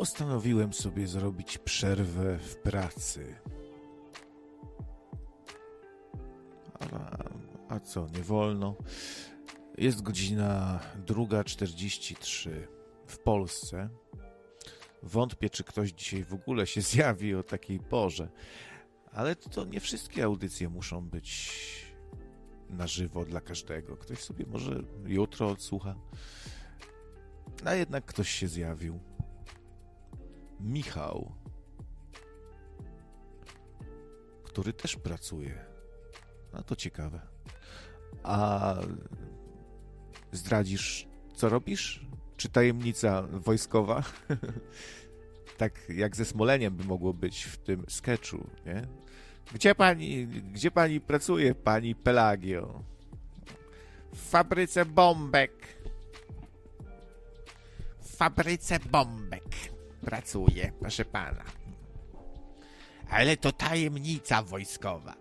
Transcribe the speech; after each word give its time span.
postanowiłem 0.00 0.72
sobie 0.72 1.06
zrobić 1.06 1.58
przerwę 1.58 2.38
w 2.38 2.56
pracy. 2.56 3.36
A, 6.92 7.18
a 7.68 7.80
co, 7.80 8.06
nie 8.16 8.22
wolno? 8.22 8.76
Jest 9.78 10.02
godzina 10.02 10.80
2.43 11.06 12.50
w 13.06 13.18
Polsce. 13.18 13.88
Wątpię, 15.02 15.50
czy 15.50 15.64
ktoś 15.64 15.92
dzisiaj 15.92 16.24
w 16.24 16.34
ogóle 16.34 16.66
się 16.66 16.80
zjawi 16.92 17.34
o 17.34 17.42
takiej 17.42 17.80
porze. 17.80 18.28
Ale 19.12 19.36
to 19.36 19.64
nie 19.64 19.80
wszystkie 19.80 20.24
audycje 20.24 20.68
muszą 20.68 21.08
być 21.08 21.52
na 22.70 22.86
żywo 22.86 23.24
dla 23.24 23.40
każdego. 23.40 23.96
Ktoś 23.96 24.18
sobie 24.18 24.46
może 24.46 24.82
jutro 25.06 25.48
odsłucha. 25.48 25.94
A 27.64 27.74
jednak 27.74 28.04
ktoś 28.04 28.30
się 28.30 28.48
zjawił. 28.48 29.09
Michał, 30.60 31.32
który 34.44 34.72
też 34.72 34.96
pracuje. 34.96 35.64
A 36.52 36.62
to 36.62 36.76
ciekawe. 36.76 37.20
A 38.22 38.74
zdradzisz, 40.32 41.08
co 41.34 41.48
robisz? 41.48 42.06
Czy 42.36 42.48
tajemnica 42.48 43.22
wojskowa? 43.22 44.02
tak 45.58 45.88
jak 45.88 46.16
ze 46.16 46.24
Smoleniem 46.24 46.76
by 46.76 46.84
mogło 46.84 47.14
być 47.14 47.44
w 47.44 47.56
tym 47.56 47.84
sketchu, 47.88 48.46
nie? 48.66 48.86
Gdzie 49.54 49.74
pani, 49.74 50.26
gdzie 50.26 50.70
pani 50.70 51.00
pracuje, 51.00 51.54
pani 51.54 51.94
Pelagio? 51.94 52.82
W 54.14 54.30
fabryce 54.30 54.84
bombek. 54.84 55.52
W 58.00 58.16
fabryce 58.16 58.78
bombek 58.80 59.44
pracuje, 60.00 60.72
proszę 60.80 61.04
pana. 61.04 61.44
Ale 63.10 63.36
to 63.36 63.52
tajemnica 63.52 64.42
wojskowa. 64.42 65.14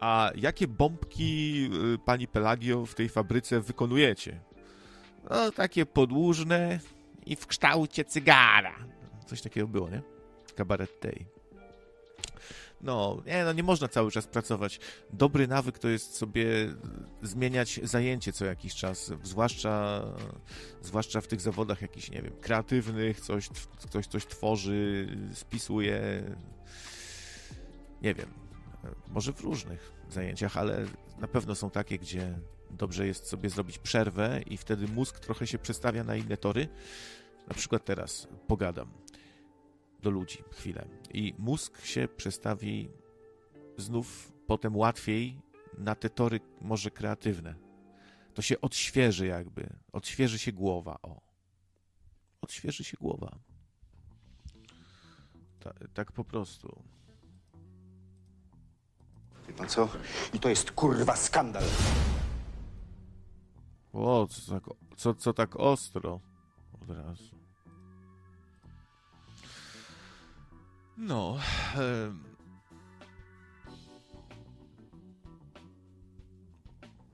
A 0.00 0.30
jakie 0.34 0.68
bombki, 0.68 1.70
y, 1.94 1.98
pani 1.98 2.28
Pelagio, 2.28 2.86
w 2.86 2.94
tej 2.94 3.08
fabryce 3.08 3.60
wykonujecie? 3.60 4.40
No, 5.30 5.52
takie 5.52 5.86
podłużne 5.86 6.80
i 7.26 7.36
w 7.36 7.46
kształcie 7.46 8.04
cygara. 8.04 8.74
Coś 9.26 9.42
takiego 9.42 9.68
było, 9.68 9.90
nie? 9.90 10.02
Kabaret 10.56 11.00
tej. 11.00 11.26
No, 12.80 13.22
nie, 13.26 13.44
no 13.44 13.52
nie 13.52 13.62
można 13.62 13.88
cały 13.88 14.10
czas 14.10 14.26
pracować. 14.26 14.80
Dobry 15.12 15.48
nawyk 15.48 15.78
to 15.78 15.88
jest 15.88 16.16
sobie 16.16 16.46
zmieniać 17.22 17.80
zajęcie 17.82 18.32
co 18.32 18.44
jakiś 18.44 18.74
czas, 18.74 19.12
zwłaszcza, 19.22 20.04
zwłaszcza 20.82 21.20
w 21.20 21.26
tych 21.26 21.40
zawodach 21.40 21.82
jakichś, 21.82 22.10
nie 22.10 22.22
wiem, 22.22 22.32
kreatywnych, 22.40 23.20
coś, 23.20 23.48
ktoś 23.88 24.06
coś 24.06 24.26
tworzy, 24.26 25.08
spisuje, 25.34 26.22
nie 28.02 28.14
wiem, 28.14 28.34
może 29.08 29.32
w 29.32 29.40
różnych 29.40 29.92
zajęciach, 30.10 30.56
ale 30.56 30.86
na 31.18 31.28
pewno 31.28 31.54
są 31.54 31.70
takie, 31.70 31.98
gdzie 31.98 32.38
dobrze 32.70 33.06
jest 33.06 33.26
sobie 33.26 33.50
zrobić 33.50 33.78
przerwę 33.78 34.40
i 34.46 34.56
wtedy 34.56 34.88
mózg 34.88 35.18
trochę 35.18 35.46
się 35.46 35.58
przestawia 35.58 36.04
na 36.04 36.16
inne 36.16 36.36
tory. 36.36 36.68
Na 37.48 37.54
przykład 37.54 37.84
teraz 37.84 38.28
pogadam 38.46 38.90
do 40.02 40.10
ludzi 40.10 40.44
chwilę 40.50 40.88
i 41.14 41.34
mózg 41.38 41.84
się 41.84 42.08
przestawi 42.16 42.90
znów 43.76 44.32
potem 44.46 44.76
łatwiej 44.76 45.40
na 45.78 45.94
te 45.94 46.10
tory 46.10 46.40
może 46.60 46.90
kreatywne. 46.90 47.54
To 48.34 48.42
się 48.42 48.60
odświeży 48.60 49.26
jakby, 49.26 49.76
odświeży 49.92 50.38
się 50.38 50.52
głowa, 50.52 50.98
o. 51.02 51.20
Odświeży 52.40 52.84
się 52.84 52.96
głowa. 53.00 53.38
Ta, 55.60 55.74
tak 55.94 56.12
po 56.12 56.24
prostu. 56.24 56.82
Wie 59.48 59.54
pan 59.54 59.68
co? 59.68 59.88
I 60.34 60.40
to 60.40 60.48
jest 60.48 60.70
kurwa 60.70 61.16
skandal. 61.16 61.64
O, 63.92 64.26
co 64.26 64.52
tak, 64.52 64.64
co, 64.96 65.14
co 65.14 65.32
tak 65.32 65.56
ostro 65.56 66.20
od 66.80 66.90
razu. 66.90 67.37
No. 70.98 71.38
E... 71.76 72.12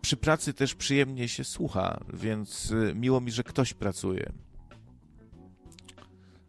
Przy 0.01 0.17
pracy 0.17 0.55
też 0.55 0.75
przyjemnie 0.75 1.29
się 1.29 1.45
słucha, 1.45 2.01
więc 2.13 2.73
e, 2.73 2.95
miło 2.95 3.21
mi, 3.21 3.31
że 3.31 3.43
ktoś 3.45 3.75
pracuje. 3.75 4.33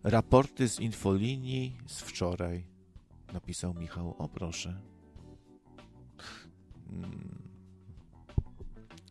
Raporty 0.04 0.70
z 0.70 0.80
infolinii 0.80 1.78
z 1.88 2.02
wczoraj, 2.02 2.66
napisał 3.34 3.74
Michał. 3.74 4.16
O 4.18 4.30
proszę. 4.30 4.82
Mm. 6.90 7.42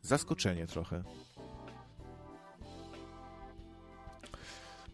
Zaskoczenie 0.02 0.66
trochę. 0.66 1.02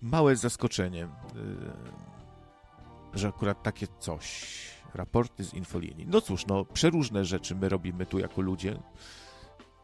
Małe 0.02 0.36
zaskoczenie, 0.36 1.04
y, 1.04 1.08
że 3.15 3.28
akurat 3.28 3.62
takie 3.62 3.87
coś. 3.98 4.56
Raporty 4.94 5.44
z 5.44 5.54
infolinii. 5.54 6.06
No 6.06 6.21
cóż, 6.21 6.47
no, 6.47 6.65
przeróżne 6.65 7.25
rzeczy 7.25 7.54
my 7.54 7.69
robimy 7.69 8.06
tu 8.06 8.19
jako 8.19 8.41
ludzie. 8.41 8.78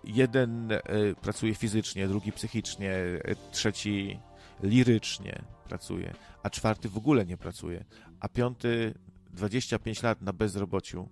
Jeden 0.04 0.72
y, 0.72 0.80
pracuje 1.22 1.54
fizycznie, 1.54 2.08
drugi 2.08 2.32
psychicznie, 2.32 2.92
y, 2.92 3.36
trzeci 3.52 4.20
lirycznie 4.62 5.42
pracuje, 5.68 6.14
a 6.42 6.50
czwarty 6.50 6.88
w 6.88 6.96
ogóle 6.96 7.26
nie 7.26 7.36
pracuje, 7.36 7.84
a 8.20 8.28
piąty 8.28 8.94
25 9.30 10.02
lat 10.02 10.22
na 10.22 10.32
bezrobociu 10.32 11.08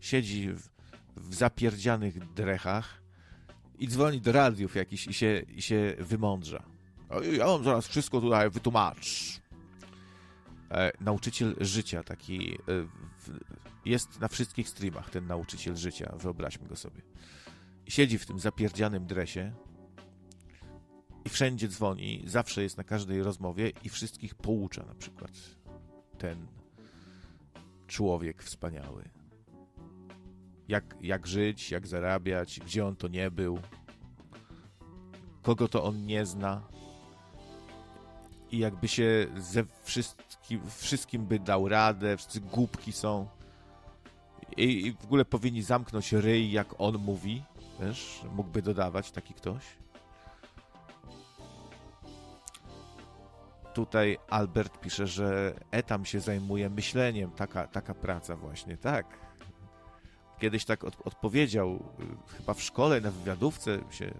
siedzi 0.00 0.52
w, 0.52 0.68
w 1.16 1.34
zapierdzianych 1.34 2.32
drechach 2.34 3.02
i 3.78 3.88
dzwoni 3.88 4.20
do 4.20 4.32
radiów 4.32 4.76
jakiś 4.76 5.06
i 5.06 5.14
się, 5.14 5.42
i 5.56 5.62
się 5.62 5.94
wymądrza. 5.98 6.62
Ja 7.32 7.46
mam 7.46 7.64
zaraz 7.64 7.88
wszystko 7.88 8.20
tutaj 8.20 8.50
wytłumacz. 8.50 9.40
E, 10.70 10.92
nauczyciel 11.00 11.56
życia, 11.60 12.02
taki 12.02 12.54
e, 12.54 12.58
jest 13.84 14.20
na 14.20 14.28
wszystkich 14.28 14.68
streamach 14.68 15.10
ten 15.10 15.26
nauczyciel 15.26 15.76
życia, 15.76 16.14
wyobraźmy 16.16 16.68
go 16.68 16.76
sobie. 16.76 17.02
Siedzi 17.86 18.18
w 18.18 18.26
tym 18.26 18.38
zapierdzianym 18.38 19.06
dresie 19.06 19.52
i 21.24 21.28
wszędzie 21.28 21.68
dzwoni, 21.68 22.22
zawsze 22.26 22.62
jest 22.62 22.76
na 22.76 22.84
każdej 22.84 23.22
rozmowie 23.22 23.72
i 23.84 23.88
wszystkich 23.88 24.34
poucza 24.34 24.84
na 24.86 24.94
przykład 24.94 25.30
ten 26.18 26.46
człowiek 27.86 28.42
wspaniały 28.42 29.18
jak, 30.68 30.96
jak 31.00 31.26
żyć, 31.26 31.70
jak 31.70 31.86
zarabiać, 31.86 32.60
gdzie 32.60 32.86
on 32.86 32.96
to 32.96 33.08
nie 33.08 33.30
był, 33.30 33.58
kogo 35.42 35.68
to 35.68 35.84
on 35.84 36.06
nie 36.06 36.26
zna 36.26 36.68
i 38.52 38.58
jakby 38.58 38.88
się 38.88 39.26
ze 39.36 39.64
wszystkim, 39.82 40.60
wszystkim 40.76 41.26
by 41.26 41.38
dał 41.38 41.68
radę, 41.68 42.16
wszyscy 42.16 42.40
głupki 42.40 42.92
są. 42.92 43.28
I, 44.56 44.86
i 44.86 44.92
w 44.92 45.04
ogóle 45.04 45.24
powinni 45.24 45.62
zamknąć 45.62 46.12
ryj, 46.12 46.52
jak 46.52 46.74
on 46.78 46.98
mówi, 46.98 47.42
wiesz, 47.80 48.22
mógłby 48.34 48.62
dodawać 48.62 49.10
taki 49.10 49.34
ktoś. 49.34 49.64
Tutaj 53.74 54.18
Albert 54.30 54.80
pisze, 54.80 55.06
że 55.06 55.54
Etam 55.70 56.04
się 56.04 56.20
zajmuje 56.20 56.70
myśleniem, 56.70 57.30
taka, 57.30 57.66
taka 57.66 57.94
praca 57.94 58.36
właśnie, 58.36 58.76
tak. 58.76 59.06
Kiedyś 60.38 60.64
tak 60.64 60.84
od, 60.84 61.06
odpowiedział, 61.06 61.74
y, 61.74 62.36
chyba 62.36 62.54
w 62.54 62.62
szkole, 62.62 63.00
na 63.00 63.10
wywiadówce 63.10 63.78
się 63.90 64.14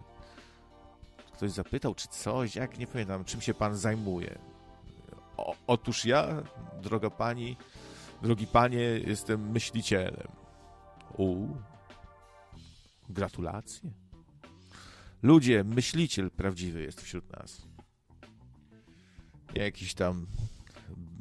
ktoś 1.38 1.50
zapytał, 1.50 1.94
czy 1.94 2.08
coś, 2.08 2.56
jak 2.56 2.78
nie 2.78 2.86
pamiętam, 2.86 3.24
czym 3.24 3.40
się 3.40 3.54
pan 3.54 3.76
zajmuje. 3.76 4.38
O, 5.36 5.56
otóż 5.66 6.04
ja, 6.04 6.42
droga 6.82 7.10
pani, 7.10 7.56
drogi 8.22 8.46
panie, 8.46 8.80
jestem 9.06 9.50
myślicielem. 9.50 10.28
U, 11.16 11.46
gratulacje. 13.08 13.90
Ludzie, 15.22 15.64
myśliciel 15.64 16.30
prawdziwy 16.30 16.82
jest 16.82 17.00
wśród 17.00 17.32
nas. 17.32 17.62
Jakiś 19.54 19.94
tam 19.94 20.26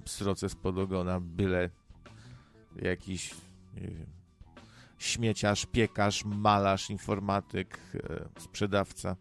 sroce 0.05 0.49
spod 0.49 0.77
ogona, 0.77 1.19
byle 1.19 1.69
jakiś, 2.75 3.33
nie 3.75 3.87
wiem, 3.87 4.07
śmieciarz, 4.97 5.65
piekarz, 5.65 6.25
malarz, 6.25 6.89
informatyk, 6.89 7.79
e, 7.95 8.41
sprzedawca, 8.41 9.15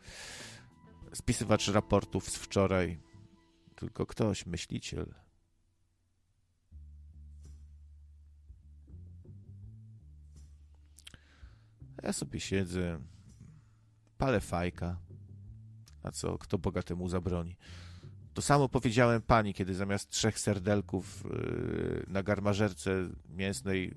spisywacz 1.17 1.69
raportów 1.69 2.31
z 2.31 2.37
wczoraj. 2.37 2.99
Tylko 3.77 4.07
ktoś, 4.07 4.47
myśliciel. 4.47 5.15
Ja 12.03 12.13
sobie 12.13 12.41
siedzę, 12.41 13.01
palę 14.19 14.41
fajka. 14.41 14.99
A 16.03 16.11
co, 16.11 16.39
kto 16.39 16.59
bogatemu 16.59 17.09
zabroni? 17.09 17.57
To 18.35 18.43
samo 18.43 18.69
powiedziałem 18.69 19.23
pani, 19.23 19.55
kiedy 19.55 19.75
zamiast 19.75 20.11
trzech 20.11 20.39
serdelków 20.39 21.25
yy, 21.25 22.05
na 22.09 22.23
garmażerce 22.23 23.09
mięsnej 23.29 23.95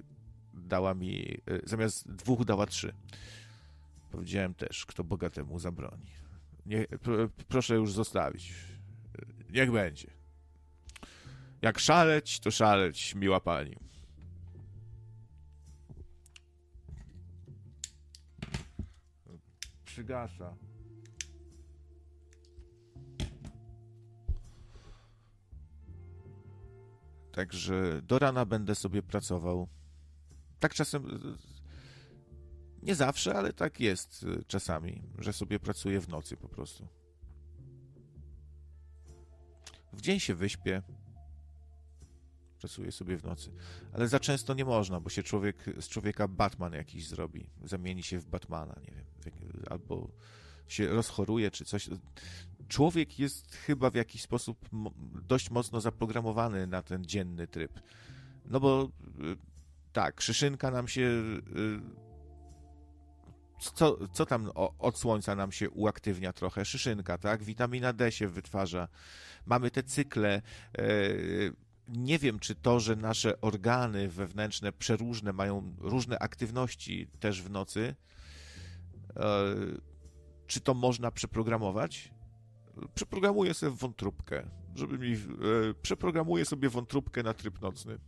dała 0.53 0.93
mi, 0.93 1.11
yy, 1.47 1.61
zamiast 1.63 2.11
dwóch 2.11 2.45
dała 2.45 2.65
trzy. 2.65 2.93
Powiedziałem 4.11 4.53
też, 4.53 4.85
kto 4.85 5.03
bogatemu 5.03 5.59
zabroni. 5.59 6.28
Nie, 6.69 6.85
proszę 7.47 7.75
już 7.75 7.91
zostawić. 7.91 8.53
Niech 9.49 9.71
będzie. 9.71 10.11
Jak 11.61 11.79
szaleć, 11.79 12.39
to 12.39 12.51
szaleć, 12.51 13.15
miła 13.15 13.39
pani. 13.39 13.75
Przygasa. 19.85 20.55
Także 27.31 28.01
do 28.01 28.19
rana 28.19 28.45
będę 28.45 28.75
sobie 28.75 29.03
pracował. 29.03 29.67
Tak 30.59 30.73
czasem. 30.73 31.19
Nie 32.83 32.95
zawsze, 32.95 33.35
ale 33.35 33.53
tak 33.53 33.79
jest 33.79 34.25
czasami, 34.47 35.01
że 35.17 35.33
sobie 35.33 35.59
pracuję 35.59 36.01
w 36.01 36.07
nocy 36.07 36.37
po 36.37 36.49
prostu. 36.49 36.87
W 39.93 40.01
dzień 40.01 40.19
się 40.19 40.35
wyśpię, 40.35 40.81
pracuję 42.59 42.91
sobie 42.91 43.17
w 43.17 43.23
nocy. 43.23 43.51
Ale 43.93 44.07
za 44.07 44.19
często 44.19 44.53
nie 44.53 44.65
można, 44.65 44.99
bo 44.99 45.09
się 45.09 45.23
człowiek, 45.23 45.65
z 45.79 45.87
człowieka 45.87 46.27
Batman 46.27 46.73
jakiś 46.73 47.07
zrobi. 47.07 47.49
Zamieni 47.63 48.03
się 48.03 48.19
w 48.19 48.25
Batmana, 48.25 48.75
nie 48.81 48.91
wiem. 48.95 49.05
Albo 49.69 50.11
się 50.67 50.87
rozchoruje, 50.87 51.51
czy 51.51 51.65
coś. 51.65 51.89
Człowiek 52.67 53.19
jest 53.19 53.55
chyba 53.55 53.89
w 53.89 53.95
jakiś 53.95 54.21
sposób 54.21 54.69
dość 55.27 55.49
mocno 55.49 55.81
zaprogramowany 55.81 56.67
na 56.67 56.81
ten 56.81 57.05
dzienny 57.05 57.47
tryb. 57.47 57.79
No 58.45 58.59
bo 58.59 58.83
y, 58.83 59.37
tak, 59.93 60.21
szyszynka 60.21 60.71
nam 60.71 60.87
się. 60.87 61.09
Co, 63.59 64.07
co 64.13 64.25
tam 64.25 64.51
od 64.79 64.97
słońca 64.97 65.35
nam 65.35 65.51
się 65.51 65.69
uaktywnia 65.69 66.33
trochę? 66.33 66.65
Szyszynka, 66.65 67.17
tak? 67.17 67.43
Witamina 67.43 67.93
D 67.93 68.11
się 68.11 68.27
wytwarza. 68.27 68.87
Mamy 69.45 69.71
te 69.71 69.83
cykle. 69.83 70.41
Yy, 70.77 71.53
nie 71.93 72.19
wiem, 72.19 72.39
czy 72.39 72.55
to, 72.55 72.79
że 72.79 72.95
nasze 72.95 73.41
organy 73.41 74.09
wewnętrzne 74.09 74.71
przeróżne 74.71 75.33
mają 75.33 75.75
różne 75.79 76.19
aktywności 76.19 77.07
też 77.19 77.41
w 77.41 77.49
nocy, 77.49 77.95
e, 79.15 79.55
czy 80.47 80.61
to 80.61 80.73
można 80.73 81.11
przeprogramować? 81.11 82.13
Przeprogramuję 82.95 83.53
sobie 83.53 83.71
wątróbkę, 83.71 84.49
żeby 84.75 84.99
mi, 84.99 85.13
e, 85.13 85.17
przeprogramuję 85.81 86.45
sobie 86.45 86.69
wątróbkę 86.69 87.23
na 87.23 87.33
tryb 87.33 87.61
nocny. 87.61 87.99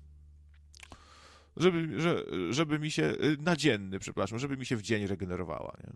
Żeby, 1.57 2.01
że, 2.01 2.25
żeby 2.49 2.79
mi 2.79 2.91
się, 2.91 3.03
e, 3.03 3.15
na 3.39 3.55
dzienny, 3.55 3.99
przepraszam, 3.99 4.39
żeby 4.39 4.57
mi 4.57 4.65
się 4.65 4.75
w 4.75 4.81
dzień 4.81 5.07
regenerowała, 5.07 5.77
nie? 5.83 5.93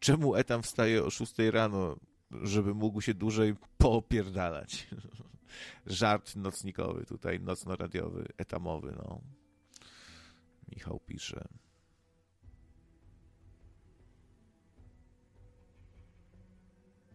Czemu 0.00 0.34
Etam 0.34 0.62
wstaje 0.62 1.04
o 1.04 1.10
6 1.10 1.34
rano? 1.50 1.96
żeby 2.30 2.74
mógł 2.74 3.00
się 3.00 3.14
dłużej 3.14 3.54
poopierdalać. 3.78 4.88
Żart 5.86 6.36
nocnikowy 6.36 7.06
tutaj, 7.06 7.40
nocno-radiowy, 7.40 8.28
etamowy, 8.36 8.94
no. 8.96 9.20
Michał 10.68 11.00
pisze. 11.06 11.48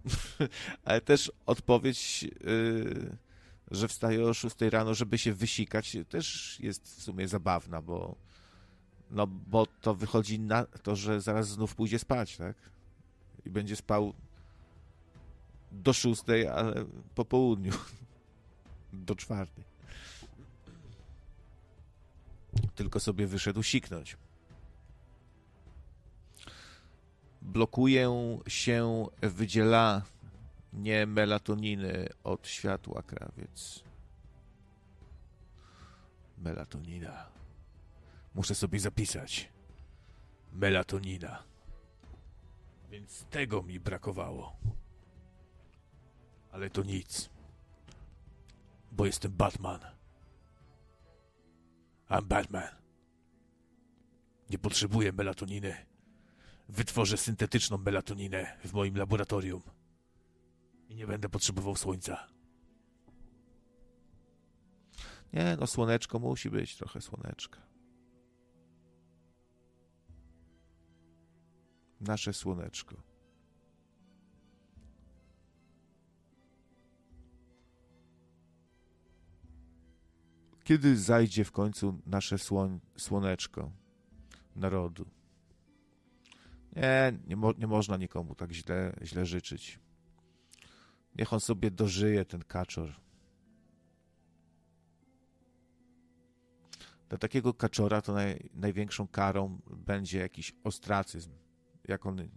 Ale 0.86 1.02
też 1.02 1.32
odpowiedź, 1.46 2.24
yy, 2.24 3.18
że 3.72 3.88
wstaje 3.88 4.26
o 4.26 4.34
6 4.34 4.56
rano, 4.62 4.94
żeby 4.94 5.18
się 5.18 5.34
wysikać, 5.34 5.98
też 6.10 6.58
jest 6.60 6.88
w 6.88 7.04
sumie 7.04 7.28
zabawna, 7.28 7.82
bo 7.82 8.16
no 9.12 9.28
bo 9.28 9.66
to 9.66 9.96
wychodzi 9.96 10.40
na 10.40 10.66
to, 10.66 10.96
że 10.96 11.22
zaraz 11.22 11.48
znów 11.48 11.76
pójdzie 11.76 12.00
spać, 12.00 12.38
tak? 12.38 12.56
I 13.46 13.50
będzie 13.50 13.76
spał 13.76 14.14
do 15.72 15.94
szóstej, 15.94 16.48
ale 16.48 16.86
po 17.16 17.26
południu. 17.26 17.74
Do 18.94 19.16
czwartej. 19.16 19.64
Tylko 22.76 23.00
sobie 23.00 23.28
wyszedł 23.28 23.64
siknąć. 23.64 24.18
Blokuje 27.42 28.40
się 28.48 29.06
wydzielanie 30.76 31.06
melatoniny 31.06 32.10
od 32.24 32.48
światła 32.48 33.02
krawiec. 33.02 33.84
Melatonina. 36.38 37.30
Muszę 38.36 38.56
sobie 38.56 38.80
zapisać. 38.80 39.50
Melatonina. 40.54 41.44
Więc 42.90 43.26
tego 43.26 43.64
mi 43.64 43.80
brakowało. 43.80 44.56
Ale 46.52 46.70
to 46.70 46.84
nic. 46.84 47.30
Bo 48.92 49.06
jestem 49.06 49.32
Batman. 49.32 49.80
I'm 52.10 52.24
Batman. 52.24 52.70
Nie 54.50 54.58
potrzebuję 54.58 55.12
melatoniny. 55.14 55.86
Wytworzę 56.70 57.18
syntetyczną 57.18 57.78
melatoninę 57.78 58.58
w 58.66 58.74
moim 58.74 58.98
laboratorium. 58.98 59.75
I 60.90 60.96
nie 60.96 61.08
będę 61.08 61.30
potrzebował 61.30 61.76
słońca. 61.76 62.28
Nie, 65.34 65.58
no 65.60 65.68
słoneczko 65.68 66.20
musi 66.20 66.50
być, 66.50 66.78
trochę 66.78 67.02
słoneczka. 67.02 67.62
Nasze 72.02 72.34
słoneczko. 72.34 72.96
Kiedy 80.64 80.98
zajdzie 80.98 81.44
w 81.46 81.52
końcu 81.52 82.02
nasze 82.06 82.38
słoń, 82.38 82.80
słoneczko 82.98 83.72
narodu? 84.56 85.06
Nie, 86.76 87.20
nie, 87.28 87.36
mo, 87.36 87.54
nie 87.58 87.68
można 87.68 87.98
nikomu 87.98 88.36
tak 88.36 88.52
źle, 88.52 88.96
źle 89.04 89.26
życzyć. 89.26 89.80
Niech 91.16 91.34
on 91.34 91.40
sobie 91.40 91.72
dożyje, 91.72 92.26
ten 92.26 92.44
kaczor. 92.44 92.94
Dla 97.10 97.18
takiego 97.18 97.54
kaczora 97.54 98.02
to 98.02 98.14
naj, 98.14 98.50
największą 98.54 99.08
karą 99.08 99.62
będzie 99.68 100.20
jakiś 100.20 100.54
ostracyzm. 100.64 101.32
Jak 101.88 102.06
on 102.06 102.30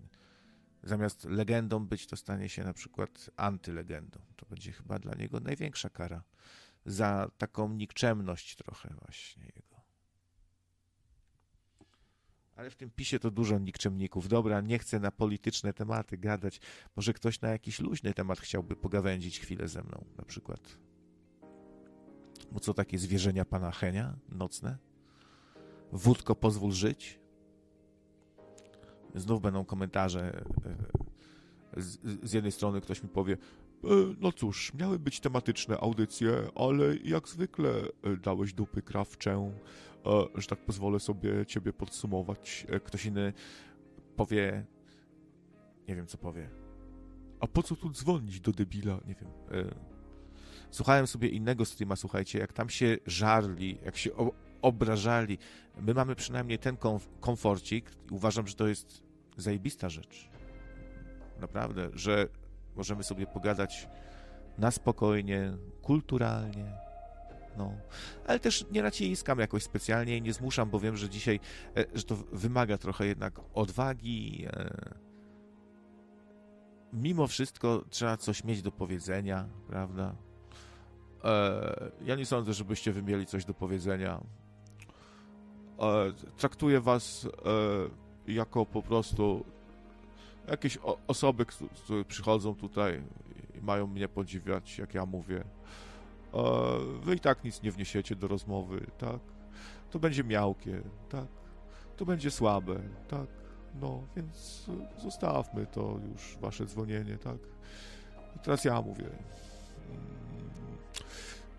zamiast 0.83 1.25
legendą 1.25 1.87
być, 1.87 2.07
to 2.07 2.17
stanie 2.17 2.49
się 2.49 2.65
na 2.65 2.73
przykład 2.73 3.31
antylegendą. 3.37 4.21
To 4.37 4.47
będzie 4.47 4.73
chyba 4.73 4.99
dla 4.99 5.15
niego 5.15 5.41
największa 5.41 5.91
kara 5.91 6.23
za 6.87 7.31
taką 7.39 7.73
nikczemność 7.73 8.57
trochę 8.57 8.95
właśnie 9.03 9.45
jego. 9.45 9.78
Ale 12.59 12.71
w 12.71 12.77
tym 12.77 12.91
pisie 12.91 13.19
to 13.19 13.31
dużo 13.31 13.59
nikczemników. 13.59 14.29
Dobra, 14.29 14.61
nie 14.61 14.79
chcę 14.79 15.01
na 15.01 15.11
polityczne 15.11 15.73
tematy 15.73 16.19
gadać. 16.19 16.61
Może 16.97 17.13
ktoś 17.13 17.41
na 17.41 17.49
jakiś 17.49 17.81
luźny 17.81 18.15
temat 18.15 18.41
chciałby 18.41 18.77
pogawędzić 18.77 19.41
chwilę 19.41 19.69
ze 19.69 19.83
mną, 19.83 20.05
na 20.17 20.25
przykład. 20.25 20.79
Bo 22.53 22.61
co 22.61 22.75
takie 22.75 22.99
zwierzenia 22.99 23.45
pana 23.45 23.71
Henia 23.71 24.17
nocne? 24.29 24.79
Wódko, 25.93 26.35
pozwól 26.35 26.73
żyć? 26.73 27.21
Znów 29.15 29.43
będą 29.43 29.65
komentarze. 29.65 30.45
E, 31.77 31.81
z, 31.83 31.99
z 32.23 32.33
jednej 32.33 32.53
strony 32.53 32.81
ktoś 32.81 33.03
mi 33.03 33.09
powie, 33.09 33.37
E, 33.37 33.68
no 34.21 34.33
cóż, 34.33 34.75
miały 34.75 34.99
być 34.99 35.21
tematyczne 35.21 35.79
audycje, 35.81 36.33
ale 36.55 36.97
jak 36.97 37.29
zwykle 37.29 37.71
e, 37.71 38.17
dałeś 38.17 38.53
dupy 38.53 38.83
krawczę, 38.83 39.53
e, 40.07 40.41
że 40.41 40.47
tak 40.47 40.65
pozwolę 40.65 41.01
sobie 41.01 41.47
ciebie 41.47 41.73
podsumować. 41.73 42.67
Ktoś 42.85 43.07
inny 43.07 43.33
powie, 44.17 44.67
nie 45.89 45.97
wiem 45.97 46.07
co 46.07 46.19
powie. 46.19 46.51
A 47.41 47.47
po 47.47 47.63
co 47.63 47.77
tu 47.77 47.91
dzwonić 47.91 48.41
do 48.41 48.53
debila? 48.53 49.01
Nie 49.07 49.15
wiem. 49.15 49.31
Słuchałem 50.71 51.07
sobie 51.07 51.29
innego 51.29 51.65
streama, 51.65 51.97
słuchajcie, 51.97 52.39
jak 52.39 52.53
tam 52.53 52.69
się 52.69 52.99
żarli, 53.07 53.79
jak 53.85 53.97
się 53.97 54.11
obrażali. 54.63 55.39
My 55.81 55.95
mamy 55.95 56.15
przynajmniej 56.15 56.59
ten 56.59 56.77
komf 56.77 57.09
komforcik. 57.21 57.91
Uważam, 58.11 58.47
że 58.47 58.55
to 58.55 58.69
jest 58.69 59.03
zajebista 59.37 59.89
rzecz. 59.89 60.29
Naprawdę, 61.41 61.91
że 61.93 62.29
Możemy 62.79 63.05
sobie 63.05 63.27
pogadać 63.27 63.89
na 64.59 64.71
spokojnie, 64.71 65.53
kulturalnie. 65.83 66.73
No. 67.57 67.73
Ale 68.27 68.41
też 68.41 68.65
nie 68.71 68.83
naciskam 68.83 69.39
jakoś 69.39 69.63
specjalnie 69.63 70.17
i 70.17 70.23
nie 70.23 70.33
zmuszam, 70.33 70.71
bo 70.71 70.81
wiem, 70.81 70.97
że 70.97 71.09
dzisiaj, 71.09 71.41
e, 71.77 71.85
że 71.95 72.03
to 72.03 72.17
wymaga 72.33 72.79
trochę 72.79 73.07
jednak 73.07 73.41
odwagi, 73.55 74.47
e, 74.47 74.95
mimo 76.93 77.27
wszystko 77.27 77.85
trzeba 77.91 78.17
coś 78.17 78.45
mieć 78.45 78.63
do 78.63 78.73
powiedzenia, 78.73 79.49
prawda? 79.69 80.15
E, 81.25 81.91
ja 82.05 82.15
nie 82.15 82.27
sądzę, 82.27 82.53
żebyście 82.53 82.93
wy 82.93 83.03
mieli 83.03 83.27
coś 83.27 83.45
do 83.45 83.55
powiedzenia. 83.55 84.21
Traktuję 86.37 86.81
was 86.81 87.29
jako 88.27 88.67
po 88.67 88.83
prostu 88.83 89.45
jakieś 90.51 90.79
o, 90.83 90.99
osoby, 91.07 91.47
które 91.47 92.05
przychodzą 92.05 92.55
tutaj 92.55 93.03
i 93.55 93.61
mają 93.61 93.87
mnie 93.87 94.09
podziwiać, 94.09 94.79
jak 94.79 94.95
ja 94.95 95.07
mówię. 95.07 95.45
E, 96.35 96.43
wy 97.03 97.15
i 97.15 97.21
tak 97.21 97.45
nic 97.45 97.63
nie 97.63 97.73
wniesiecie 97.73 98.17
do 98.17 98.29
rozmowy, 98.29 98.87
tak? 98.99 99.21
To 99.91 99.99
będzie 99.99 100.25
miałkie, 100.25 100.83
tak? 101.09 101.27
To 101.97 102.05
będzie 102.05 102.31
słabe, 102.31 102.81
tak? 103.09 103.27
No, 103.81 104.03
więc 104.17 104.67
zostawmy 104.99 105.67
to 105.67 106.01
już, 106.13 106.39
wasze 106.41 106.67
dzwonienie, 106.67 107.19
tak? 107.19 107.39
I 108.37 108.39
teraz 108.39 108.65
ja 108.65 108.83
mówię. 108.83 109.11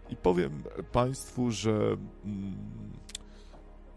I 0.09 0.15
powiem 0.15 0.63
Państwu, 0.91 1.51
że 1.51 1.97
mm, 2.25 2.57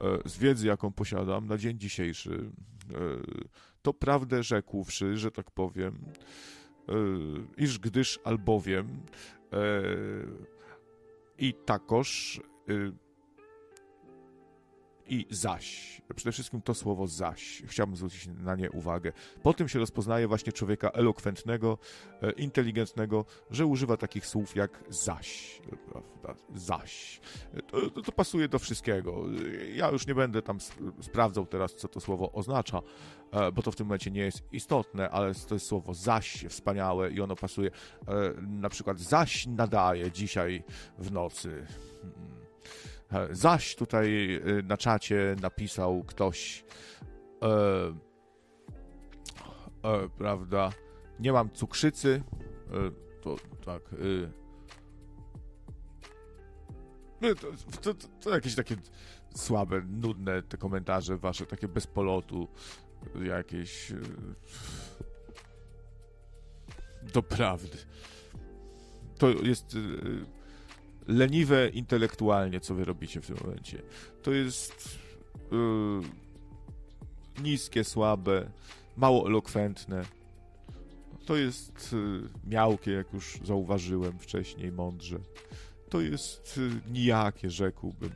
e, 0.01 0.29
z 0.29 0.39
wiedzy, 0.39 0.67
jaką 0.67 0.93
posiadam 0.93 1.47
na 1.47 1.59
dzień 1.59 1.79
dzisiejszy, 1.79 2.51
e, 2.91 2.95
to 3.83 3.93
prawdę 3.95 4.43
rzekłszy, 4.43 5.17
że 5.17 5.31
tak 5.31 5.51
powiem, 5.51 5.99
e, 6.89 6.93
iż 7.57 7.79
gdyż 7.79 8.21
albowiem 8.25 8.87
i 11.39 11.55
takoż 11.55 12.41
i 15.13 15.27
zaś. 15.31 16.03
Przede 16.17 16.33
wszystkim 16.33 16.63
to 16.63 16.75
słowo 16.75 17.07
zaś. 17.07 17.63
Chciałbym 17.67 17.97
zwrócić 17.97 18.27
na 18.27 18.55
nie 18.55 18.71
uwagę. 18.71 19.13
Po 19.43 19.55
tym 19.55 19.69
się 19.69 19.79
rozpoznaje 19.79 20.29
właśnie 20.29 20.53
człowieka 20.53 20.91
elokwentnego, 20.91 21.79
e, 22.23 22.31
inteligentnego, 22.31 23.25
że 23.51 23.67
używa 23.67 23.97
takich 23.97 24.27
słów 24.27 24.57
jak 24.57 24.85
zaś. 24.89 25.63
Zaś. 26.55 27.21
To, 27.67 28.03
to, 28.03 28.13
pasuje 28.13 28.49
do 28.49 28.59
wszystkiego. 28.59 29.25
Ja 29.75 29.91
już 29.91 30.07
nie 30.07 30.15
będę 30.15 30.43
tam 30.43 30.59
sprawdzał 31.01 31.47
teraz, 31.47 31.75
co 31.75 31.89
to 31.89 32.01
słowo 32.01 32.33
oznacza, 32.33 32.81
e, 33.31 33.53
bo 33.53 33.63
to 33.63 33.73
w 33.73 33.77
tym 33.77 33.87
momencie 33.87 34.11
nie 34.11 34.21
jest 34.21 34.43
istotne, 34.53 35.11
ale 35.11 35.35
to 35.35 35.55
jest 35.55 35.67
słowo 35.67 35.95
zaś 35.95 36.45
wspaniałe 36.49 37.11
i 37.11 37.21
ono 37.21 37.37
pasuje. 37.37 37.71
E, 37.71 38.13
na 38.41 38.69
przykład 38.69 39.01
zaś 39.01 39.47
nadaje 39.47 40.11
dzisiaj 40.11 40.65
w 40.99 41.13
nocy. 41.13 41.67
Zaś 43.31 43.77
tutaj 43.77 44.35
y, 44.35 44.63
na 44.63 44.77
czacie 44.77 45.37
napisał 45.41 46.05
ktoś, 46.05 46.65
e, 47.43 47.47
e, 49.83 50.09
prawda, 50.19 50.71
nie 51.21 51.33
mam 51.33 51.51
cukrzycy, 51.51 52.23
e, 52.71 52.91
to 53.21 53.37
tak, 53.65 53.93
y, 53.93 54.31
no, 57.21 57.35
to, 57.35 57.47
to, 57.81 57.95
to, 57.95 58.09
to, 58.21 58.35
jakieś 58.35 58.55
takie 58.55 58.77
słabe, 59.35 59.83
nudne 59.89 60.43
te 60.43 60.57
komentarze 60.57 61.19
wasze, 61.19 61.47
takie 61.47 61.69
bez 61.69 61.87
polotu, 61.87 62.49
jakieś 63.23 63.91
y, 63.91 64.01
doprawdy. 67.13 67.79
To 69.19 69.29
jest 69.29 69.77
leniwe 71.09 71.69
intelektualnie, 71.69 72.61
co 72.61 72.75
wy 72.75 72.85
robicie 72.85 73.21
w 73.21 73.27
tym 73.27 73.37
momencie. 73.45 73.83
To 74.23 74.33
jest 74.33 74.99
yy, 75.51 76.01
niskie, 77.43 77.85
słabe, 77.85 78.51
mało 78.97 79.27
elokwentne. 79.27 80.05
To 81.27 81.37
jest 81.37 81.93
yy, 81.93 82.29
miałkie, 82.47 82.93
jak 82.93 83.13
już 83.13 83.39
zauważyłem 83.45 84.19
wcześniej, 84.19 84.73
mądrze. 84.73 85.19
To 85.89 86.01
jest 86.01 86.57
yy, 86.57 86.71
nijakie, 86.93 87.51
rzekłbym. 87.51 88.13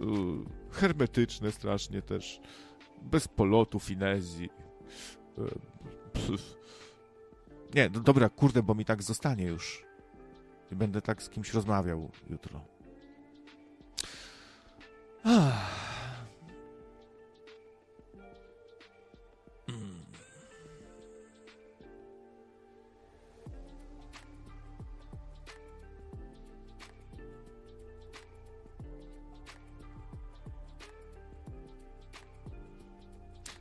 Yy, 0.00 0.06
hermetyczne 0.70 1.52
strasznie 1.52 2.02
też. 2.02 2.40
Bez 3.02 3.28
polotu, 3.28 3.80
finezji. 3.80 4.48
Yy, 5.38 6.36
nie, 7.74 7.90
no 7.94 8.00
dobra, 8.00 8.28
kurde, 8.28 8.62
bo 8.62 8.74
mi 8.74 8.84
tak 8.84 9.02
zostanie 9.02 9.44
już 9.44 9.89
i 10.72 10.76
będę 10.76 11.02
tak 11.02 11.22
z 11.22 11.28
kimś 11.28 11.54
rozmawiał 11.54 12.10
jutro. 12.30 12.60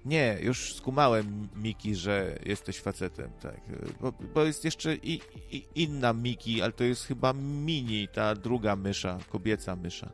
Nie, 0.09 0.37
już 0.41 0.73
skumałem, 0.75 1.49
Miki, 1.55 1.95
że 1.95 2.39
jesteś 2.45 2.79
facetem, 2.79 3.31
tak. 3.41 3.61
Bo, 4.01 4.11
bo 4.11 4.43
jest 4.43 4.65
jeszcze 4.65 4.95
i, 4.95 5.21
i, 5.51 5.63
inna 5.75 6.13
Miki, 6.13 6.61
ale 6.61 6.73
to 6.73 6.83
jest 6.83 7.03
chyba 7.03 7.33
Mini, 7.33 8.07
ta 8.07 8.35
druga 8.35 8.75
mysza, 8.75 9.19
kobieca 9.29 9.75
mysza. 9.75 10.11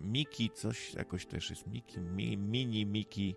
Miki, 0.00 0.50
coś 0.50 0.94
jakoś 0.94 1.26
też 1.26 1.50
jest. 1.50 1.66
Miki, 1.66 2.00
mi, 2.00 2.36
mini 2.36 2.86
Miki. 2.86 3.36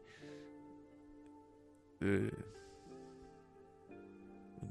Y, 2.02 2.32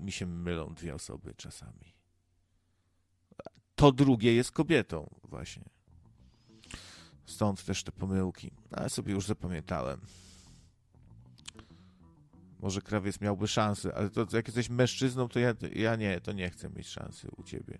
mi 0.00 0.12
się 0.12 0.26
mylą 0.26 0.74
dwie 0.74 0.94
osoby 0.94 1.34
czasami. 1.36 1.94
To 3.74 3.92
drugie 3.92 4.34
jest 4.34 4.52
kobietą, 4.52 5.14
właśnie. 5.22 5.64
Stąd 7.26 7.64
też 7.64 7.84
te 7.84 7.92
pomyłki. 7.92 8.50
Ale 8.70 8.90
sobie 8.90 9.12
już 9.12 9.26
zapamiętałem. 9.26 10.00
Może 12.60 12.82
krawiec 12.82 13.20
miałby 13.20 13.48
szansę, 13.48 13.94
ale 13.94 14.10
to, 14.10 14.26
jak 14.32 14.46
jesteś 14.46 14.70
mężczyzną, 14.70 15.28
to 15.28 15.38
ja, 15.38 15.54
ja 15.74 15.96
nie, 15.96 16.20
to 16.20 16.32
nie 16.32 16.50
chcę 16.50 16.70
mieć 16.70 16.88
szansy 16.88 17.28
u 17.36 17.42
ciebie. 17.42 17.78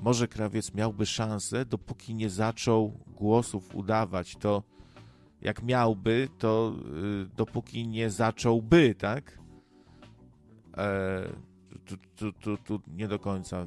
Może 0.00 0.28
krawiec 0.28 0.74
miałby 0.74 1.06
szansę, 1.06 1.64
dopóki 1.64 2.14
nie 2.14 2.30
zaczął 2.30 2.98
głosów 3.06 3.74
udawać. 3.74 4.36
To 4.36 4.62
jak 5.42 5.62
miałby, 5.62 6.28
to 6.38 6.72
y, 7.24 7.36
dopóki 7.36 7.88
nie 7.88 8.10
zacząłby, 8.10 8.94
tak? 8.94 9.41
E, 10.76 11.28
tu, 11.84 11.96
tu, 12.16 12.32
tu, 12.32 12.56
tu 12.56 12.80
nie 12.86 13.08
do 13.08 13.18
końca. 13.18 13.66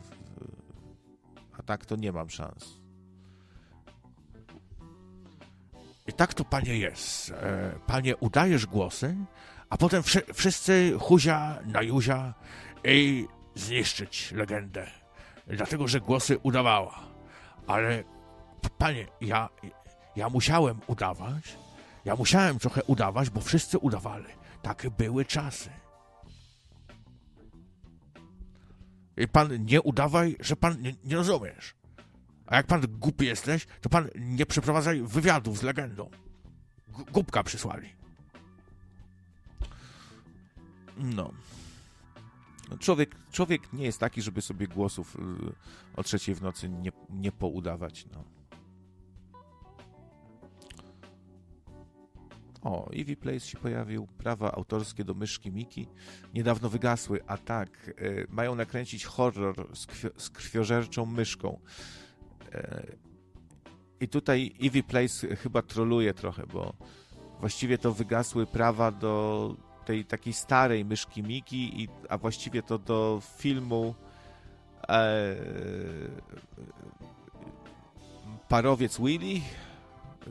A 1.58 1.64
tak 1.64 1.86
to 1.86 1.96
nie 1.96 2.12
mam 2.12 2.30
szans. 2.30 2.86
I 6.08 6.14
tak 6.14 6.34
to, 6.34 6.46
panie, 6.46 6.78
jest. 6.78 7.32
E, 7.32 7.80
panie, 7.88 8.18
udajesz 8.18 8.66
głosy, 8.66 9.16
a 9.70 9.78
potem 9.78 10.04
wszy 10.04 10.22
wszyscy 10.34 10.94
huzia 11.00 11.60
na 11.66 11.82
juzia 11.82 12.34
i 12.84 13.28
zniszczyć 13.56 14.32
legendę. 14.32 14.88
Dlatego, 15.48 15.88
że 15.88 16.00
głosy 16.00 16.38
udawała. 16.44 17.00
Ale, 17.68 18.04
panie, 18.78 19.08
ja, 19.22 19.50
ja 20.16 20.30
musiałem 20.30 20.80
udawać. 20.88 21.58
Ja 22.06 22.16
musiałem 22.16 22.60
trochę 22.60 22.84
udawać, 22.84 23.30
bo 23.30 23.42
wszyscy 23.42 23.78
udawali. 23.78 24.26
Takie 24.62 24.92
były 24.92 25.26
czasy. 25.26 25.70
Pan 29.32 29.66
nie 29.66 29.82
udawaj, 29.82 30.36
że 30.40 30.56
pan 30.56 30.82
nie, 30.82 30.94
nie 31.04 31.16
rozumiesz. 31.16 31.76
A 32.48 32.56
jak 32.56 32.68
pan 32.68 32.82
głupi 33.00 33.26
jesteś, 33.26 33.68
to 33.82 33.90
pan 33.90 34.08
nie 34.16 34.46
przeprowadzaj 34.46 35.02
wywiadów 35.02 35.58
z 35.58 35.64
legendą. 35.64 36.10
G 36.88 37.06
głupka 37.12 37.44
przysłali. 37.44 37.90
No. 40.98 41.32
Człowiek, 42.80 43.16
człowiek 43.32 43.74
nie 43.74 43.86
jest 43.86 44.00
taki, 44.00 44.22
żeby 44.22 44.42
sobie 44.42 44.68
głosów 44.68 45.16
y, 45.16 45.20
o 45.96 46.04
trzeciej 46.04 46.36
w 46.36 46.42
nocy 46.42 46.70
nie, 46.70 46.92
nie 47.10 47.32
poudawać. 47.32 48.06
No. 48.14 48.35
O, 52.66 52.90
Eevee 52.94 53.16
Place 53.16 53.40
się 53.40 53.58
pojawił, 53.58 54.08
prawa 54.08 54.52
autorskie 54.52 55.04
do 55.04 55.14
myszki 55.14 55.52
Miki 55.52 55.88
niedawno 56.34 56.70
wygasły, 56.70 57.20
a 57.28 57.38
tak, 57.38 57.88
y, 58.02 58.28
mają 58.30 58.56
nakręcić 58.56 59.06
horror 59.06 59.68
z, 59.74 59.88
z 60.18 60.30
krwiożerczą 60.30 61.06
myszką. 61.06 61.60
Y, 62.56 62.98
I 64.00 64.08
tutaj 64.08 64.56
Eevee 64.64 64.84
Place 64.84 65.36
chyba 65.36 65.62
troluje 65.62 66.14
trochę, 66.14 66.44
bo 66.54 66.74
właściwie 67.40 67.78
to 67.78 67.94
wygasły 67.94 68.46
prawa 68.46 68.92
do 68.92 69.56
tej 69.86 70.06
takiej 70.06 70.34
starej 70.34 70.86
myszki 70.86 71.24
Miki, 71.24 71.84
i, 71.84 71.88
a 72.10 72.18
właściwie 72.18 72.64
to 72.64 72.78
do 72.78 73.22
filmu 73.38 73.96
e, 74.90 75.36
Parowiec 78.50 78.98
Willy, 79.00 79.42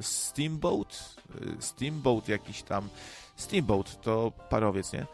Steamboat, 0.01 1.17
Steamboat 1.61 2.29
jakiś 2.29 2.63
tam, 2.63 2.89
Steamboat 3.37 4.01
to 4.03 4.33
parowiec, 4.51 4.93
nie? 4.93 5.07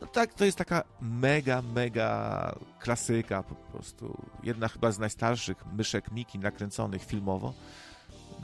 No 0.00 0.06
tak, 0.06 0.34
to 0.34 0.44
jest 0.44 0.58
taka 0.58 0.82
mega, 1.00 1.62
mega 1.62 2.54
klasyka 2.80 3.42
po 3.42 3.54
prostu. 3.54 4.16
Jedna 4.42 4.68
chyba 4.68 4.92
z 4.92 4.98
najstarszych 4.98 5.64
myszek 5.72 6.12
Miki 6.12 6.38
nakręconych 6.38 7.04
filmowo, 7.04 7.52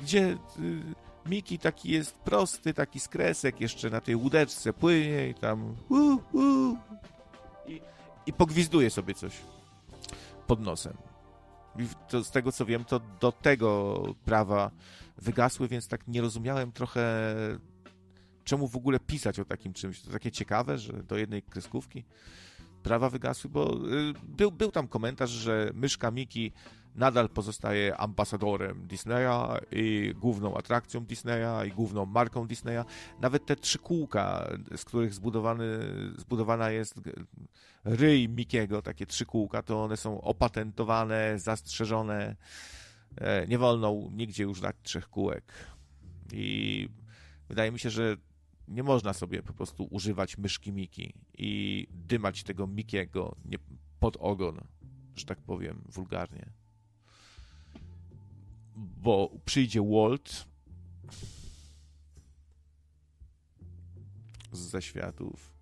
gdzie 0.00 0.37
y, 0.59 0.83
Miki 1.26 1.59
taki 1.59 1.90
jest 1.90 2.14
prosty, 2.14 2.75
taki 2.75 3.00
skresek, 3.00 3.61
jeszcze 3.61 3.90
na 3.90 4.00
tej 4.00 4.16
łódeczce 4.16 4.73
płynie 4.73 5.28
i 5.28 5.35
tam 5.35 5.76
uh, 5.88 6.78
i, 7.66 7.80
i 8.26 8.33
pogwizduje 8.33 8.90
sobie 8.90 9.14
coś 9.14 9.33
pod 10.47 10.61
nosem. 10.61 10.97
I 11.78 11.87
to, 12.09 12.25
z 12.25 12.30
tego 12.30 12.52
co 12.52 12.66
wiem, 12.66 12.85
to 12.85 13.00
do 13.21 13.33
tego 13.33 14.02
prawa 14.25 14.71
wygasły, 15.19 15.69
więc 15.69 15.89
tak 15.89 16.09
nie 16.09 16.21
rozumiałem 16.21 16.73
trochę, 16.73 17.35
czemu 18.45 18.69
w 18.69 18.77
ogóle 18.77 19.01
pisać 19.01 19.41
o 19.41 19.45
takim 19.45 19.73
czymś. 19.73 20.01
To 20.01 20.11
takie 20.11 20.31
ciekawe, 20.31 20.79
że 20.79 20.93
do 20.93 21.17
jednej 21.17 21.43
kreskówki 21.43 22.05
prawa 22.83 23.11
wygasły, 23.11 23.51
bo 23.51 23.75
y, 23.77 24.13
był, 24.23 24.53
był 24.53 24.71
tam 24.71 24.89
komentarz, 24.89 25.31
że 25.31 25.71
myszka 25.75 26.11
Miki 26.11 26.53
nadal 26.95 27.29
pozostaje 27.29 27.97
ambasadorem 27.97 28.87
Disneya 28.87 29.59
i 29.73 30.15
główną 30.17 30.57
atrakcją 30.57 31.05
Disneya 31.05 31.67
i 31.69 31.71
główną 31.71 32.07
marką 32.07 32.47
Disneya. 32.47 32.85
Nawet 33.21 33.47
te 33.47 33.57
trzy 33.57 33.79
kółka, 33.79 34.49
z 34.77 34.85
których 34.85 35.15
zbudowany, 35.15 35.65
zbudowana 36.17 36.71
jest 36.71 36.95
ryj 37.85 38.29
Mikiego, 38.29 38.83
takie 38.83 39.07
trzy 39.07 39.27
kółka, 39.27 39.63
to 39.63 39.85
one 39.85 39.97
są 39.97 40.21
opatentowane, 40.21 41.39
zastrzeżone. 41.39 42.37
E, 43.17 43.47
nie 43.47 43.59
wolno 43.59 44.09
nigdzie 44.12 44.43
już 44.43 44.61
dać 44.61 44.77
trzech 44.83 45.09
kółek. 45.09 45.53
I 46.33 46.88
wydaje 47.49 47.73
mi 47.73 47.79
się, 47.79 47.91
że 47.91 48.17
nie 48.69 48.83
można 48.83 49.12
sobie 49.12 49.43
po 49.43 49.53
prostu 49.53 49.88
używać 49.91 50.38
myszki 50.38 50.73
Miki 50.73 51.15
i 51.38 51.87
dymać 51.91 52.43
tego 52.43 52.67
Mikiego 52.67 53.37
pod 54.00 54.17
ogon, 54.21 54.61
że 55.17 55.25
tak 55.25 55.38
powiem 55.41 55.83
wulgarnie 55.88 56.53
bo 58.79 59.31
przyjdzie 59.45 59.83
Walt 59.83 60.47
z 64.53 64.59
zaświatów. 64.59 65.58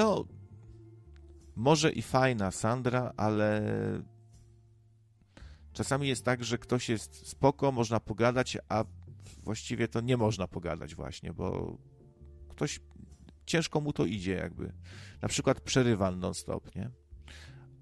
No, 0.00 0.24
może 1.56 1.92
i 1.92 2.02
fajna 2.02 2.50
Sandra, 2.50 3.12
ale 3.16 3.62
czasami 5.72 6.08
jest 6.08 6.24
tak, 6.24 6.44
że 6.44 6.58
ktoś 6.58 6.88
jest 6.88 7.28
spoko, 7.28 7.72
można 7.72 8.00
pogadać, 8.00 8.58
a 8.68 8.84
właściwie 9.42 9.88
to 9.88 10.00
nie 10.00 10.16
można 10.16 10.48
pogadać 10.48 10.94
właśnie, 10.94 11.32
bo 11.32 11.78
ktoś 12.48 12.80
ciężko 13.46 13.80
mu 13.80 13.92
to 13.92 14.04
idzie 14.04 14.32
jakby. 14.32 14.72
Na 15.22 15.28
przykład 15.28 15.60
przerywa 15.60 16.10
non-stop, 16.10 16.74
nie? 16.74 16.90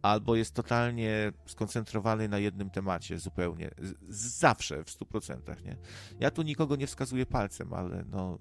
Albo 0.03 0.37
jest 0.37 0.55
totalnie 0.55 1.33
skoncentrowany 1.47 2.29
na 2.29 2.39
jednym 2.39 2.71
temacie 2.71 3.19
zupełnie. 3.19 3.71
Z 4.09 4.39
zawsze, 4.39 4.85
w 4.85 4.89
100%, 4.89 5.65
nie? 5.65 5.77
Ja 6.21 6.31
tu 6.31 6.43
nikogo 6.43 6.77
nie 6.77 6.87
wskazuję 6.87 7.27
palcem, 7.27 7.73
ale 7.73 8.05
no 8.05 8.39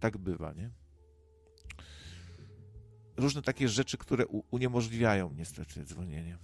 tak 0.00 0.18
bywa, 0.18 0.52
nie? 0.52 0.81
Różne 3.22 3.42
takie 3.42 3.68
rzeczy, 3.68 3.98
które 3.98 4.26
uniemożliwiają 4.26 5.34
niestety 5.36 5.84
dzwonienie. 5.84 6.38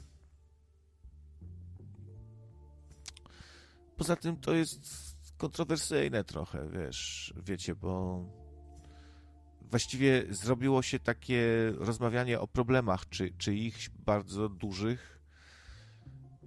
Poza 3.96 4.16
tym 4.16 4.36
to 4.36 4.54
jest 4.54 4.80
kontrowersyjne 5.36 6.24
trochę, 6.24 6.68
wiesz, 6.70 7.34
wiecie, 7.44 7.74
bo 7.74 8.24
właściwie 9.60 10.24
zrobiło 10.30 10.82
się 10.82 10.98
takie 10.98 11.72
rozmawianie 11.76 12.40
o 12.40 12.48
problemach, 12.48 13.08
czy, 13.08 13.32
czy 13.38 13.54
ich 13.54 13.90
bardzo 14.06 14.48
dużych. 14.48 15.20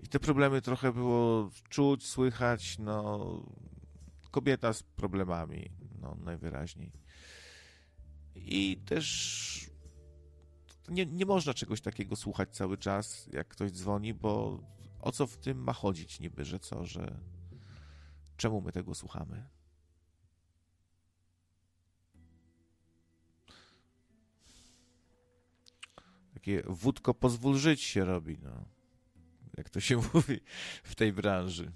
I 0.04 0.08
te 0.08 0.20
problemy 0.20 0.62
trochę 0.62 0.94
było 0.94 1.52
czuć, 1.70 2.08
słychać, 2.08 2.80
no 2.80 3.46
kobieta 4.32 4.74
z 4.74 4.84
problemami, 4.84 5.72
no 6.02 6.16
najwyraźniej. 6.16 6.92
I 8.36 8.78
też 8.86 9.71
nie, 10.90 11.06
nie 11.06 11.26
można 11.26 11.54
czegoś 11.54 11.82
takiego 11.82 12.16
słuchać 12.16 12.50
cały 12.56 12.78
czas, 12.78 13.30
jak 13.34 13.48
ktoś 13.48 13.72
dzwoni, 13.72 14.14
bo 14.14 14.64
o 15.00 15.12
co 15.12 15.28
w 15.28 15.38
tym 15.38 15.64
ma 15.64 15.74
chodzić 15.74 16.20
niby, 16.20 16.46
że 16.46 16.60
co, 16.60 16.86
że 16.86 17.20
czemu 18.38 18.62
my 18.62 18.72
tego 18.72 18.96
słuchamy? 18.96 19.48
Takie 26.34 26.64
wódko 26.68 27.14
pozwól 27.14 27.58
żyć 27.58 27.82
się 27.82 28.06
robi, 28.06 28.38
no. 28.44 28.66
Jak 29.58 29.70
to 29.70 29.80
się 29.80 29.98
mówi 30.14 30.40
w 30.84 30.96
tej 30.96 31.14
branży. 31.14 31.72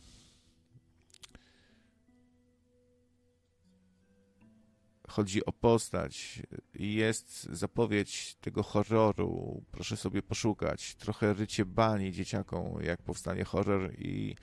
Chodzi 5.15 5.45
o 5.45 5.51
postać 5.51 6.41
i 6.73 6.93
jest 6.93 7.43
zapowiedź 7.43 8.35
tego 8.41 8.63
horroru. 8.63 9.61
Proszę 9.71 9.97
sobie 9.97 10.21
poszukać. 10.21 10.95
Trochę 10.95 11.33
rycie 11.33 11.65
bani 11.65 12.11
dzieciakom, 12.11 12.83
jak 12.83 13.01
powstanie 13.01 13.43
horror 13.43 13.93
i 13.97 14.35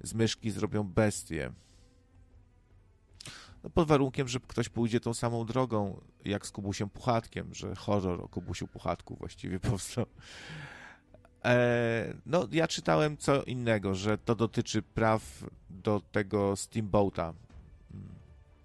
z 0.00 0.14
myszki 0.14 0.50
zrobią 0.50 0.84
bestię. 0.84 1.52
No 3.64 3.70
pod 3.70 3.88
warunkiem, 3.88 4.28
że 4.28 4.40
ktoś 4.40 4.68
pójdzie 4.68 5.00
tą 5.00 5.14
samą 5.14 5.46
drogą 5.46 6.00
jak 6.24 6.46
z 6.46 6.50
Kubusiem 6.50 6.90
Puchatkiem, 6.90 7.54
że 7.54 7.74
horror 7.74 8.20
o 8.20 8.28
Kubusiu 8.28 8.66
Puchatku 8.66 9.16
właściwie 9.16 9.60
powstał. 9.70 10.06
E, 11.44 12.14
no, 12.26 12.48
ja 12.52 12.68
czytałem 12.68 13.16
co 13.16 13.42
innego, 13.42 13.94
że 13.94 14.18
to 14.18 14.34
dotyczy 14.34 14.82
praw 14.82 15.44
do 15.70 16.00
tego 16.12 16.56
Steamboata, 16.56 17.34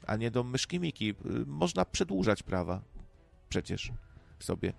a 0.08 0.16
nie 0.16 0.32
do 0.32 0.44
myszki 0.44 0.80
Miki. 0.80 1.14
Można 1.46 1.86
przedłużać 1.86 2.44
prawa 2.44 2.82
przecież 3.50 3.92
sobie. 4.40 4.74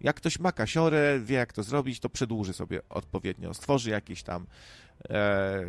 Jak 0.00 0.16
ktoś 0.16 0.38
ma 0.38 0.52
kasiorę, 0.52 1.20
wie 1.20 1.36
jak 1.36 1.52
to 1.52 1.62
zrobić, 1.62 2.00
to 2.00 2.08
przedłuży 2.08 2.52
sobie 2.52 2.80
odpowiednio. 2.88 3.54
Stworzy 3.54 3.90
jakieś 3.90 4.22
tam 4.22 4.46
e, 5.10 5.64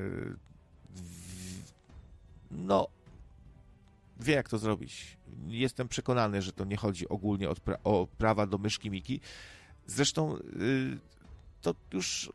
no 2.51 2.87
wie 4.19 4.33
jak 4.33 4.49
to 4.49 4.57
zrobić. 4.57 5.17
Jestem 5.47 5.87
przekonany, 5.87 6.41
że 6.41 6.51
to 6.51 6.65
nie 6.65 6.77
chodzi 6.77 7.09
ogólnie 7.09 7.47
pra 7.63 7.77
o 7.83 8.07
prawa 8.17 8.47
do 8.47 8.57
myszki 8.57 8.91
Miki. 8.91 9.19
Zresztą 9.87 10.37
yy, 10.59 10.97
to 11.61 11.75
już 11.93 12.31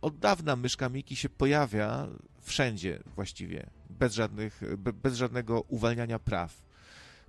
od 0.00 0.18
dawna 0.18 0.56
myszka 0.56 0.88
Miki 0.88 1.16
się 1.16 1.28
pojawia 1.28 2.08
wszędzie 2.40 3.02
właściwie, 3.16 3.66
bez, 3.90 4.14
żadnych, 4.14 4.60
bez 4.78 5.16
żadnego 5.16 5.60
uwalniania 5.60 6.18
praw. 6.18 6.62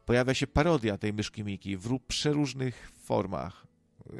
Pojawia 0.06 0.34
się 0.34 0.47
parodia 0.47 0.97
tej 0.97 1.13
myszki 1.13 1.43
Miki 1.43 1.78
w 1.78 2.00
przeróżnych 2.00 2.91
formach. 3.04 3.67
Yy, 4.10 4.19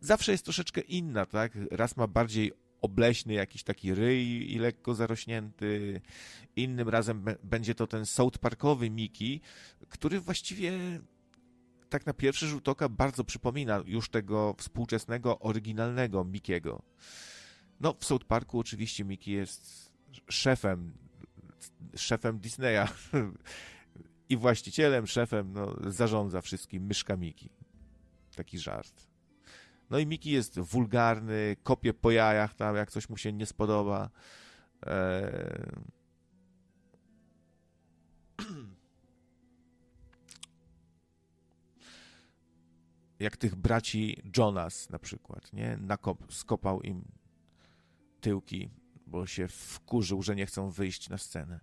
zawsze 0.00 0.32
jest 0.32 0.44
troszeczkę 0.44 0.80
inna, 0.80 1.26
tak? 1.26 1.52
Raz 1.70 1.96
ma 1.96 2.06
bardziej 2.06 2.52
obleśny 2.80 3.32
jakiś 3.32 3.62
taki 3.62 3.94
ryj 3.94 4.52
i 4.54 4.58
lekko 4.58 4.94
zarośnięty. 4.94 6.00
Innym 6.56 6.88
razem 6.88 7.24
będzie 7.44 7.74
to 7.74 7.86
ten 7.86 8.06
South 8.06 8.38
Parkowy 8.38 8.90
Miki, 8.90 9.40
który 9.88 10.20
właściwie 10.20 10.72
tak 11.88 12.06
na 12.06 12.12
pierwszy 12.12 12.46
rzut 12.46 12.68
oka 12.68 12.88
bardzo 12.88 13.24
przypomina 13.24 13.82
już 13.86 14.08
tego 14.08 14.54
współczesnego, 14.58 15.38
oryginalnego 15.38 16.24
Mikiego. 16.24 16.82
No, 17.80 17.94
w 18.00 18.04
South 18.04 18.24
Parku 18.24 18.58
oczywiście 18.58 19.04
Miki 19.04 19.30
jest 19.32 19.92
szefem, 20.30 20.92
szefem 21.96 22.38
Disneya 22.38 22.88
i 24.28 24.36
właścicielem, 24.36 25.06
szefem, 25.06 25.52
no, 25.52 25.76
zarządza 25.86 26.40
wszystkim 26.40 26.86
myszka 26.86 27.16
Miki. 27.16 27.50
Taki 28.36 28.58
żart. 28.58 29.06
No 29.90 29.98
i 29.98 30.06
Miki 30.06 30.30
jest 30.30 30.60
wulgarny, 30.60 31.56
kopie 31.62 31.94
po 31.94 32.10
jajach 32.10 32.54
tam, 32.54 32.76
jak 32.76 32.90
coś 32.90 33.08
mu 33.08 33.16
się 33.16 33.32
nie 33.32 33.46
spodoba. 33.46 34.10
Eee... 34.86 35.66
Jak 43.18 43.36
tych 43.36 43.54
braci 43.54 44.22
Jonas 44.36 44.90
na 44.90 44.98
przykład, 44.98 45.52
nie? 45.52 45.76
Nakop, 45.80 46.32
skopał 46.32 46.82
im 46.82 47.04
tyłki, 48.20 48.70
bo 49.06 49.26
się 49.26 49.48
wkurzył, 49.48 50.22
że 50.22 50.36
nie 50.36 50.46
chcą 50.46 50.70
wyjść 50.70 51.08
na 51.08 51.18
scenę. 51.18 51.60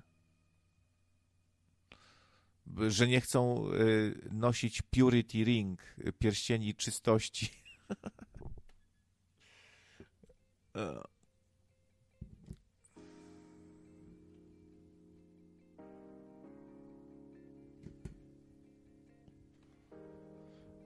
że 2.88 3.08
nie 3.08 3.22
chcą 3.22 3.68
y, 3.74 4.30
nosić 4.32 4.82
purity 4.82 5.44
ring, 5.44 5.80
pierścieni 6.20 6.76
czystości. 6.76 7.50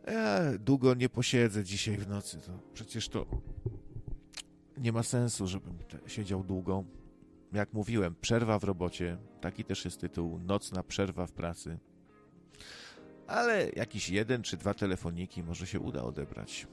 Ja 0.08 0.58
długo 0.60 0.93
nie 0.93 1.10
posiedzę 1.10 1.63
dzisiaj 1.63 1.98
w 1.98 2.08
nocy. 2.08 2.41
To 2.41 2.60
przecież 2.74 3.10
to 3.10 3.26
nie 4.78 4.92
ma 4.92 5.04
sensu, 5.04 5.48
żebym 5.48 5.78
siedział 6.08 6.44
długo. 6.44 6.84
Jak 7.54 7.74
mówiłem, 7.74 8.16
przerwa 8.22 8.60
w 8.60 8.63
robocie. 8.63 9.18
Taki 9.42 9.63
też 9.63 9.86
jest 9.86 10.02
tytuł. 10.02 10.40
Nocna 10.40 10.84
przerwa 10.84 11.28
w 11.28 11.32
pracy. 11.32 11.80
Ale 13.28 13.70
jakiś 13.70 14.10
jeden 14.10 14.42
czy 14.42 14.58
dwa 14.58 14.74
telefoniki 14.74 15.44
może 15.44 15.68
się 15.68 15.80
uda 15.80 16.04
odebrać. 16.04 16.68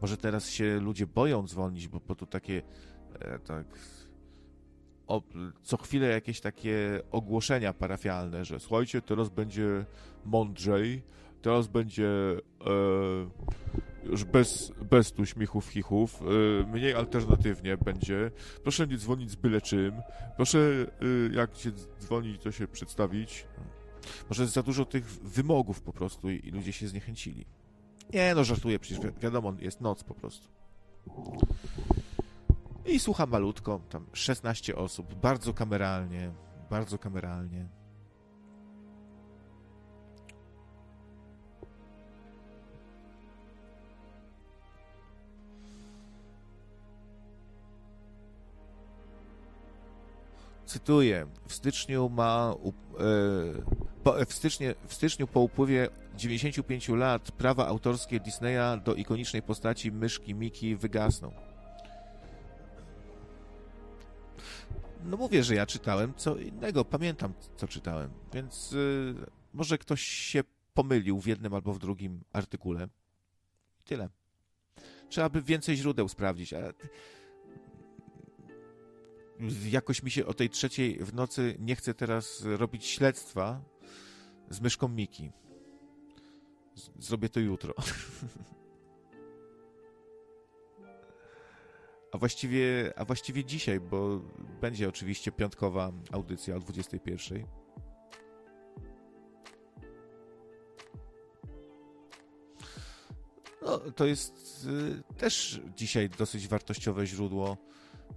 Może 0.00 0.16
teraz 0.16 0.50
się 0.50 0.80
ludzie 0.80 1.06
boją 1.06 1.46
dzwonić, 1.46 1.88
bo, 1.88 2.00
bo 2.00 2.14
tu 2.14 2.26
takie 2.26 2.62
e, 3.20 3.38
tak 3.38 3.66
o, 5.06 5.22
co 5.62 5.76
chwilę 5.76 6.08
jakieś 6.08 6.40
takie 6.40 7.00
ogłoszenia 7.10 7.72
parafialne, 7.72 8.44
że 8.44 8.60
słuchajcie, 8.60 9.02
teraz 9.02 9.28
będzie 9.28 9.84
mądrzej, 10.24 11.02
teraz 11.42 11.66
będzie 11.66 12.08
e, 12.08 12.40
już 14.10 14.24
bez, 14.24 14.72
bez 14.90 15.12
tu 15.12 15.26
śmiechów, 15.26 15.68
chichów, 15.68 16.22
e, 16.22 16.66
mniej 16.66 16.94
alternatywnie 16.94 17.76
będzie. 17.76 18.30
Proszę 18.62 18.86
nie 18.86 18.98
dzwonić 18.98 19.30
z 19.30 19.34
byle 19.36 19.60
czym. 19.60 20.02
Proszę, 20.36 20.58
e, 21.30 21.34
jak 21.34 21.56
się 21.56 21.72
dzwoni, 22.00 22.38
to 22.38 22.52
się 22.52 22.68
przedstawić. 22.68 23.46
Może 24.30 24.42
jest 24.42 24.54
za 24.54 24.62
dużo 24.62 24.84
tych 24.84 25.06
wymogów 25.06 25.82
po 25.82 25.92
prostu 25.92 26.30
i, 26.30 26.48
i 26.48 26.50
ludzie 26.50 26.72
się 26.72 26.88
zniechęcili. 26.88 27.46
Nie, 28.12 28.34
no 28.34 28.44
żartuję, 28.44 28.78
przecież 28.78 29.04
wi 29.04 29.20
wiadomo, 29.20 29.52
jest 29.58 29.80
noc 29.80 30.04
po 30.04 30.14
prostu. 30.14 30.48
I 32.86 32.98
słucha 32.98 33.26
malutko, 33.26 33.80
tam 33.88 34.06
16 34.12 34.76
osób, 34.76 35.14
bardzo 35.14 35.54
kameralnie, 35.54 36.32
bardzo 36.70 36.98
kameralnie. 36.98 37.68
Cytuję, 50.66 51.26
w 51.48 51.54
styczniu 51.54 52.08
ma 52.08 52.54
e, 54.18 54.24
w, 54.26 54.32
styczniu, 54.32 54.74
w 54.86 54.94
styczniu 54.94 55.26
po 55.26 55.40
upływie 55.40 55.88
95 56.16 56.88
lat 56.88 57.32
prawa 57.32 57.66
autorskie 57.66 58.20
Disneya 58.20 58.80
do 58.84 58.94
ikonicznej 58.94 59.42
postaci 59.42 59.92
myszki 59.92 60.34
Miki 60.34 60.76
wygasną. 60.76 61.32
No 65.04 65.16
mówię, 65.16 65.44
że 65.44 65.54
ja 65.54 65.66
czytałem 65.66 66.14
co 66.16 66.36
innego, 66.36 66.84
pamiętam 66.84 67.32
co 67.56 67.68
czytałem, 67.68 68.10
więc 68.32 68.72
y, 68.72 69.14
może 69.54 69.78
ktoś 69.78 70.02
się 70.02 70.44
pomylił 70.74 71.20
w 71.20 71.26
jednym 71.26 71.54
albo 71.54 71.72
w 71.72 71.78
drugim 71.78 72.20
artykule. 72.32 72.88
Tyle. 73.84 74.08
Trzeba 75.08 75.28
by 75.28 75.42
więcej 75.42 75.76
źródeł 75.76 76.08
sprawdzić, 76.08 76.54
jakoś 79.68 80.02
mi 80.02 80.10
się 80.10 80.26
o 80.26 80.34
tej 80.34 80.50
trzeciej 80.50 80.98
w 80.98 81.14
nocy 81.14 81.56
nie 81.58 81.76
chce 81.76 81.94
teraz 81.94 82.42
robić 82.44 82.86
śledztwa 82.86 83.60
z 84.50 84.60
myszką 84.60 84.88
Miki. 84.88 85.32
Zrobię 86.98 87.28
to 87.28 87.40
jutro. 87.40 87.74
A 92.12 92.18
właściwie, 92.18 92.92
a 92.96 93.04
właściwie 93.04 93.44
dzisiaj, 93.44 93.80
bo 93.80 94.20
będzie 94.60 94.88
oczywiście 94.88 95.32
piątkowa 95.32 95.92
audycja 96.12 96.56
o 96.56 96.60
21. 96.60 97.46
No, 103.62 103.78
to 103.78 104.06
jest 104.06 104.66
y, 104.66 105.14
też 105.18 105.60
dzisiaj 105.76 106.10
dosyć 106.10 106.48
wartościowe 106.48 107.06
źródło 107.06 107.56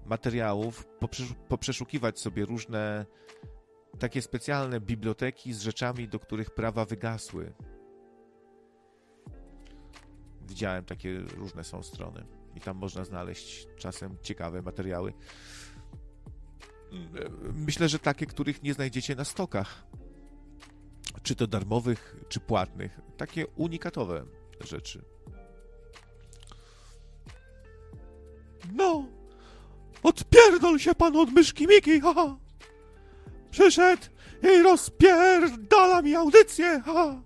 materiałów, 0.06 0.88
poprzeszukiwać 1.48 2.20
sobie 2.20 2.46
różne 2.46 3.06
takie 4.00 4.22
specjalne 4.22 4.82
biblioteki 4.82 5.54
z 5.54 5.62
rzeczami, 5.62 6.08
do 6.08 6.20
których 6.20 6.52
prawa 6.52 6.86
wygasły. 6.86 7.54
Widziałem 10.42 10.86
takie 10.86 11.20
różne 11.20 11.64
są 11.64 11.84
strony 11.84 12.26
i 12.56 12.62
tam 12.62 12.78
można 12.78 13.06
znaleźć 13.06 13.68
czasem 13.78 14.18
ciekawe 14.22 14.62
materiały. 14.62 15.14
Myślę, 17.54 17.90
że 17.90 18.00
takie, 18.00 18.26
których 18.26 18.64
nie 18.64 18.74
znajdziecie 18.74 19.16
na 19.16 19.24
stokach. 19.24 19.88
Czy 21.24 21.36
to 21.36 21.48
darmowych, 21.48 22.16
czy 22.30 22.40
płatnych. 22.40 23.00
Takie 23.18 23.48
unikatowe 23.48 24.26
rzeczy. 24.60 25.06
No, 28.74 29.08
odpierdol 30.04 30.80
się 30.80 30.96
pan 30.96 31.16
od 31.16 31.32
myszki 31.32 31.68
Miki, 31.68 32.02
haha. 32.02 32.38
Przyszedł 33.52 34.04
i 34.44 34.62
rozpierdala 34.62 36.02
mi 36.02 36.16
audycję, 36.16 36.82
haha. 36.86 37.22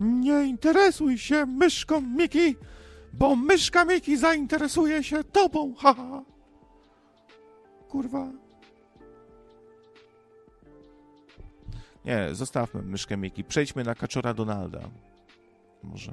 Nie 0.00 0.44
interesuj 0.44 1.18
się 1.18 1.46
myszką 1.46 2.00
Miki, 2.00 2.56
bo 3.12 3.36
myszka 3.36 3.84
Miki 3.84 4.16
zainteresuje 4.16 5.04
się 5.04 5.24
tobą, 5.24 5.74
haha. 5.74 6.22
Kurwa. 7.88 8.43
Nie, 12.04 12.34
zostawmy 12.34 12.82
myszkę 12.82 13.16
Miki. 13.16 13.44
Przejdźmy 13.44 13.84
na 13.84 13.94
kaczora 13.94 14.34
Donalda. 14.34 14.80
Może. 15.82 16.12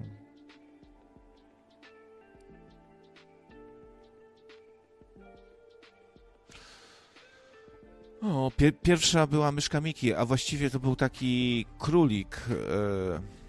O, 8.21 8.51
pier 8.58 8.80
pierwsza 8.82 9.27
była 9.27 9.51
myszka 9.51 9.82
Miki, 9.82 10.13
a 10.13 10.25
właściwie 10.25 10.69
to 10.69 10.80
był 10.80 10.95
taki 10.95 11.65
królik. 11.80 12.38
E 12.49 13.41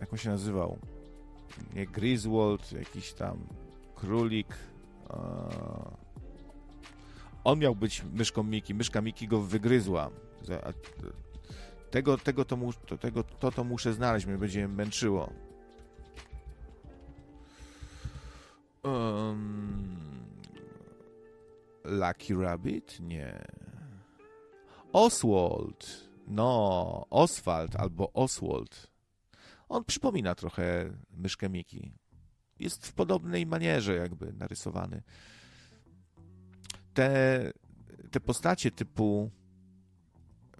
jak 0.00 0.12
on 0.12 0.18
się 0.18 0.30
nazywał? 0.30 0.78
Nie 1.74 1.86
Griswold, 1.86 2.72
jakiś 2.72 3.12
tam 3.12 3.38
królik. 3.94 4.46
On 7.44 7.58
miał 7.58 7.76
być 7.76 8.04
myszką 8.12 8.42
Miki. 8.42 8.74
Myszka 8.74 9.00
Miki 9.00 9.28
go 9.28 9.40
wygryzła. 9.40 10.10
Tego, 11.90 12.18
tego, 12.18 12.44
to, 12.44 12.56
mu, 12.56 12.72
to, 12.72 12.98
tego 12.98 13.22
to, 13.22 13.52
to 13.52 13.64
muszę 13.64 13.92
znaleźć, 13.92 14.26
mnie 14.26 14.38
będzie 14.38 14.68
męczyło. 14.68 15.32
Um, 18.82 19.96
Lucky 21.84 22.34
Rabbit? 22.34 23.00
Nie. 23.00 23.44
Oswald. 24.92 26.08
No, 26.26 27.06
Oswald 27.10 27.76
albo 27.76 28.12
Oswald. 28.12 28.90
On 29.68 29.84
przypomina 29.84 30.34
trochę 30.34 30.90
myszkę 31.10 31.48
Miki. 31.48 31.92
Jest 32.58 32.86
w 32.86 32.92
podobnej 32.92 33.46
manierze 33.46 33.94
jakby 33.94 34.32
narysowany. 34.32 35.02
Te, 36.94 37.52
te 38.10 38.20
postacie 38.20 38.70
typu 38.70 39.30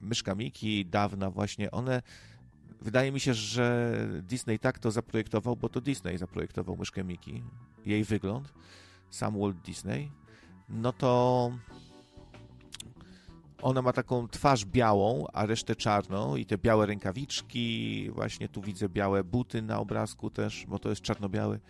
myszka 0.02 0.34
Miki 0.34 0.86
dawna 0.86 1.30
właśnie, 1.30 1.70
one 1.70 2.02
wydaje 2.80 3.12
mi 3.12 3.20
się, 3.20 3.34
że 3.34 3.86
Disney 4.22 4.58
tak 4.58 4.78
to 4.78 4.90
zaprojektował, 4.90 5.56
bo 5.56 5.68
to 5.68 5.80
Disney 5.80 6.18
zaprojektował 6.18 6.76
myszkę 6.76 7.04
Miki, 7.04 7.42
jej 7.86 8.04
wygląd, 8.04 8.54
sam 9.10 9.40
Walt 9.40 9.56
Disney, 9.56 10.10
no 10.68 10.92
to 10.92 11.52
ona 13.62 13.82
ma 13.82 13.92
taką 13.92 14.28
twarz 14.28 14.64
białą, 14.64 15.26
a 15.32 15.46
resztę 15.46 15.76
czarną 15.76 16.36
i 16.36 16.46
te 16.46 16.58
białe 16.58 16.86
rękawiczki, 16.86 18.10
właśnie 18.10 18.48
tu 18.48 18.62
widzę 18.62 18.88
białe 18.88 19.24
buty 19.24 19.62
na 19.62 19.78
obrazku 19.78 20.30
też, 20.30 20.66
bo 20.68 20.78
to 20.78 20.88
jest 20.90 21.02
czarno-biały. 21.02 21.60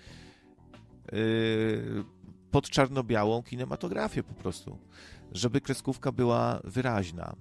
Yy, 1.12 2.04
pod 2.50 2.70
czarno-białą 2.70 3.42
kinematografię 3.42 4.22
po 4.22 4.34
prostu, 4.34 4.78
żeby 5.32 5.60
kreskówka 5.60 6.12
była 6.12 6.60
wyraźna. 6.64 7.36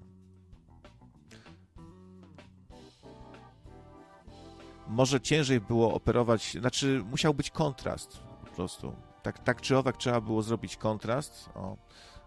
Może 4.91 5.21
ciężej 5.21 5.61
było 5.61 5.93
operować, 5.93 6.57
znaczy 6.59 7.03
musiał 7.09 7.33
być 7.33 7.49
kontrast 7.49 8.17
po 8.45 8.55
prostu. 8.55 8.95
Tak, 9.23 9.39
tak 9.39 9.61
czy 9.61 9.77
owak 9.77 9.97
trzeba 9.97 10.21
było 10.21 10.41
zrobić 10.41 10.77
kontrast. 10.77 11.49
O, 11.55 11.77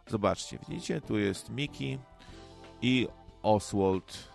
zobaczcie, 0.06 0.58
widzicie, 0.68 1.00
tu 1.00 1.18
jest 1.18 1.50
Mickey 1.50 1.98
i 2.82 3.08
Oswald 3.42 4.28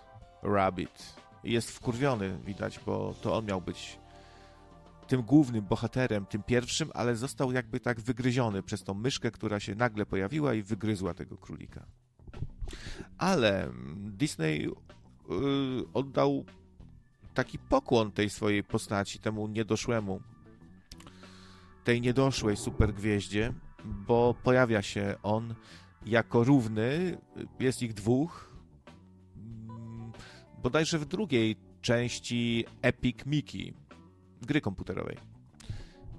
Rabbit. 0.44 1.16
Jest 1.44 1.72
wkurwiony, 1.72 2.40
widać, 2.46 2.80
bo 2.86 3.14
to 3.22 3.38
on 3.38 3.46
miał 3.46 3.62
być 3.62 4.00
tym 5.08 5.22
głównym 5.22 5.66
bohaterem, 5.66 6.26
tym 6.26 6.44
pierwszym, 6.44 6.92
ale 6.94 7.16
został 7.16 7.52
jakby 7.52 7.80
tak 7.80 8.00
wygryziony 8.02 8.64
przez 8.64 8.84
tą 8.84 8.94
myszkę, 8.94 9.32
która 9.32 9.60
się 9.60 9.76
nagle 9.76 10.06
pojawiła 10.06 10.54
i 10.54 10.64
wygryzła 10.64 11.14
tego 11.14 11.38
królika. 11.38 11.86
Ale 13.18 13.72
Disney 13.96 14.62
yy, 15.30 15.84
oddał 15.94 16.46
taki 17.40 17.60
pokłon 17.60 18.12
tej 18.12 18.30
swojej 18.30 18.64
postaci, 18.64 19.20
temu 19.20 19.48
niedoszłemu, 19.48 20.22
tej 21.84 22.02
niedoszłej 22.02 22.58
supergwieździe, 22.58 23.54
bo 23.86 24.36
pojawia 24.44 24.82
się 24.82 25.16
on 25.24 25.56
jako 26.06 26.44
równy, 26.44 27.18
jest 27.60 27.82
ich 27.82 27.94
dwóch, 27.94 28.52
mm, 29.68 30.12
bodajże 30.64 31.00
w 31.00 31.06
drugiej 31.06 31.56
części 31.82 32.66
Epic 32.82 33.26
Mickey, 33.26 33.74
gry 34.42 34.62
komputerowej 34.62 35.18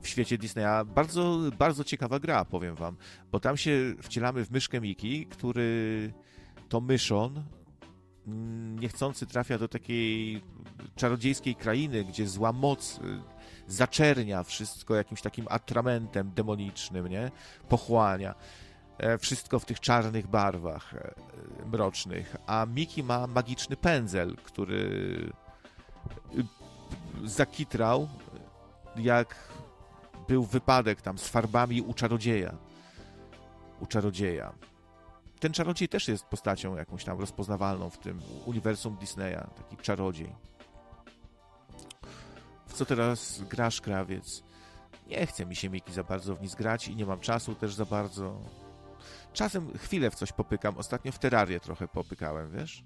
w 0.02 0.08
świecie 0.08 0.38
Disneya. 0.38 0.84
Bardzo, 0.86 1.40
bardzo 1.58 1.84
ciekawa 1.84 2.18
gra, 2.18 2.44
powiem 2.44 2.74
wam, 2.74 2.96
bo 3.32 3.40
tam 3.40 3.56
się 3.56 3.94
wcielamy 4.02 4.44
w 4.44 4.50
myszkę 4.50 4.80
Mickey, 4.80 5.26
który 5.26 6.12
to 6.68 6.80
myszon 6.80 7.44
niechcący 8.80 9.26
trafia 9.26 9.58
do 9.58 9.68
takiej 9.68 10.42
czarodziejskiej 10.96 11.54
krainy, 11.54 12.04
gdzie 12.04 12.28
zła 12.28 12.52
moc 12.52 12.98
y, 12.98 13.00
zaczernia 13.66 14.42
wszystko 14.42 14.94
jakimś 14.94 15.22
takim 15.22 15.46
atramentem 15.48 16.30
demonicznym, 16.34 17.08
nie? 17.08 17.30
Pochłania. 17.68 18.34
E, 19.00 19.18
wszystko 19.18 19.58
w 19.58 19.64
tych 19.64 19.80
czarnych 19.80 20.26
barwach 20.26 20.94
e, 20.94 21.14
mrocznych. 21.66 22.36
A 22.46 22.66
Miki 22.66 23.02
ma 23.02 23.26
magiczny 23.26 23.76
pędzel, 23.76 24.36
który 24.36 24.76
y, 26.34 27.28
zakitrał, 27.28 28.08
jak 28.96 29.36
był 30.28 30.44
wypadek 30.44 31.02
tam 31.02 31.18
z 31.18 31.28
farbami 31.28 31.82
u 31.82 31.94
czarodzieja. 31.94 32.54
U 33.80 33.86
czarodzieja. 33.86 34.52
Ten 35.40 35.52
czarodziej 35.52 35.88
też 35.88 36.08
jest 36.08 36.24
postacią 36.24 36.76
jakąś 36.76 37.04
tam 37.04 37.20
rozpoznawalną 37.20 37.90
w 37.90 37.98
tym 37.98 38.20
uniwersum 38.44 38.96
Disneya. 38.96 39.46
Taki 39.56 39.76
czarodziej. 39.76 40.34
W 42.66 42.72
co 42.72 42.84
teraz 42.84 43.42
grasz, 43.50 43.80
krawiec? 43.80 44.42
Nie 45.06 45.26
chce 45.26 45.46
mi 45.46 45.56
się 45.56 45.70
Miki 45.70 45.92
za 45.92 46.04
bardzo 46.04 46.36
w 46.36 46.42
nic 46.42 46.54
grać 46.54 46.88
i 46.88 46.96
nie 46.96 47.06
mam 47.06 47.20
czasu 47.20 47.54
też 47.54 47.74
za 47.74 47.84
bardzo. 47.84 48.40
Czasem 49.32 49.78
chwilę 49.78 50.10
w 50.10 50.14
coś 50.14 50.32
popykam. 50.32 50.78
Ostatnio 50.78 51.12
w 51.12 51.18
Terrarię 51.18 51.60
trochę 51.60 51.88
popykałem, 51.88 52.50
wiesz? 52.50 52.84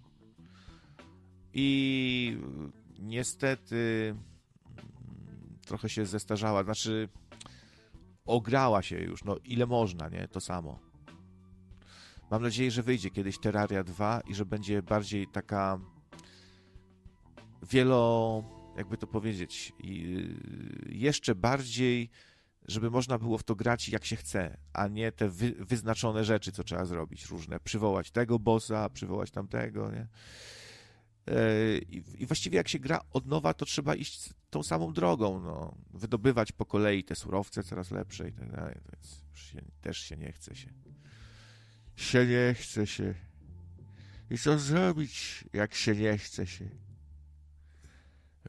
I 1.52 2.38
niestety 2.98 4.14
mm, 4.66 5.58
trochę 5.66 5.88
się 5.88 6.06
zestarzała. 6.06 6.64
Znaczy, 6.64 7.08
ograła 8.26 8.82
się 8.82 8.98
już. 8.98 9.24
No, 9.24 9.36
ile 9.44 9.66
można, 9.66 10.08
nie? 10.08 10.28
To 10.28 10.40
samo. 10.40 10.93
Mam 12.34 12.42
nadzieję, 12.42 12.70
że 12.70 12.82
wyjdzie 12.82 13.10
kiedyś 13.10 13.38
Terraria 13.38 13.84
2 13.84 14.20
i 14.20 14.34
że 14.34 14.46
będzie 14.46 14.82
bardziej 14.82 15.26
taka 15.26 15.80
wielo, 17.70 18.44
jakby 18.76 18.96
to 18.96 19.06
powiedzieć, 19.06 19.72
jeszcze 20.86 21.34
bardziej, 21.34 22.10
żeby 22.68 22.90
można 22.90 23.18
było 23.18 23.38
w 23.38 23.42
to 23.42 23.54
grać 23.56 23.88
jak 23.88 24.04
się 24.04 24.16
chce, 24.16 24.56
a 24.72 24.88
nie 24.88 25.12
te 25.12 25.28
wy, 25.28 25.54
wyznaczone 25.58 26.24
rzeczy, 26.24 26.52
co 26.52 26.64
trzeba 26.64 26.84
zrobić, 26.84 27.26
różne, 27.26 27.60
przywołać 27.60 28.10
tego 28.10 28.38
bossa, 28.38 28.88
przywołać 28.90 29.30
tamtego, 29.30 29.90
nie? 29.90 30.06
E, 31.28 31.78
I 32.18 32.26
właściwie 32.26 32.56
jak 32.56 32.68
się 32.68 32.78
gra 32.78 33.00
od 33.10 33.26
nowa, 33.26 33.54
to 33.54 33.66
trzeba 33.66 33.94
iść 33.94 34.30
tą 34.50 34.62
samą 34.62 34.92
drogą, 34.92 35.40
no. 35.40 35.74
Wydobywać 35.90 36.52
po 36.52 36.66
kolei 36.66 37.04
te 37.04 37.14
surowce 37.14 37.62
coraz 37.62 37.90
lepsze 37.90 38.28
i 38.28 38.32
tak 38.32 38.50
dalej, 38.50 38.74
więc 38.92 39.24
się, 39.34 39.62
też 39.80 39.98
się 39.98 40.16
nie 40.16 40.32
chce 40.32 40.56
się 40.56 40.93
się 41.96 42.26
nie 42.26 42.54
chce 42.54 42.86
się. 42.86 43.14
I 44.30 44.38
co 44.38 44.58
zrobić, 44.58 45.44
jak 45.52 45.74
się 45.74 45.94
nie 45.94 46.18
chce 46.18 46.46
się? 46.46 46.70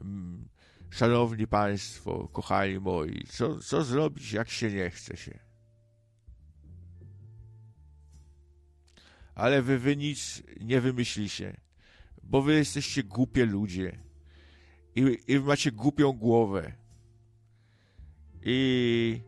Mm, 0.00 0.48
szanowni 0.90 1.46
Państwo, 1.46 2.28
kochani 2.28 2.80
moi, 2.80 3.26
co, 3.28 3.58
co 3.58 3.84
zrobić, 3.84 4.32
jak 4.32 4.50
się 4.50 4.70
nie 4.70 4.90
chce 4.90 5.16
się? 5.16 5.38
Ale 9.34 9.62
wy, 9.62 9.78
wy 9.78 9.96
nic 9.96 10.42
nie 10.60 10.80
wymyślicie, 10.80 11.60
bo 12.22 12.42
wy 12.42 12.54
jesteście 12.54 13.02
głupie 13.02 13.46
ludzie 13.46 13.98
i, 14.94 15.18
i 15.28 15.40
macie 15.40 15.72
głupią 15.72 16.12
głowę. 16.12 16.72
I 18.42 19.20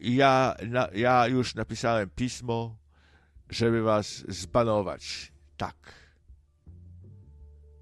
ja, 0.00 0.56
na, 0.66 0.88
ja 0.94 1.26
już 1.26 1.54
napisałem 1.54 2.10
pismo 2.10 2.79
żeby 3.50 3.82
was 3.82 4.24
zbanować. 4.28 5.32
Tak. 5.56 6.10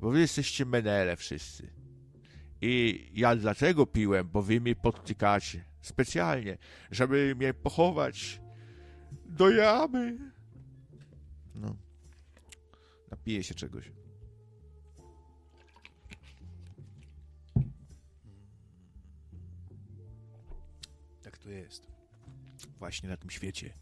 Bo 0.01 0.11
wy 0.11 0.21
jesteście 0.21 0.65
menele 0.65 1.17
wszyscy. 1.17 1.71
I 2.61 3.07
ja 3.15 3.37
dlatego 3.37 3.87
piłem, 3.87 4.29
bo 4.29 4.43
wy 4.43 4.61
mnie 4.61 4.77
podtykacie. 4.77 5.65
Specjalnie, 5.81 6.59
żeby 6.91 7.35
mnie 7.37 7.55
pochować 7.55 8.41
do 9.27 9.51
jamy. 9.51 10.19
No. 11.55 11.77
Napiję 13.11 13.43
się 13.43 13.55
czegoś. 13.55 13.93
Tak 21.23 21.39
to 21.39 21.51
jest. 21.51 21.87
Właśnie 22.79 23.09
na 23.09 23.17
tym 23.17 23.31
świecie. 23.31 23.75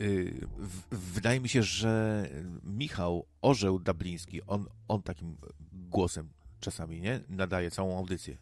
Y, 0.00 0.46
wydaje 0.90 1.40
mi 1.40 1.48
się, 1.48 1.62
że 1.62 2.24
Michał 2.62 3.26
Orzeł 3.42 3.78
Dabliński, 3.78 4.42
on, 4.42 4.66
on 4.88 5.02
takim 5.02 5.36
głosem 5.72 6.28
czasami, 6.60 7.00
nie? 7.00 7.20
Nadaje 7.28 7.70
całą 7.70 7.98
audycję. 7.98 8.36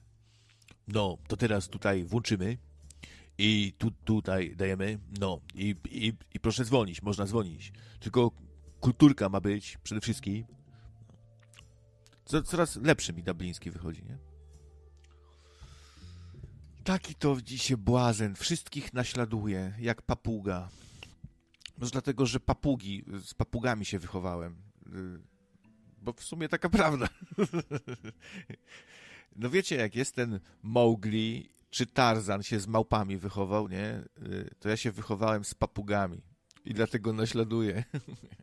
No, 0.88 1.18
to 1.28 1.36
teraz 1.36 1.68
tutaj 1.68 2.04
włączymy 2.04 2.58
i 3.38 3.74
tu, 3.78 3.90
tutaj 3.90 4.56
dajemy, 4.56 4.98
no 5.20 5.40
i, 5.54 5.76
i, 5.90 6.12
i 6.34 6.40
proszę 6.40 6.64
dzwonić, 6.64 7.02
można 7.02 7.26
dzwonić. 7.26 7.72
Tylko 8.00 8.30
kulturka 8.80 9.28
ma 9.28 9.40
być 9.40 9.78
przede 9.82 10.00
wszystkim. 10.00 10.44
Coraz 12.44 12.76
lepszy 12.76 13.12
mi 13.12 13.22
Dabliński 13.22 13.70
wychodzi, 13.70 14.04
nie? 14.04 14.18
Taki 16.84 17.14
to 17.14 17.36
dzisiaj 17.42 17.76
błazen, 17.76 18.34
wszystkich 18.34 18.94
naśladuje, 18.94 19.74
jak 19.78 20.02
papuga. 20.02 20.68
Może 21.78 21.90
dlatego, 21.90 22.26
że 22.26 22.40
papugi, 22.40 23.04
z 23.20 23.34
papugami 23.34 23.84
się 23.84 23.98
wychowałem. 23.98 24.56
Bo 26.02 26.12
w 26.12 26.22
sumie 26.24 26.48
taka 26.48 26.68
prawda. 26.78 27.08
No 29.36 29.50
wiecie, 29.50 29.76
jak 29.76 29.94
jest 29.94 30.14
ten 30.14 30.40
Mowgli, 30.62 31.48
czy 31.70 31.86
Tarzan 31.86 32.42
się 32.42 32.60
z 32.60 32.66
małpami 32.66 33.16
wychował, 33.16 33.68
nie? 33.68 34.02
To 34.58 34.68
ja 34.68 34.76
się 34.76 34.92
wychowałem 34.92 35.44
z 35.44 35.54
papugami. 35.54 36.22
I 36.64 36.74
dlatego 36.74 37.12
naśladuję. 37.12 37.84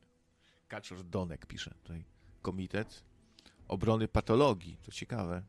Kaczor 0.68 1.04
Donek 1.04 1.46
pisze 1.46 1.74
tutaj. 1.84 2.06
Komitet 2.42 3.04
Obrony 3.68 4.08
Patologii. 4.08 4.78
To 4.84 4.92
ciekawe. 4.92 5.44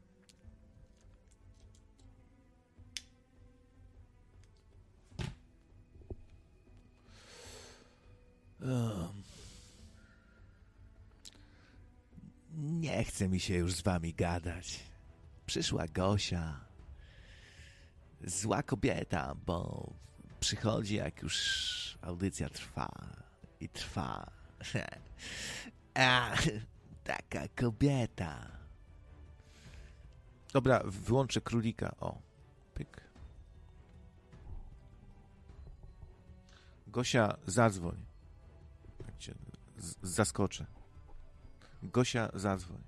Nie 12.52 13.04
chce 13.04 13.28
mi 13.28 13.40
się 13.40 13.54
już 13.54 13.74
z 13.74 13.82
wami 13.82 14.14
gadać. 14.14 14.80
Przyszła 15.46 15.86
Gosia. 15.88 16.60
Zła 18.24 18.62
kobieta, 18.62 19.34
bo 19.46 19.90
przychodzi 20.40 20.94
jak 20.94 21.22
już 21.22 21.98
audycja 22.02 22.48
trwa 22.48 22.90
i 23.60 23.68
trwa. 23.68 24.30
A, 25.94 26.36
taka 27.04 27.48
kobieta. 27.48 28.50
Dobra, 30.52 30.82
wyłączę 30.84 31.40
królika. 31.40 31.94
O, 32.00 32.18
pyk. 32.74 33.00
Gosia, 36.86 37.36
zadzwoń 37.46 38.09
cię 39.20 39.34
zaskoczę. 40.02 40.66
Gosia, 41.82 42.30
zadzwoń. 42.34 42.82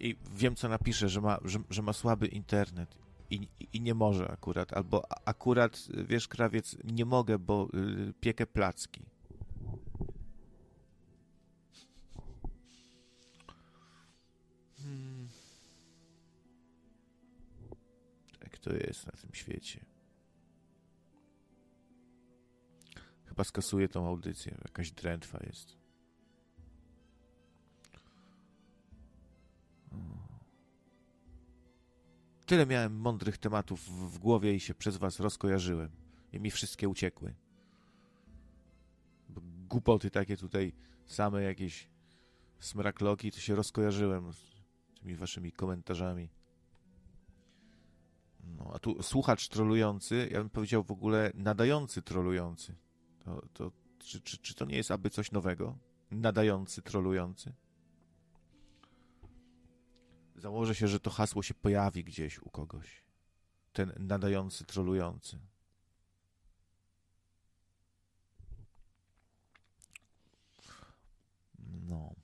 I 0.00 0.16
wiem, 0.34 0.56
co 0.56 0.68
napisze, 0.68 1.08
że 1.08 1.20
ma, 1.20 1.38
że, 1.44 1.58
że 1.70 1.82
ma 1.82 1.92
słaby 1.92 2.26
internet 2.26 2.98
i, 3.30 3.48
i 3.72 3.80
nie 3.80 3.94
może 3.94 4.30
akurat. 4.30 4.72
Albo 4.72 5.28
akurat, 5.28 5.88
wiesz, 6.04 6.28
krawiec, 6.28 6.76
nie 6.84 7.04
mogę, 7.04 7.38
bo 7.38 7.68
y, 7.74 8.12
piekę 8.20 8.46
placki. 8.46 9.02
Hmm. 14.76 15.28
Tak 18.40 18.58
to 18.58 18.72
jest 18.72 19.06
na 19.06 19.12
tym 19.12 19.30
świecie. 19.32 19.87
Chyba 23.38 23.44
skasuję 23.44 23.88
tą 23.88 24.06
audycję, 24.06 24.58
jakaś 24.64 24.90
drętwa 24.90 25.38
jest. 25.46 25.76
Tyle 32.46 32.66
miałem 32.66 32.96
mądrych 32.96 33.38
tematów 33.38 33.80
w 34.12 34.18
głowie 34.18 34.54
i 34.54 34.60
się 34.60 34.74
przez 34.74 34.96
was 34.96 35.20
rozkojarzyłem. 35.20 35.90
I 36.32 36.40
mi 36.40 36.50
wszystkie 36.50 36.88
uciekły. 36.88 37.34
Bo 39.28 39.40
głupoty 39.68 40.10
takie 40.10 40.36
tutaj, 40.36 40.72
same 41.06 41.42
jakieś 41.42 41.88
smrakloki, 42.58 43.32
to 43.32 43.40
się 43.40 43.54
rozkojarzyłem 43.54 44.32
z 44.32 44.62
tymi 45.00 45.14
waszymi 45.14 45.52
komentarzami. 45.52 46.30
No, 48.44 48.70
a 48.74 48.78
tu 48.78 49.02
słuchacz 49.02 49.48
trolujący, 49.48 50.28
ja 50.32 50.38
bym 50.38 50.50
powiedział 50.50 50.82
w 50.82 50.90
ogóle 50.90 51.32
nadający 51.34 52.02
trolujący. 52.02 52.87
To, 53.28 53.42
to, 53.52 53.72
czy, 53.98 54.20
czy, 54.20 54.38
czy 54.38 54.54
to 54.54 54.64
nie 54.64 54.76
jest 54.76 54.90
aby 54.90 55.10
coś 55.10 55.32
nowego? 55.32 55.78
Nadający 56.10 56.82
trolujący? 56.82 57.52
Założę 60.36 60.74
się, 60.74 60.88
że 60.88 61.00
to 61.00 61.10
hasło 61.10 61.42
się 61.42 61.54
pojawi 61.54 62.04
gdzieś 62.04 62.38
u 62.38 62.50
kogoś. 62.50 63.04
Ten 63.72 63.92
nadający, 63.98 64.64
trolujący. 64.64 65.38
No. 71.88 72.14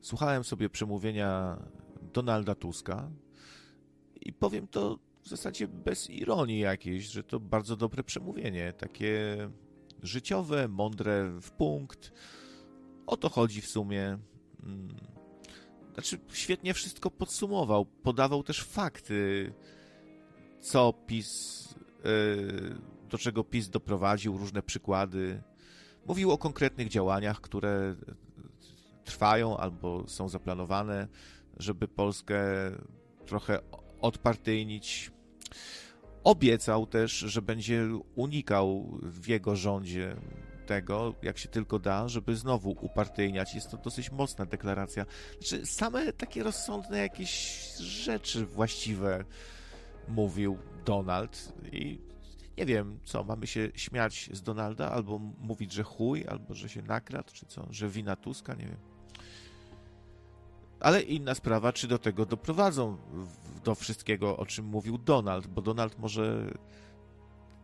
Słuchałem 0.00 0.44
sobie 0.44 0.70
przemówienia 0.70 1.58
Donalda 2.02 2.54
Tuska 2.54 3.10
i 4.20 4.32
powiem 4.32 4.68
to 4.68 4.98
w 5.22 5.28
zasadzie 5.28 5.68
bez 5.68 6.10
ironii 6.10 6.58
jakiejś, 6.58 7.04
że 7.04 7.22
to 7.22 7.40
bardzo 7.40 7.76
dobre 7.76 8.04
przemówienie, 8.04 8.72
takie 8.72 9.36
życiowe, 10.02 10.68
mądre 10.68 11.30
w 11.40 11.50
punkt 11.50 12.12
o 13.08 13.16
to 13.16 13.28
chodzi 13.28 13.60
w 13.60 13.66
sumie. 13.66 14.18
Mm. 14.62 14.88
Znaczy, 15.94 16.18
świetnie 16.32 16.74
wszystko 16.74 17.10
podsumował. 17.10 17.84
Podawał 17.84 18.42
też 18.42 18.64
fakty, 18.64 19.52
co 20.60 20.92
PiS, 20.92 21.64
y, 22.06 23.08
do 23.10 23.18
czego 23.18 23.44
PiS 23.44 23.68
doprowadził, 23.68 24.38
różne 24.38 24.62
przykłady. 24.62 25.42
Mówił 26.06 26.30
o 26.30 26.38
konkretnych 26.38 26.88
działaniach, 26.88 27.40
które 27.40 27.94
trwają 29.04 29.56
albo 29.56 30.08
są 30.08 30.28
zaplanowane, 30.28 31.08
żeby 31.56 31.88
Polskę 31.88 32.40
trochę 33.26 33.60
odpartyjnić. 34.00 35.10
Obiecał 36.24 36.86
też, 36.86 37.12
że 37.12 37.42
będzie 37.42 37.88
unikał 38.14 38.98
w 39.02 39.28
jego 39.28 39.56
rządzie 39.56 40.16
tego, 40.66 41.14
jak 41.22 41.38
się 41.38 41.48
tylko 41.48 41.78
da, 41.78 42.08
żeby 42.08 42.36
znowu 42.36 42.70
upartyjniać. 42.80 43.54
Jest 43.54 43.70
to 43.70 43.76
dosyć 43.76 44.10
mocna 44.10 44.46
deklaracja. 44.46 45.06
Znaczy, 45.32 45.66
same 45.66 46.12
takie 46.12 46.42
rozsądne 46.42 46.98
jakieś 46.98 47.62
rzeczy 47.78 48.46
właściwe 48.46 49.24
mówił 50.08 50.58
Donald 50.84 51.52
i 51.72 52.00
nie 52.58 52.66
wiem, 52.66 52.98
co, 53.04 53.24
mamy 53.24 53.46
się 53.46 53.70
śmiać 53.74 54.30
z 54.32 54.42
Donalda, 54.42 54.90
albo 54.90 55.18
mówić, 55.18 55.72
że 55.72 55.82
chuj, 55.82 56.24
albo 56.28 56.54
że 56.54 56.68
się 56.68 56.82
nakradł, 56.82 57.32
czy 57.32 57.46
co, 57.46 57.66
że 57.70 57.88
wina 57.88 58.16
Tuska, 58.16 58.54
nie 58.54 58.64
wiem. 58.64 58.80
Ale 60.80 61.02
inna 61.02 61.34
sprawa, 61.34 61.72
czy 61.72 61.88
do 61.88 61.98
tego 61.98 62.26
doprowadzą, 62.26 62.96
do 63.58 63.74
wszystkiego, 63.74 64.36
o 64.36 64.46
czym 64.46 64.64
mówił 64.64 64.98
Donald, 64.98 65.46
bo 65.46 65.62
Donald 65.62 65.98
może 65.98 66.50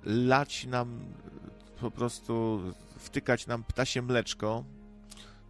lać 0.05 0.67
nam 0.67 1.01
po 1.81 1.91
prostu 1.91 2.61
wtykać 2.99 3.47
nam 3.47 3.65
ptasie 3.65 4.03
mleczko 4.03 4.65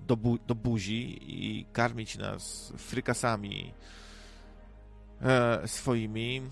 do, 0.00 0.16
bu 0.16 0.38
do 0.38 0.54
buzi 0.54 1.18
i 1.22 1.66
karmić 1.72 2.18
nas 2.18 2.72
frykasami 2.76 3.74
e, 5.22 5.68
swoimi 5.68 6.42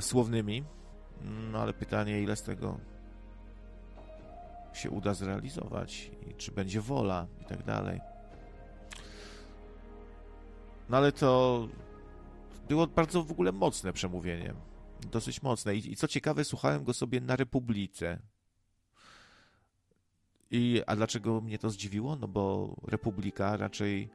słownymi. 0.00 0.64
No 1.52 1.58
ale 1.58 1.72
pytanie, 1.72 2.22
ile 2.22 2.36
z 2.36 2.42
tego 2.42 2.78
się 4.72 4.90
uda 4.90 5.14
zrealizować 5.14 6.10
i 6.30 6.34
czy 6.34 6.52
będzie 6.52 6.80
wola 6.80 7.26
i 7.42 7.44
tak 7.44 7.62
dalej. 7.62 8.00
No 10.88 10.96
ale 10.96 11.12
to 11.12 11.68
było 12.68 12.86
bardzo 12.86 13.22
w 13.22 13.30
ogóle 13.30 13.52
mocne 13.52 13.92
przemówienie. 13.92 14.54
Dosyć 15.12 15.42
mocne. 15.42 15.76
I, 15.76 15.92
i 15.92 15.96
co 15.96 16.08
ciekawe, 16.08 16.44
słuchałem 16.44 16.84
go 16.84 16.92
sobie 16.92 17.20
na 17.20 17.36
Republice 17.36 18.18
i, 20.50 20.82
a 20.86 20.96
dlaczego 20.96 21.40
mnie 21.40 21.58
to 21.58 21.70
zdziwiło? 21.70 22.16
No 22.16 22.28
bo 22.28 22.76
Republika 22.86 23.56
raczej 23.56 24.10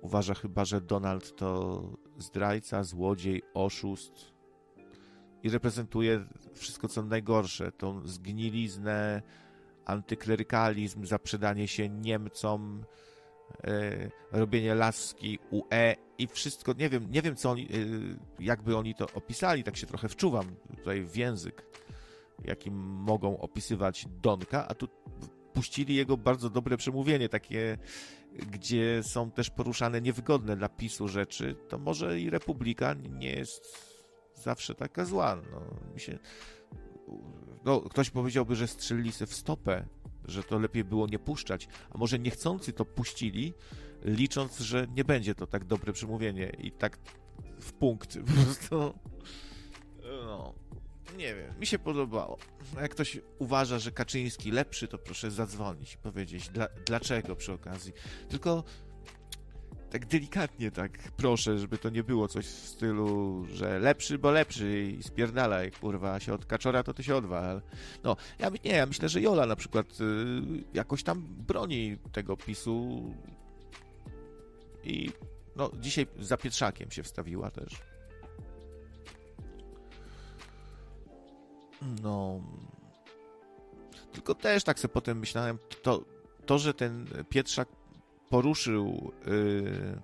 uważa 0.00 0.34
chyba, 0.34 0.64
że 0.64 0.80
Donald 0.80 1.36
to 1.36 1.82
zdrajca, 2.18 2.84
złodziej, 2.84 3.42
oszust 3.54 4.32
i 5.42 5.50
reprezentuje 5.50 6.26
wszystko, 6.54 6.88
co 6.88 7.02
najgorsze, 7.02 7.72
tą 7.72 8.06
zgniliznę, 8.06 9.22
antyklerykalizm, 9.84 11.06
zaprzedanie 11.06 11.68
się 11.68 11.88
Niemcom, 11.88 12.84
robienie 14.32 14.74
laski 14.74 15.38
UE 15.50 15.94
i 16.18 16.26
wszystko, 16.26 16.72
nie 16.78 16.88
wiem, 16.88 17.06
nie 17.10 17.22
wiem 17.22 17.36
co 17.36 17.50
oni, 17.50 17.62
e, 17.62 17.66
jakby 18.40 18.76
oni 18.76 18.94
to 18.94 19.06
opisali, 19.14 19.64
tak 19.64 19.76
się 19.76 19.86
trochę 19.86 20.08
wczuwam 20.08 20.44
tutaj 20.76 21.02
w 21.02 21.16
język 21.16 21.66
jakim 22.44 22.74
mogą 22.84 23.38
opisywać 23.38 24.06
Donka, 24.22 24.68
a 24.68 24.74
tu 24.74 24.88
puścili 25.52 25.94
jego 25.94 26.16
bardzo 26.16 26.50
dobre 26.50 26.76
przemówienie, 26.76 27.28
takie, 27.28 27.78
gdzie 28.32 29.02
są 29.02 29.30
też 29.30 29.50
poruszane 29.50 30.00
niewygodne 30.00 30.56
dla 30.56 30.68
PiSu 30.68 31.08
rzeczy, 31.08 31.56
to 31.68 31.78
może 31.78 32.20
i 32.20 32.30
Republika 32.30 32.94
nie 32.94 33.30
jest 33.30 33.90
zawsze 34.34 34.74
taka 34.74 35.04
zła. 35.04 35.36
No, 35.52 35.60
mi 35.94 36.00
się... 36.00 36.18
no, 37.64 37.80
ktoś 37.80 38.10
powiedziałby, 38.10 38.56
że 38.56 38.66
strzelili 38.66 39.12
sobie 39.12 39.26
w 39.26 39.34
stopę, 39.34 39.86
że 40.24 40.42
to 40.42 40.58
lepiej 40.58 40.84
było 40.84 41.06
nie 41.06 41.18
puszczać, 41.18 41.68
a 41.90 41.98
może 41.98 42.18
niechcący 42.18 42.72
to 42.72 42.84
puścili, 42.84 43.54
licząc, 44.04 44.58
że 44.58 44.86
nie 44.96 45.04
będzie 45.04 45.34
to 45.34 45.46
tak 45.46 45.64
dobre 45.64 45.92
przemówienie 45.92 46.52
i 46.58 46.72
tak 46.72 46.98
w 47.60 47.72
punkt 47.72 48.18
po 48.18 48.32
prostu. 48.32 48.94
No 50.02 50.54
nie 51.16 51.34
wiem, 51.34 51.58
mi 51.60 51.66
się 51.66 51.78
podobało. 51.78 52.38
Jak 52.80 52.90
ktoś 52.90 53.20
uważa, 53.38 53.78
że 53.78 53.92
Kaczyński 53.92 54.50
lepszy, 54.50 54.88
to 54.88 54.98
proszę 54.98 55.30
zadzwonić 55.30 55.94
i 55.94 55.98
powiedzieć 55.98 56.48
dla, 56.48 56.68
dlaczego 56.86 57.36
przy 57.36 57.52
okazji. 57.52 57.92
Tylko 58.28 58.64
tak 59.90 60.06
delikatnie 60.06 60.70
tak 60.70 60.98
proszę, 61.16 61.58
żeby 61.58 61.78
to 61.78 61.90
nie 61.90 62.02
było 62.02 62.28
coś 62.28 62.46
w 62.46 62.68
stylu, 62.68 63.44
że 63.52 63.78
lepszy, 63.78 64.18
bo 64.18 64.30
lepszy 64.30 64.96
i 64.98 65.02
spierdalaj, 65.02 65.70
kurwa, 65.72 66.20
się 66.20 66.34
od 66.34 66.46
kaczora, 66.46 66.82
to 66.82 66.94
ty 66.94 67.02
się 67.04 67.16
odwal. 67.16 67.62
No, 68.04 68.16
ja 68.38 68.50
nie, 68.64 68.70
ja 68.70 68.86
myślę, 68.86 69.08
że 69.08 69.20
Jola 69.20 69.46
na 69.46 69.56
przykład 69.56 69.86
y, 70.00 70.04
jakoś 70.74 71.02
tam 71.02 71.22
broni 71.28 71.98
tego 72.12 72.36
PiSu 72.36 73.02
i 74.84 75.10
no, 75.56 75.70
dzisiaj 75.80 76.06
za 76.18 76.36
Pietrzakiem 76.36 76.90
się 76.90 77.02
wstawiła 77.02 77.50
też. 77.50 77.82
No. 82.02 82.40
Tylko 84.12 84.34
też 84.34 84.64
tak 84.64 84.78
sobie 84.78 84.94
potem 84.94 85.18
myślałem, 85.18 85.58
to, 85.82 86.04
to 86.46 86.58
że 86.58 86.74
ten 86.74 87.06
Pietrzak 87.28 87.68
poruszył. 88.30 89.12
Yy, 89.26 90.00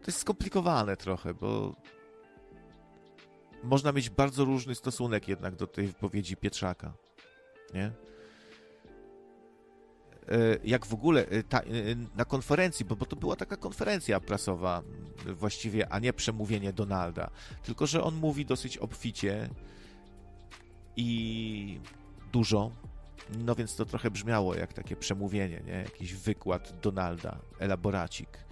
to 0.00 0.06
jest 0.06 0.18
skomplikowane 0.18 0.96
trochę, 0.96 1.34
bo 1.34 1.76
można 3.62 3.92
mieć 3.92 4.10
bardzo 4.10 4.44
różny 4.44 4.74
stosunek 4.74 5.28
jednak 5.28 5.56
do 5.56 5.66
tej 5.66 5.86
wypowiedzi 5.86 6.36
Pietrzaka. 6.36 6.92
Nie? 7.74 7.92
Yy, 10.28 10.60
jak 10.64 10.86
w 10.86 10.94
ogóle 10.94 11.26
yy, 11.30 11.42
ta, 11.42 11.62
na 12.16 12.24
konferencji, 12.24 12.84
bo, 12.84 12.96
bo 12.96 13.06
to 13.06 13.16
była 13.16 13.36
taka 13.36 13.56
konferencja 13.56 14.20
prasowa 14.20 14.82
właściwie, 15.26 15.92
a 15.92 15.98
nie 15.98 16.12
przemówienie 16.12 16.72
Donalda, 16.72 17.30
tylko 17.62 17.86
że 17.86 18.04
on 18.04 18.14
mówi 18.14 18.46
dosyć 18.46 18.78
obficie, 18.78 19.48
i 20.96 21.80
dużo 22.32 22.70
No 23.38 23.54
więc 23.54 23.76
to 23.76 23.86
trochę 23.86 24.10
brzmiało 24.10 24.54
jak 24.54 24.72
takie 24.72 24.96
przemówienie, 24.96 25.62
nie? 25.66 25.72
Jakiś 25.72 26.14
wykład 26.14 26.80
Donalda, 26.80 27.38
elaboracik. 27.58 28.44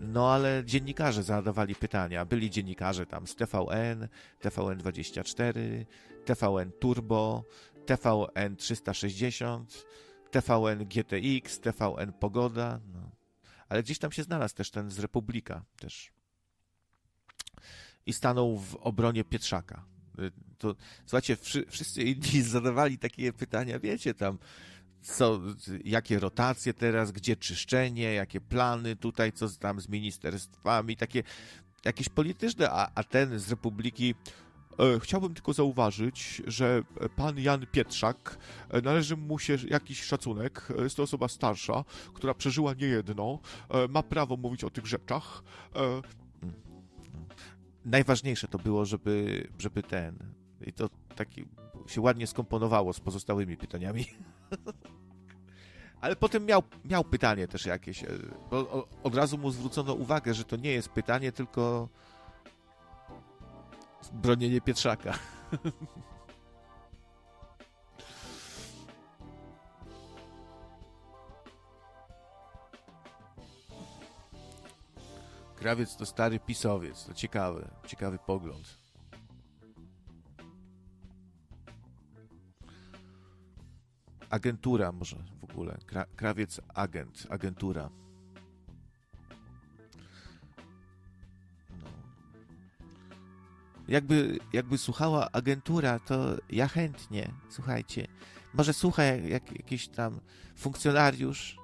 No 0.00 0.32
ale 0.32 0.62
dziennikarze 0.64 1.22
zadawali 1.22 1.74
pytania. 1.74 2.24
Byli 2.24 2.50
dziennikarze 2.50 3.06
tam 3.06 3.26
z 3.26 3.36
TVN, 3.36 4.08
TVN24, 4.42 5.84
TVN 6.24 6.72
Turbo, 6.72 7.44
TVN 7.86 8.56
360, 8.56 9.86
TVN 10.30 10.84
GTX, 10.84 11.60
TVN 11.60 12.12
Pogoda. 12.12 12.80
No. 12.94 13.10
Ale 13.68 13.82
gdzieś 13.82 13.98
tam 13.98 14.12
się 14.12 14.22
znalazł 14.22 14.54
też 14.54 14.70
ten 14.70 14.90
z 14.90 14.98
Republika 14.98 15.64
też. 15.78 16.12
I 18.06 18.12
stanął 18.12 18.58
w 18.58 18.76
obronie 18.76 19.24
Pietrzaka. 19.24 19.84
To, 20.58 20.74
słuchajcie, 21.06 21.36
wszyscy 21.68 22.02
inni 22.02 22.42
zadawali 22.56 22.98
takie 22.98 23.32
pytania, 23.32 23.78
wiecie, 23.78 24.14
tam 24.14 24.38
co, 25.06 25.40
jakie 25.84 26.18
rotacje 26.18 26.74
teraz, 26.74 27.12
gdzie 27.12 27.36
czyszczenie, 27.36 28.14
jakie 28.14 28.40
plany 28.40 28.96
tutaj, 28.96 29.32
co 29.32 29.48
tam 29.48 29.80
z 29.80 29.88
ministerstwami, 29.88 30.96
takie 30.96 31.22
jakieś 31.84 32.08
polityczne, 32.08 32.70
a, 32.70 32.90
a 32.94 33.04
ten 33.04 33.38
z 33.38 33.50
Republiki 33.50 34.14
e, 34.78 35.00
Chciałbym 35.00 35.34
tylko 35.34 35.52
zauważyć, 35.52 36.42
że 36.46 36.82
pan 37.16 37.38
Jan 37.38 37.66
Pietrzak, 37.72 38.38
e, 38.70 38.80
należy 38.80 39.16
mu 39.16 39.38
się 39.38 39.56
jakiś 39.68 40.02
szacunek. 40.02 40.68
E, 40.78 40.82
jest 40.82 40.96
to 40.96 41.02
osoba 41.02 41.28
starsza, 41.28 41.84
która 42.14 42.34
przeżyła 42.34 42.74
niejedno, 42.74 43.38
ma 43.88 44.02
prawo 44.02 44.36
mówić 44.36 44.64
o 44.64 44.70
tych 44.70 44.86
rzeczach. 44.86 45.42
Najważniejsze 47.86 48.48
to 48.48 48.58
było, 48.58 48.84
żeby, 48.84 49.46
żeby 49.58 49.82
ten. 49.82 50.18
I 50.60 50.72
to 50.72 50.88
taki 51.16 51.46
się 51.86 52.00
ładnie 52.00 52.26
skomponowało 52.26 52.92
z 52.92 53.00
pozostałymi 53.00 53.56
pytaniami. 53.56 54.04
Ale 56.00 56.16
potem 56.16 56.44
miał, 56.46 56.62
miał 56.84 57.04
pytanie 57.04 57.48
też 57.48 57.66
jakieś. 57.66 58.04
E, 58.04 58.08
bo 58.50 58.88
od 59.02 59.14
razu 59.14 59.38
mu 59.38 59.50
zwrócono 59.50 59.94
uwagę, 59.94 60.34
że 60.34 60.44
to 60.44 60.56
nie 60.56 60.72
jest 60.72 60.88
pytanie, 60.88 61.32
tylko 61.32 61.88
bronienie 64.12 64.60
Pietrzaka. 64.60 65.18
Krawiec 75.66 75.96
to 75.96 76.06
stary 76.06 76.38
pisowiec. 76.40 77.04
To 77.04 77.14
ciekawy, 77.14 77.68
ciekawy 77.86 78.18
pogląd. 78.18 78.78
agentura 84.30 84.92
może 84.92 85.16
w 85.40 85.44
ogóle. 85.44 85.78
Kra, 85.86 86.04
krawiec 86.16 86.60
agent, 86.74 87.26
agentura. 87.30 87.90
No. 91.70 91.86
Jakby, 93.88 94.38
jakby 94.52 94.78
słuchała 94.78 95.32
agentura, 95.32 95.98
to 95.98 96.36
ja 96.50 96.68
chętnie, 96.68 97.32
słuchajcie. 97.48 98.06
Może 98.54 98.72
słucha 98.72 99.02
jak, 99.04 99.52
jakiś 99.52 99.88
tam 99.88 100.20
funkcjonariusz. 100.56 101.56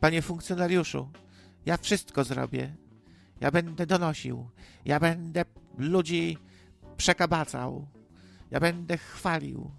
Panie 0.00 0.22
funkcjonariuszu, 0.22 1.10
ja 1.66 1.76
wszystko 1.76 2.24
zrobię. 2.24 2.83
Ja 3.40 3.50
będę 3.50 3.86
donosił. 3.86 4.48
Ja 4.84 5.00
będę 5.00 5.44
ludzi 5.78 6.38
przekabacał. 6.96 7.86
Ja 8.50 8.60
będę 8.60 8.98
chwalił 8.98 9.70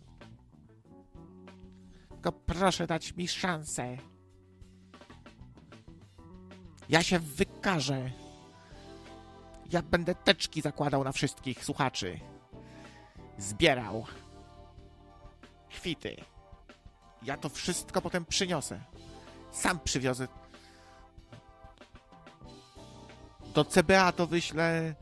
tylko 2.26 2.40
proszę 2.46 2.88
dać 2.88 3.16
mi 3.16 3.28
szansę. 3.28 3.98
Ja 6.90 7.04
się 7.04 7.20
wykażę. 7.20 8.12
Ja 9.72 9.82
będę 9.82 10.16
teczki 10.16 10.62
zakładał 10.62 11.04
na 11.04 11.12
wszystkich 11.12 11.66
słuchaczy. 11.66 12.20
Zbierał. 13.38 14.06
Kwity. 15.70 16.16
Ja 17.24 17.38
to 17.38 17.50
wszystko 17.50 18.02
potem 18.02 18.26
przyniosę. 18.26 18.82
Sam 19.52 19.80
przywiozę. 19.80 20.28
Do 23.56 23.66
CBA 23.66 24.12
to 24.12 24.28
wyślę. 24.28 24.96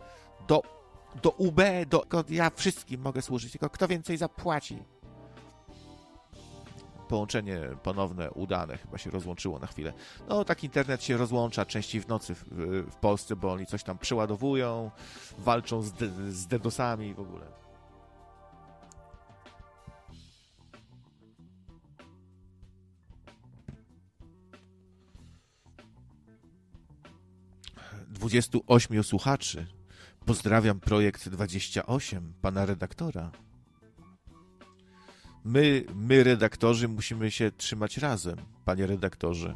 Do, 0.48 0.62
do 1.22 1.30
UB, 1.30 1.62
do, 1.90 2.06
ja 2.30 2.50
wszystkim 2.50 3.02
mogę 3.02 3.22
służyć, 3.22 3.52
tylko 3.52 3.70
kto 3.70 3.88
więcej 3.88 4.18
zapłaci 4.18 4.84
połączenie 7.14 7.60
ponowne 7.84 8.32
udane, 8.32 8.78
chyba 8.78 8.98
się 8.98 9.10
rozłączyło 9.10 9.60
na 9.60 9.68
chwilę. 9.68 9.94
No 10.30 10.46
tak 10.46 10.64
internet 10.64 11.04
się 11.04 11.18
rozłącza 11.18 11.66
częściej 11.66 12.02
w 12.02 12.08
nocy 12.08 12.36
w, 12.36 12.44
w 12.92 12.96
Polsce, 12.96 13.36
bo 13.36 13.52
oni 13.52 13.66
coś 13.66 13.84
tam 13.84 13.98
przeładowują, 13.98 14.92
walczą 15.38 15.82
z, 15.82 15.92
de, 15.94 16.08
z 16.32 16.48
DDoSami 16.48 17.14
w 17.14 17.20
ogóle. 17.20 17.63
Dwudziestu 28.24 28.64
ośmiu 28.68 29.04
słuchaczy. 29.04 29.68
Pozdrawiam 30.26 30.80
projekt 30.80 31.30
28, 31.30 32.34
pana 32.42 32.66
redaktora. 32.66 33.32
My, 35.44 35.86
my 35.96 36.24
redaktorzy, 36.24 36.88
musimy 36.88 37.32
się 37.32 37.52
trzymać 37.52 37.98
razem, 37.98 38.36
panie 38.66 38.88
redaktorze. 38.88 39.56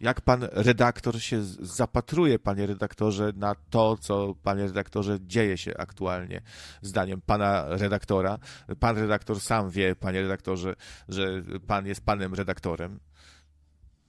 Jak 0.00 0.20
pan 0.20 0.48
redaktor 0.52 1.22
się 1.22 1.42
zapatruje, 1.60 2.38
panie 2.38 2.66
redaktorze, 2.66 3.32
na 3.36 3.54
to, 3.54 3.96
co, 3.96 4.34
panie 4.42 4.62
redaktorze, 4.62 5.18
dzieje 5.20 5.58
się 5.58 5.76
aktualnie, 5.78 6.42
zdaniem 6.82 7.20
pana 7.20 7.64
redaktora? 7.68 8.38
Pan 8.80 8.98
redaktor 8.98 9.40
sam 9.40 9.70
wie, 9.70 9.96
panie 9.96 10.22
redaktorze, 10.22 10.74
że 11.08 11.42
pan 11.66 11.86
jest 11.86 12.04
panem 12.04 12.34
redaktorem. 12.34 13.00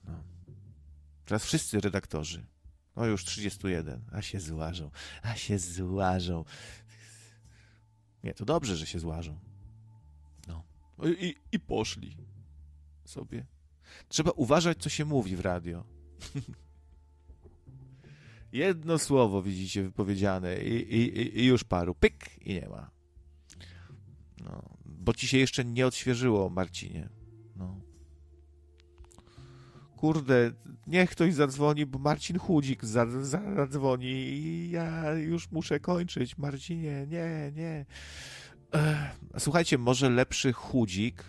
No. 0.04 0.14
Teraz 1.24 1.44
wszyscy 1.44 1.80
redaktorzy. 1.80 2.49
No 3.00 3.06
już 3.06 3.24
31. 3.24 4.04
A 4.12 4.22
się 4.22 4.40
złażą. 4.40 4.90
A 5.22 5.34
się 5.34 5.58
złażą. 5.58 6.44
Nie, 8.24 8.34
to 8.34 8.44
dobrze, 8.44 8.76
że 8.76 8.86
się 8.86 8.98
złażą. 8.98 9.38
I, 11.02 11.34
I 11.52 11.60
poszli 11.60 12.16
sobie. 13.04 13.46
Trzeba 14.08 14.30
uważać, 14.30 14.78
co 14.78 14.88
się 14.88 15.04
mówi 15.04 15.36
w 15.36 15.40
radio. 15.40 15.84
Jedno 18.52 18.98
słowo, 18.98 19.42
widzicie, 19.42 19.82
wypowiedziane 19.82 20.62
i, 20.62 20.96
i, 20.96 21.40
i, 21.40 21.46
już 21.46 21.64
paru. 21.64 21.94
Pyk 21.94 22.46
i 22.46 22.54
nie 22.54 22.68
ma. 22.68 22.90
No, 24.44 24.76
bo 24.84 25.14
ci 25.14 25.28
się 25.28 25.38
jeszcze 25.38 25.64
nie 25.64 25.86
odświeżyło, 25.86 26.50
Marcinie. 26.50 27.08
Kurde, 30.00 30.52
niech 30.86 31.10
ktoś 31.10 31.34
zadzwoni, 31.34 31.86
bo 31.86 31.98
Marcin 31.98 32.38
Chudzik 32.38 32.84
zadzwoni 32.84 34.08
i 34.08 34.70
ja 34.70 35.12
już 35.12 35.50
muszę 35.50 35.80
kończyć. 35.80 36.38
Marcinie, 36.38 37.06
nie, 37.06 37.52
nie. 37.54 37.86
Słuchajcie, 39.38 39.78
może 39.78 40.10
lepszy 40.10 40.52
chudzik 40.52 41.24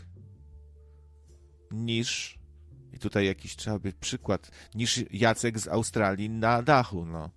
niż 1.71 2.39
i 2.93 2.99
tutaj 2.99 3.25
jakiś 3.25 3.55
trzeba 3.55 3.79
być 3.79 3.95
przykład, 3.95 4.51
niż 4.75 5.03
Jacek 5.11 5.59
z 5.59 5.67
Australii 5.67 6.29
na 6.29 6.61
dachu, 6.61 7.05
no. 7.05 7.29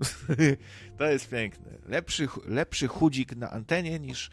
to 0.98 1.04
jest 1.04 1.30
piękne. 1.30 1.78
Lepszy, 1.86 2.28
lepszy 2.46 2.88
chudzik 2.88 3.36
na 3.36 3.50
antenie 3.50 3.98
niż 3.98 4.30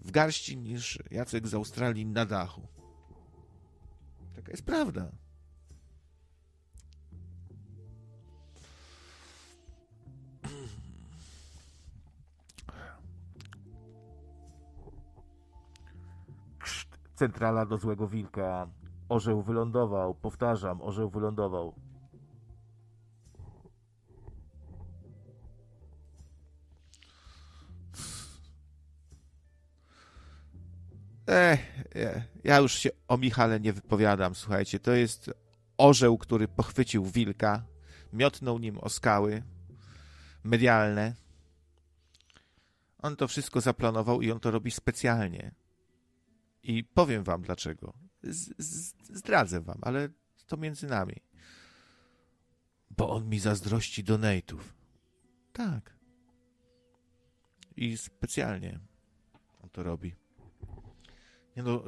w 0.00 0.10
garści 0.10 0.56
niż 0.56 0.98
Jacek 1.10 1.48
z 1.48 1.54
Australii 1.54 2.06
na 2.06 2.26
dachu. 2.26 2.68
Taka 4.34 4.50
jest 4.50 4.64
prawda. 4.64 5.12
Centrala 17.16 17.66
do 17.66 17.78
złego 17.78 18.08
wilka. 18.08 18.68
Orzeł 19.08 19.42
wylądował. 19.42 20.14
Powtarzam, 20.14 20.82
orzeł 20.82 21.10
wylądował. 21.10 21.74
Ech, 31.26 31.84
ja 32.44 32.58
już 32.58 32.72
się 32.72 32.90
o 33.08 33.16
Michale 33.16 33.60
nie 33.60 33.72
wypowiadam, 33.72 34.34
słuchajcie. 34.34 34.78
To 34.78 34.92
jest 34.92 35.30
orzeł, 35.78 36.18
który 36.18 36.48
pochwycił 36.48 37.04
wilka, 37.04 37.62
miotnął 38.12 38.58
nim 38.58 38.78
o 38.78 38.88
skały 38.88 39.42
medialne. 40.44 41.14
On 42.98 43.16
to 43.16 43.28
wszystko 43.28 43.60
zaplanował 43.60 44.22
i 44.22 44.30
on 44.30 44.40
to 44.40 44.50
robi 44.50 44.70
specjalnie 44.70 45.54
I 46.66 46.84
powiem 46.84 47.24
wam 47.24 47.42
dlaczego. 47.42 47.92
Zdradzę 49.10 49.60
wam, 49.60 49.78
ale 49.82 50.08
to 50.46 50.56
między 50.56 50.86
nami. 50.86 51.16
Bo 52.90 53.10
on 53.10 53.28
mi 53.28 53.38
zazdrości 53.38 54.04
donate'ów. 54.04 54.60
Tak. 55.52 55.96
I 57.76 57.96
specjalnie 57.96 58.80
on 59.62 59.70
to 59.70 59.82
robi. 59.82 60.14
Nie 61.56 61.62
no, 61.62 61.84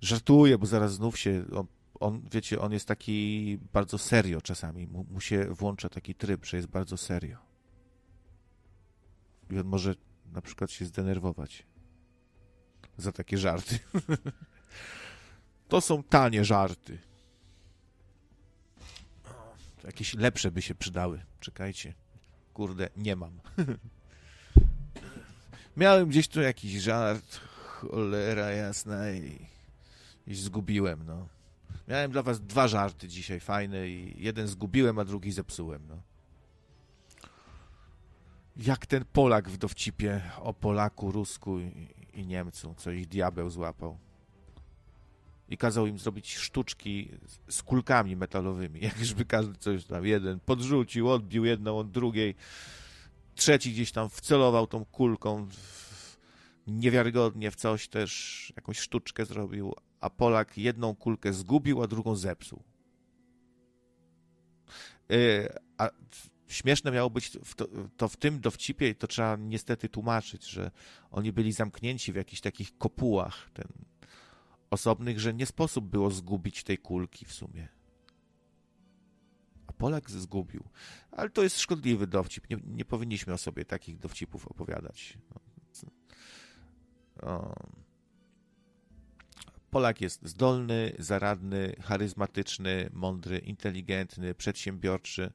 żartuję, 0.00 0.58
bo 0.58 0.66
zaraz 0.66 0.94
znów 0.94 1.18
się. 1.18 1.44
On, 1.52 1.66
on, 2.00 2.22
wiecie, 2.32 2.60
on 2.60 2.72
jest 2.72 2.88
taki 2.88 3.58
bardzo 3.72 3.98
serio 3.98 4.40
czasami. 4.40 4.86
Mu, 4.86 5.04
mu 5.04 5.20
się 5.20 5.54
włącza 5.54 5.88
taki 5.88 6.14
tryb, 6.14 6.46
że 6.46 6.56
jest 6.56 6.68
bardzo 6.68 6.96
serio. 6.96 7.38
I 9.50 9.58
on 9.58 9.66
może 9.66 9.94
na 10.32 10.42
przykład 10.42 10.70
się 10.70 10.84
zdenerwować 10.84 11.66
za 13.00 13.12
takie 13.12 13.38
żarty. 13.38 13.78
to 15.68 15.80
są 15.80 16.02
tanie 16.02 16.44
żarty. 16.44 16.98
Jakieś 19.84 20.14
lepsze 20.14 20.50
by 20.50 20.62
się 20.62 20.74
przydały. 20.74 21.22
Czekajcie. 21.40 21.94
Kurde, 22.54 22.88
nie 22.96 23.16
mam. 23.16 23.40
Miałem 25.76 26.08
gdzieś 26.08 26.28
tu 26.28 26.40
jakiś 26.40 26.72
żart. 26.72 27.40
Cholera 27.66 28.50
jasna 28.50 29.10
i, 29.10 29.46
i 30.26 30.34
zgubiłem, 30.34 31.06
no. 31.06 31.28
Miałem 31.88 32.10
dla 32.10 32.22
was 32.22 32.40
dwa 32.40 32.68
żarty 32.68 33.08
dzisiaj 33.08 33.40
fajne 33.40 33.88
i 33.88 34.14
jeden 34.18 34.46
zgubiłem, 34.46 34.98
a 34.98 35.04
drugi 35.04 35.32
zepsułem, 35.32 35.86
no. 35.88 36.02
Jak 38.56 38.86
ten 38.86 39.04
Polak 39.04 39.48
w 39.48 39.56
dowcipie 39.56 40.22
o 40.38 40.54
Polaku, 40.54 41.12
Rusku 41.12 41.58
i, 41.60 41.88
i 42.14 42.26
Niemcu, 42.26 42.74
co 42.76 42.90
ich 42.90 43.06
diabeł 43.06 43.50
złapał. 43.50 43.98
I 45.48 45.56
kazał 45.56 45.86
im 45.86 45.98
zrobić 45.98 46.36
sztuczki 46.36 47.10
z 47.48 47.62
kulkami 47.62 48.16
metalowymi. 48.16 48.80
Jakżby 48.90 49.24
każdy 49.24 49.58
coś 49.58 49.84
tam, 49.84 50.06
jeden 50.06 50.40
podrzucił, 50.40 51.10
odbił 51.10 51.44
jedną 51.44 51.78
od 51.78 51.90
drugiej, 51.90 52.34
trzeci 53.34 53.72
gdzieś 53.72 53.92
tam 53.92 54.08
wcelował 54.08 54.66
tą 54.66 54.84
kulką 54.84 55.48
niewiarygodnie 56.66 57.50
w 57.50 57.56
coś 57.56 57.88
też, 57.88 58.52
jakąś 58.56 58.78
sztuczkę 58.78 59.24
zrobił, 59.24 59.74
a 60.00 60.10
Polak 60.10 60.58
jedną 60.58 60.94
kulkę 60.94 61.32
zgubił, 61.32 61.82
a 61.82 61.86
drugą 61.86 62.16
zepsuł. 62.16 62.62
Yy, 65.08 65.48
a 65.78 65.90
śmieszne 66.50 66.90
miało 66.90 67.10
być 67.10 67.30
to, 67.56 67.68
to, 67.96 68.08
w 68.08 68.16
tym 68.16 68.40
dowcipie, 68.40 68.94
to 68.94 69.06
trzeba 69.06 69.36
niestety 69.36 69.88
tłumaczyć, 69.88 70.46
że 70.46 70.70
oni 71.10 71.32
byli 71.32 71.52
zamknięci 71.52 72.12
w 72.12 72.16
jakichś 72.16 72.40
takich 72.40 72.78
kopułach 72.78 73.50
ten, 73.54 73.66
osobnych, 74.70 75.20
że 75.20 75.34
nie 75.34 75.46
sposób 75.46 75.84
było 75.84 76.10
zgubić 76.10 76.64
tej 76.64 76.78
kulki 76.78 77.24
w 77.24 77.32
sumie. 77.32 77.68
A 79.66 79.72
Polak 79.72 80.10
zgubił. 80.10 80.64
Ale 81.10 81.30
to 81.30 81.42
jest 81.42 81.60
szkodliwy 81.60 82.06
dowcip. 82.06 82.50
Nie, 82.50 82.56
nie 82.66 82.84
powinniśmy 82.84 83.32
o 83.32 83.38
sobie 83.38 83.64
takich 83.64 83.98
dowcipów 83.98 84.48
opowiadać. 84.48 85.18
No. 87.22 87.54
Polak 89.70 90.00
jest 90.00 90.28
zdolny, 90.28 90.92
zaradny, 90.98 91.76
charyzmatyczny, 91.82 92.90
mądry, 92.92 93.38
inteligentny, 93.38 94.34
przedsiębiorczy 94.34 95.32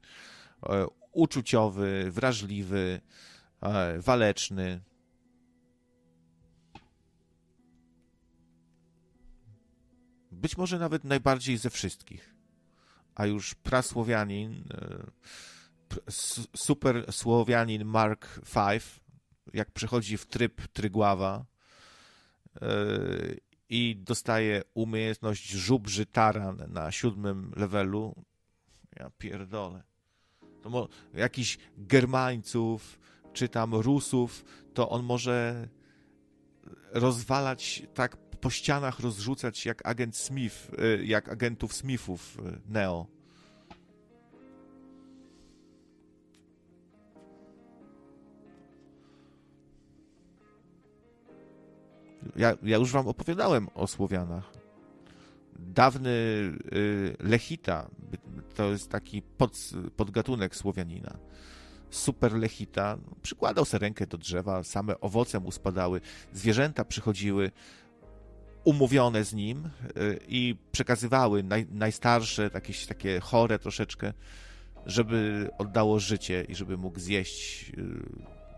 E, 0.62 0.86
uczuciowy, 1.16 2.10
wrażliwy, 2.10 3.00
e, 3.60 3.98
waleczny. 4.00 4.80
Być 10.32 10.56
może 10.56 10.78
nawet 10.78 11.04
najbardziej 11.04 11.56
ze 11.56 11.70
wszystkich. 11.70 12.34
A 13.14 13.26
już 13.26 13.54
prasłowianin, 13.54 14.64
e, 14.74 15.06
super 16.56 17.12
słowianin 17.12 17.84
Mark 17.84 18.40
V, 18.54 18.80
jak 19.52 19.70
przechodzi 19.70 20.16
w 20.16 20.26
tryb 20.26 20.68
Trygława 20.68 21.46
i 23.68 23.96
dostaje 23.96 24.62
umiejętność 24.74 25.50
żubrzy 25.50 26.06
taran 26.06 26.62
na 26.68 26.92
siódmym 26.92 27.52
levelu, 27.56 28.24
ja 28.96 29.10
pierdolę 29.18 29.82
to 30.70 30.88
jakichś 31.14 31.58
Germańców, 31.78 32.98
czy 33.32 33.48
tam 33.48 33.74
Rusów, 33.74 34.44
to 34.74 34.88
on 34.88 35.04
może 35.04 35.68
rozwalać 36.92 37.82
tak 37.94 38.16
po 38.16 38.50
ścianach, 38.50 39.00
rozrzucać 39.00 39.66
jak 39.66 39.86
agent 39.86 40.16
Smith, 40.16 40.70
y, 41.00 41.06
jak 41.06 41.28
agentów 41.28 41.74
Smithów 41.74 42.38
y, 42.38 42.60
Neo. 42.68 43.06
Ja, 52.36 52.56
ja 52.62 52.76
już 52.76 52.92
wam 52.92 53.08
opowiadałem 53.08 53.68
o 53.74 53.86
Słowianach. 53.86 54.55
Dawny 55.76 56.10
y, 56.10 57.16
Lechita, 57.20 57.90
to 58.54 58.70
jest 58.70 58.90
taki 58.90 59.22
pod, 59.22 59.52
podgatunek 59.96 60.56
Słowianina. 60.56 61.16
Super 61.90 62.32
Lechita 62.32 62.98
przykładał 63.22 63.64
sobie 63.64 63.80
rękę 63.80 64.06
do 64.06 64.18
drzewa, 64.18 64.64
same 64.64 65.00
owoce 65.00 65.40
mu 65.40 65.52
spadały, 65.52 66.00
zwierzęta 66.32 66.84
przychodziły 66.84 67.50
umówione 68.64 69.24
z 69.24 69.32
nim 69.32 69.68
y, 69.96 70.20
i 70.28 70.56
przekazywały 70.72 71.42
naj, 71.42 71.66
najstarsze, 71.70 72.50
jakieś 72.54 72.86
takie 72.86 73.20
chore 73.20 73.58
troszeczkę, 73.58 74.12
żeby 74.86 75.50
oddało 75.58 75.98
życie 75.98 76.46
i 76.48 76.54
żeby 76.54 76.76
mógł 76.76 77.00
zjeść 77.00 77.70
y, 77.70 77.82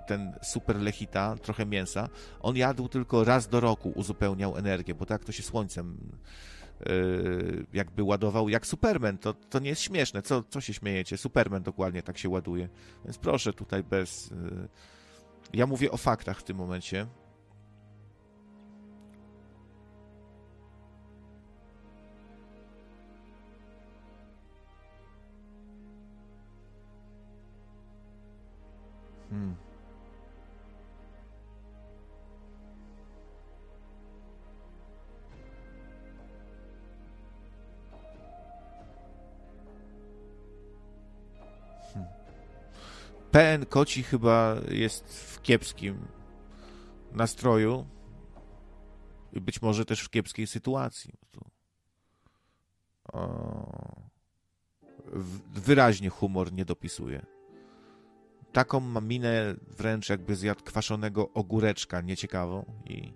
ten 0.06 0.32
super 0.42 0.76
lechita, 0.76 1.36
trochę 1.42 1.66
mięsa. 1.66 2.08
On 2.40 2.56
jadł 2.56 2.88
tylko 2.88 3.24
raz 3.24 3.48
do 3.48 3.60
roku, 3.60 3.92
uzupełniał 3.94 4.56
energię, 4.56 4.94
bo 4.94 5.06
tak 5.06 5.24
to 5.24 5.32
się 5.32 5.42
słońcem 5.42 5.98
jakby 7.72 8.02
ładował 8.02 8.48
jak 8.48 8.66
Superman. 8.66 9.18
To, 9.18 9.34
to 9.34 9.58
nie 9.58 9.68
jest 9.68 9.82
śmieszne. 9.82 10.22
Co, 10.22 10.42
co 10.42 10.60
się 10.60 10.74
śmiejecie? 10.74 11.16
Superman 11.16 11.62
dokładnie 11.62 12.02
tak 12.02 12.18
się 12.18 12.28
ładuje. 12.28 12.68
Więc 13.04 13.18
proszę 13.18 13.52
tutaj 13.52 13.84
bez... 13.84 14.30
Yy, 14.30 14.68
ja 15.52 15.66
mówię 15.66 15.90
o 15.90 15.96
faktach 15.96 16.40
w 16.40 16.42
tym 16.42 16.56
momencie. 16.56 17.06
Hmm. 29.30 29.67
PN 43.30 43.66
Koci 43.66 44.02
chyba 44.02 44.56
jest 44.68 45.14
w 45.14 45.42
kiepskim 45.42 46.06
nastroju 47.12 47.86
i 49.32 49.40
być 49.40 49.62
może 49.62 49.84
też 49.84 50.00
w 50.00 50.10
kiepskiej 50.10 50.46
sytuacji. 50.46 51.12
wyraźnie 55.54 56.10
humor 56.10 56.52
nie 56.52 56.64
dopisuje. 56.64 57.26
Taką 58.52 58.80
ma 58.80 59.00
minę 59.00 59.54
wręcz 59.60 60.08
jakby 60.08 60.36
zjadł 60.36 60.64
kwaszonego 60.64 61.32
ogóreczka 61.32 62.00
nieciekawą 62.00 62.64
i 62.84 63.12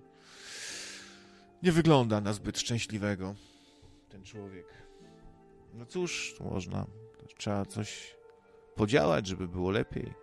nie 1.62 1.72
wygląda 1.72 2.20
na 2.20 2.32
zbyt 2.32 2.58
szczęśliwego 2.58 3.34
ten 4.08 4.24
człowiek. 4.24 4.66
No 5.74 5.86
cóż, 5.86 6.34
można. 6.40 6.86
Trzeba 7.38 7.66
coś 7.66 8.16
podziałać, 8.82 9.26
żeby 9.26 9.48
było 9.48 9.70
lepiej. 9.70 10.14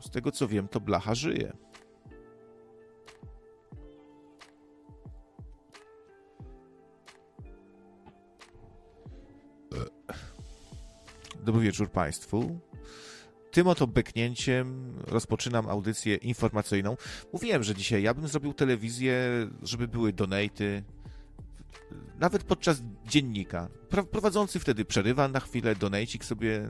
Z 0.00 0.10
tego 0.10 0.30
co 0.30 0.48
wiem, 0.48 0.68
to 0.68 0.80
blacha 0.80 1.14
żyje. 1.14 1.52
Dobry 11.44 11.62
wieczór 11.62 11.90
Państwu. 11.90 12.60
Tym 13.50 13.66
oto 13.66 13.86
beknięciem 13.86 14.94
rozpoczynam 15.06 15.68
audycję 15.68 16.14
informacyjną. 16.16 16.96
Mówiłem, 17.32 17.62
że 17.62 17.74
dzisiaj 17.74 18.02
ja 18.02 18.14
bym 18.14 18.28
zrobił 18.28 18.54
telewizję, 18.54 19.14
żeby 19.62 19.88
były 19.88 20.12
donaty, 20.12 20.82
nawet 22.18 22.44
podczas 22.44 22.82
dziennika. 23.06 23.68
Prowadzący 24.10 24.60
wtedy 24.60 24.84
przerywa 24.84 25.28
na 25.28 25.40
chwilę, 25.40 25.76
donajcik 25.76 26.24
sobie. 26.24 26.68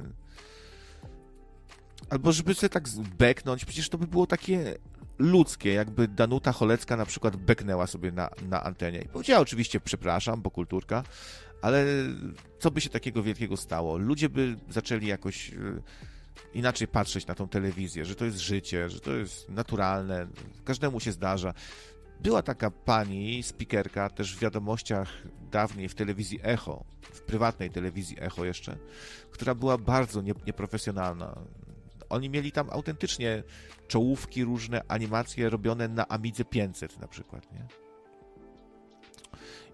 Albo 2.10 2.32
żeby 2.32 2.54
sobie 2.54 2.68
tak 2.68 2.88
beknąć, 3.18 3.64
przecież 3.64 3.88
to 3.88 3.98
by 3.98 4.06
było 4.06 4.26
takie 4.26 4.78
ludzkie, 5.18 5.72
jakby 5.72 6.08
Danuta 6.08 6.52
Cholecka 6.52 6.96
na 6.96 7.06
przykład 7.06 7.36
beknęła 7.36 7.86
sobie 7.86 8.12
na, 8.12 8.30
na 8.48 8.64
antenie. 8.64 9.02
I 9.02 9.08
powiedziała 9.08 9.40
oczywiście 9.40 9.80
przepraszam, 9.80 10.42
bo 10.42 10.50
kulturka, 10.50 11.02
ale 11.62 11.86
co 12.58 12.70
by 12.70 12.80
się 12.80 12.88
takiego 12.88 13.22
wielkiego 13.22 13.56
stało? 13.56 13.98
Ludzie 13.98 14.28
by 14.28 14.56
zaczęli 14.70 15.06
jakoś 15.06 15.50
e, 15.50 15.54
inaczej 16.54 16.88
patrzeć 16.88 17.26
na 17.26 17.34
tą 17.34 17.48
telewizję, 17.48 18.04
że 18.04 18.14
to 18.14 18.24
jest 18.24 18.38
życie, 18.38 18.90
że 18.90 19.00
to 19.00 19.12
jest 19.12 19.48
naturalne, 19.48 20.26
każdemu 20.64 21.00
się 21.00 21.12
zdarza. 21.12 21.54
Była 22.22 22.42
taka 22.42 22.70
pani, 22.70 23.42
spikerka, 23.42 24.10
też 24.10 24.36
w 24.36 24.38
wiadomościach 24.38 25.08
dawniej 25.50 25.88
w 25.88 25.94
telewizji 25.94 26.38
Echo, 26.42 26.84
w 27.12 27.20
prywatnej 27.20 27.70
telewizji 27.70 28.16
Echo 28.20 28.44
jeszcze, 28.44 28.76
która 29.30 29.54
była 29.54 29.78
bardzo 29.78 30.22
nie, 30.22 30.32
nieprofesjonalna. 30.46 31.38
Oni 32.08 32.30
mieli 32.30 32.52
tam 32.52 32.70
autentycznie 32.70 33.42
czołówki, 33.88 34.44
różne 34.44 34.82
animacje 34.88 35.50
robione 35.50 35.88
na 35.88 36.08
Amidze 36.08 36.44
500 36.44 37.00
na 37.00 37.08
przykład, 37.08 37.52
nie? 37.52 37.66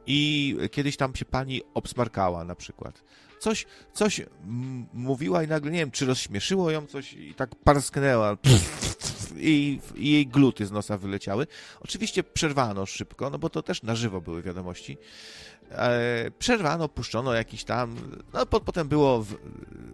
I 0.07 0.57
kiedyś 0.71 0.97
tam 0.97 1.15
się 1.15 1.25
pani 1.25 1.63
obsmarkała 1.75 2.45
na 2.45 2.55
przykład. 2.55 3.05
Coś, 3.39 3.67
coś 3.93 4.21
mówiła 4.93 5.43
i 5.43 5.49
nagle, 5.49 5.71
nie 5.71 5.79
wiem, 5.79 5.91
czy 5.91 6.07
rozśmieszyło 6.07 6.71
ją 6.71 6.87
coś 6.87 7.13
i 7.13 7.35
tak 7.35 7.55
parsknęła 7.55 8.37
i, 8.45 8.59
i 9.41 9.81
jej 9.95 10.27
gluty 10.27 10.67
z 10.67 10.71
nosa 10.71 10.99
wyleciały. 10.99 11.47
Oczywiście 11.81 12.23
przerwano 12.23 12.87
szybko, 12.87 13.31
no 13.31 13.39
bo 13.39 13.51
to 13.51 13.63
też 13.63 13.83
na 13.83 13.95
żywo 13.95 14.21
były 14.21 14.43
wiadomości. 14.43 14.99
E, 15.71 16.31
przerwano, 16.39 16.89
puszczono 16.89 17.35
jakiś 17.35 17.65
tam, 17.65 17.97
no 18.33 18.47
po, 18.47 18.61
potem 18.61 18.89
było 18.89 19.23
w, 19.23 19.37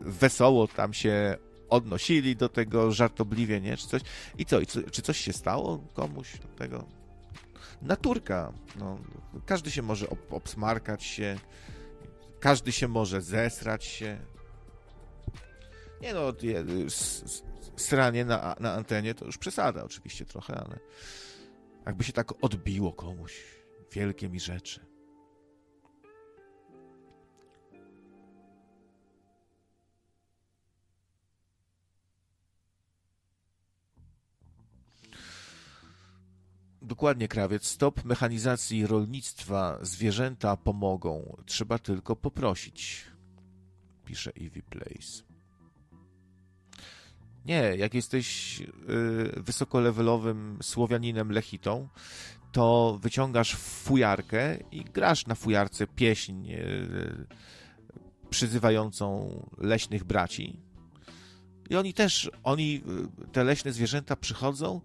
wesoło, 0.01 0.69
tam 0.69 0.95
się 0.95 1.37
odnosili 1.69 2.37
do 2.37 2.49
tego 2.49 2.93
żartobliwie, 2.93 3.61
nie? 3.61 3.77
Czy 3.77 3.89
coś. 3.89 4.03
I 4.39 4.47
co? 4.47 4.61
I 4.61 4.67
co, 4.67 4.81
czy 4.91 5.03
coś 5.03 5.19
się 5.19 5.33
stało 5.33 5.79
komuś 5.95 6.33
tego? 6.59 6.85
Naturka. 7.83 8.53
No, 8.79 8.99
każdy 9.47 9.71
się 9.71 9.83
może 9.83 10.11
ob 10.11 10.33
obsmarkać 10.33 11.05
się, 11.05 11.39
każdy 12.41 12.73
się 12.73 12.89
może 12.89 13.21
zesrać 13.21 13.85
się. 13.85 14.19
Nie 16.01 16.15
no, 16.15 16.33
sranie 17.77 18.25
na, 18.25 18.57
na 18.61 18.73
antenie 18.73 19.15
to 19.15 19.25
już 19.25 19.39
przesada 19.39 19.85
oczywiście 19.85 20.25
trochę, 20.25 20.55
ale 20.55 20.79
jakby 21.87 22.05
się 22.05 22.13
tak 22.13 22.45
odbiło 22.45 22.93
komuś. 22.93 23.45
Wielkie 23.93 24.29
mi 24.29 24.41
rzeczy. 24.41 24.95
Dokładnie, 36.83 37.29
krawiec. 37.29 37.67
Stop 37.67 38.05
mechanizacji 38.05 38.87
rolnictwa. 38.87 39.79
Zwierzęta 39.83 40.57
pomogą. 40.57 41.37
Trzeba 41.47 41.79
tylko 41.79 42.17
poprosić. 42.17 43.05
Pisze 44.05 44.33
Eevee 44.41 44.63
Place. 44.63 45.34
Nie, 47.45 47.77
jak 47.77 47.95
jesteś 47.95 48.61
y, 48.61 48.67
wysokolewelowym 49.37 50.59
Słowianinem 50.63 51.33
Lechitą, 51.33 51.89
to 52.53 52.99
wyciągasz 53.03 53.57
fujarkę 53.57 54.59
i 54.73 54.85
grasz 54.85 55.27
na 55.27 55.35
fujarce 55.35 55.87
pieśń 55.87 56.51
y, 56.51 57.27
przyzywającą 58.31 59.31
leśnych 59.59 60.05
braci. 60.05 60.61
I 61.71 61.77
oni 61.77 61.95
też, 61.95 62.31
oni, 62.43 62.83
y, 63.25 63.33
te 63.33 63.45
leśne 63.45 63.73
zwierzęta 63.73 64.17
przychodzą 64.17 64.81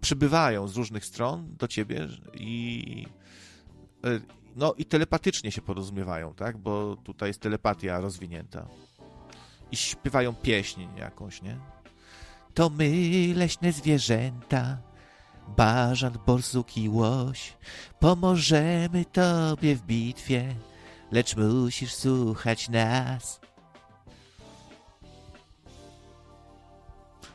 przybywają 0.00 0.68
z 0.68 0.76
różnych 0.76 1.04
stron 1.04 1.56
do 1.56 1.68
ciebie 1.68 2.08
i 2.34 3.06
e, 4.04 4.20
no 4.56 4.74
i 4.78 4.84
telepatycznie 4.84 5.52
się 5.52 5.62
porozumiewają, 5.62 6.34
tak? 6.34 6.58
Bo 6.58 6.96
tutaj 6.96 7.28
jest 7.28 7.40
telepatia 7.40 8.00
rozwinięta. 8.00 8.66
I 9.70 9.76
śpiewają 9.76 10.34
pieśń 10.34 10.86
jakąś, 10.96 11.42
nie? 11.42 11.73
To 12.54 12.70
my, 12.70 13.32
leśne 13.36 13.72
zwierzęta, 13.72 14.78
bażant, 15.56 16.16
borsuk 16.16 16.76
i 16.76 16.88
łoś, 16.88 17.56
pomożemy 18.00 19.04
tobie 19.04 19.76
w 19.76 19.82
bitwie, 19.82 20.54
lecz 21.12 21.36
musisz 21.36 21.94
słuchać 21.94 22.68
nas. 22.68 23.44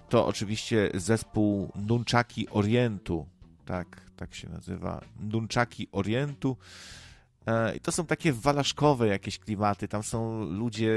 to 0.10 0.26
oczywiście 0.26 0.92
zespół 0.94 1.72
Nunchaki 1.76 2.50
Orientu, 2.50 3.26
tak, 3.66 4.02
tak 4.16 4.36
się 4.36 4.50
nazywa, 4.50 5.02
Nunchaki 5.20 5.88
Orientu. 5.92 6.58
E, 7.46 7.76
I 7.76 7.80
to 7.80 7.92
są 7.92 8.06
takie 8.06 8.34
walaszkowe 8.34 9.08
jakieś 9.08 9.40
klimaty. 9.40 9.88
Tam 9.88 10.04
są 10.04 10.44
ludzie, 10.44 10.94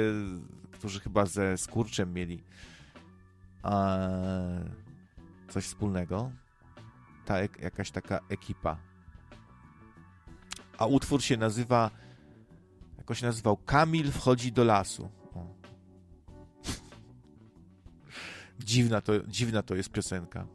którzy 0.72 1.00
chyba 1.00 1.26
ze 1.26 1.58
Skurczem 1.58 2.14
mieli 2.14 2.42
coś 5.48 5.64
wspólnego. 5.64 6.30
Ta 7.24 7.40
jakaś 7.40 7.90
taka 7.90 8.20
ekipa. 8.28 8.76
A 10.78 10.86
utwór 10.86 11.22
się 11.22 11.36
nazywa, 11.36 11.90
jakoś 12.98 13.22
nazywał 13.22 13.56
Kamil 13.56 14.12
wchodzi 14.12 14.52
do 14.52 14.64
lasu. 14.64 15.08
Dziwna 18.60 19.00
to, 19.00 19.12
dziwna 19.26 19.62
to 19.62 19.74
jest 19.74 19.90
piosenka. 19.90 20.46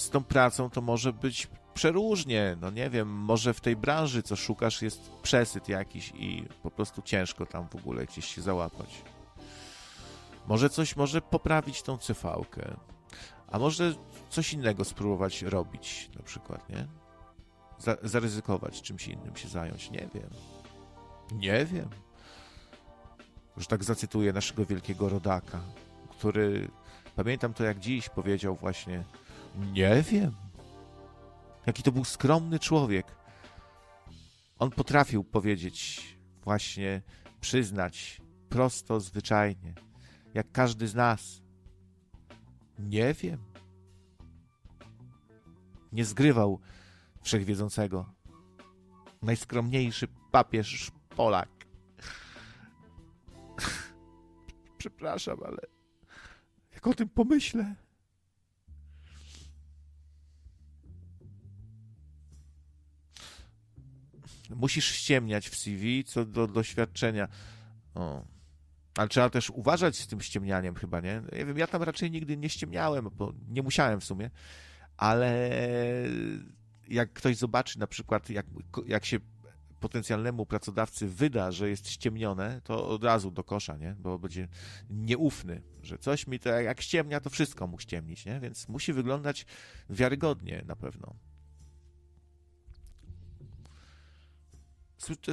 Z 0.00 0.10
tą 0.10 0.24
pracą 0.24 0.70
to 0.70 0.80
może 0.80 1.12
być 1.12 1.48
przeróżnie. 1.74 2.56
No 2.60 2.70
nie 2.70 2.90
wiem, 2.90 3.08
może 3.08 3.54
w 3.54 3.60
tej 3.60 3.76
branży, 3.76 4.22
co 4.22 4.36
szukasz, 4.36 4.82
jest 4.82 5.10
przesyt 5.22 5.68
jakiś 5.68 6.12
i 6.14 6.44
po 6.62 6.70
prostu 6.70 7.02
ciężko 7.02 7.46
tam 7.46 7.68
w 7.68 7.76
ogóle 7.76 8.06
gdzieś 8.06 8.24
się 8.24 8.42
załapać. 8.42 9.02
Może 10.46 10.70
coś 10.70 10.96
może 10.96 11.20
poprawić 11.20 11.82
tą 11.82 11.98
cv 11.98 12.34
A 13.48 13.58
może 13.58 13.94
coś 14.30 14.52
innego 14.52 14.84
spróbować 14.84 15.42
robić, 15.42 16.10
na 16.16 16.22
przykład, 16.22 16.68
nie? 16.68 16.86
zaryzykować, 18.02 18.82
czymś 18.82 19.08
innym 19.08 19.36
się 19.36 19.48
zająć. 19.48 19.90
Nie 19.90 20.08
wiem. 20.14 20.30
Nie 21.32 21.64
wiem. 21.64 21.88
Już 23.56 23.66
tak 23.66 23.84
zacytuję 23.84 24.32
naszego 24.32 24.66
wielkiego 24.66 25.08
rodaka, 25.08 25.60
który, 26.10 26.68
pamiętam 27.16 27.54
to 27.54 27.64
jak 27.64 27.78
dziś, 27.78 28.08
powiedział 28.08 28.54
właśnie: 28.54 29.04
Nie 29.72 30.02
wiem. 30.02 30.36
Jaki 31.66 31.82
to 31.82 31.92
był 31.92 32.04
skromny 32.04 32.58
człowiek. 32.58 33.16
On 34.58 34.70
potrafił 34.70 35.24
powiedzieć, 35.24 36.02
właśnie 36.44 37.02
przyznać 37.40 38.20
prosto, 38.48 39.00
zwyczajnie 39.00 39.74
jak 40.34 40.52
każdy 40.52 40.88
z 40.88 40.94
nas? 40.94 41.42
Nie 42.78 43.14
wiem. 43.14 43.44
Nie 45.92 46.04
zgrywał 46.04 46.60
wszechwiedzącego. 47.22 48.14
Najskromniejszy 49.22 50.08
papież 50.30 50.90
Polak. 51.16 51.48
Przepraszam, 54.78 55.38
ale 55.44 55.62
jak 56.72 56.86
o 56.86 56.94
tym 56.94 57.08
pomyślę. 57.08 57.74
Musisz 64.56 64.94
ściemniać 64.94 65.48
w 65.48 65.56
CV 65.56 66.04
co 66.04 66.24
do 66.24 66.46
doświadczenia. 66.46 67.28
O. 67.94 68.24
Ale 68.96 69.08
trzeba 69.08 69.30
też 69.30 69.50
uważać 69.50 69.98
z 69.98 70.06
tym 70.06 70.20
ściemnianiem 70.20 70.74
chyba, 70.74 71.00
nie? 71.00 71.22
Nie 71.32 71.44
wiem, 71.44 71.58
ja 71.58 71.66
tam 71.66 71.82
raczej 71.82 72.10
nigdy 72.10 72.36
nie 72.36 72.48
ściemniałem, 72.48 73.10
bo 73.12 73.32
nie 73.48 73.62
musiałem 73.62 74.00
w 74.00 74.04
sumie, 74.04 74.30
ale 74.96 75.50
jak 76.88 77.12
ktoś 77.12 77.36
zobaczy 77.36 77.78
na 77.78 77.86
przykład, 77.86 78.30
jak, 78.30 78.46
jak 78.86 79.04
się 79.04 79.18
potencjalnemu 79.80 80.46
pracodawcy 80.46 81.08
wyda, 81.08 81.52
że 81.52 81.70
jest 81.70 81.90
ściemnione, 81.90 82.60
to 82.64 82.88
od 82.88 83.04
razu 83.04 83.30
do 83.30 83.44
kosza, 83.44 83.76
nie? 83.76 83.96
Bo 83.98 84.18
będzie 84.18 84.48
nieufny, 84.90 85.62
że 85.82 85.98
coś 85.98 86.26
mi 86.26 86.38
to 86.38 86.48
jak 86.48 86.80
ściemnia, 86.80 87.20
to 87.20 87.30
wszystko 87.30 87.66
mógł 87.66 87.82
ściemnić, 87.82 88.26
nie? 88.26 88.40
Więc 88.40 88.68
musi 88.68 88.92
wyglądać 88.92 89.46
wiarygodnie 89.90 90.64
na 90.66 90.76
pewno. 90.76 91.14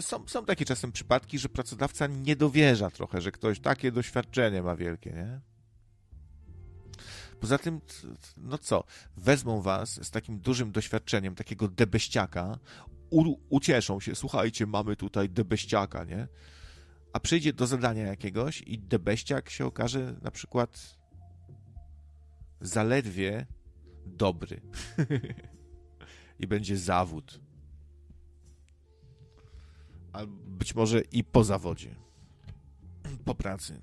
Są, 0.02 0.28
są 0.28 0.46
takie 0.46 0.66
czasem 0.66 0.92
przypadki, 0.92 1.40
że 1.40 1.50
pracodawca 1.50 2.08
nie 2.08 2.36
dowierza 2.36 2.90
trochę, 2.90 3.22
że 3.22 3.32
ktoś 3.32 3.60
takie 3.60 3.92
doświadczenie 3.92 4.64
ma 4.64 4.76
wielkie, 4.76 5.12
nie? 5.12 5.40
Poza 7.40 7.58
tym, 7.58 7.82
no 8.38 8.58
co, 8.58 8.84
wezmą 9.18 9.62
was 9.62 10.06
z 10.06 10.12
takim 10.12 10.40
dużym 10.40 10.72
doświadczeniem, 10.72 11.36
takiego 11.36 11.68
debeściaka, 11.68 12.60
u, 13.10 13.36
ucieszą 13.50 14.00
się, 14.00 14.16
słuchajcie, 14.16 14.66
mamy 14.66 14.96
tutaj 14.96 15.30
debeściaka, 15.30 16.04
nie? 16.04 16.28
A 17.14 17.20
przyjdzie 17.20 17.54
do 17.54 17.68
zadania 17.68 18.06
jakiegoś 18.08 18.62
i 18.62 18.80
debeściak 18.80 19.50
się 19.50 19.66
okaże 19.66 20.16
na 20.22 20.32
przykład 20.32 20.98
zaledwie 22.62 23.46
dobry. 24.06 24.62
I 26.40 26.48
będzie 26.48 26.78
zawód. 26.78 27.47
A 30.18 30.26
być 30.28 30.76
może 30.76 31.02
i 31.02 31.24
po 31.24 31.44
zawodzie. 31.44 31.96
Po 33.26 33.36
pracy. 33.36 33.82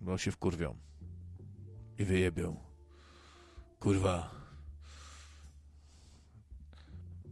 Bo 0.00 0.18
się 0.18 0.30
wkurwią. 0.32 0.76
I 1.98 2.04
wyjebią. 2.04 2.56
Kurwa. 3.80 4.30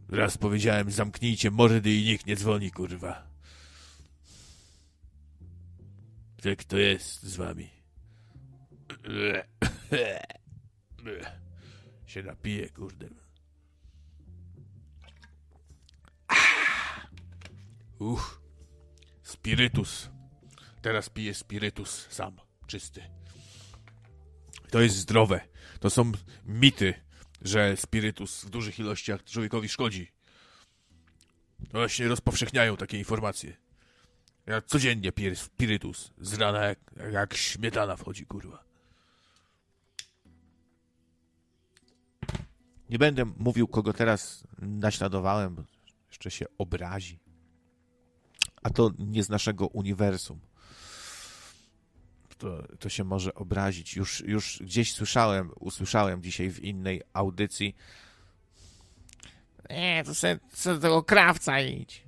Raz 0.09 0.37
powiedziałem, 0.37 0.91
zamknijcie 0.91 1.51
mordy 1.51 1.93
i 1.93 2.05
nikt 2.05 2.25
nie 2.25 2.35
dzwoni, 2.35 2.71
kurwa. 2.71 3.27
Tak 6.43 6.57
kto 6.57 6.77
jest 6.77 7.23
z 7.23 7.35
wami? 7.35 7.69
Się 12.05 12.23
napije, 12.23 12.69
kurde. 12.69 13.22
Uch. 17.99 18.41
Spirytus. 19.23 20.09
Teraz 20.81 21.09
piję 21.09 21.33
spirytus 21.33 22.07
sam, 22.09 22.37
czysty. 22.67 23.03
To 24.69 24.81
jest 24.81 24.95
zdrowe. 24.95 25.41
To 25.79 25.89
są 25.89 26.11
mity, 26.45 26.93
że 27.41 27.77
spirytus 27.77 28.45
w 28.45 28.49
dużych 28.49 28.79
ilościach 28.79 29.23
człowiekowi 29.23 29.69
szkodzi. 29.69 30.11
Właśnie 31.71 32.07
rozpowszechniają 32.07 32.77
takie 32.77 32.97
informacje. 32.97 33.57
Ja 34.45 34.61
codziennie 34.61 35.11
piję 35.11 35.35
spirytus. 35.35 36.13
Z 36.17 36.33
rana 36.33 36.63
jak, 36.65 36.79
jak 37.11 37.33
śmietana 37.33 37.95
wchodzi, 37.95 38.25
kurwa. 38.25 38.63
Nie 42.89 42.99
będę 42.99 43.25
mówił, 43.25 43.67
kogo 43.67 43.93
teraz 43.93 44.47
naśladowałem, 44.59 45.55
bo 45.55 45.63
jeszcze 46.07 46.31
się 46.31 46.45
obrazi. 46.57 47.19
A 48.63 48.69
to 48.69 48.91
nie 48.99 49.23
z 49.23 49.29
naszego 49.29 49.67
uniwersum. 49.67 50.39
To, 52.37 52.63
to 52.79 52.89
się 52.89 53.03
może 53.03 53.33
obrazić. 53.33 53.95
Już, 53.95 54.21
już 54.21 54.59
gdzieś 54.61 54.93
słyszałem, 54.93 55.51
usłyszałem 55.59 56.23
dzisiaj 56.23 56.49
w 56.49 56.59
innej 56.59 57.01
audycji. 57.13 57.75
Nie, 59.69 60.03
to 60.05 60.15
se, 60.15 60.39
se 60.53 60.73
do 60.73 60.79
tego 60.79 61.03
krawca 61.03 61.59
idź. 61.59 62.03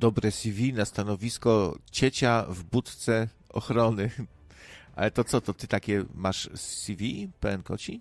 Dobre 0.00 0.32
CV 0.32 0.72
na 0.72 0.84
stanowisko 0.84 1.78
ciecia 1.90 2.46
w 2.48 2.62
budce 2.62 3.28
ochrony. 3.48 4.10
Ale 4.96 5.10
to 5.10 5.24
co, 5.24 5.40
to 5.40 5.54
ty 5.54 5.66
takie 5.68 6.04
masz 6.14 6.50
CV, 6.54 7.28
PN 7.40 7.62
Koci? 7.62 8.00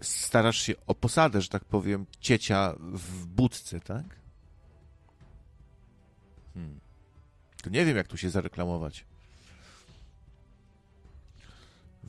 Starasz 0.00 0.62
się 0.62 0.74
o 0.86 0.94
posadę, 0.94 1.40
że 1.40 1.48
tak 1.48 1.64
powiem, 1.64 2.06
ciecia 2.20 2.74
w 2.78 3.26
budce, 3.26 3.80
tak? 3.80 4.04
Hmm. 6.54 6.80
To 7.62 7.70
nie 7.70 7.84
wiem, 7.84 7.96
jak 7.96 8.08
tu 8.08 8.16
się 8.16 8.30
zareklamować 8.30 9.04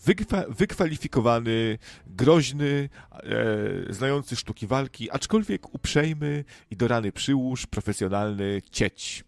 wykwa 0.05 0.43
wykwalifikowany, 0.49 1.77
groźny, 2.07 2.89
e, 3.11 3.93
znający 3.93 4.35
sztuki 4.35 4.67
walki, 4.67 5.11
aczkolwiek 5.11 5.73
uprzejmy 5.75 6.45
i 6.71 6.75
do 6.75 6.87
rany 6.87 7.11
przyłóż, 7.11 7.67
profesjonalny 7.67 8.61
cieć. 8.71 9.23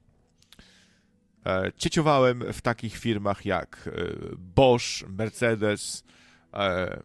E, 1.46 1.72
cieciowałem 1.78 2.54
w 2.54 2.62
takich 2.62 2.98
firmach 2.98 3.46
jak 3.46 3.88
e, 3.88 3.92
Bosch, 4.38 5.08
Mercedes, 5.08 6.04
e, 6.54 7.00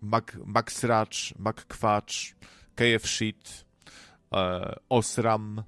Mac, 0.00 0.24
Max 0.44 0.84
Racz, 0.84 1.34
McQuatch, 1.38 2.14
KF 2.74 3.08
Sheet, 3.08 3.64
e, 4.34 4.74
Osram, 4.88 5.62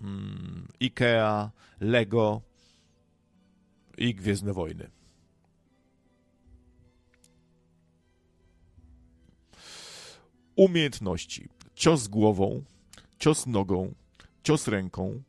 mm, 0.00 0.68
Ikea, 0.80 1.50
Lego, 1.80 2.42
i 3.98 4.14
Gwiezdne 4.14 4.52
Wojny. 4.52 4.90
Umiejętności. 10.56 11.48
Cios 11.74 12.08
głową, 12.08 12.64
cios 13.18 13.46
nogą, 13.46 13.94
cios 14.42 14.68
ręką, 14.68 15.22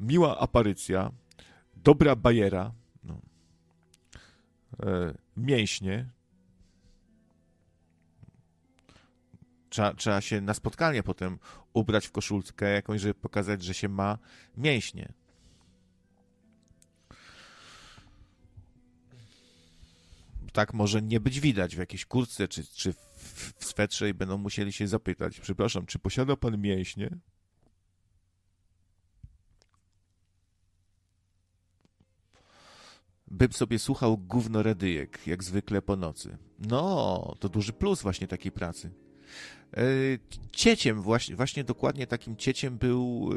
miła 0.00 0.38
aparycja, 0.38 1.12
dobra 1.76 2.16
bajera, 2.16 2.72
no. 3.04 3.20
e, 4.82 5.14
mięśnie. 5.36 6.08
Trzeba, 9.68 9.94
trzeba 9.94 10.20
się 10.20 10.40
na 10.40 10.54
spotkanie 10.54 11.02
potem 11.02 11.38
ubrać 11.72 12.06
w 12.06 12.12
koszulkę 12.12 12.72
jakąś, 12.72 13.00
żeby 13.00 13.14
pokazać, 13.14 13.62
że 13.62 13.74
się 13.74 13.88
ma 13.88 14.18
mięśnie. 14.56 15.12
Tak 20.52 20.74
może 20.74 21.02
nie 21.02 21.20
być 21.20 21.40
widać 21.40 21.76
w 21.76 21.78
jakiejś 21.78 22.06
kurtce 22.06 22.48
czy, 22.48 22.64
czy 22.66 22.92
w, 22.92 23.54
swetrze 23.58 24.08
i 24.08 24.14
będą 24.14 24.38
musieli 24.38 24.72
się 24.72 24.88
zapytać, 24.88 25.40
przepraszam, 25.40 25.86
czy 25.86 25.98
posiada 25.98 26.36
pan 26.36 26.60
mięśnie? 26.60 27.10
Bym 33.26 33.52
sobie 33.52 33.78
słuchał 33.78 34.18
gówno 34.18 34.62
redyjek, 34.62 35.26
jak 35.26 35.44
zwykle 35.44 35.82
po 35.82 35.96
nocy. 35.96 36.38
No, 36.58 37.34
to 37.40 37.48
duży 37.48 37.72
plus 37.72 38.02
właśnie 38.02 38.28
takiej 38.28 38.52
pracy. 38.52 38.90
E, 39.76 39.82
cieciem, 40.52 41.02
właśnie, 41.02 41.36
właśnie 41.36 41.64
dokładnie 41.64 42.06
takim 42.06 42.36
cieciem 42.36 42.78
był 42.78 43.30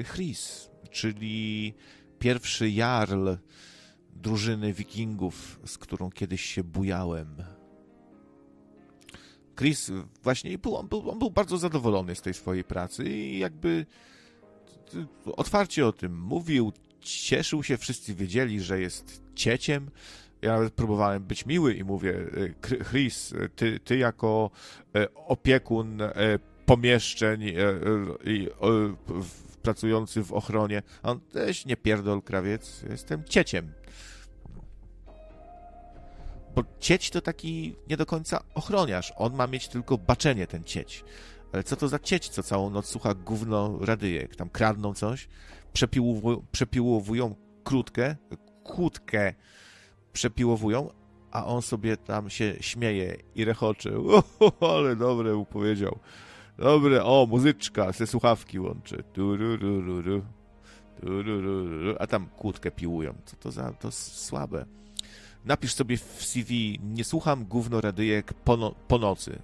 e, 0.00 0.04
Chris, 0.04 0.70
czyli 0.90 1.74
pierwszy 2.18 2.70
jarl 2.70 3.34
drużyny 4.22 4.72
wikingów, 4.72 5.60
z 5.66 5.78
którą 5.78 6.10
kiedyś 6.10 6.44
się 6.44 6.64
bujałem. 6.64 7.36
Chris 9.58 9.92
właśnie 10.22 10.58
był, 10.58 10.76
on, 10.76 10.88
był, 10.88 11.10
on 11.10 11.18
był 11.18 11.30
bardzo 11.30 11.58
zadowolony 11.58 12.14
z 12.14 12.22
tej 12.22 12.34
swojej 12.34 12.64
pracy 12.64 13.04
i 13.04 13.38
jakby 13.38 13.86
otwarcie 15.24 15.86
o 15.86 15.92
tym 15.92 16.20
mówił, 16.20 16.72
cieszył 17.00 17.62
się, 17.62 17.76
wszyscy 17.76 18.14
wiedzieli, 18.14 18.60
że 18.60 18.80
jest 18.80 19.22
cieciem. 19.34 19.90
Ja 20.42 20.58
próbowałem 20.76 21.24
być 21.24 21.46
miły 21.46 21.74
i 21.74 21.84
mówię, 21.84 22.14
e, 22.14 22.84
Chris, 22.84 23.34
ty, 23.56 23.80
ty 23.80 23.96
jako 23.96 24.50
e, 24.94 25.14
opiekun 25.14 26.02
e, 26.02 26.12
pomieszczeń 26.66 27.42
i 28.24 28.48
pracujący 29.62 30.22
w 30.22 30.32
ochronie, 30.32 30.82
on 31.02 31.20
też 31.20 31.66
nie 31.66 31.76
pierdol 31.76 32.22
krawiec, 32.22 32.84
jestem 32.90 33.24
cieciem 33.24 33.72
bo 36.56 36.62
cieć 36.80 37.10
to 37.10 37.20
taki 37.20 37.76
nie 37.88 37.96
do 37.96 38.06
końca 38.06 38.44
ochroniarz. 38.54 39.12
On 39.16 39.34
ma 39.34 39.46
mieć 39.46 39.68
tylko 39.68 39.98
baczenie, 39.98 40.46
ten 40.46 40.64
cieć. 40.64 41.04
Ale 41.52 41.64
co 41.64 41.76
to 41.76 41.88
za 41.88 41.98
cieć, 41.98 42.28
co 42.28 42.42
całą 42.42 42.70
noc 42.70 42.86
słucha 42.86 43.14
gówno 43.14 43.78
radyjek? 43.80 44.36
Tam 44.36 44.48
kradną 44.48 44.94
coś, 44.94 45.28
przepiłowują, 45.72 46.46
przepiłowują 46.52 47.34
krótkę, 47.64 48.16
kłódkę 48.64 49.34
przepiłowują, 50.12 50.90
a 51.30 51.46
on 51.46 51.62
sobie 51.62 51.96
tam 51.96 52.30
się 52.30 52.54
śmieje 52.60 53.16
i 53.34 53.44
rechocze. 53.44 53.90
O, 54.60 54.76
ale 54.76 54.96
dobre 54.96 55.34
mu 55.34 55.44
powiedział. 55.44 55.98
Dobre, 56.58 57.04
o, 57.04 57.26
muzyczka, 57.30 57.92
se 57.92 58.06
słuchawki 58.06 58.60
łączy. 58.60 59.04
Turururu, 59.12 60.22
turururu, 61.00 61.96
a 61.98 62.06
tam 62.06 62.26
kłódkę 62.26 62.70
piłują. 62.70 63.14
Co 63.24 63.36
to 63.36 63.50
za, 63.50 63.72
to 63.72 63.90
słabe 63.92 64.66
napisz 65.46 65.74
sobie 65.74 65.96
w 65.96 66.24
CV, 66.24 66.80
nie 66.82 67.04
słucham 67.04 67.44
gówno 67.44 67.80
radyjek 67.80 68.34
po, 68.34 68.56
no, 68.56 68.74
po 68.88 68.98
nocy, 68.98 69.38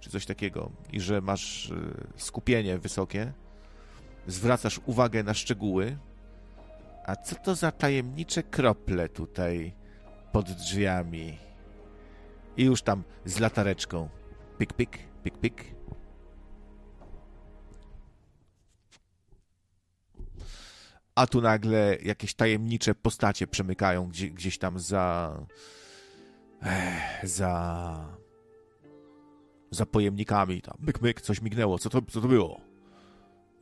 czy 0.00 0.10
coś 0.10 0.26
takiego, 0.26 0.70
i 0.92 1.00
że 1.00 1.20
masz 1.20 1.70
e, 1.70 1.74
skupienie 2.16 2.78
wysokie, 2.78 3.32
zwracasz 4.26 4.80
uwagę 4.86 5.22
na 5.22 5.34
szczegóły, 5.34 5.96
a 7.06 7.16
co 7.16 7.36
to 7.36 7.54
za 7.54 7.72
tajemnicze 7.72 8.42
krople 8.42 9.08
tutaj 9.08 9.72
pod 10.32 10.50
drzwiami. 10.50 11.38
I 12.56 12.64
już 12.64 12.82
tam 12.82 13.02
z 13.24 13.38
latareczką. 13.38 14.08
Pik, 14.58 14.72
pik, 14.72 14.98
pik, 15.24 15.38
pik. 15.38 15.81
A 21.14 21.26
tu 21.26 21.40
nagle 21.40 21.96
jakieś 22.02 22.34
tajemnicze 22.34 22.94
postacie 22.94 23.46
przemykają 23.46 24.08
gdzie, 24.08 24.30
gdzieś 24.30 24.58
tam 24.58 24.78
za. 24.78 25.36
Ech, 26.62 27.28
za. 27.28 28.16
za 29.70 29.86
pojemnikami. 29.86 30.62
Tam 30.62 30.76
myk, 30.80 31.00
myk, 31.00 31.20
coś 31.20 31.42
mignęło. 31.42 31.78
Co 31.78 31.90
to, 31.90 32.02
co 32.02 32.20
to 32.20 32.28
było? 32.28 32.60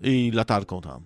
I 0.00 0.30
latarką 0.34 0.80
tam. 0.80 1.02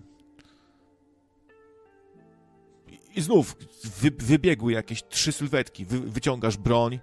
I 3.15 3.21
znów 3.21 3.55
wy, 3.83 4.11
wybiegły 4.11 4.73
jakieś 4.73 5.03
trzy 5.03 5.31
sylwetki. 5.31 5.85
Wy, 5.85 5.99
wyciągasz 5.99 6.57
broń 6.57 6.99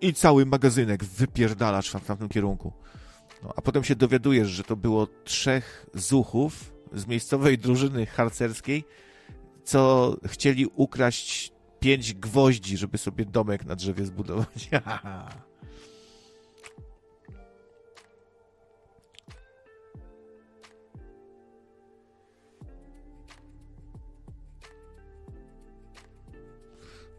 i 0.00 0.14
cały 0.14 0.46
magazynek 0.46 1.04
wypierdalasz 1.04 1.90
w 1.90 2.06
tamtym 2.06 2.28
kierunku. 2.28 2.72
No, 3.42 3.52
a 3.56 3.62
potem 3.62 3.84
się 3.84 3.96
dowiadujesz, 3.96 4.48
że 4.48 4.62
to 4.62 4.76
było 4.76 5.06
trzech 5.24 5.86
zuchów 5.94 6.72
z 6.92 7.06
miejscowej 7.06 7.58
drużyny 7.58 8.06
harcerskiej, 8.06 8.84
co 9.64 10.16
chcieli 10.26 10.66
ukraść 10.66 11.52
pięć 11.80 12.14
gwoździ, 12.14 12.76
żeby 12.76 12.98
sobie 12.98 13.24
domek 13.24 13.64
na 13.64 13.76
drzewie 13.76 14.04
zbudować. 14.04 14.70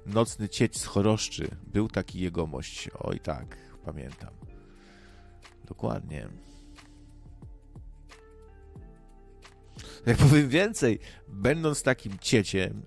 Nocny 0.05 0.49
cieć 0.49 0.77
z 0.77 0.85
choroszczy. 0.85 1.47
Był 1.67 1.87
taki 1.87 2.19
jegomość. 2.19 2.89
Oj 2.99 3.19
tak, 3.19 3.57
pamiętam. 3.85 4.33
Dokładnie. 5.65 6.50
Jak 10.05 10.17
powiem 10.17 10.49
więcej, 10.49 10.99
będąc 11.27 11.83
takim 11.83 12.19
cieciem, 12.19 12.83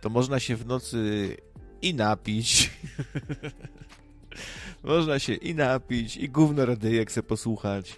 to 0.00 0.08
można 0.08 0.40
się 0.40 0.56
w 0.56 0.66
nocy 0.66 1.36
i 1.82 1.94
napić. 1.94 2.70
można 4.84 5.18
się 5.18 5.34
i 5.34 5.54
napić, 5.54 6.16
i 6.16 6.28
gówno 6.28 6.66
radyjek 6.66 7.12
se 7.12 7.22
posłuchać. 7.22 7.96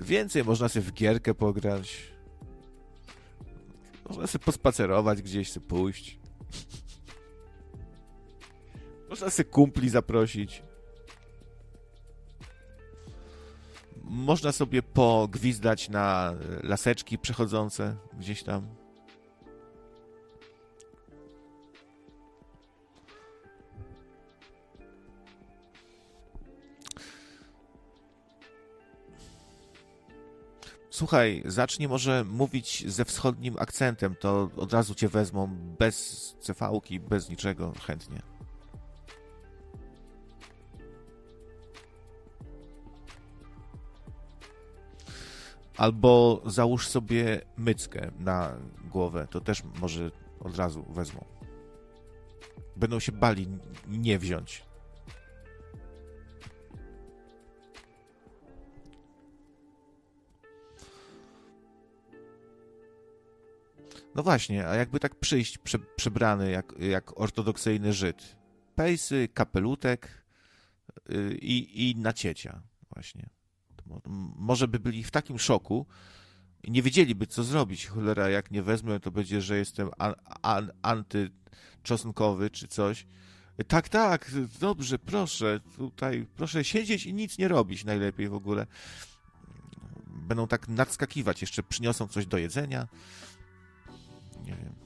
Więcej 0.00 0.44
można 0.44 0.68
sobie 0.68 0.82
w 0.82 0.92
gierkę 0.92 1.34
pograć. 1.34 1.96
Można 4.08 4.26
sobie 4.26 4.44
pospacerować 4.44 5.22
gdzieś, 5.22 5.52
sobie 5.52 5.66
pójść. 5.66 6.18
Można 9.10 9.30
sobie 9.30 9.50
kumpli 9.50 9.88
zaprosić. 9.88 10.62
Można 14.08 14.52
sobie 14.52 14.82
pogwizdać 14.82 15.88
na 15.88 16.34
laseczki 16.62 17.18
przechodzące 17.18 17.96
gdzieś 18.18 18.42
tam. 18.42 18.66
Słuchaj, 30.90 31.42
zacznij 31.46 31.88
może 31.88 32.24
mówić 32.24 32.84
ze 32.92 33.04
wschodnim 33.04 33.54
akcentem, 33.58 34.14
to 34.20 34.50
od 34.56 34.72
razu 34.72 34.94
cię 34.94 35.08
wezmą 35.08 35.56
bez 35.78 36.36
cefałki, 36.40 37.00
bez 37.00 37.28
niczego, 37.28 37.72
chętnie. 37.86 38.35
Albo 45.76 46.42
załóż 46.46 46.88
sobie 46.88 47.40
myckę 47.56 48.10
na 48.18 48.56
głowę, 48.90 49.26
to 49.30 49.40
też 49.40 49.62
może 49.80 50.10
od 50.40 50.56
razu 50.56 50.82
wezmą. 50.82 51.24
Będą 52.76 53.00
się 53.00 53.12
bali 53.12 53.48
nie 53.88 54.18
wziąć. 54.18 54.66
No 64.14 64.22
właśnie, 64.22 64.68
a 64.68 64.74
jakby 64.74 65.00
tak 65.00 65.14
przyjść 65.14 65.58
prze, 65.58 65.78
przebrany 65.78 66.50
jak, 66.50 66.74
jak 66.78 67.20
ortodoksyjny 67.20 67.92
Żyd. 67.92 68.36
Pejsy, 68.74 69.28
kapelutek 69.34 70.24
yy, 71.08 71.34
i, 71.34 71.90
i 71.90 71.96
naciecia 71.96 72.62
właśnie. 72.94 73.35
Może 74.36 74.68
by 74.68 74.78
byli 74.78 75.04
w 75.04 75.10
takim 75.10 75.38
szoku 75.38 75.86
nie 76.68 76.82
wiedzieliby, 76.82 77.26
co 77.26 77.44
zrobić. 77.44 77.86
Cholera, 77.86 78.28
jak 78.28 78.50
nie 78.50 78.62
wezmę, 78.62 79.00
to 79.00 79.10
będzie, 79.10 79.42
że 79.42 79.58
jestem 79.58 79.90
an, 79.98 80.14
an, 80.42 80.70
antyczosnkowy 80.82 82.50
czy 82.50 82.68
coś. 82.68 83.06
Tak, 83.68 83.88
tak, 83.88 84.30
dobrze, 84.60 84.98
proszę, 84.98 85.60
tutaj, 85.76 86.26
proszę 86.36 86.64
siedzieć 86.64 87.06
i 87.06 87.14
nic 87.14 87.38
nie 87.38 87.48
robić 87.48 87.84
najlepiej 87.84 88.28
w 88.28 88.34
ogóle. 88.34 88.66
Będą 90.06 90.48
tak 90.48 90.68
nadskakiwać, 90.68 91.40
jeszcze 91.40 91.62
przyniosą 91.62 92.08
coś 92.08 92.26
do 92.26 92.38
jedzenia. 92.38 92.88
Nie 94.44 94.56
wiem. 94.56 94.85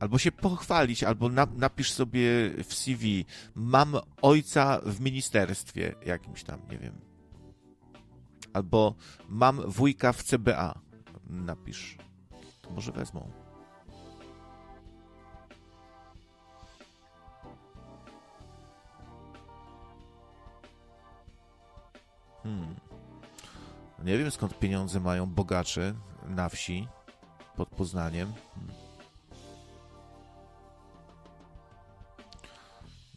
Albo 0.00 0.18
się 0.18 0.32
pochwalić, 0.32 1.04
albo 1.04 1.28
na, 1.28 1.46
napisz 1.56 1.92
sobie 1.92 2.50
w 2.64 2.74
CV, 2.74 3.24
mam 3.54 3.96
ojca 4.22 4.80
w 4.84 5.00
ministerstwie 5.00 5.94
jakimś 6.06 6.44
tam, 6.44 6.60
nie 6.70 6.78
wiem. 6.78 7.00
Albo 8.52 8.94
mam 9.28 9.70
wujka 9.70 10.12
w 10.12 10.22
CBA. 10.22 10.80
Napisz. 11.26 11.98
To 12.62 12.70
może 12.70 12.92
wezmą. 12.92 13.30
Hmm. 22.42 22.74
Nie 24.04 24.18
wiem 24.18 24.30
skąd 24.30 24.58
pieniądze 24.58 25.00
mają 25.00 25.26
bogacze 25.26 25.94
na 26.28 26.48
wsi 26.48 26.88
pod 27.56 27.68
Poznaniem. 27.68 28.32
Hmm. 28.54 28.87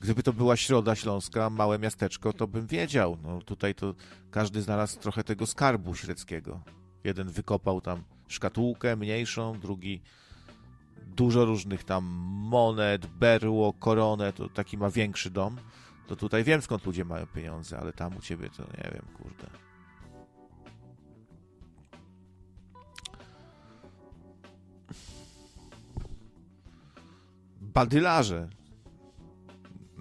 Gdyby 0.02 0.24
to 0.24 0.34
była 0.34 0.58
Środa 0.58 0.96
Śląska, 0.96 1.50
małe 1.50 1.80
miasteczko, 1.80 2.34
to 2.34 2.48
bym 2.48 2.68
wiedział. 2.68 3.18
No 3.24 3.42
tutaj 3.42 3.76
to 3.76 3.94
każdy 4.32 4.62
znalazł 4.62 5.00
trochę 5.00 5.24
tego 5.24 5.48
skarbu 5.48 5.96
średzkiego. 5.96 6.62
Jeden 7.04 7.30
wykopał 7.30 7.82
tam 7.82 8.04
szkatułkę 8.28 8.96
mniejszą, 8.96 9.60
drugi 9.60 10.02
dużo 11.16 11.46
różnych 11.46 11.84
tam 11.84 12.04
monet, 12.50 13.06
berło, 13.06 13.74
koronę, 13.74 14.34
to 14.34 14.50
taki 14.50 14.78
ma 14.78 14.90
większy 14.90 15.30
dom. 15.30 15.58
To 16.08 16.16
tutaj 16.16 16.44
wiem 16.44 16.62
skąd 16.62 16.86
ludzie 16.86 17.06
mają 17.06 17.26
pieniądze, 17.26 17.80
ale 17.80 17.94
tam 17.94 18.18
u 18.18 18.22
ciebie 18.22 18.50
to 18.50 18.64
nie 18.64 18.92
wiem, 18.94 19.06
kurde. 19.18 19.48
Badylarze 27.62 28.61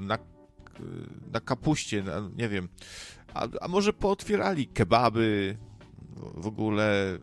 na, 0.01 0.19
na 1.33 1.41
kapuście, 1.41 2.03
na, 2.03 2.31
nie 2.37 2.49
wiem. 2.49 2.69
A, 3.35 3.49
a 3.61 3.69
może 3.69 3.93
pootwierali 3.93 4.67
kebaby, 4.67 5.57
w 6.35 6.47
ogóle 6.47 7.19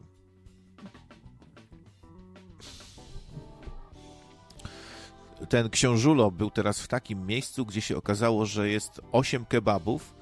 ten 5.49 5.69
książulo 5.69 6.31
był 6.31 6.51
teraz 6.51 6.81
w 6.81 6.87
takim 6.87 7.25
miejscu, 7.25 7.65
gdzie 7.65 7.81
się 7.81 7.97
okazało, 7.97 8.45
że 8.45 8.69
jest 8.69 9.01
8 9.11 9.45
kebabów 9.45 10.15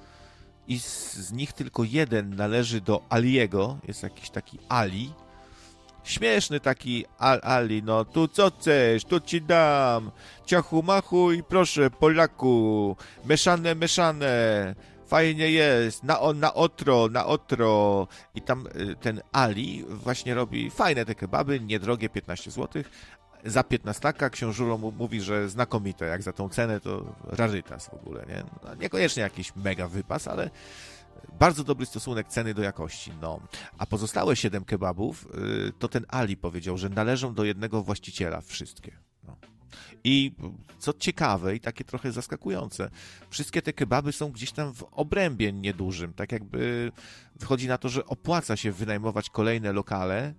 i 0.68 0.80
z, 0.80 1.14
z, 1.14 1.32
nich 1.32 1.54
tylko 1.54 1.84
jeden 1.84 2.36
należy 2.36 2.82
do 2.82 3.04
Aliego, 3.10 3.78
jest 3.88 4.04
jakiś 4.04 4.30
taki 4.30 4.60
Ali, 4.70 5.14
Śmieszny 6.06 6.60
taki 6.60 7.06
Al 7.18 7.40
Ali, 7.44 7.84
no 7.84 8.06
tu 8.06 8.28
co 8.28 8.52
chcesz, 8.52 9.06
tu 9.06 9.20
ci 9.20 9.42
dam. 9.42 10.12
Ciachu 10.46 10.84
machu 10.84 11.32
i 11.32 11.44
proszę, 11.44 11.90
Polaku. 11.90 12.96
Mieszane, 13.26 13.76
mieszane. 13.76 14.76
Fajnie 15.08 15.52
jest, 15.52 16.04
na, 16.04 16.20
na 16.36 16.54
otro, 16.54 17.08
na 17.12 17.26
otro. 17.26 18.08
I 18.36 18.42
tam 18.42 18.68
y, 18.68 18.96
ten 18.96 19.22
Ali 19.32 19.86
właśnie 19.90 20.34
robi 20.34 20.70
fajne 20.70 21.06
te 21.06 21.16
kebaby, 21.16 21.60
niedrogie, 21.60 22.10
15 22.10 22.52
zł. 22.52 22.84
Za 23.46 23.64
15 23.64 24.14
książulo 24.32 24.78
mówi, 24.78 25.22
że 25.22 25.50
znakomite, 25.50 26.06
jak 26.06 26.24
za 26.24 26.34
tą 26.34 26.50
cenę 26.50 26.80
to 26.80 27.16
rarytas 27.28 27.90
w 27.90 27.94
ogóle, 27.94 28.26
nie? 28.28 28.44
No, 28.64 28.76
niekoniecznie 28.76 29.24
jakiś 29.24 29.56
mega 29.56 29.88
wypas, 29.88 30.28
ale 30.28 30.50
bardzo 31.40 31.64
dobry 31.64 31.86
stosunek 31.86 32.28
ceny 32.28 32.54
do 32.54 32.62
jakości. 32.62 33.12
No. 33.22 33.40
A 33.78 33.86
pozostałe 33.86 34.36
7 34.36 34.66
kebabów, 34.66 35.28
y, 35.68 35.72
to 35.80 35.88
ten 35.88 36.06
Ali 36.08 36.38
powiedział, 36.38 36.78
że 36.78 36.90
należą 36.90 37.34
do 37.34 37.44
jednego 37.44 37.84
właściciela 37.84 38.42
wszystkie. 38.42 38.98
No. 39.24 39.38
I 40.04 40.32
co 40.80 40.94
ciekawe 40.94 41.56
i 41.56 41.60
takie 41.60 41.84
trochę 41.84 42.12
zaskakujące, 42.12 42.90
wszystkie 43.30 43.62
te 43.62 43.74
kebaby 43.74 44.12
są 44.12 44.32
gdzieś 44.32 44.52
tam 44.52 44.74
w 44.74 44.84
obrębie 44.92 45.54
niedużym. 45.54 46.14
Tak 46.14 46.32
jakby 46.32 46.92
wychodzi 47.36 47.68
na 47.68 47.78
to, 47.78 47.90
że 47.90 48.06
opłaca 48.06 48.56
się 48.56 48.72
wynajmować 48.72 49.30
kolejne 49.30 49.74
lokale, 49.74 50.34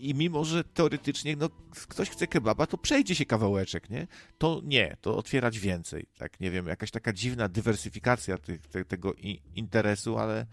i 0.00 0.14
mimo, 0.14 0.44
że 0.44 0.64
teoretycznie 0.64 1.36
no, 1.36 1.48
ktoś 1.88 2.10
chce 2.10 2.26
kebaba, 2.26 2.66
to 2.66 2.78
przejdzie 2.78 3.14
się 3.14 3.24
kawałeczek, 3.26 3.90
nie? 3.90 4.06
To 4.38 4.60
nie, 4.64 4.96
to 5.00 5.16
otwierać 5.16 5.58
więcej. 5.58 6.06
Tak, 6.18 6.40
nie 6.40 6.50
wiem, 6.50 6.66
jakaś 6.66 6.90
taka 6.90 7.12
dziwna 7.12 7.48
dywersyfikacja 7.48 8.38
tych, 8.38 8.66
te, 8.66 8.84
tego 8.84 9.12
interesu, 9.54 10.18
ale 10.18 10.46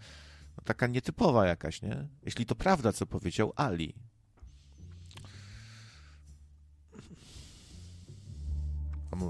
no, 0.56 0.62
taka 0.64 0.86
nietypowa 0.86 1.46
jakaś, 1.46 1.82
nie? 1.82 2.08
Jeśli 2.22 2.46
to 2.46 2.54
prawda, 2.54 2.92
co 2.92 3.06
powiedział 3.06 3.52
Ali. 3.56 3.94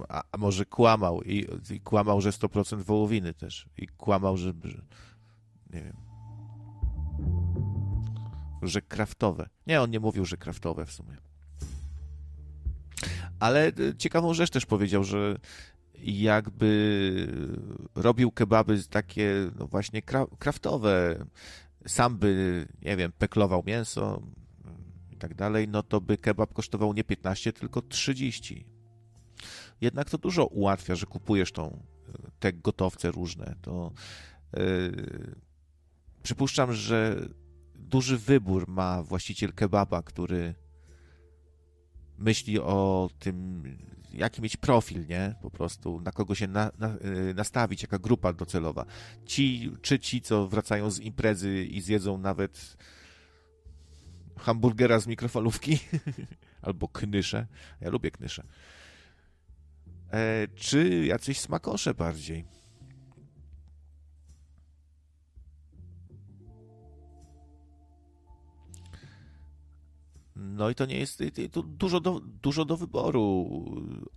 A, 0.09 0.23
a 0.33 0.39
może 0.39 0.67
kłamał 0.67 1.23
i, 1.23 1.47
i, 1.71 1.81
kłamał, 1.81 2.21
że 2.21 2.31
100% 2.31 2.83
wołowiny 2.83 3.35
też. 3.35 3.69
I 3.77 3.89
kłamał, 3.89 4.37
że, 4.37 4.53
że 4.65 4.83
nie 5.71 5.83
wiem 5.83 6.09
że 8.63 8.83
kraftowe. 8.83 9.49
Nie, 9.67 9.83
on 9.83 9.91
nie 9.91 10.01
mówił, 10.01 10.25
że 10.25 10.37
kraftowe 10.37 10.87
w 10.87 10.93
sumie. 10.93 11.17
Ale 13.41 13.67
e, 13.67 13.73
ciekawą 13.99 14.35
rzecz 14.35 14.51
też 14.51 14.67
powiedział, 14.67 15.05
że 15.05 15.39
jakby 16.05 17.27
robił 17.95 18.31
kebaby 18.31 18.83
takie 18.91 19.51
no 19.59 19.67
właśnie 19.67 20.03
kraftowe, 20.39 21.25
sam 21.87 22.19
by, 22.19 22.67
nie 22.83 22.97
wiem, 22.97 23.13
peklował 23.13 23.63
mięso 23.67 24.23
i 25.11 25.17
tak 25.17 25.35
dalej, 25.35 25.69
no 25.69 25.83
to 25.83 26.01
by 26.01 26.17
kebab 26.17 26.53
kosztował 26.53 26.93
nie 26.93 27.05
15, 27.05 27.53
tylko 27.53 27.83
30. 27.83 28.67
Jednak 29.81 30.11
to 30.11 30.19
dużo 30.19 30.47
ułatwia, 30.47 30.95
że 30.95 31.07
kupujesz 31.07 31.53
tą, 31.53 31.83
te 32.41 32.53
gotowce 32.53 33.11
różne. 33.11 33.55
To 33.63 33.93
yy, 34.57 35.35
przypuszczam, 36.23 36.73
że 36.73 37.29
duży 37.79 38.19
wybór 38.19 38.69
ma 38.69 39.03
właściciel 39.03 39.53
kebaba, 39.53 40.03
który 40.03 40.55
myśli 42.19 42.59
o 42.59 43.11
tym, 43.19 43.63
jaki 44.13 44.43
mieć 44.43 44.57
profil, 44.57 45.07
nie? 45.07 45.35
Po 45.43 45.51
prostu, 45.51 46.01
na 46.01 46.13
kogo 46.13 46.35
się 46.35 46.47
na, 46.47 46.71
na, 46.79 46.97
y, 47.31 47.35
nastawić, 47.35 47.83
jaka 47.83 47.99
grupa 47.99 48.33
docelowa. 48.33 48.85
Ci, 49.27 49.71
czy 49.83 49.99
ci, 49.99 50.21
co 50.21 50.49
wracają 50.49 50.91
z 50.91 51.01
imprezy 51.01 51.65
i 51.65 51.81
zjedzą 51.81 52.19
nawet 52.19 52.77
hamburgera 54.39 55.01
z 55.01 55.07
mikrofalówki, 55.07 55.79
albo 56.63 56.89
knysze. 56.89 57.47
Ja 57.81 57.91
lubię 57.91 58.11
knysze. 58.11 58.43
E, 60.13 60.49
czy 60.55 61.07
jacyś 61.07 61.41
smakosze 61.41 61.95
bardziej. 61.95 62.58
No 70.41 70.71
i 70.71 70.75
to 70.75 70.87
nie 70.87 70.99
jest 70.99 71.23
dużo, 71.65 72.01
do, 72.01 72.21
dużo 72.21 72.65
do 72.65 72.77
wyboru 72.77 73.47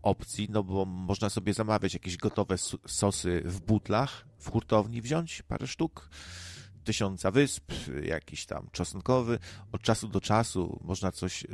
opcji, 0.01 0.47
no 0.49 0.63
bo 0.63 0.85
można 0.85 1.29
sobie 1.29 1.53
zamawiać 1.53 1.93
jakieś 1.93 2.17
gotowe 2.17 2.55
sosy 2.87 3.41
w 3.45 3.61
butlach, 3.61 4.25
w 4.37 4.49
hurtowni 4.49 5.01
wziąć 5.01 5.41
parę 5.41 5.67
sztuk, 5.67 6.09
tysiąca 6.83 7.31
wysp, 7.31 7.71
jakiś 8.03 8.45
tam 8.45 8.67
czosnkowy. 8.71 9.39
Od 9.71 9.81
czasu 9.81 10.07
do 10.07 10.21
czasu 10.21 10.79
można 10.83 11.11
coś 11.11 11.43
y, 11.43 11.47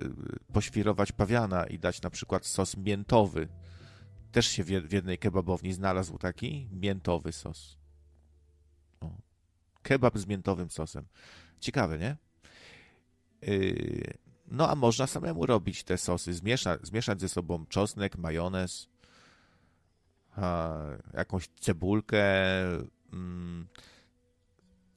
poświrować 0.53 1.11
pawiana 1.11 1.65
i 1.65 1.79
dać 1.79 2.01
na 2.01 2.09
przykład 2.09 2.45
sos 2.45 2.77
miętowy. 2.77 3.47
Też 4.31 4.47
się 4.47 4.63
w 4.63 4.93
jednej 4.93 5.17
kebabowni 5.17 5.73
znalazł 5.73 6.17
taki 6.17 6.69
miętowy 6.71 7.31
sos. 7.31 7.77
O. 8.99 9.11
Kebab 9.81 10.17
z 10.17 10.27
miętowym 10.27 10.69
sosem. 10.69 11.05
Ciekawe, 11.59 11.99
nie? 11.99 12.17
Yy, 13.41 14.26
no 14.47 14.69
a 14.69 14.75
można 14.75 15.07
samemu 15.07 15.45
robić 15.45 15.83
te 15.83 15.97
sosy, 15.97 16.33
zmiesza, 16.33 16.77
zmieszać 16.83 17.21
ze 17.21 17.29
sobą 17.29 17.65
czosnek, 17.65 18.17
majonez, 18.17 18.87
a, 20.35 20.77
jakąś 21.13 21.49
cebulkę. 21.59 22.23
Mm. 23.13 23.67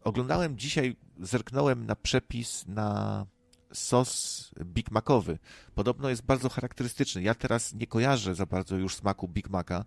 Oglądałem 0.05 0.59
dzisiaj, 0.59 0.97
zerknąłem 1.21 1.87
na 1.87 1.97
przepis 1.97 2.67
na 2.67 3.27
sos 3.73 4.51
Big 4.65 4.91
Macowy. 4.91 5.39
Podobno 5.75 6.09
jest 6.09 6.23
bardzo 6.23 6.49
charakterystyczny. 6.49 7.23
Ja 7.23 7.35
teraz 7.35 7.75
nie 7.75 7.87
kojarzę 7.87 8.35
za 8.35 8.47
bardzo 8.47 8.77
już 8.77 8.97
smaku 8.97 9.29
Big 9.29 9.51
Maca. 9.51 9.85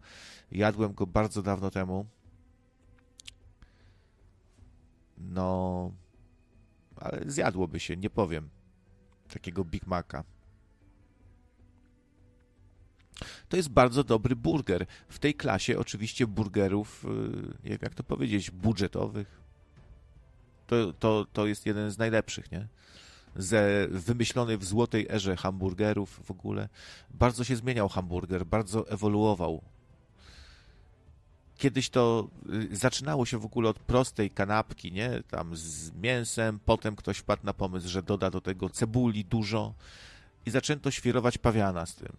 Jadłem 0.51 0.93
go 0.93 1.07
bardzo 1.07 1.41
dawno 1.41 1.72
temu. 1.72 2.05
No, 5.18 5.91
ale 6.95 7.22
zjadłoby 7.32 7.80
się, 7.80 7.97
nie 7.97 8.09
powiem 8.09 8.49
takiego 9.34 9.66
Big 9.66 9.88
Maca. 9.88 10.24
To 13.50 13.58
jest 13.58 13.70
bardzo 13.70 14.04
dobry 14.04 14.36
burger. 14.36 14.86
W 15.10 15.20
tej 15.20 15.34
klasie 15.34 15.80
oczywiście 15.80 16.28
burgerów, 16.28 17.06
y, 17.66 17.70
jak 17.84 17.96
to 17.96 18.04
powiedzieć, 18.04 18.52
budżetowych. 18.52 19.42
To, 20.68 20.94
to, 20.94 21.26
to 21.34 21.48
jest 21.48 21.66
jeden 21.66 21.92
z 21.92 21.98
najlepszych, 21.98 22.52
nie? 22.52 22.68
Ze, 23.36 23.88
wymyślony 23.90 24.58
w 24.58 24.66
złotej 24.66 25.08
erze 25.10 25.36
hamburgerów 25.36 26.22
w 26.24 26.32
ogóle. 26.32 26.70
Bardzo 27.10 27.44
się 27.44 27.56
zmieniał 27.56 27.90
hamburger, 27.90 28.46
bardzo 28.46 28.90
ewoluował 28.90 29.62
kiedyś 31.58 31.89
to 31.89 32.28
y, 32.72 32.76
zaczynało 32.76 33.26
się 33.26 33.38
w 33.38 33.45
ogóle 33.45 33.70
od 33.70 33.80
prostej 33.80 34.32
kanapki, 34.32 34.91
nie? 34.91 35.24
Tam 35.30 35.56
z 35.56 35.91
mięsem, 35.91 36.60
potem 36.66 36.95
ktoś 36.95 37.18
wpadł 37.18 37.45
na 37.45 37.54
pomysł, 37.54 37.89
że 37.89 38.04
doda 38.04 38.30
do 38.30 38.41
tego 38.41 38.70
cebuli 38.70 39.26
dużo 39.26 39.74
i 40.45 40.51
zaczęto 40.51 40.91
świerować 40.91 41.38
pawiana 41.38 41.86
z 41.86 41.95
tym. 41.95 42.14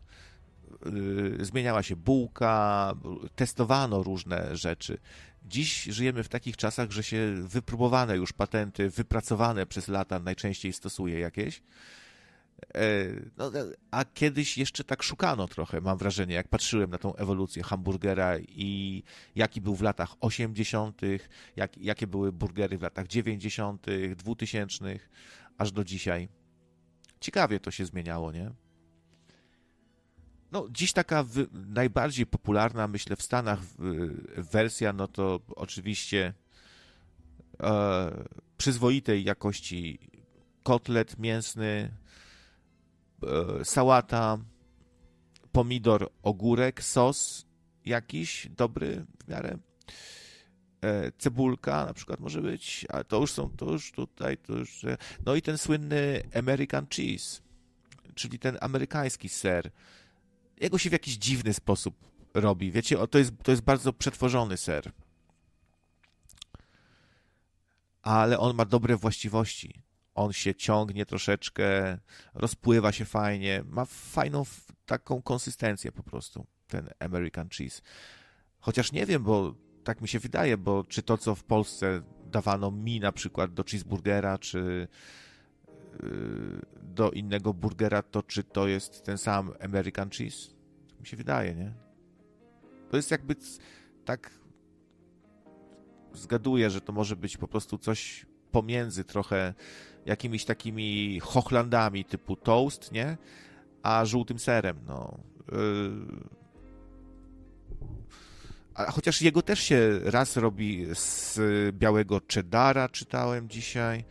Y, 1.41 1.45
zmieniała 1.45 1.83
się 1.83 1.97
bułka, 1.97 2.95
testowano 3.37 4.03
różne 4.03 4.57
rzeczy. 4.57 4.99
Dziś 5.49 5.83
żyjemy 5.83 6.23
w 6.23 6.29
takich 6.29 6.57
czasach, 6.57 6.91
że 6.91 7.03
się 7.03 7.35
wypróbowane 7.39 8.17
już 8.17 8.33
patenty, 8.33 8.91
wypracowane 8.91 9.67
przez 9.67 9.89
lata 9.89 10.19
najczęściej 10.19 10.73
stosuje 10.73 11.19
jakieś 11.19 11.63
no, 13.37 13.53
a 13.91 14.05
kiedyś 14.05 14.59
jeszcze 14.59 14.85
tak 14.85 15.03
szukano 15.03 15.49
trochę, 15.49 15.81
mam 15.81 15.99
wrażenie, 15.99 16.35
jak 16.35 16.49
patrzyłem 16.49 16.91
na 16.91 16.99
tą 16.99 17.15
ewolucję 17.15 17.63
hamburgera 17.63 18.39
i 18.39 19.03
jaki 19.35 19.61
był 19.61 19.75
w 19.75 19.83
latach 19.83 20.15
80., 20.21 21.01
jak, 21.57 21.79
jakie 21.79 22.07
były 22.07 22.33
burgery 22.33 22.79
w 22.79 22.83
latach 22.83 23.07
90., 23.07 23.87
2000., 24.17 24.99
aż 25.59 25.73
do 25.73 25.85
dzisiaj. 25.85 26.29
Ciekawie 27.21 27.61
to 27.61 27.71
się 27.71 27.87
zmieniało, 27.87 28.33
nie? 28.33 28.51
No, 30.53 30.67
dziś 30.71 30.93
taka 30.93 31.25
najbardziej 31.53 32.27
popularna, 32.27 32.89
myślę, 32.89 33.17
w 33.17 33.23
Stanach 33.23 33.61
wersja, 34.37 34.93
no 34.93 35.09
to 35.09 35.41
oczywiście 35.57 36.35
e, 37.63 38.25
przyzwoitej 38.57 39.25
jakości 39.25 39.99
kotlet 40.63 41.19
mięsny, 41.19 41.91
E, 41.91 42.04
sałata, 43.65 44.39
pomidor, 45.53 46.11
ogórek, 46.23 46.83
sos 46.83 47.47
jakiś 47.85 48.49
dobry 48.57 49.07
w 49.25 49.29
miarę. 49.29 49.59
E, 50.83 51.13
cebulka 51.19 51.87
na 51.87 51.95
przykład 51.95 52.21
może 52.21 52.43
być, 52.43 52.87
ale 52.89 53.05
to 53.05 53.21
już 53.21 53.33
są, 53.33 53.51
to 53.51 53.73
już 53.73 53.93
tutaj, 53.93 54.39
to 54.39 54.53
już... 54.53 54.85
E, 54.85 54.97
no 55.27 55.35
i 55.35 55.43
ten 55.43 55.59
słynny 55.59 56.23
American 56.35 56.87
cheese, 56.87 57.43
czyli 58.15 58.39
ten 58.39 58.59
amerykański 58.61 59.29
ser. 59.29 59.71
Jego 60.61 60.79
się 60.79 60.91
w 60.91 60.93
jakiś 60.93 61.17
dziwny 61.17 61.55
sposób 61.55 61.95
robi. 62.35 62.73
Wiecie, 62.73 63.07
to 63.07 63.19
jest, 63.19 63.33
to 63.43 63.51
jest 63.51 63.63
bardzo 63.63 63.93
przetworzony 63.93 64.57
ser. 64.57 64.93
Ale 68.03 68.39
on 68.39 68.57
ma 68.57 68.65
dobre 68.65 68.97
właściwości 68.97 69.83
on 70.15 70.33
się 70.33 70.55
ciągnie 70.55 71.07
troszeczkę, 71.07 71.99
rozpływa 72.35 72.93
się 72.93 73.05
fajnie, 73.05 73.65
ma 73.67 73.85
fajną 73.85 74.43
taką 74.87 75.23
konsystencję 75.23 75.93
po 75.93 76.03
prostu, 76.03 76.47
ten 76.67 76.91
American 76.99 77.49
cheese. 77.49 77.83
Chociaż 78.61 78.93
nie 78.93 79.07
wiem, 79.07 79.23
bo 79.23 79.55
tak 79.85 80.01
mi 80.01 80.09
się 80.09 80.19
wydaje, 80.19 80.57
bo 80.57 80.85
czy 80.85 81.03
to, 81.03 81.19
co 81.19 81.35
w 81.35 81.45
Polsce 81.45 82.03
dawano 82.27 82.71
mi 82.71 83.01
na 83.01 83.13
przykład 83.13 83.55
do 83.55 83.65
cheeseburgera, 83.65 84.39
czy 84.39 84.89
yy, 86.03 86.61
do 86.83 87.11
innego 87.11 87.55
burgera, 87.55 88.03
to 88.03 88.23
czy 88.23 88.43
to 88.43 88.69
jest 88.69 89.03
ten 89.03 89.19
sam 89.19 89.53
American 89.61 90.11
cheese? 90.11 90.55
Tak 90.89 91.01
mi 91.01 91.07
się 91.07 91.17
wydaje, 91.17 91.55
nie? 91.55 91.73
To 92.91 92.97
jest 92.97 93.11
jakby 93.11 93.37
tak 94.05 94.31
zgaduję, 96.13 96.71
że 96.71 96.81
to 96.81 96.93
może 96.93 97.17
być 97.17 97.37
po 97.37 97.49
prostu 97.49 97.79
coś 97.79 98.27
pomiędzy 98.51 99.05
trochę 99.05 99.55
jakimiś 100.07 100.45
takimi 100.45 101.21
hochlandami 101.21 102.05
typu 102.05 102.37
toast, 102.37 102.93
nie? 102.93 103.17
A 103.83 104.05
żółtym 104.05 104.39
serem, 104.39 104.77
no. 104.87 105.19
Yy... 105.53 106.45
A 108.75 108.91
chociaż 108.91 109.23
jego 109.23 109.43
też 109.43 109.61
się 109.61 110.01
raz 110.05 110.37
robi 110.37 110.87
z 110.95 111.39
białego 111.73 112.21
cheddara, 112.35 112.89
czytałem 112.89 113.49
dzisiaj. 113.49 114.05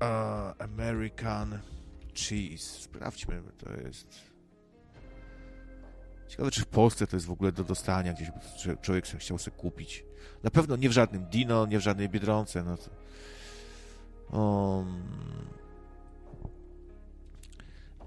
Uh, 0.00 0.62
American 0.62 1.58
cheese. 2.14 2.80
Sprawdźmy, 2.80 3.42
to 3.58 3.72
jest. 3.72 4.34
Ciekawe, 6.28 6.50
czy 6.50 6.60
w 6.60 6.66
Polsce 6.66 7.06
to 7.06 7.16
jest 7.16 7.26
w 7.26 7.30
ogóle 7.30 7.52
do 7.52 7.64
dostania, 7.64 8.12
gdzieś 8.12 8.28
człowiek 8.82 9.06
chciał 9.18 9.38
sobie 9.38 9.56
kupić. 9.56 10.04
Na 10.42 10.50
pewno 10.50 10.76
nie 10.76 10.88
w 10.88 10.92
żadnym 10.92 11.24
Dino, 11.24 11.66
nie 11.66 11.78
w 11.78 11.82
żadnej 11.82 12.08
Biedronce. 12.08 12.64
No 12.64 12.76
to... 12.76 12.90
um... 14.34 15.02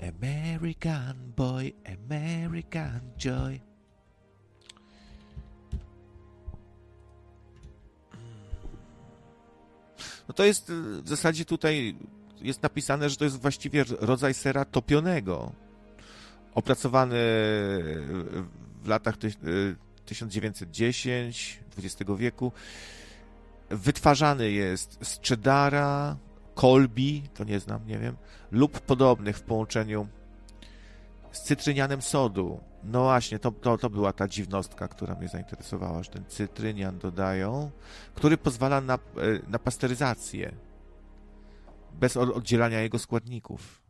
American 0.02 1.34
boy, 1.36 1.74
American 1.86 3.00
joy. 3.18 3.60
No 10.28 10.34
to 10.34 10.46
jest 10.46 10.72
w 11.04 11.10
zasadzie 11.10 11.46
tutaj 11.46 11.96
jest 12.42 12.64
napisane, 12.64 13.10
że 13.10 13.16
to 13.18 13.24
jest 13.24 13.42
właściwie 13.42 13.84
rodzaj 14.00 14.34
sera 14.34 14.66
topionego 14.66 15.52
opracowany 16.54 17.16
w 18.84 18.88
latach 18.88 19.16
1910 20.06 21.60
XX 21.78 22.12
wieku. 22.18 22.52
Wytwarzany 23.70 24.52
jest 24.52 24.98
z 25.02 25.20
cheddara, 25.28 26.18
kolbi, 26.56 27.24
to 27.34 27.44
nie 27.44 27.60
znam, 27.60 27.88
nie 27.88 28.00
wiem, 28.00 28.16
lub 28.52 28.80
podobnych 28.80 29.38
w 29.38 29.42
połączeniu 29.42 30.08
z 31.32 31.42
cytrynianem 31.42 32.02
sodu. 32.02 32.60
No 32.84 33.04
właśnie, 33.04 33.40
to, 33.40 33.52
to, 33.52 33.78
to 33.78 33.90
była 33.90 34.14
ta 34.14 34.28
dziwnostka, 34.28 34.88
która 34.88 35.16
mnie 35.16 35.28
zainteresowała, 35.28 36.04
że 36.04 36.10
ten 36.10 36.26
cytrynian 36.26 37.00
dodają, 37.00 37.72
który 38.16 38.38
pozwala 38.38 38.82
na, 38.82 38.94
e, 38.94 39.00
na 39.48 39.60
pasteryzację 39.60 40.52
bez 41.94 42.18
oddzielania 42.18 42.82
jego 42.82 43.00
składników. 43.00 43.82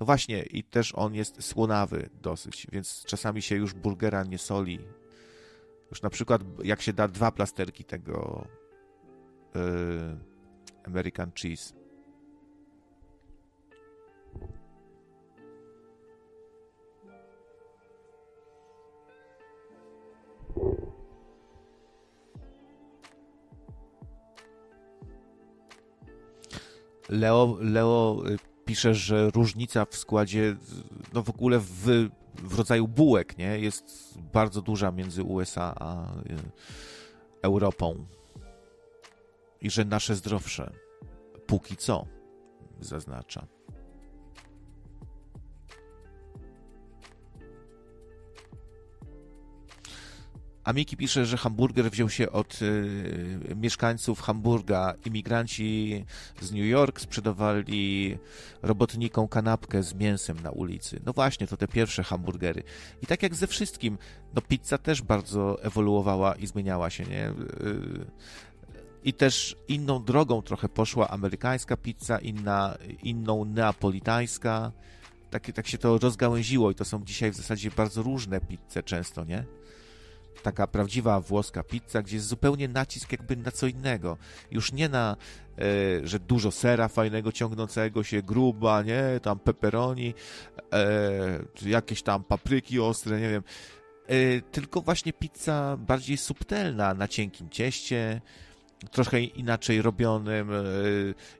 No 0.00 0.06
właśnie, 0.06 0.42
i 0.42 0.64
też 0.64 0.94
on 0.94 1.14
jest 1.14 1.42
słonawy 1.44 2.08
dosyć, 2.22 2.66
więc 2.72 3.04
czasami 3.06 3.42
się 3.42 3.56
już 3.56 3.74
burgera 3.74 4.24
nie 4.24 4.38
soli. 4.38 4.78
Już 5.90 6.02
na 6.02 6.10
przykład, 6.10 6.42
jak 6.64 6.82
się 6.82 6.92
da 6.92 7.08
dwa 7.08 7.32
plasterki 7.32 7.84
tego 7.84 8.46
yy, 9.54 9.60
American 10.84 11.32
Cheese. 11.32 11.74
Leo, 27.08 27.58
Leo 27.60 28.22
y, 28.26 28.36
pisze, 28.64 28.94
że 28.94 29.30
różnica 29.30 29.84
w 29.84 29.96
składzie, 29.96 30.56
no 31.12 31.22
w 31.22 31.30
ogóle 31.30 31.58
w, 31.58 32.08
w 32.42 32.58
rodzaju 32.58 32.88
bułek, 32.88 33.38
nie, 33.38 33.58
jest 33.58 34.14
bardzo 34.32 34.62
duża 34.62 34.90
między 34.90 35.22
USA 35.22 35.74
a 35.76 36.14
y, 36.14 36.20
Europą. 37.42 38.06
I 39.60 39.70
że 39.70 39.84
nasze 39.84 40.14
zdrowsze, 40.14 40.72
póki 41.46 41.76
co, 41.76 42.06
zaznacza. 42.80 43.46
A 50.66 50.72
Miki 50.72 50.96
pisze, 50.96 51.26
że 51.26 51.36
hamburger 51.36 51.90
wziął 51.90 52.10
się 52.10 52.32
od 52.32 52.62
y, 52.62 53.54
mieszkańców 53.56 54.20
Hamburga. 54.20 54.94
Imigranci 55.04 56.04
z 56.40 56.52
New 56.52 56.64
York 56.64 57.00
sprzedawali 57.00 58.18
robotnikom 58.62 59.28
kanapkę 59.28 59.82
z 59.82 59.94
mięsem 59.94 60.40
na 60.40 60.50
ulicy. 60.50 61.00
No 61.06 61.12
właśnie, 61.12 61.46
to 61.46 61.56
te 61.56 61.68
pierwsze 61.68 62.02
hamburgery. 62.02 62.62
I 63.02 63.06
tak 63.06 63.22
jak 63.22 63.34
ze 63.34 63.46
wszystkim, 63.46 63.98
no 64.34 64.42
pizza 64.42 64.78
też 64.78 65.02
bardzo 65.02 65.62
ewoluowała 65.62 66.34
i 66.34 66.46
zmieniała 66.46 66.90
się, 66.90 67.04
nie? 67.04 67.28
Y, 67.28 68.06
I 69.04 69.12
też 69.12 69.56
inną 69.68 70.04
drogą 70.04 70.42
trochę 70.42 70.68
poszła 70.68 71.08
amerykańska 71.08 71.76
pizza, 71.76 72.18
inna, 72.18 72.76
inną 73.02 73.44
neapolitańska. 73.44 74.72
Tak, 75.30 75.52
tak 75.52 75.66
się 75.66 75.78
to 75.78 75.98
rozgałęziło 75.98 76.70
i 76.70 76.74
to 76.74 76.84
są 76.84 77.04
dzisiaj 77.04 77.30
w 77.30 77.36
zasadzie 77.36 77.70
bardzo 77.70 78.02
różne 78.02 78.40
pizze 78.40 78.82
często, 78.82 79.24
nie? 79.24 79.55
Taka 80.42 80.66
prawdziwa 80.66 81.20
włoska 81.20 81.62
pizza, 81.62 82.02
gdzie 82.02 82.16
jest 82.16 82.28
zupełnie 82.28 82.68
nacisk 82.68 83.12
jakby 83.12 83.36
na 83.36 83.50
co 83.50 83.66
innego. 83.66 84.18
Już 84.50 84.72
nie 84.72 84.88
na, 84.88 85.16
e, 85.58 86.06
że 86.06 86.18
dużo 86.18 86.50
sera 86.50 86.88
fajnego 86.88 87.32
ciągnącego 87.32 88.04
się, 88.04 88.22
gruba, 88.22 88.82
nie, 88.82 89.20
tam 89.22 89.38
pepperoni, 89.38 90.14
e, 90.72 91.68
jakieś 91.68 92.02
tam 92.02 92.24
papryki 92.24 92.80
ostre, 92.80 93.20
nie 93.20 93.30
wiem. 93.30 93.42
E, 94.06 94.40
tylko 94.40 94.80
właśnie 94.80 95.12
pizza 95.12 95.76
bardziej 95.76 96.16
subtelna, 96.16 96.94
na 96.94 97.08
cienkim 97.08 97.50
cieście, 97.50 98.20
trochę 98.90 99.20
inaczej 99.20 99.82
robionym 99.82 100.52
e, 100.52 100.62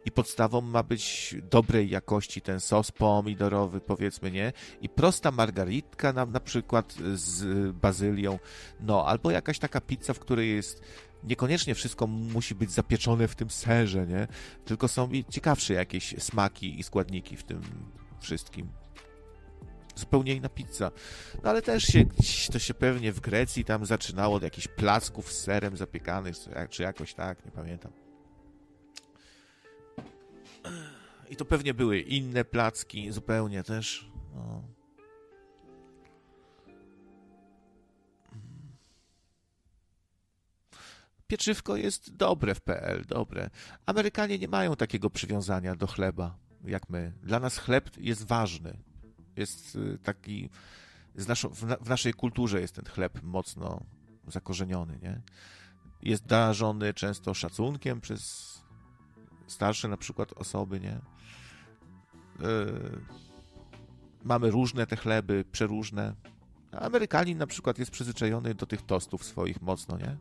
i 0.05 0.11
podstawą 0.11 0.61
ma 0.61 0.83
być 0.83 1.35
dobrej 1.51 1.91
jakości 1.91 2.41
ten 2.41 2.61
sos 2.61 2.91
pomidorowy, 2.93 3.81
powiedzmy, 3.81 4.31
nie? 4.31 4.53
I 4.81 4.89
prosta 4.89 5.31
margaritka 5.31 6.13
na, 6.13 6.27
na 6.27 6.41
przykład 6.41 6.95
z 7.15 7.73
bazylią, 7.77 8.39
no, 8.81 9.07
albo 9.07 9.31
jakaś 9.31 9.59
taka 9.59 9.81
pizza, 9.81 10.15
w 10.15 10.19
której 10.19 10.57
jest 10.57 10.83
niekoniecznie 11.25 11.75
wszystko 11.75 12.07
musi 12.07 12.55
być 12.55 12.71
zapieczone 12.71 13.29
w 13.29 13.35
tym 13.35 13.51
serze, 13.51 14.07
nie? 14.07 14.29
Tylko 14.65 14.89
są 14.89 15.09
ciekawsze 15.31 15.75
jakieś 15.75 16.15
smaki 16.19 16.81
i 16.81 16.83
składniki 16.83 17.37
w 17.37 17.45
tym 17.45 17.61
wszystkim 18.21 18.69
zupełnie 19.97 20.35
inna 20.35 20.49
pizza. 20.49 20.91
No 21.43 21.51
ale 21.51 21.63
też 21.63 21.85
się, 21.85 22.05
to 22.53 22.59
się 22.59 22.75
pewnie 22.75 23.13
w 23.13 23.21
Grecji 23.21 23.65
tam 23.65 23.87
zaczynało 23.87 24.37
od 24.37 24.43
jakichś 24.43 24.69
placków 24.69 25.33
z 25.33 25.43
serem 25.43 25.77
zapiekanych, 25.77 26.37
czy 26.71 26.83
jakoś 26.83 27.15
tak, 27.15 27.45
nie 27.45 27.51
pamiętam. 27.51 27.93
I 31.31 31.37
to 31.37 31.45
pewnie 31.45 31.75
były 31.75 32.01
inne 32.01 32.45
placki, 32.45 33.13
zupełnie 33.13 33.63
też. 33.63 34.11
No. 34.35 34.63
Pieczywko 41.27 41.77
jest 41.77 42.17
dobre 42.17 42.55
w 42.55 42.61
PL, 42.61 43.05
dobre. 43.05 43.51
Amerykanie 43.87 44.39
nie 44.39 44.49
mają 44.49 44.77
takiego 44.77 45.11
przywiązania 45.11 45.77
do 45.77 45.87
chleba 45.87 46.39
jak 46.65 46.91
my. 46.91 47.13
Dla 47.23 47.41
nas 47.41 47.59
chleb 47.59 47.91
jest 47.97 48.25
ważny 48.27 48.79
jest 49.37 49.77
y, 49.77 49.99
taki, 50.03 50.51
w, 51.81 51.89
naszej 51.89 52.15
kulturze 52.15 52.61
jest 52.61 52.75
ten 52.75 52.85
chleb 52.85 53.23
mocno 53.23 53.81
zakorzeniony, 54.29 54.99
nie? 55.03 55.21
Jest 56.03 56.27
darzony 56.27 56.95
często 56.95 57.35
szacunkiem 57.35 58.01
przez 58.01 58.53
starsze 59.47 59.89
na 59.89 59.97
przykład 59.97 60.33
osoby, 60.33 60.81
nie? 60.81 61.01
Yy, 62.41 63.01
mamy 64.25 64.51
różne 64.51 64.87
te 64.87 64.97
chleby, 64.97 65.45
przeróżne. 65.53 66.15
Amerykanin 66.73 67.39
na 67.39 67.47
przykład 67.47 67.79
jest 67.79 67.91
przyzwyczajony 67.91 68.55
do 68.55 68.67
tych 68.67 68.83
tostów 68.83 69.25
swoich 69.25 69.63
mocno, 69.63 69.99
nie? 69.99 70.17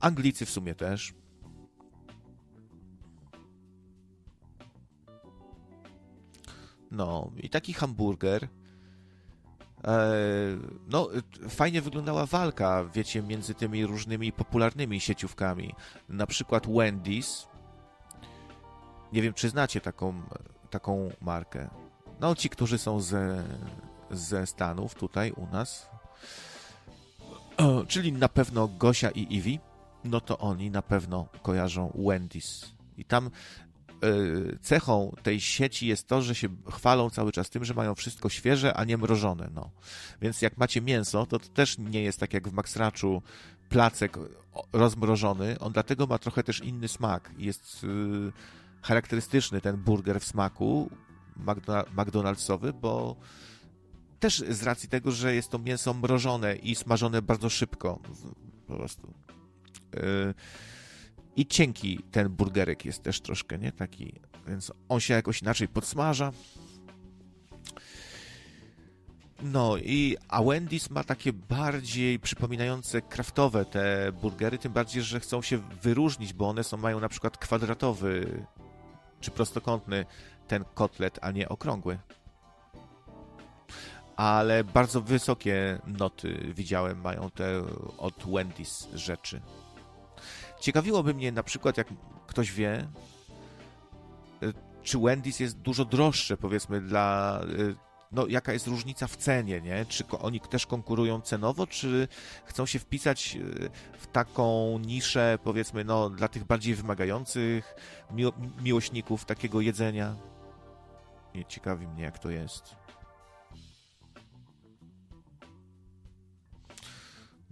Anglicy 0.00 0.46
w 0.46 0.50
sumie 0.50 0.74
też. 0.74 1.14
No, 6.92 7.30
i 7.36 7.48
taki 7.48 7.72
hamburger. 7.72 8.48
E, 9.84 10.12
no, 10.88 11.08
fajnie 11.48 11.82
wyglądała 11.82 12.26
walka, 12.26 12.84
wiecie, 12.94 13.22
między 13.22 13.54
tymi 13.54 13.86
różnymi 13.86 14.32
popularnymi 14.32 15.00
sieciówkami. 15.00 15.74
Na 16.08 16.26
przykład 16.26 16.66
Wendy's. 16.66 17.46
Nie 19.12 19.22
wiem, 19.22 19.34
czy 19.34 19.48
znacie 19.48 19.80
taką, 19.80 20.22
taką 20.70 21.10
markę. 21.20 21.70
No, 22.20 22.34
ci, 22.34 22.48
którzy 22.48 22.78
są 22.78 23.00
ze, 23.00 23.44
ze 24.10 24.46
Stanów, 24.46 24.94
tutaj 24.94 25.32
u 25.32 25.46
nas. 25.46 25.90
czyli 27.88 28.12
na 28.12 28.28
pewno 28.28 28.68
Gosia 28.68 29.10
i 29.10 29.36
Iwi. 29.36 29.60
No 30.04 30.20
to 30.20 30.38
oni 30.38 30.70
na 30.70 30.82
pewno 30.82 31.26
kojarzą 31.42 31.92
Wendy's. 31.98 32.66
I 32.96 33.04
tam 33.04 33.30
cechą 34.62 35.16
tej 35.22 35.40
sieci 35.40 35.86
jest 35.86 36.06
to, 36.06 36.22
że 36.22 36.34
się 36.34 36.48
chwalą 36.70 37.10
cały 37.10 37.32
czas 37.32 37.50
tym, 37.50 37.64
że 37.64 37.74
mają 37.74 37.94
wszystko 37.94 38.28
świeże, 38.28 38.74
a 38.74 38.84
nie 38.84 38.98
mrożone. 38.98 39.50
No. 39.54 39.70
Więc 40.22 40.42
jak 40.42 40.58
macie 40.58 40.80
mięso, 40.80 41.26
to, 41.26 41.38
to 41.38 41.48
też 41.48 41.78
nie 41.78 42.02
jest 42.02 42.20
tak 42.20 42.34
jak 42.34 42.48
w 42.48 42.52
Maxraczu 42.52 43.22
placek 43.68 44.18
rozmrożony. 44.72 45.58
On 45.58 45.72
dlatego 45.72 46.06
ma 46.06 46.18
trochę 46.18 46.42
też 46.42 46.60
inny 46.60 46.88
smak. 46.88 47.30
Jest 47.38 47.82
yy, 47.82 48.32
charakterystyczny 48.82 49.60
ten 49.60 49.76
burger 49.76 50.20
w 50.20 50.24
smaku 50.24 50.90
McDonald'sowy, 51.96 52.72
bo 52.72 53.16
też 54.20 54.44
z 54.48 54.62
racji 54.62 54.88
tego, 54.88 55.10
że 55.10 55.34
jest 55.34 55.50
to 55.50 55.58
mięso 55.58 55.94
mrożone 55.94 56.56
i 56.56 56.74
smażone 56.74 57.22
bardzo 57.22 57.50
szybko. 57.50 57.98
Po 58.66 58.76
prostu. 58.76 59.14
Yy, 59.94 60.34
I 61.36 61.46
cienki 61.46 62.00
ten 62.10 62.28
burgerek 62.28 62.84
jest 62.84 63.02
też 63.02 63.20
troszkę, 63.20 63.58
nie? 63.58 63.72
Taki, 63.72 64.20
więc 64.48 64.72
on 64.88 65.00
się 65.00 65.14
jakoś 65.14 65.42
inaczej 65.42 65.68
podsmaża. 65.68 66.32
No 69.42 69.76
i 69.76 70.16
a 70.28 70.42
Wendy's 70.42 70.90
ma 70.90 71.04
takie 71.04 71.32
bardziej 71.32 72.18
przypominające 72.18 73.02
kraftowe 73.02 73.64
te 73.64 74.12
burgery, 74.12 74.58
tym 74.58 74.72
bardziej, 74.72 75.02
że 75.02 75.20
chcą 75.20 75.42
się 75.42 75.58
wyróżnić, 75.82 76.32
bo 76.32 76.48
one 76.48 76.64
są, 76.64 76.76
mają 76.76 77.00
na 77.00 77.08
przykład 77.08 77.38
kwadratowy 77.38 78.44
czy 79.20 79.30
prostokątny 79.30 80.06
ten 80.48 80.64
kotlet, 80.74 81.18
a 81.22 81.30
nie 81.30 81.48
okrągły. 81.48 81.98
Ale 84.16 84.64
bardzo 84.64 85.00
wysokie 85.00 85.78
noty 85.86 86.52
widziałem 86.54 87.00
mają 87.00 87.30
te 87.30 87.62
od 87.98 88.24
Wendy's 88.24 88.96
rzeczy. 88.96 89.40
Ciekawiłoby 90.62 91.14
mnie 91.14 91.32
na 91.32 91.42
przykład, 91.42 91.76
jak 91.76 91.88
ktoś 92.26 92.52
wie, 92.52 92.88
y, 94.42 94.52
czy 94.82 94.98
Wendy's 94.98 95.40
jest 95.40 95.58
dużo 95.58 95.84
droższe, 95.84 96.36
powiedzmy, 96.36 96.80
dla 96.80 97.40
y, 97.58 97.74
no, 98.12 98.26
jaka 98.26 98.52
jest 98.52 98.66
różnica 98.66 99.06
w 99.06 99.16
cenie, 99.16 99.60
nie? 99.60 99.86
Czy 99.86 100.04
oni 100.20 100.40
też 100.40 100.66
konkurują 100.66 101.20
cenowo, 101.20 101.66
czy 101.66 102.08
chcą 102.44 102.66
się 102.66 102.78
wpisać 102.78 103.36
e, 103.36 103.98
w 103.98 104.06
taką 104.06 104.78
niszę, 104.78 105.38
powiedzmy, 105.44 105.84
no, 105.84 106.10
dla 106.10 106.28
tych 106.28 106.44
bardziej 106.44 106.74
wymagających 106.74 107.74
mi 108.10 108.24
miłośników 108.62 109.24
takiego 109.24 109.60
jedzenia? 109.60 110.14
Ciekawi 111.48 111.86
mnie, 111.86 112.02
jak 112.02 112.18
to 112.18 112.30
jest. 112.30 112.81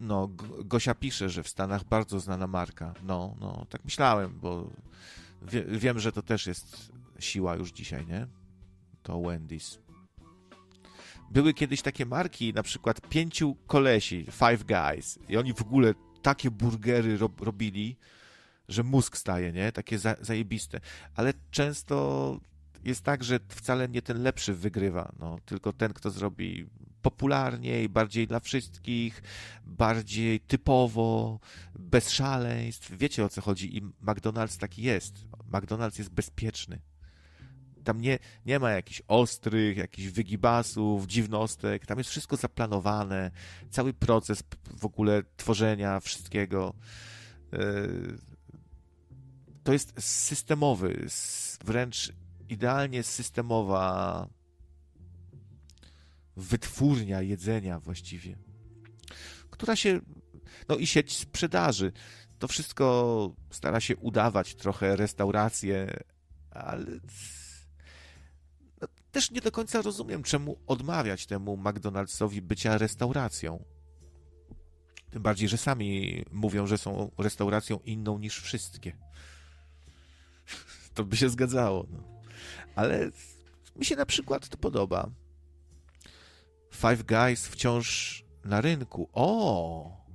No, 0.01 0.29
Gosia 0.65 0.95
pisze, 0.95 1.29
że 1.29 1.43
w 1.43 1.49
Stanach 1.49 1.85
bardzo 1.85 2.21
znana 2.21 2.47
marka. 2.47 2.95
No, 3.03 3.37
no, 3.41 3.67
tak 3.69 3.85
myślałem, 3.85 4.39
bo 4.41 4.71
wie, 5.43 5.65
wiem, 5.65 5.99
że 5.99 6.13
to 6.13 6.23
też 6.23 6.47
jest 6.47 6.93
siła 7.19 7.57
już 7.57 7.73
dzisiaj, 7.73 8.07
nie? 8.07 8.27
To 9.03 9.15
Wendy's. 9.15 9.79
Były 11.31 11.55
kiedyś 11.55 11.83
takie 11.83 12.07
marki, 12.07 12.55
na 12.55 12.63
przykład 12.63 13.09
pięciu 13.09 13.57
kolesi, 13.67 14.27
Five 14.31 14.65
Guys, 14.65 15.19
i 15.29 15.37
oni 15.37 15.55
w 15.55 15.63
ogóle 15.63 15.95
takie 16.23 16.51
burgery 16.51 17.19
rob, 17.19 17.41
robili, 17.41 17.97
że 18.69 18.83
mózg 18.83 19.17
staje, 19.17 19.53
nie? 19.53 19.73
Takie 19.73 19.99
za, 19.99 20.17
zajebiste. 20.21 20.81
Ale 21.15 21.33
często 21.51 22.41
jest 22.85 23.05
tak, 23.05 23.25
że 23.25 23.41
wcale 23.49 23.89
nie 23.89 24.03
ten 24.03 24.23
lepszy 24.23 24.55
wygrywa, 24.55 25.13
no, 25.19 25.39
tylko 25.45 25.73
ten, 25.73 25.93
kto 25.93 26.11
zrobi 26.11 26.67
popularniej, 27.03 27.89
bardziej 27.89 28.27
dla 28.27 28.41
wszystkich, 28.41 29.23
bardziej 29.65 30.41
typowo, 30.41 31.41
bez 31.79 32.11
szaleństw. 32.11 32.97
Wiecie 32.97 33.25
o 33.25 33.29
co 33.29 33.41
chodzi 33.41 33.77
i 33.77 33.83
McDonald's 33.83 34.61
taki 34.61 34.83
jest. 34.83 35.25
McDonald's 35.53 35.99
jest 35.99 36.11
bezpieczny. 36.11 36.81
Tam 37.85 38.01
nie, 38.01 38.19
nie 38.47 38.59
ma 38.59 38.71
jakichś 38.71 39.03
ostrych, 39.09 39.77
jakichś 39.77 40.09
wygibasów, 40.09 41.07
dziwnostek. 41.07 41.87
Tam 41.87 41.99
jest 41.99 42.11
wszystko 42.11 42.37
zaplanowane. 42.37 43.31
Cały 43.71 43.93
proces 43.93 44.43
w 44.79 44.85
ogóle 44.85 45.23
tworzenia 45.37 46.01
wszystkiego. 46.01 46.75
E, 47.53 47.59
to 49.65 49.73
jest 49.73 50.03
systemowy, 50.03 51.07
wręcz 51.65 52.13
idealnie 52.49 53.03
systemowa 53.03 54.29
wytwórnia 56.37 57.23
jedzenia 57.23 57.81
właściwie, 57.81 58.37
która 59.51 59.77
się, 59.77 60.01
no 60.69 60.77
i 60.77 60.87
sieć 60.87 61.17
sprzedaży. 61.17 61.93
To 62.39 62.49
wszystko 62.49 63.37
stara 63.51 63.81
się 63.81 63.97
udawać 63.97 64.55
trochę 64.55 64.97
restaurację, 64.97 66.03
ale 66.51 66.87
też 69.13 69.31
nie 69.31 69.41
do 69.41 69.53
końca 69.53 69.83
rozumiem, 69.83 70.23
czemu 70.23 70.59
odmawiać 70.67 71.27
temu 71.27 71.57
McDonald'sowi 71.57 72.41
bycia 72.41 72.79
restauracją. 72.79 73.65
Tym 75.11 75.23
bardziej, 75.23 75.49
że 75.49 75.59
sami 75.59 76.25
mówią, 76.31 76.67
że 76.67 76.79
są 76.79 77.11
restauracją 77.19 77.79
inną 77.85 78.19
niż 78.19 78.41
wszystkie. 78.41 78.97
To 80.95 81.05
by 81.05 81.17
się 81.17 81.29
zgadzało. 81.29 81.87
No. 81.91 82.05
Ale 82.75 83.11
mi 83.77 83.85
się 83.85 83.97
na 83.97 84.07
przykład 84.07 84.49
to 84.49 84.57
podoba. 84.57 85.11
Five 86.81 87.03
Guys 87.05 87.49
wciąż 87.49 88.25
na 88.45 88.61
rynku. 88.61 89.09
O! 89.13 90.07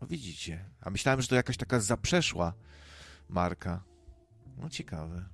No 0.00 0.06
widzicie. 0.06 0.64
A 0.80 0.90
myślałem, 0.90 1.22
że 1.22 1.28
to 1.28 1.34
jakaś 1.34 1.56
taka 1.56 1.80
zaprzeszła 1.80 2.54
marka. 3.28 3.84
No 4.56 4.70
ciekawe. 4.70 5.24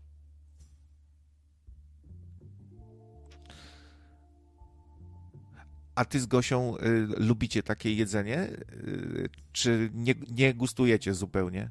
A 5.94 6.04
ty 6.04 6.20
z 6.20 6.26
Gosią 6.26 6.76
y, 6.76 7.06
lubicie 7.16 7.62
takie 7.62 7.94
jedzenie? 7.94 8.42
Y, 8.42 9.28
czy 9.52 9.90
nie, 9.94 10.14
nie 10.30 10.54
gustujecie 10.54 11.14
zupełnie? 11.14 11.70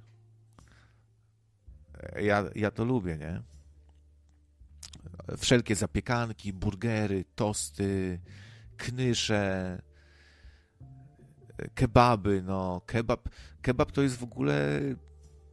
Ja, 2.15 2.43
ja 2.55 2.71
to 2.71 2.85
lubię, 2.85 3.17
nie? 3.17 3.41
Wszelkie 5.37 5.75
zapiekanki, 5.75 6.53
burgery, 6.53 7.25
tosty, 7.35 8.19
knysze, 8.77 9.81
kebaby, 11.73 12.41
no, 12.45 12.81
kebab, 12.85 13.29
kebab 13.61 13.91
to 13.91 14.01
jest 14.01 14.17
w 14.17 14.23
ogóle 14.23 14.81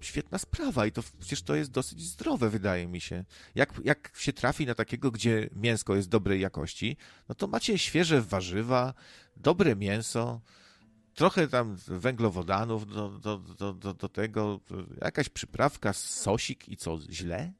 świetna 0.00 0.38
sprawa 0.38 0.86
i 0.86 0.92
to 0.92 1.02
przecież 1.18 1.42
to 1.42 1.54
jest 1.54 1.70
dosyć 1.70 2.02
zdrowe, 2.02 2.50
wydaje 2.50 2.86
mi 2.86 3.00
się. 3.00 3.24
Jak, 3.54 3.80
jak 3.84 4.12
się 4.16 4.32
trafi 4.32 4.66
na 4.66 4.74
takiego, 4.74 5.10
gdzie 5.10 5.50
mięsko 5.52 5.96
jest 5.96 6.08
dobrej 6.08 6.40
jakości, 6.40 6.96
no 7.28 7.34
to 7.34 7.46
macie 7.46 7.78
świeże 7.78 8.22
warzywa, 8.22 8.94
dobre 9.36 9.76
mięso, 9.76 10.40
trochę 11.14 11.48
tam 11.48 11.76
węglowodanów 11.86 12.86
do, 12.86 13.08
do, 13.08 13.38
do, 13.38 13.72
do, 13.72 13.94
do 13.94 14.08
tego, 14.08 14.60
jakaś 15.02 15.28
przyprawka, 15.28 15.92
sosik 15.92 16.68
i 16.68 16.76
co, 16.76 16.98
źle? 17.10 17.52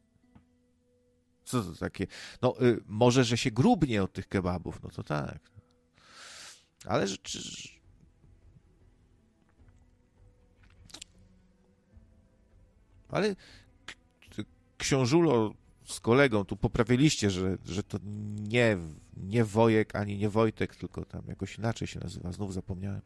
Co 1.45 1.63
to 1.63 1.73
takie? 1.73 2.07
No, 2.43 2.55
y, 2.63 2.81
może, 2.87 3.25
że 3.25 3.37
się 3.37 3.51
grubnie 3.51 4.03
od 4.03 4.13
tych 4.13 4.29
kebabów, 4.29 4.83
no 4.83 4.91
to 4.91 5.03
tak. 5.03 5.41
Ale 6.87 7.09
że, 7.09 7.17
Ale 13.15 13.37
książulo 14.79 15.55
z 15.85 16.01
kolegą 16.01 16.45
tu 16.45 16.57
poprawiliście, 16.57 17.31
że, 17.31 17.59
że 17.65 17.83
to 17.83 17.99
nie, 18.37 18.79
nie 19.17 19.45
Wojek 19.45 19.97
ani 19.97 20.19
nie 20.19 20.29
Wojtek, 20.31 20.77
tylko 20.77 21.05
tam 21.05 21.23
jakoś 21.29 21.59
inaczej 21.59 21.89
się 21.89 22.01
nazywa, 22.01 22.33
znów 22.33 22.55
zapomniałem. 22.55 23.01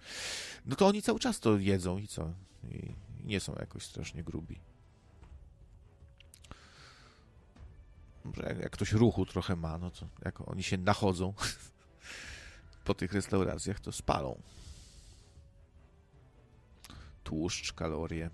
No 0.67 0.77
to 0.77 0.87
oni 0.87 1.03
cały 1.03 1.19
czas 1.19 1.41
to 1.41 1.59
jedzą 1.59 1.99
i 1.99 2.07
co? 2.07 2.33
I 2.65 2.95
nie 3.25 3.41
są 3.41 3.55
jakoś 3.59 3.83
strasznie 3.83 4.23
grubi. 4.23 4.61
Jak, 8.37 8.59
jak 8.59 8.73
ktoś 8.73 8.93
ruchu 8.93 9.27
trochę 9.27 9.57
ma, 9.57 9.79
no 9.79 9.91
to 9.91 10.09
jak 10.25 10.49
oni 10.49 10.63
się 10.63 10.79
nachodzą 10.79 11.35
po 12.85 12.95
tych 12.95 13.13
restauracjach, 13.13 13.81
to 13.81 13.93
spalą. 13.93 14.43
Tłuszcz, 17.25 17.73
kalorie. 17.73 18.31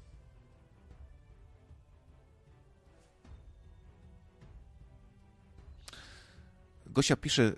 Gosia 6.87 7.17
pisze, 7.17 7.53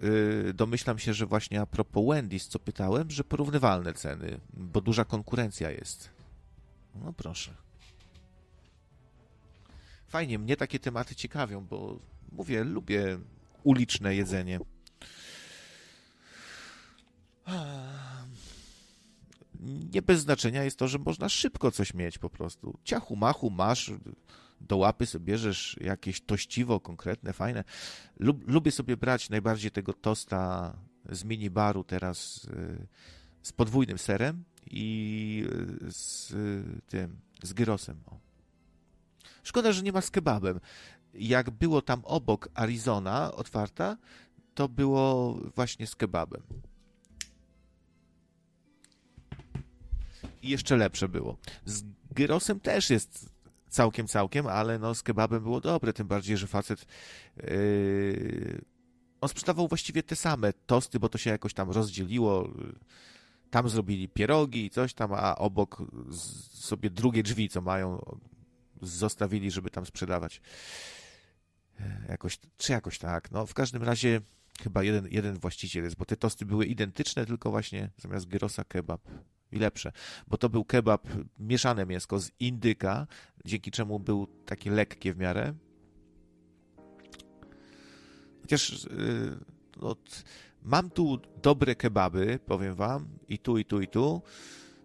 y, 0.48 0.54
domyślam 0.54 0.98
się, 0.98 1.14
że 1.14 1.26
właśnie 1.26 1.60
a 1.60 1.66
propos 1.66 2.04
Wendy's, 2.04 2.48
co 2.48 2.58
pytałem, 2.58 3.10
że 3.10 3.24
porównywalne 3.24 3.94
ceny, 3.94 4.40
bo 4.52 4.80
duża 4.80 5.04
konkurencja 5.04 5.70
jest. 5.70 6.10
No 6.94 7.12
proszę. 7.12 7.54
Fajnie, 10.08 10.38
mnie 10.38 10.56
takie 10.56 10.78
tematy 10.78 11.14
ciekawią, 11.14 11.66
bo 11.66 11.98
mówię, 12.32 12.64
lubię 12.64 13.18
uliczne 13.62 14.14
jedzenie. 14.14 14.60
Nie 19.92 20.02
bez 20.02 20.20
znaczenia 20.20 20.64
jest 20.64 20.78
to, 20.78 20.88
że 20.88 20.98
można 20.98 21.28
szybko 21.28 21.70
coś 21.70 21.94
mieć 21.94 22.18
po 22.18 22.30
prostu. 22.30 22.78
Ciachu, 22.84 23.16
machu, 23.16 23.50
masz, 23.50 23.92
do 24.60 24.76
łapy 24.76 25.06
sobie 25.06 25.24
bierzesz 25.24 25.76
jakieś 25.80 26.20
tościwo 26.20 26.80
konkretne, 26.80 27.32
fajne. 27.32 27.64
Lub, 28.18 28.48
lubię 28.48 28.72
sobie 28.72 28.96
brać 28.96 29.30
najbardziej 29.30 29.70
tego 29.70 29.92
tosta 29.92 30.72
z 31.10 31.24
minibaru 31.24 31.84
teraz 31.84 32.44
y, 32.44 32.86
z 33.42 33.52
podwójnym 33.52 33.98
serem 33.98 34.44
i 34.70 35.46
y, 35.86 35.92
z 35.92 36.34
tym, 36.88 37.20
z 37.42 37.52
gyrosem. 37.52 38.00
Szkoda, 39.42 39.72
że 39.72 39.82
nie 39.82 39.92
ma 39.92 40.00
z 40.00 40.10
kebabem. 40.10 40.60
Jak 41.18 41.50
było 41.50 41.82
tam 41.82 42.00
obok 42.04 42.48
Arizona 42.54 43.32
otwarta, 43.32 43.96
to 44.54 44.68
było 44.68 45.34
właśnie 45.54 45.86
z 45.86 45.96
kebabem. 45.96 46.42
I 50.42 50.48
jeszcze 50.48 50.76
lepsze 50.76 51.08
było. 51.08 51.36
Z 51.64 51.84
gyrosem 52.10 52.60
też 52.60 52.90
jest 52.90 53.30
całkiem, 53.68 54.06
całkiem, 54.06 54.46
ale 54.46 54.78
no 54.78 54.94
z 54.94 55.02
kebabem 55.02 55.42
było 55.42 55.60
dobre, 55.60 55.92
tym 55.92 56.06
bardziej, 56.06 56.36
że 56.36 56.46
facet 56.46 56.86
yy, 57.36 58.64
on 59.20 59.28
sprzedawał 59.28 59.68
właściwie 59.68 60.02
te 60.02 60.16
same 60.16 60.52
tosty, 60.52 61.00
bo 61.00 61.08
to 61.08 61.18
się 61.18 61.30
jakoś 61.30 61.54
tam 61.54 61.70
rozdzieliło. 61.70 62.48
Tam 63.50 63.68
zrobili 63.68 64.08
pierogi 64.08 64.64
i 64.64 64.70
coś 64.70 64.94
tam, 64.94 65.12
a 65.12 65.36
obok 65.36 65.82
sobie 66.52 66.90
drugie 66.90 67.22
drzwi, 67.22 67.48
co 67.48 67.60
mają, 67.60 68.16
zostawili, 68.82 69.50
żeby 69.50 69.70
tam 69.70 69.86
sprzedawać. 69.86 70.40
Jakoś, 72.08 72.38
czy 72.56 72.72
jakoś 72.72 72.98
tak. 72.98 73.30
No, 73.30 73.46
w 73.46 73.54
każdym 73.54 73.82
razie 73.82 74.20
chyba 74.62 74.82
jeden, 74.82 75.08
jeden 75.10 75.38
właściciel 75.38 75.84
jest, 75.84 75.96
bo 75.96 76.04
te 76.04 76.16
tosty 76.16 76.46
były 76.46 76.66
identyczne, 76.66 77.26
tylko 77.26 77.50
właśnie 77.50 77.90
zamiast 77.96 78.26
gyrosa 78.26 78.64
kebab 78.64 79.00
i 79.52 79.58
lepsze, 79.58 79.92
bo 80.28 80.36
to 80.36 80.48
był 80.48 80.64
kebab, 80.64 81.08
mieszane 81.38 81.86
mięsko 81.86 82.18
z 82.20 82.30
indyka, 82.40 83.06
dzięki 83.44 83.70
czemu 83.70 84.00
był 84.00 84.26
takie 84.26 84.70
lekkie 84.70 85.14
w 85.14 85.18
miarę. 85.18 85.54
Chociaż 88.40 88.84
yy, 88.84 89.38
no, 89.76 89.96
mam 90.62 90.90
tu 90.90 91.18
dobre 91.42 91.74
kebaby, 91.74 92.38
powiem 92.46 92.74
wam, 92.74 93.08
i 93.28 93.38
tu, 93.38 93.58
i 93.58 93.64
tu, 93.64 93.80
i 93.80 93.88
tu, 93.88 94.22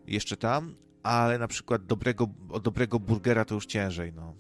jeszcze 0.08 0.38
tam, 0.38 0.76
ale 1.04 1.38
na 1.38 1.48
przykład 1.48 1.86
dobrego, 1.86 2.30
dobrego 2.64 3.00
burgera 3.00 3.46
to 3.46 3.56
już 3.56 3.66
ciężej, 3.66 4.14
no. 4.14 4.34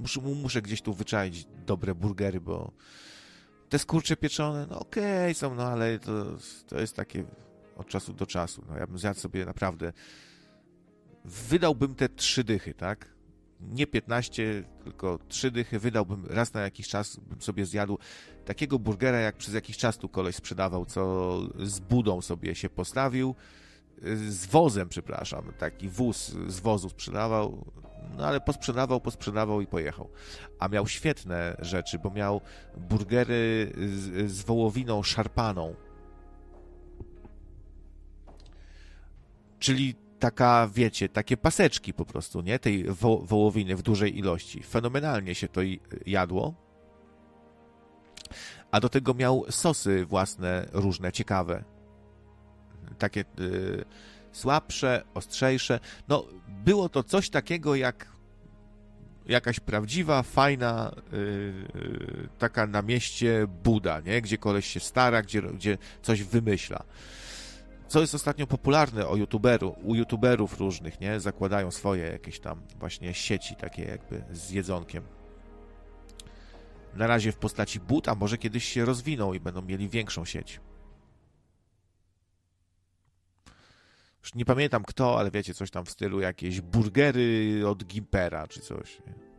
Muszę, 0.00 0.20
muszę 0.20 0.62
gdzieś 0.62 0.82
tu 0.82 0.94
wyczaić 0.94 1.46
dobre 1.66 1.94
burgery, 1.94 2.40
bo 2.40 2.72
te 3.68 3.78
skurcze 3.78 4.16
pieczone, 4.16 4.66
no 4.70 4.78
okej 4.78 5.22
okay, 5.22 5.34
są, 5.34 5.54
no 5.54 5.62
ale 5.62 5.98
to, 5.98 6.12
to 6.68 6.80
jest 6.80 6.96
takie 6.96 7.24
od 7.76 7.88
czasu 7.88 8.12
do 8.12 8.26
czasu. 8.26 8.64
No 8.68 8.76
ja 8.76 8.86
bym 8.86 8.98
zjadł 8.98 9.20
sobie 9.20 9.44
naprawdę, 9.44 9.92
wydałbym 11.24 11.94
te 11.94 12.08
trzy 12.08 12.44
dychy, 12.44 12.74
tak? 12.74 13.14
Nie 13.60 13.86
15, 13.86 14.64
tylko 14.84 15.18
trzy 15.28 15.50
dychy 15.50 15.78
wydałbym 15.78 16.26
raz 16.26 16.54
na 16.54 16.60
jakiś 16.60 16.88
czas, 16.88 17.16
bym 17.16 17.42
sobie 17.42 17.66
zjadł 17.66 17.98
takiego 18.44 18.78
burgera, 18.78 19.18
jak 19.18 19.36
przez 19.36 19.54
jakiś 19.54 19.76
czas 19.76 19.98
tu 19.98 20.08
koleś 20.08 20.36
sprzedawał, 20.36 20.86
co 20.86 21.40
z 21.58 21.80
budą 21.80 22.22
sobie 22.22 22.54
się 22.54 22.70
postawił, 22.70 23.34
z 24.28 24.46
wozem, 24.46 24.88
przepraszam, 24.88 25.52
taki 25.58 25.88
wóz 25.88 26.36
z 26.46 26.60
wozu 26.60 26.88
sprzedawał, 26.88 27.72
no 28.16 28.26
ale 28.26 28.40
posprzedawał, 28.40 29.00
posprzedawał 29.00 29.60
i 29.60 29.66
pojechał. 29.66 30.10
A 30.58 30.68
miał 30.68 30.86
świetne 30.86 31.56
rzeczy, 31.58 31.98
bo 31.98 32.10
miał 32.10 32.40
burgery 32.76 33.72
z, 33.76 34.30
z 34.30 34.42
wołowiną 34.42 35.02
szarpaną. 35.02 35.74
Czyli 39.58 39.94
taka, 40.18 40.68
wiecie, 40.74 41.08
takie 41.08 41.36
paseczki 41.36 41.94
po 41.94 42.04
prostu, 42.04 42.40
nie? 42.40 42.58
Tej 42.58 42.84
wo 42.84 43.18
wołowiny 43.18 43.76
w 43.76 43.82
dużej 43.82 44.18
ilości. 44.18 44.62
Fenomenalnie 44.62 45.34
się 45.34 45.48
to 45.48 45.60
jadło. 46.06 46.54
A 48.70 48.80
do 48.80 48.88
tego 48.88 49.14
miał 49.14 49.44
sosy 49.50 50.04
własne, 50.04 50.66
różne, 50.72 51.12
ciekawe. 51.12 51.64
Takie 52.98 53.24
y, 53.40 53.84
słabsze, 54.32 55.02
ostrzejsze. 55.14 55.80
No, 56.08 56.24
było 56.48 56.88
to 56.88 57.02
coś 57.02 57.30
takiego 57.30 57.74
jak 57.74 58.06
jakaś 59.26 59.60
prawdziwa, 59.60 60.22
fajna, 60.22 60.94
yy, 61.12 62.28
taka 62.38 62.66
na 62.66 62.82
mieście 62.82 63.46
Buda, 63.64 64.00
nie? 64.00 64.22
Gdzie 64.22 64.38
koleś 64.38 64.66
się 64.66 64.80
stara, 64.80 65.22
gdzie, 65.22 65.42
gdzie 65.42 65.78
coś 66.02 66.22
wymyśla. 66.22 66.84
Co 67.88 68.00
jest 68.00 68.14
ostatnio 68.14 68.46
popularne 68.46 69.08
o 69.08 69.16
youtuberu, 69.16 69.76
u 69.82 69.94
youtuberów 69.94 70.60
różnych, 70.60 71.00
nie? 71.00 71.20
Zakładają 71.20 71.70
swoje 71.70 72.04
jakieś 72.04 72.40
tam 72.40 72.62
właśnie 72.78 73.14
sieci 73.14 73.56
takie 73.56 73.82
jakby 73.84 74.24
z 74.32 74.50
jedzonkiem. 74.50 75.04
Na 76.94 77.06
razie 77.06 77.32
w 77.32 77.36
postaci 77.36 77.80
but, 77.80 78.08
a 78.08 78.14
może 78.14 78.38
kiedyś 78.38 78.64
się 78.64 78.84
rozwiną 78.84 79.32
i 79.32 79.40
będą 79.40 79.62
mieli 79.62 79.88
większą 79.88 80.24
sieć. 80.24 80.60
Już 84.22 84.34
nie 84.34 84.44
pamiętam 84.44 84.84
kto, 84.84 85.18
ale 85.18 85.30
wiecie, 85.30 85.54
coś 85.54 85.70
tam 85.70 85.84
w 85.84 85.90
stylu 85.90 86.20
jakieś 86.20 86.60
burgery 86.60 87.62
od 87.66 87.84
Gimpera 87.84 88.48
czy 88.48 88.60
coś. 88.60 88.98
Nie? 89.06 89.30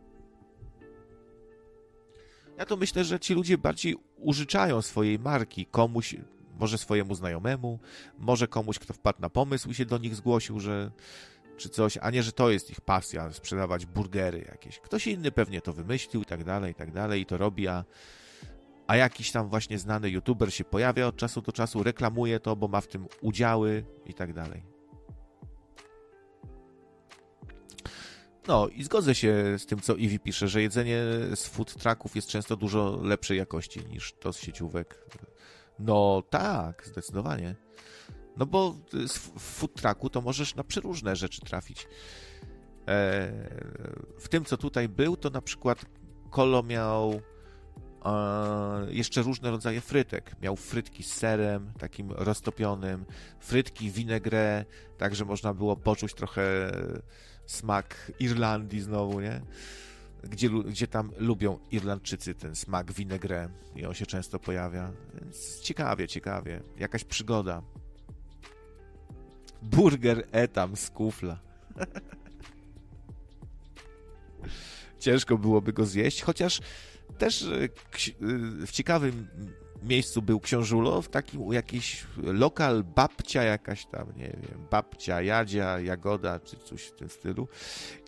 Ja 2.58 2.66
to 2.66 2.76
myślę, 2.76 3.04
że 3.04 3.20
ci 3.20 3.34
ludzie 3.34 3.58
bardziej 3.58 3.96
użyczają 4.16 4.82
swojej 4.82 5.18
marki 5.18 5.66
komuś, 5.66 6.16
może 6.58 6.78
swojemu 6.78 7.14
znajomemu, 7.14 7.78
może 8.18 8.48
komuś, 8.48 8.78
kto 8.78 8.94
wpadł 8.94 9.20
na 9.20 9.30
pomysł 9.30 9.70
i 9.70 9.74
się 9.74 9.84
do 9.84 9.98
nich 9.98 10.14
zgłosił, 10.14 10.60
że 10.60 10.90
czy 11.56 11.68
coś, 11.68 11.98
a 12.00 12.10
nie, 12.10 12.22
że 12.22 12.32
to 12.32 12.50
jest 12.50 12.70
ich 12.70 12.80
pasja, 12.80 13.32
sprzedawać 13.32 13.86
burgery 13.86 14.44
jakieś. 14.50 14.78
Ktoś 14.78 15.06
inny 15.06 15.32
pewnie 15.32 15.60
to 15.60 15.72
wymyślił 15.72 16.22
i 16.22 16.24
tak 16.24 16.44
dalej, 16.44 16.72
i 16.72 16.74
tak 16.74 16.92
dalej 16.92 17.20
i 17.20 17.26
to 17.26 17.36
robi, 17.36 17.68
a, 17.68 17.84
a 18.86 18.96
jakiś 18.96 19.32
tam 19.32 19.48
właśnie 19.48 19.78
znany 19.78 20.10
youtuber 20.10 20.54
się 20.54 20.64
pojawia 20.64 21.06
od 21.06 21.16
czasu 21.16 21.42
do 21.42 21.52
czasu, 21.52 21.82
reklamuje 21.82 22.40
to, 22.40 22.56
bo 22.56 22.68
ma 22.68 22.80
w 22.80 22.88
tym 22.88 23.06
udziały 23.20 23.84
i 24.06 24.14
tak 24.14 24.32
dalej. 24.32 24.71
No 28.48 28.68
i 28.68 28.84
zgodzę 28.84 29.14
się 29.14 29.58
z 29.58 29.66
tym, 29.66 29.80
co 29.80 29.94
Iwi 29.94 30.18
pisze, 30.18 30.48
że 30.48 30.62
jedzenie 30.62 31.02
z 31.34 31.46
food 31.46 31.74
trucków 31.74 32.16
jest 32.16 32.28
często 32.28 32.56
dużo 32.56 32.98
lepszej 33.02 33.38
jakości 33.38 33.80
niż 33.86 34.12
to 34.12 34.32
z 34.32 34.38
sieciówek. 34.38 35.08
No 35.78 36.22
tak, 36.30 36.82
zdecydowanie. 36.86 37.54
No 38.36 38.46
bo 38.46 38.74
z 39.06 39.18
food 39.38 39.74
trucku 39.74 40.10
to 40.10 40.20
możesz 40.20 40.54
na 40.54 40.64
przeróżne 40.64 41.16
rzeczy 41.16 41.40
trafić. 41.40 41.88
E, 42.88 43.32
w 44.18 44.28
tym, 44.28 44.44
co 44.44 44.56
tutaj 44.56 44.88
był, 44.88 45.16
to 45.16 45.30
na 45.30 45.42
przykład 45.42 45.84
Kolo 46.30 46.62
miał 46.62 47.20
e, 48.04 48.86
jeszcze 48.88 49.22
różne 49.22 49.50
rodzaje 49.50 49.80
frytek. 49.80 50.36
Miał 50.40 50.56
frytki 50.56 51.02
z 51.02 51.12
serem, 51.12 51.72
takim 51.78 52.12
roztopionym, 52.12 53.04
frytki 53.40 53.90
vinaigrette, 53.90 54.64
tak 54.98 55.14
że 55.14 55.24
można 55.24 55.54
było 55.54 55.76
poczuć 55.76 56.14
trochę 56.14 56.72
smak 57.46 58.12
Irlandii 58.18 58.80
znowu, 58.80 59.20
nie? 59.20 59.40
Gdzie, 60.24 60.48
gdzie 60.48 60.86
tam 60.86 61.10
lubią 61.16 61.58
Irlandczycy 61.70 62.34
ten 62.34 62.56
smak 62.56 62.92
vinaigrette 62.92 63.54
i 63.76 63.86
on 63.86 63.94
się 63.94 64.06
często 64.06 64.38
pojawia. 64.38 64.92
Więc 65.14 65.60
ciekawie, 65.60 66.08
ciekawie. 66.08 66.62
Jakaś 66.78 67.04
przygoda. 67.04 67.62
Burger 69.62 70.26
etam 70.32 70.76
z 70.76 70.90
kufla. 70.90 71.38
Ciężko 74.98 75.38
byłoby 75.38 75.72
go 75.72 75.86
zjeść, 75.86 76.22
chociaż 76.22 76.60
też 77.18 77.42
e, 77.42 77.64
e, 77.64 77.68
w 78.66 78.70
ciekawym 78.70 79.28
miejscu 79.84 80.22
był 80.22 80.40
Książulo, 80.40 81.02
w 81.02 81.08
takim 81.08 81.52
jakiś 81.52 82.06
lokal 82.16 82.84
babcia 82.84 83.42
jakaś 83.42 83.86
tam, 83.86 84.06
nie 84.16 84.36
wiem, 84.42 84.66
babcia, 84.70 85.22
jadzia, 85.22 85.80
jagoda, 85.80 86.40
czy 86.40 86.56
coś 86.56 86.82
w 86.82 86.92
tym 86.92 87.08
stylu. 87.08 87.48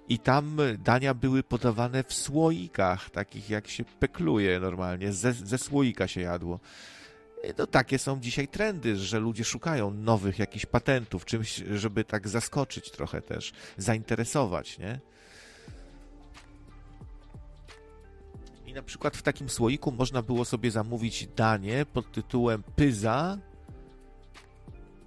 I 0.09 0.19
tam 0.19 0.57
dania 0.79 1.15
były 1.15 1.43
podawane 1.43 2.05
w 2.05 2.15
słoikach, 2.15 3.11
takich 3.11 3.51
jak 3.51 3.69
się 3.69 3.85
pekluje 3.85 4.61
normalnie, 4.61 5.13
ze, 5.13 5.33
ze 5.33 5.59
słoika 5.59 6.09
się 6.09 6.21
jadło. 6.21 6.61
No 7.59 7.67
takie 7.67 7.99
są 7.99 8.21
dzisiaj 8.21 8.49
trendy, 8.49 8.97
że 8.97 9.21
ludzie 9.21 9.45
szukają 9.45 9.91
nowych 9.91 10.39
jakichś 10.39 10.67
patentów, 10.67 11.25
czymś, 11.25 11.55
żeby 11.57 12.05
tak 12.05 12.29
zaskoczyć 12.29 12.91
trochę 12.91 13.23
też, 13.23 13.53
zainteresować, 13.77 14.79
nie? 14.79 15.01
Na 18.75 18.83
przykład 18.83 19.17
w 19.17 19.23
takim 19.23 19.49
słoiku 19.49 19.93
można 19.93 20.23
było 20.23 20.45
sobie 20.45 20.71
zamówić 20.71 21.27
danie 21.37 21.87
pod 21.87 22.13
tytułem 22.13 22.63
pyza. 22.77 23.39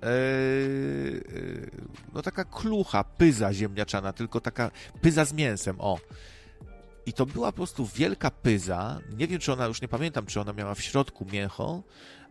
Eee, 0.02 1.22
no 2.14 2.22
taka 2.22 2.46
klucha, 2.46 3.04
pyza 3.04 3.54
ziemniaczana, 3.54 4.14
tylko 4.14 4.42
taka 4.42 4.72
pyza 5.02 5.26
z 5.26 5.34
mięsem, 5.34 5.76
o. 5.80 6.00
I 7.06 7.14
to 7.14 7.26
była 7.26 7.52
po 7.52 7.56
prostu 7.56 7.86
wielka 7.86 8.32
pyza. 8.32 9.00
Nie 9.18 9.28
wiem, 9.28 9.40
czy 9.40 9.54
ona, 9.54 9.66
już 9.66 9.82
nie 9.82 9.88
pamiętam, 9.88 10.26
czy 10.26 10.42
ona 10.42 10.54
miała 10.54 10.76
w 10.76 10.82
środku 10.82 11.26
mięcho, 11.32 11.84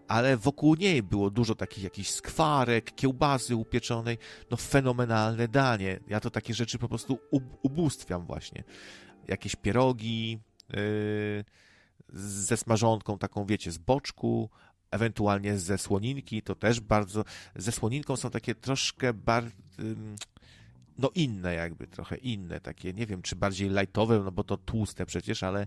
ale 0.09 0.37
wokół 0.37 0.75
niej 0.75 1.03
było 1.03 1.31
dużo 1.31 1.55
takich 1.55 1.85
jakichś 1.85 2.11
skwarek, 2.11 2.95
kiełbasy 2.95 3.57
upieczonej. 3.57 4.19
No 4.51 4.57
fenomenalne 4.57 5.49
danie. 5.49 6.01
Ja 6.09 6.21
to 6.21 6.31
takie 6.31 6.55
rzeczy 6.55 6.79
po 6.79 6.89
prostu 6.89 7.19
ubóstwiam 7.63 8.27
właśnie 8.27 8.65
jakieś 9.29 9.57
pierogi 9.57 10.39
ze 12.13 12.57
smażonką 12.57 13.19
taką, 13.19 13.47
wiecie, 13.47 13.73
z 13.73 13.79
boczku, 13.79 14.51
ewentualnie 14.91 15.59
ze 15.59 15.79
słoninki, 15.79 16.43
to 16.43 16.55
też 16.55 16.81
bardzo, 16.81 17.25
ze 17.57 17.73
słoninką 17.73 18.17
są 18.17 18.31
takie 18.31 18.55
troszkę 18.55 19.15
bardziej, 19.15 19.53
no 20.99 21.11
inne 21.15 21.55
jakby, 21.55 21.87
trochę 21.87 22.17
inne, 22.17 22.61
takie, 22.61 22.93
nie 22.93 23.07
wiem, 23.07 23.23
czy 23.23 23.37
bardziej 23.37 23.71
lightowe, 23.71 24.19
no 24.25 24.33
bo 24.33 24.45
to 24.45 24.57
tłuste 24.57 25.07
przecież, 25.07 25.43
ale 25.43 25.67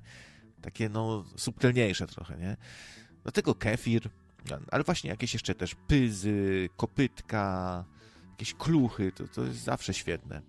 takie, 0.62 0.90
no, 0.90 1.26
subtelniejsze 1.36 2.08
trochę, 2.08 2.38
nie? 2.38 2.58
Do 3.24 3.32
tego 3.32 3.56
kefir, 3.56 4.10
ale 4.72 4.84
właśnie 4.84 5.10
jakieś 5.10 5.34
jeszcze 5.34 5.56
też 5.56 5.76
pyzy, 5.76 6.70
kopytka, 6.78 7.86
jakieś 8.32 8.54
kluchy, 8.54 9.12
to, 9.12 9.28
to 9.28 9.44
jest 9.44 9.64
zawsze 9.64 9.94
świetne. 9.94 10.42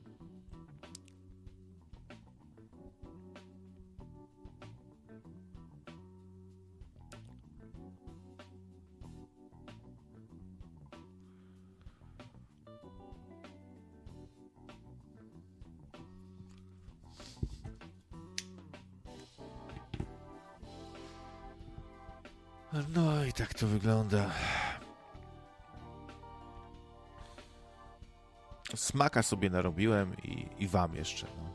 No 22.88 23.24
i 23.24 23.32
tak 23.32 23.54
to 23.54 23.66
wygląda. 23.66 24.30
Smaka 28.74 29.22
sobie 29.22 29.50
narobiłem 29.50 30.16
i, 30.22 30.46
i 30.58 30.68
wam 30.68 30.94
jeszcze. 30.94 31.26
No. 31.36 31.50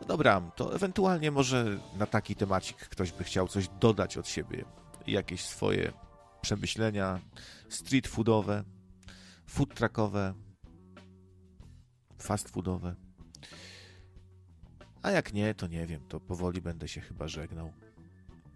no 0.00 0.06
dobra, 0.06 0.40
to 0.56 0.74
ewentualnie 0.74 1.30
może 1.30 1.78
na 1.96 2.06
taki 2.06 2.36
temacik 2.36 2.76
ktoś 2.76 3.12
by 3.12 3.24
chciał 3.24 3.48
coś 3.48 3.68
dodać 3.68 4.16
od 4.16 4.28
siebie. 4.28 4.64
Jakieś 5.06 5.44
swoje 5.44 5.92
przemyślenia 6.40 7.20
street 7.68 8.08
foodowe, 8.08 8.64
food 9.46 9.74
truckowe, 9.74 10.34
fast 12.18 12.48
foodowe. 12.48 12.94
A 15.02 15.10
jak 15.10 15.32
nie, 15.32 15.54
to 15.54 15.66
nie 15.66 15.86
wiem, 15.86 16.08
to 16.08 16.20
powoli 16.20 16.60
będę 16.62 16.88
się 16.88 17.00
chyba 17.00 17.28
żegnał 17.28 17.72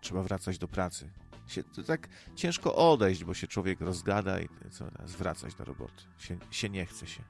trzeba 0.01 0.23
wracać 0.23 0.59
do 0.59 0.69
pracy. 0.69 1.11
Się, 1.47 1.65
to 1.65 1.83
tak 1.83 2.09
ciężko 2.35 2.75
odejść, 2.75 3.25
bo 3.25 3.35
się 3.35 3.47
człowiek 3.47 3.81
rozgada 3.81 4.41
i 4.41 4.49
co 4.71 4.91
teraz 4.91 5.15
wracać 5.15 5.55
do 5.55 5.65
roboty. 5.65 6.03
Się, 6.19 6.39
się 6.51 6.69
nie 6.69 6.87
chce 6.87 7.07
się. 7.07 7.23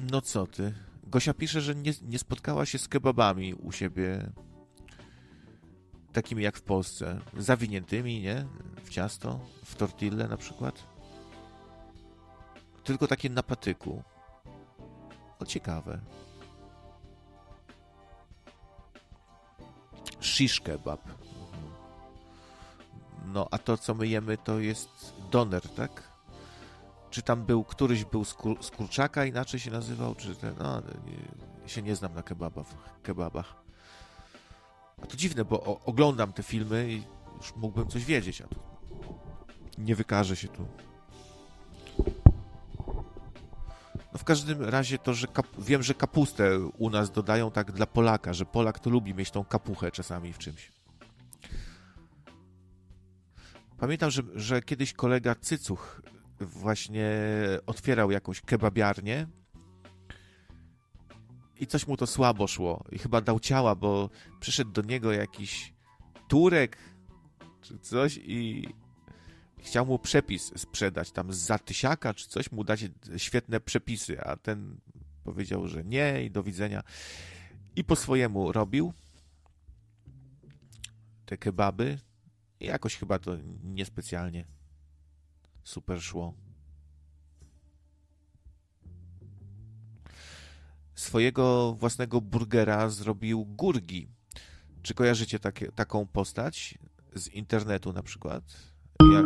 No 0.00 0.20
co 0.20 0.46
ty? 0.46 0.74
Gosia 1.02 1.34
pisze, 1.34 1.60
że 1.60 1.74
nie, 1.74 1.92
nie 2.02 2.18
spotkała 2.18 2.66
się 2.66 2.78
z 2.78 2.88
kebabami 2.88 3.54
u 3.54 3.72
siebie 3.72 4.32
takimi 6.16 6.42
jak 6.42 6.56
w 6.56 6.62
Polsce, 6.62 7.20
zawiniętymi, 7.36 8.20
nie? 8.20 8.46
W 8.84 8.90
ciasto, 8.90 9.40
w 9.64 9.74
tortille 9.74 10.28
na 10.28 10.36
przykład. 10.36 10.82
Tylko 12.84 13.06
takie 13.06 13.30
na 13.30 13.42
patyku. 13.42 14.02
O, 15.38 15.46
ciekawe. 15.46 16.00
Shish 20.20 20.60
kebab. 20.60 21.00
No, 23.26 23.48
a 23.50 23.58
to, 23.58 23.78
co 23.78 23.94
my 23.94 24.08
jemy, 24.08 24.38
to 24.38 24.58
jest 24.60 25.12
doner, 25.30 25.68
tak? 25.68 26.02
Czy 27.10 27.22
tam 27.22 27.44
był, 27.44 27.64
któryś 27.64 28.04
był 28.04 28.24
z, 28.24 28.34
kur, 28.34 28.64
z 28.64 28.70
kurczaka, 28.70 29.24
inaczej 29.24 29.60
się 29.60 29.70
nazywał, 29.70 30.14
czy 30.14 30.36
ten, 30.36 30.54
no, 30.58 30.80
nie, 30.80 31.68
się 31.68 31.82
nie 31.82 31.96
znam 31.96 32.14
na 32.14 32.22
kebabach. 32.22 32.66
kebabach. 33.02 33.65
A 35.02 35.06
to 35.06 35.16
dziwne, 35.16 35.44
bo 35.44 35.64
o, 35.64 35.80
oglądam 35.84 36.32
te 36.32 36.42
filmy 36.42 36.92
i 36.92 37.02
już 37.36 37.56
mógłbym 37.56 37.88
coś 37.88 38.04
wiedzieć, 38.04 38.40
a 38.40 38.46
tu 38.46 38.60
nie 39.78 39.96
wykaże 39.96 40.36
się 40.36 40.48
tu. 40.48 40.66
No 44.12 44.18
w 44.18 44.24
każdym 44.24 44.62
razie 44.62 44.98
to, 44.98 45.14
że 45.14 45.26
wiem, 45.58 45.82
że 45.82 45.94
kapustę 45.94 46.58
u 46.78 46.90
nas 46.90 47.10
dodają 47.10 47.50
tak 47.50 47.72
dla 47.72 47.86
Polaka, 47.86 48.32
że 48.32 48.44
Polak 48.46 48.78
to 48.78 48.90
lubi 48.90 49.14
mieć 49.14 49.30
tą 49.30 49.44
kapuchę 49.44 49.90
czasami 49.90 50.32
w 50.32 50.38
czymś. 50.38 50.72
Pamiętam, 53.78 54.10
że, 54.10 54.22
że 54.34 54.62
kiedyś 54.62 54.92
kolega 54.92 55.34
Cycuch 55.34 56.02
właśnie 56.40 57.10
otwierał 57.66 58.10
jakąś 58.10 58.40
kebabiarnię 58.40 59.26
i 61.60 61.66
coś 61.66 61.86
mu 61.86 61.96
to 61.96 62.06
słabo 62.06 62.46
szło. 62.46 62.84
I 62.92 62.98
chyba 62.98 63.20
dał 63.20 63.40
ciała, 63.40 63.74
bo 63.74 64.10
przyszedł 64.40 64.70
do 64.70 64.82
niego 64.82 65.12
jakiś 65.12 65.74
Turek 66.28 66.78
czy 67.62 67.78
coś 67.78 68.20
i 68.22 68.68
chciał 69.58 69.86
mu 69.86 69.98
przepis 69.98 70.52
sprzedać, 70.56 71.10
tam 71.12 71.32
z 71.32 71.36
zatysiaka 71.36 72.14
czy 72.14 72.28
coś, 72.28 72.52
mu 72.52 72.64
dać 72.64 72.84
świetne 73.16 73.60
przepisy, 73.60 74.20
a 74.20 74.36
ten 74.36 74.80
powiedział, 75.24 75.68
że 75.68 75.84
nie 75.84 76.24
i 76.24 76.30
do 76.30 76.42
widzenia. 76.42 76.82
I 77.76 77.84
po 77.84 77.96
swojemu 77.96 78.52
robił 78.52 78.92
te 81.26 81.36
kebaby 81.36 81.98
i 82.60 82.66
jakoś 82.66 82.96
chyba 82.96 83.18
to 83.18 83.36
niespecjalnie 83.64 84.44
super 85.64 86.02
szło. 86.02 86.34
Swojego 90.96 91.74
własnego 91.74 92.20
burgera 92.20 92.88
zrobił 92.88 93.44
Gurgi. 93.44 94.08
Czy 94.82 94.94
kojarzycie 94.94 95.38
takie, 95.38 95.72
taką 95.72 96.06
postać 96.06 96.78
z 97.14 97.28
internetu 97.28 97.92
na 97.92 98.02
przykład? 98.02 98.42
Jak... 99.12 99.24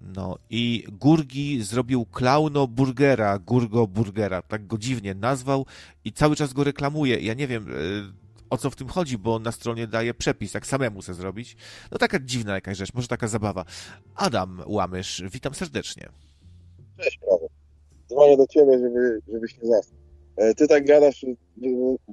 No 0.00 0.38
i 0.50 0.84
Gurgi 0.92 1.62
zrobił 1.62 2.06
klauno 2.06 2.66
burgera, 2.66 3.38
Gurgo 3.38 3.86
burgera, 3.86 4.42
tak 4.42 4.66
go 4.66 4.78
dziwnie 4.78 5.14
nazwał 5.14 5.66
i 6.04 6.12
cały 6.12 6.36
czas 6.36 6.52
go 6.52 6.64
reklamuje. 6.64 7.18
Ja 7.18 7.34
nie 7.34 7.46
wiem 7.46 7.68
e, 7.68 7.74
o 8.50 8.58
co 8.58 8.70
w 8.70 8.76
tym 8.76 8.88
chodzi, 8.88 9.18
bo 9.18 9.38
na 9.38 9.52
stronie 9.52 9.86
daje 9.86 10.14
przepis, 10.14 10.54
jak 10.54 10.66
samemu 10.66 11.00
chce 11.00 11.14
zrobić. 11.14 11.56
No 11.92 11.98
taka 11.98 12.18
dziwna 12.18 12.54
jakaś 12.54 12.76
rzecz, 12.78 12.94
może 12.94 13.08
taka 13.08 13.28
zabawa. 13.28 13.64
Adam 14.14 14.62
Łamysz, 14.66 15.22
witam 15.32 15.54
serdecznie. 15.54 16.08
Cześć, 16.98 17.18
prawo. 17.18 17.48
Dzwonię 18.08 18.36
do 18.36 18.46
ciebie, 18.46 18.78
żeby, 18.78 19.20
żebyś 19.32 19.62
nie 19.62 19.68
zasnął. 19.68 19.98
E, 20.36 20.54
ty 20.54 20.68
tak 20.68 20.86
gadasz, 20.86 21.26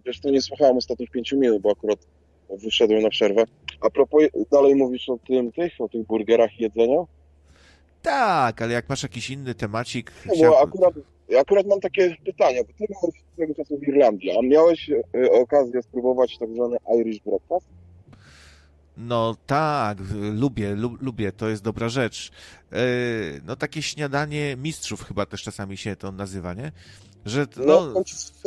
wiesz, 0.05 0.19
to 0.19 0.29
nie 0.29 0.41
słuchałem 0.41 0.77
ostatnich 0.77 1.11
pięciu 1.11 1.39
minut, 1.39 1.61
bo 1.61 1.71
akurat 1.71 1.99
wyszedłem 2.63 3.01
na 3.01 3.09
przerwę. 3.09 3.43
A 3.81 3.89
propos, 3.89 4.23
dalej 4.51 4.75
mówisz 4.75 5.09
o 5.09 5.17
tym, 5.27 5.51
tych, 5.51 5.73
o 5.79 5.89
tych 5.89 6.05
burgerach 6.05 6.59
i 6.59 6.63
jedzeniu? 6.63 7.07
Tak, 8.01 8.61
ale 8.61 8.73
jak 8.73 8.89
masz 8.89 9.03
jakiś 9.03 9.29
inny 9.29 9.55
temacik... 9.55 10.11
No, 10.25 10.49
bo 10.49 10.61
akurat, 10.61 10.93
akurat 11.39 11.67
mam 11.67 11.79
takie 11.79 12.15
pytanie, 12.25 12.63
bo 12.63 12.73
ty 12.73 12.93
byłeś 12.93 13.15
swego 13.33 13.55
czasu 13.55 13.77
w 13.77 13.87
Irlandii, 13.87 14.31
a 14.31 14.41
miałeś 14.41 14.89
e, 14.89 15.31
okazję 15.31 15.81
spróbować 15.81 16.37
tak 16.37 16.49
zwany 16.49 16.77
Irish 16.99 17.19
breakfast? 17.19 17.65
No 18.97 19.35
tak, 19.45 19.97
lubię, 20.33 20.75
lubię, 21.01 21.31
to 21.31 21.49
jest 21.49 21.63
dobra 21.63 21.89
rzecz. 21.89 22.31
E, 22.71 22.77
no 23.45 23.55
takie 23.55 23.81
śniadanie 23.81 24.55
mistrzów 24.57 25.03
chyba 25.03 25.25
też 25.25 25.43
czasami 25.43 25.77
się 25.77 25.95
to 25.95 26.11
nazywa, 26.11 26.53
nie? 26.53 26.71
Że, 27.26 27.45
no... 27.57 27.93
no 27.93 28.03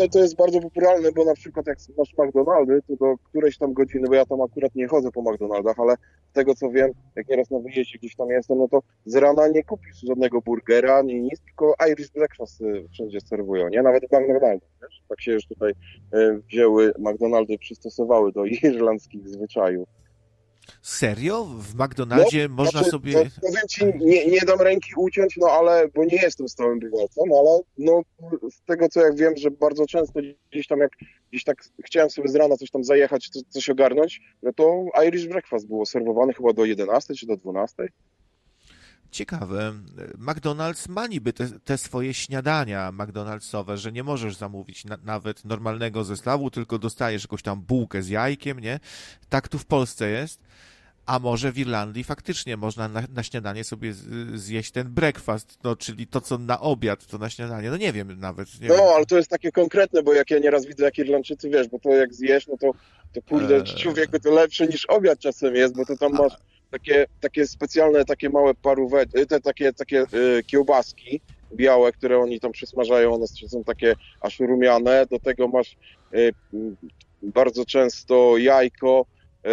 to 0.08 0.18
jest 0.18 0.36
bardzo 0.36 0.60
popularne, 0.60 1.12
bo 1.12 1.24
na 1.24 1.34
przykład 1.34 1.66
jak 1.66 1.78
masz 1.98 2.14
McDonaldy, 2.18 2.80
to 2.88 2.96
do 2.96 3.14
którejś 3.24 3.58
tam 3.58 3.72
godziny, 3.72 4.08
bo 4.08 4.14
ja 4.14 4.26
tam 4.26 4.40
akurat 4.40 4.74
nie 4.74 4.88
chodzę 4.88 5.10
po 5.10 5.22
McDonaldach, 5.22 5.78
ale 5.78 5.94
z 6.30 6.32
tego 6.32 6.54
co 6.54 6.70
wiem, 6.70 6.90
jak 7.16 7.28
nieraz 7.28 7.50
na 7.50 7.58
wyjeździe 7.58 7.98
gdzieś 7.98 8.16
tam 8.16 8.28
jestem, 8.28 8.58
no 8.58 8.68
to 8.68 8.82
z 9.06 9.16
rana 9.16 9.48
nie 9.48 9.64
kupisz 9.64 10.00
żadnego 10.00 10.40
burgera, 10.40 11.02
nie 11.02 11.20
nic, 11.20 11.40
tylko 11.40 11.74
Irish 11.90 12.10
breakfast 12.10 12.60
y, 12.60 12.88
wszędzie 12.92 13.20
serwują, 13.20 13.68
nie? 13.68 13.82
Nawet 13.82 14.02
w 14.02 14.12
McDonaldach, 14.12 14.70
wiesz? 14.82 15.02
Tak 15.08 15.20
się 15.20 15.32
już 15.32 15.46
tutaj 15.46 15.70
y, 16.14 16.42
wzięły, 16.48 16.92
McDonaldy 16.98 17.58
przystosowały 17.58 18.32
do 18.32 18.44
irlandzkich 18.62 19.28
zwyczajów. 19.28 19.88
Serio? 20.82 21.44
W 21.44 21.74
McDonaldzie 21.74 22.48
no, 22.48 22.54
można 22.54 22.70
znaczy, 22.70 22.90
sobie... 22.90 23.12
No, 23.14 23.48
powiem 23.48 23.68
ci, 23.68 23.84
nie, 24.00 24.26
nie 24.26 24.40
dam 24.40 24.60
ręki 24.60 24.90
uciąć, 24.96 25.36
no 25.36 25.46
ale, 25.46 25.88
bo 25.88 26.04
nie 26.04 26.16
jestem 26.16 26.48
stałym 26.48 26.78
bywalcą, 26.78 27.22
ale 27.22 27.60
no 27.78 28.02
z 28.50 28.62
tego 28.66 28.88
co 28.88 29.00
jak 29.00 29.16
wiem, 29.16 29.36
że 29.36 29.50
bardzo 29.50 29.86
często 29.86 30.20
gdzieś 30.50 30.66
tam 30.66 30.78
jak 30.78 30.90
gdzieś 31.30 31.44
tak 31.44 31.56
chciałem 31.84 32.10
sobie 32.10 32.28
z 32.28 32.34
rana 32.34 32.56
coś 32.56 32.70
tam 32.70 32.84
zajechać, 32.84 33.28
coś 33.48 33.70
ogarnąć, 33.70 34.20
no 34.42 34.52
to 34.52 34.84
Irish 35.06 35.26
Breakfast 35.26 35.66
było 35.66 35.86
serwowane 35.86 36.32
chyba 36.32 36.52
do 36.52 36.64
11 36.64 37.14
czy 37.14 37.26
do 37.26 37.36
12. 37.36 37.88
ciekawe. 39.14 39.72
McDonald's 40.18 40.88
ma 40.88 41.06
niby 41.06 41.32
te, 41.32 41.48
te 41.64 41.78
swoje 41.78 42.14
śniadania 42.14 42.92
McDonald'sowe, 42.92 43.76
że 43.76 43.92
nie 43.92 44.02
możesz 44.02 44.36
zamówić 44.36 44.84
na, 44.84 44.98
nawet 45.04 45.44
normalnego 45.44 46.04
zestawu, 46.04 46.50
tylko 46.50 46.78
dostajesz 46.78 47.22
jakąś 47.22 47.42
tam 47.42 47.60
bułkę 47.60 48.02
z 48.02 48.08
jajkiem, 48.08 48.60
nie? 48.60 48.80
Tak 49.28 49.48
tu 49.48 49.58
w 49.58 49.66
Polsce 49.66 50.10
jest. 50.10 50.40
A 51.06 51.18
może 51.18 51.52
w 51.52 51.58
Irlandii 51.58 52.04
faktycznie 52.04 52.56
można 52.56 52.88
na, 52.88 53.02
na 53.14 53.22
śniadanie 53.22 53.64
sobie 53.64 53.94
zjeść 54.34 54.70
ten 54.70 54.88
breakfast, 54.88 55.58
no, 55.64 55.76
czyli 55.76 56.06
to, 56.06 56.20
co 56.20 56.38
na 56.38 56.60
obiad, 56.60 57.06
to 57.06 57.18
na 57.18 57.30
śniadanie. 57.30 57.70
No 57.70 57.76
nie 57.76 57.92
wiem 57.92 58.20
nawet. 58.20 58.60
Nie 58.60 58.68
no, 58.68 58.74
wiem. 58.74 58.84
ale 58.96 59.06
to 59.06 59.16
jest 59.16 59.30
takie 59.30 59.52
konkretne, 59.52 60.02
bo 60.02 60.12
jak 60.12 60.30
ja 60.30 60.38
nieraz 60.38 60.66
widzę, 60.66 60.84
jak 60.84 60.98
Irlandczycy, 60.98 61.50
wiesz, 61.50 61.68
bo 61.68 61.78
to 61.78 61.88
jak 61.88 62.14
zjesz, 62.14 62.46
no 62.46 62.56
to, 62.56 62.72
to 63.12 63.22
kurde, 63.22 63.56
Eee. 63.56 63.64
człowieku, 63.64 64.18
to 64.20 64.30
lepsze 64.30 64.66
niż 64.66 64.86
obiad 64.86 65.18
czasem 65.18 65.54
jest, 65.54 65.76
bo 65.76 65.84
to 65.84 65.96
tam 65.96 66.12
masz 66.12 66.32
takie, 66.78 67.06
takie 67.20 67.46
specjalne, 67.46 68.04
takie 68.04 68.30
małe 68.30 68.54
paróweczki, 68.54 69.26
te 69.26 69.40
takie, 69.40 69.72
takie 69.72 70.00
e, 70.00 70.42
kiełbaski 70.42 71.20
białe, 71.54 71.92
które 71.92 72.18
oni 72.18 72.40
tam 72.40 72.52
przysmażają, 72.52 73.14
one 73.14 73.26
są 73.26 73.64
takie 73.64 73.94
aż 74.20 74.40
rumiane, 74.40 75.06
do 75.10 75.18
tego 75.18 75.48
masz 75.48 75.76
m, 76.12 76.76
bardzo 77.22 77.64
często 77.64 78.38
jajko, 78.38 79.06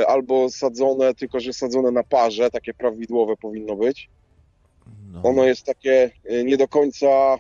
albo 0.08 0.50
sadzone, 0.50 1.16
tylko 1.16 1.40
że 1.40 1.54
sadzone 1.54 1.92
na 1.92 2.04
parze, 2.04 2.52
takie 2.52 2.74
prawidłowe 2.74 3.38
powinno 3.38 3.76
być. 3.76 4.10
No. 5.12 5.22
Ono 5.24 5.46
jest 5.46 5.66
takie 5.66 6.12
y, 6.32 6.44
nie 6.44 6.58
do 6.58 6.68
końca 6.68 7.38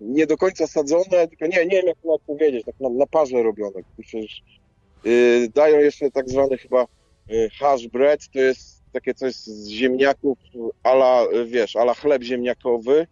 nie 0.00 0.26
do 0.26 0.36
końca 0.36 0.66
sadzone, 0.66 1.28
tylko 1.28 1.46
nie, 1.46 1.66
nie 1.66 1.76
wiem 1.76 1.86
jak 1.86 1.96
to 2.02 2.08
nawet 2.08 2.22
powiedzieć, 2.22 2.64
tak 2.66 2.74
na, 2.80 2.88
na 2.88 3.06
parze 3.06 3.42
robione. 3.42 3.80
Przecież 3.98 4.42
y, 5.06 5.48
dają 5.54 5.78
jeszcze 5.78 6.10
tak 6.10 6.28
zwany 6.28 6.58
chyba 6.58 6.86
y, 7.30 7.50
hash 7.58 7.86
bread, 7.86 8.28
to 8.28 8.38
jest 8.38 8.73
takie 8.94 9.14
coś 9.14 9.34
z 9.34 9.68
ziemniaków 9.68 10.38
ala, 10.82 11.26
wiesz, 11.46 11.76
ala 11.76 11.94
chleb 11.94 12.22
ziemniakowy, 12.22 13.06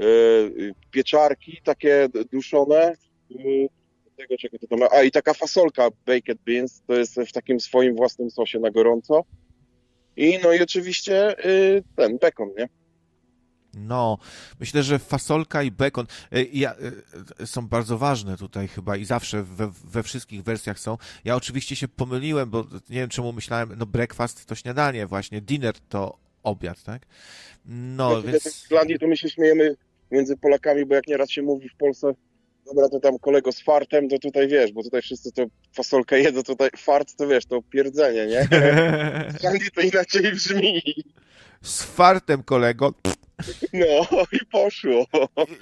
y, 0.00 0.74
pieczarki 0.90 1.60
takie 1.64 2.08
duszone, 2.32 2.92
y, 3.30 3.68
tego 4.16 4.36
czego 4.36 4.58
to 4.58 4.66
tam, 4.66 4.78
a 4.90 5.02
i 5.02 5.10
taka 5.10 5.34
fasolka 5.34 5.88
baked 6.06 6.38
beans, 6.46 6.82
to 6.86 6.94
jest 6.94 7.14
w 7.14 7.32
takim 7.32 7.60
swoim 7.60 7.96
własnym 7.96 8.30
sosie 8.30 8.58
na 8.58 8.70
gorąco. 8.70 9.24
I 10.16 10.38
no 10.42 10.52
i 10.52 10.62
oczywiście 10.62 11.46
y, 11.46 11.82
ten 11.96 12.18
bekon, 12.18 12.50
nie? 12.58 12.68
No, 13.74 14.18
myślę, 14.60 14.82
że 14.82 14.98
fasolka 14.98 15.62
i 15.62 15.70
bekon 15.70 16.06
y, 16.34 16.48
ja, 16.52 16.74
y, 17.40 17.46
są 17.46 17.68
bardzo 17.68 17.98
ważne 17.98 18.36
tutaj 18.36 18.68
chyba 18.68 18.96
i 18.96 19.04
zawsze 19.04 19.42
we, 19.42 19.70
we 19.84 20.02
wszystkich 20.02 20.42
wersjach 20.42 20.78
są. 20.78 20.98
Ja 21.24 21.36
oczywiście 21.36 21.76
się 21.76 21.88
pomyliłem, 21.88 22.50
bo 22.50 22.66
nie 22.90 23.00
wiem 23.00 23.08
czemu 23.08 23.32
myślałem, 23.32 23.74
no 23.78 23.86
breakfast 23.86 24.46
to 24.46 24.54
śniadanie 24.54 25.06
właśnie, 25.06 25.40
dinner 25.40 25.74
to 25.88 26.18
obiad, 26.42 26.82
tak? 26.82 27.02
No, 27.66 28.10
No, 28.10 28.22
więc... 28.22 28.42
W 28.42 28.70
Irlandii 28.70 28.98
to 28.98 29.06
my 29.06 29.16
się 29.16 29.30
śmiejemy 29.30 29.76
między 30.10 30.36
Polakami, 30.36 30.86
bo 30.86 30.94
jak 30.94 31.06
nieraz 31.06 31.30
się 31.30 31.42
mówi 31.42 31.68
w 31.68 31.76
Polsce, 31.76 32.14
dobra, 32.66 32.88
to 32.88 33.00
tam 33.00 33.18
kolego 33.18 33.52
z 33.52 33.60
fartem, 33.60 34.08
to 34.08 34.18
tutaj 34.18 34.48
wiesz, 34.48 34.72
bo 34.72 34.82
tutaj 34.82 35.02
wszyscy 35.02 35.32
to 35.32 35.46
fasolkę 35.72 36.20
jedzą, 36.20 36.42
tutaj 36.42 36.70
fart 36.76 37.16
to 37.16 37.28
wiesz, 37.28 37.46
to 37.46 37.62
pierdzenie, 37.62 38.26
nie? 38.26 38.48
W 39.32 39.34
Irlandii 39.34 39.70
to 39.70 39.80
inaczej 39.80 40.32
brzmi. 40.32 40.82
Z 41.62 41.82
fartem 41.82 42.42
kolego 42.42 42.94
No 43.72 43.86
i 44.32 44.46
poszło. 44.52 45.06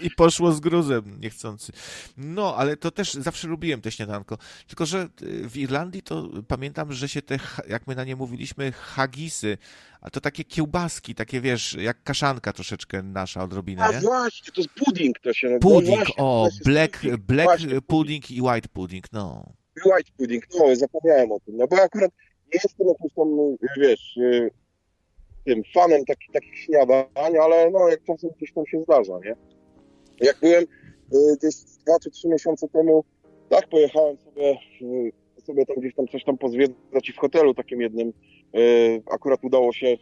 i 0.00 0.10
poszło 0.10 0.52
z 0.52 0.60
gruzem 0.60 1.20
niechcący. 1.20 1.72
No, 2.16 2.56
ale 2.56 2.76
to 2.76 2.90
też 2.90 3.14
zawsze 3.14 3.48
lubiłem 3.48 3.80
te 3.80 3.90
śniadanko. 3.92 4.38
Tylko, 4.66 4.86
że 4.86 5.08
y, 5.22 5.48
w 5.48 5.56
Irlandii 5.56 6.02
to 6.02 6.28
pamiętam, 6.48 6.92
że 6.92 7.08
się 7.08 7.22
te, 7.22 7.38
jak 7.68 7.86
my 7.86 7.94
na 7.94 8.04
nie 8.04 8.16
mówiliśmy, 8.16 8.72
hagisy, 8.72 9.58
a 10.00 10.10
to 10.10 10.20
takie 10.20 10.44
kiełbaski, 10.44 11.14
takie 11.14 11.40
wiesz, 11.40 11.74
jak 11.74 12.02
kaszanka 12.02 12.52
troszeczkę 12.52 13.02
nasza 13.02 13.42
odrobinę, 13.42 13.82
A 13.84 13.92
nie? 13.92 14.00
właśnie, 14.00 14.52
to 14.52 14.60
jest 14.60 14.74
pudding 14.74 15.18
to 15.18 15.32
się 15.32 15.46
nazywa. 15.46 15.60
Pudding, 15.70 15.96
Właśnie, 15.98 16.14
o, 16.24 16.48
black, 16.64 16.92
pudding. 17.00 17.16
black 17.20 17.48
Właśnie, 17.48 17.80
pudding 17.80 18.30
i 18.30 18.42
white 18.42 18.68
pudding, 18.68 19.04
no. 19.12 19.52
White 19.86 20.10
pudding, 20.16 20.44
no 20.58 20.76
zapomniałem 20.76 21.32
o 21.32 21.40
tym, 21.40 21.56
no 21.56 21.66
bo 21.68 21.82
akurat 21.82 22.10
nie 22.54 22.60
jestem 22.64 22.88
jakimś 22.88 23.12
tam, 23.14 23.28
wiesz, 23.76 24.16
y, 24.16 24.50
tym 25.48 25.62
fanem 25.74 26.04
takich, 26.04 26.32
takich 26.32 26.58
śniadań, 26.58 27.36
ale 27.42 27.70
no 27.70 27.88
jak 27.88 28.04
czasem 28.04 28.30
gdzieś 28.36 28.52
tam 28.52 28.66
się 28.66 28.82
zdarza, 28.82 29.18
nie? 29.24 29.34
Jak 30.20 30.36
byłem 30.40 30.64
y, 30.64 31.36
gdzieś 31.38 31.54
dwa 31.54 31.98
czy 32.02 32.10
trzy 32.10 32.28
miesiące 32.28 32.68
temu, 32.68 33.04
tak, 33.48 33.68
pojechałem 33.68 34.16
sobie, 34.18 34.58
y, 34.82 35.42
sobie 35.42 35.66
tam 35.66 35.76
gdzieś 35.76 35.94
tam 35.94 36.08
coś 36.08 36.24
tam 36.24 36.38
pozwiedzać 36.38 37.08
i 37.08 37.12
w 37.12 37.18
hotelu 37.18 37.54
takim 37.54 37.80
jednym, 37.80 38.08
y, 38.08 39.02
akurat 39.10 39.44
udało 39.44 39.72
się 39.72 39.96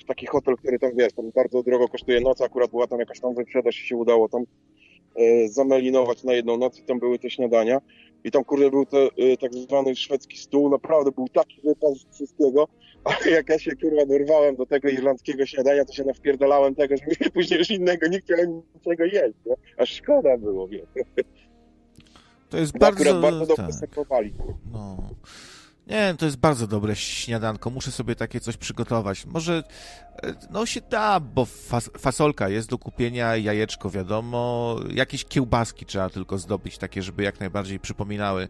w 0.00 0.04
taki 0.04 0.26
hotel, 0.26 0.56
który 0.56 0.78
tam, 0.78 0.90
wiesz, 0.96 1.12
tam 1.12 1.30
bardzo 1.30 1.62
drogo 1.62 1.88
kosztuje 1.88 2.20
noc, 2.20 2.40
akurat 2.40 2.70
była 2.70 2.86
tam 2.86 3.00
jakaś 3.00 3.20
tam 3.20 3.34
wyprzedaż 3.34 3.80
i 3.80 3.86
się 3.86 3.96
udało 3.96 4.28
tam 4.28 4.44
zamelinować 5.46 6.24
na 6.24 6.32
jedną 6.32 6.56
noc 6.56 6.78
i 6.78 6.82
tam 6.82 6.98
były 6.98 7.18
te 7.18 7.30
śniadania. 7.30 7.80
I 8.24 8.30
tam, 8.30 8.44
kurde, 8.44 8.70
był 8.70 8.86
to 8.86 9.06
y, 9.18 9.36
tak 9.40 9.54
zwany 9.54 9.96
szwedzki 9.96 10.38
stół, 10.38 10.70
naprawdę 10.70 11.12
był 11.12 11.28
taki 11.28 11.60
wypas 11.64 11.92
wszystkiego, 12.12 12.68
ale 13.04 13.30
jak 13.30 13.48
ja 13.48 13.58
się, 13.58 13.76
kurwa, 13.76 14.06
dorwałem 14.06 14.56
do 14.56 14.66
tego 14.66 14.88
irlandzkiego 14.88 15.46
śniadania, 15.46 15.84
to 15.84 15.92
się 15.92 16.04
nawpierdalałem 16.04 16.74
tego, 16.74 16.94
że 16.96 17.30
później 17.34 17.58
już 17.58 17.70
innego 17.70 18.08
nie 18.08 18.20
chciałem 18.20 18.62
niczego 18.74 19.04
jeść, 19.04 19.38
nie? 19.46 19.54
Aż 19.76 19.92
szkoda 19.92 20.38
było, 20.38 20.68
wie. 20.68 20.86
To 22.50 22.58
jest 22.58 22.72
Bo 22.72 22.78
bardzo... 22.78 23.20
bardzo 23.20 23.46
dobrze 23.46 23.62
tak. 23.62 23.74
serwowali. 23.74 24.34
No. 24.72 24.96
Nie, 25.86 26.14
to 26.18 26.24
jest 26.24 26.36
bardzo 26.36 26.66
dobre 26.66 26.96
śniadanko. 26.96 27.70
Muszę 27.70 27.90
sobie 27.90 28.14
takie 28.14 28.40
coś 28.40 28.56
przygotować. 28.56 29.26
Może, 29.26 29.62
e, 30.22 30.34
no 30.50 30.66
się 30.66 30.80
da, 30.80 31.20
bo 31.20 31.44
fas 31.44 31.90
fasolka 31.98 32.48
jest 32.48 32.68
do 32.68 32.78
kupienia, 32.78 33.36
jajeczko 33.36 33.90
wiadomo, 33.90 34.76
jakieś 34.94 35.24
kiełbaski 35.24 35.86
trzeba 35.86 36.10
tylko 36.10 36.38
zdobyć, 36.38 36.78
takie, 36.78 37.02
żeby 37.02 37.22
jak 37.22 37.40
najbardziej 37.40 37.80
przypominały. 37.80 38.48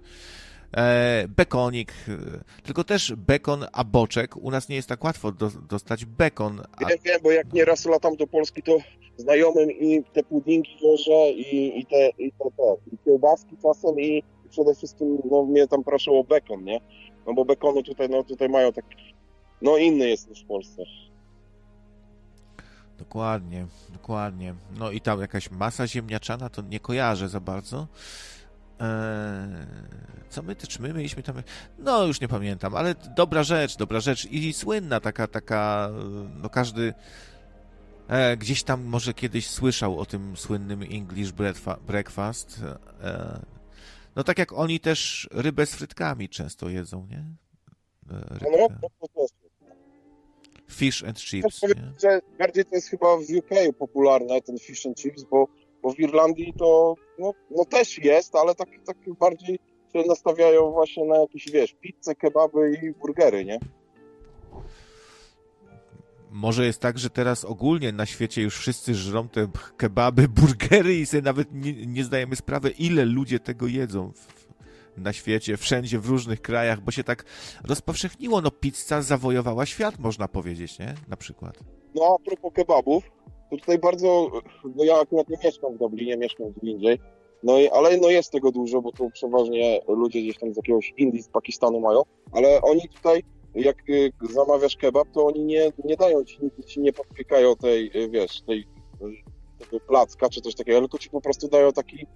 E, 0.76 1.24
bekonik, 1.36 1.92
e, 2.08 2.62
tylko 2.62 2.84
też 2.84 3.14
bekon, 3.16 3.66
a 3.72 3.84
boczek. 3.84 4.36
U 4.36 4.50
nas 4.50 4.68
nie 4.68 4.76
jest 4.76 4.88
tak 4.88 5.04
łatwo 5.04 5.32
do, 5.32 5.50
dostać 5.68 6.04
bekon. 6.04 6.60
A, 6.76 6.88
Wiem, 6.88 6.98
wiem, 7.04 7.20
bo 7.22 7.30
jak 7.30 7.52
nieraz 7.52 7.86
latam 7.86 8.16
do 8.16 8.26
Polski, 8.26 8.62
to 8.62 8.78
znajomym 9.16 9.70
i 9.70 10.02
te 10.12 10.22
puddingi 10.22 10.76
wożę 10.82 11.30
i, 11.30 11.80
i, 11.80 11.86
te, 11.86 12.08
i 12.18 12.32
te, 12.32 12.44
te 12.56 12.92
i 12.92 12.98
kiełbaski 13.04 13.56
czasem 13.62 14.00
i 14.00 14.22
przede 14.50 14.74
wszystkim 14.74 15.18
no, 15.30 15.44
mnie 15.44 15.68
tam 15.68 15.84
proszą 15.84 16.18
o 16.18 16.24
bekon, 16.24 16.64
nie? 16.64 16.80
No 17.26 17.34
bo 17.34 17.44
bekonu 17.44 17.82
tutaj, 17.82 18.08
no 18.08 18.24
tutaj 18.24 18.48
mają 18.48 18.72
tak, 18.72 18.84
no 19.62 19.76
inny 19.76 20.08
jest 20.08 20.28
niż 20.30 20.42
w 20.42 20.46
Polsce. 20.46 20.82
Dokładnie, 22.98 23.66
dokładnie. 23.92 24.54
No 24.78 24.90
i 24.90 25.00
tam 25.00 25.20
jakaś 25.20 25.50
masa 25.50 25.86
ziemniaczana, 25.86 26.48
to 26.48 26.62
nie 26.62 26.80
kojarzę 26.80 27.28
za 27.28 27.40
bardzo. 27.40 27.88
Eee, 28.80 29.66
co 30.28 30.42
my, 30.42 30.56
czy 30.56 30.82
my 30.82 30.92
mieliśmy 30.92 31.22
tam? 31.22 31.42
No, 31.78 32.04
już 32.04 32.20
nie 32.20 32.28
pamiętam, 32.28 32.74
ale 32.76 32.94
dobra 33.16 33.42
rzecz, 33.42 33.76
dobra 33.76 34.00
rzecz 34.00 34.24
i 34.24 34.52
słynna 34.52 35.00
taka, 35.00 35.26
taka, 35.26 35.90
no 36.42 36.48
każdy 36.48 36.94
e, 38.08 38.36
gdzieś 38.36 38.62
tam 38.62 38.84
może 38.84 39.14
kiedyś 39.14 39.48
słyszał 39.48 39.98
o 39.98 40.06
tym 40.06 40.36
słynnym 40.36 40.82
English 40.82 41.32
breakfast. 41.86 42.62
E, 43.02 43.51
no 44.16 44.24
tak 44.24 44.38
jak 44.38 44.52
oni 44.52 44.80
też 44.80 45.28
rybę 45.32 45.66
z 45.66 45.74
frytkami 45.74 46.28
często 46.28 46.68
jedzą, 46.68 47.06
nie? 47.10 47.18
E, 47.18 47.24
No, 48.10 48.16
no, 48.50 48.56
rybkę. 48.56 48.78
no 48.82 48.88
po 49.00 49.08
prostu. 49.08 49.42
Fish 50.70 51.04
and 51.04 51.20
chips, 51.20 51.60
powiem, 51.60 51.78
nie? 51.78 52.20
bardziej 52.38 52.64
to 52.64 52.74
jest 52.74 52.88
chyba 52.88 53.16
w 53.16 53.20
UK 53.20 53.76
popularne, 53.78 54.42
ten 54.42 54.58
fish 54.58 54.86
and 54.86 54.96
chips, 54.96 55.22
bo, 55.22 55.48
bo 55.82 55.92
w 55.92 56.00
Irlandii 56.00 56.54
to 56.58 56.94
no, 57.18 57.34
no 57.50 57.64
też 57.64 57.98
jest, 57.98 58.34
ale 58.36 58.54
tak, 58.54 58.68
tak 58.86 58.96
bardziej 59.20 59.58
się 59.92 60.02
nastawiają 60.08 60.70
właśnie 60.70 61.04
na 61.04 61.18
jakieś, 61.18 61.50
wiesz, 61.50 61.74
pizze, 61.80 62.14
kebaby 62.14 62.80
i 62.82 62.92
burgery, 63.00 63.44
nie? 63.44 63.58
Może 66.32 66.66
jest 66.66 66.80
tak, 66.80 66.98
że 66.98 67.10
teraz 67.10 67.44
ogólnie 67.44 67.92
na 67.92 68.06
świecie 68.06 68.42
już 68.42 68.58
wszyscy 68.58 68.94
żrą 68.94 69.28
te 69.28 69.48
kebaby, 69.76 70.28
burgery 70.40 70.94
i 70.94 71.06
sobie 71.06 71.22
nawet 71.22 71.48
nie, 71.52 71.86
nie 71.86 72.04
zdajemy 72.04 72.36
sprawy, 72.36 72.70
ile 72.70 73.04
ludzie 73.04 73.40
tego 73.40 73.66
jedzą 73.66 74.12
na 74.96 75.12
świecie, 75.12 75.56
wszędzie, 75.56 75.98
w 75.98 76.06
różnych 76.06 76.42
krajach, 76.42 76.80
bo 76.80 76.90
się 76.90 77.04
tak 77.04 77.24
rozpowszechniło. 77.64 78.40
No 78.40 78.50
pizza 78.50 79.02
zawojowała 79.02 79.66
świat, 79.66 79.98
można 79.98 80.28
powiedzieć, 80.28 80.78
nie? 80.78 80.94
Na 81.08 81.16
przykład. 81.16 81.58
No, 81.94 82.18
a 82.20 82.28
propos 82.28 82.52
kebabów, 82.54 83.04
to 83.50 83.56
tutaj 83.56 83.78
bardzo, 83.78 84.30
no 84.76 84.84
ja 84.84 85.00
akurat 85.00 85.28
nie 85.28 85.36
mieszkam 85.44 85.74
w 85.74 85.78
Dublinie, 85.78 86.16
mieszkam 86.16 86.46
gdzie 86.56 86.70
indziej, 86.70 86.98
no 87.42 87.58
i, 87.58 87.68
ale 87.68 87.96
no 87.96 88.08
jest 88.08 88.32
tego 88.32 88.52
dużo, 88.52 88.82
bo 88.82 88.92
tu 88.92 89.10
przeważnie 89.10 89.80
ludzie 89.88 90.22
gdzieś 90.22 90.38
tam 90.38 90.54
z 90.54 90.56
jakiegoś 90.56 90.94
Indii, 90.96 91.22
z 91.22 91.28
Pakistanu 91.28 91.80
mają, 91.80 92.02
ale 92.32 92.60
oni 92.62 92.88
tutaj, 92.88 93.24
jak 93.54 93.76
y, 93.88 94.12
zamawiasz 94.30 94.76
kebab, 94.76 95.08
to 95.12 95.26
oni 95.26 95.44
nie, 95.44 95.72
nie 95.84 95.96
dają 95.96 96.24
ci, 96.24 96.38
ci 96.66 96.80
nie 96.80 96.92
podpiekają 96.92 97.56
tej, 97.56 98.02
y, 98.04 98.08
wiesz, 98.10 98.42
tej, 98.42 98.60
y, 98.60 99.64
tego 99.64 99.80
placka 99.80 100.28
czy 100.28 100.40
coś 100.40 100.54
takiego, 100.54 100.80
tylko 100.80 100.98
ci 100.98 101.10
po 101.10 101.20
prostu 101.20 101.48
dają 101.48 101.72
taki, 101.72 102.06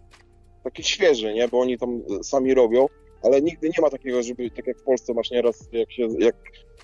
taki 0.64 0.82
świeży, 0.82 1.34
nie, 1.34 1.48
bo 1.48 1.60
oni 1.60 1.78
tam 1.78 2.02
sami 2.22 2.54
robią 2.54 2.86
ale 3.22 3.42
nigdy 3.42 3.68
nie 3.68 3.82
ma 3.82 3.90
takiego, 3.90 4.22
żeby 4.22 4.50
tak 4.50 4.66
jak 4.66 4.78
w 4.78 4.82
Polsce 4.82 5.14
masz 5.14 5.30
nieraz, 5.30 5.68
jak 5.72 5.92
się, 5.92 6.08
jak, 6.18 6.36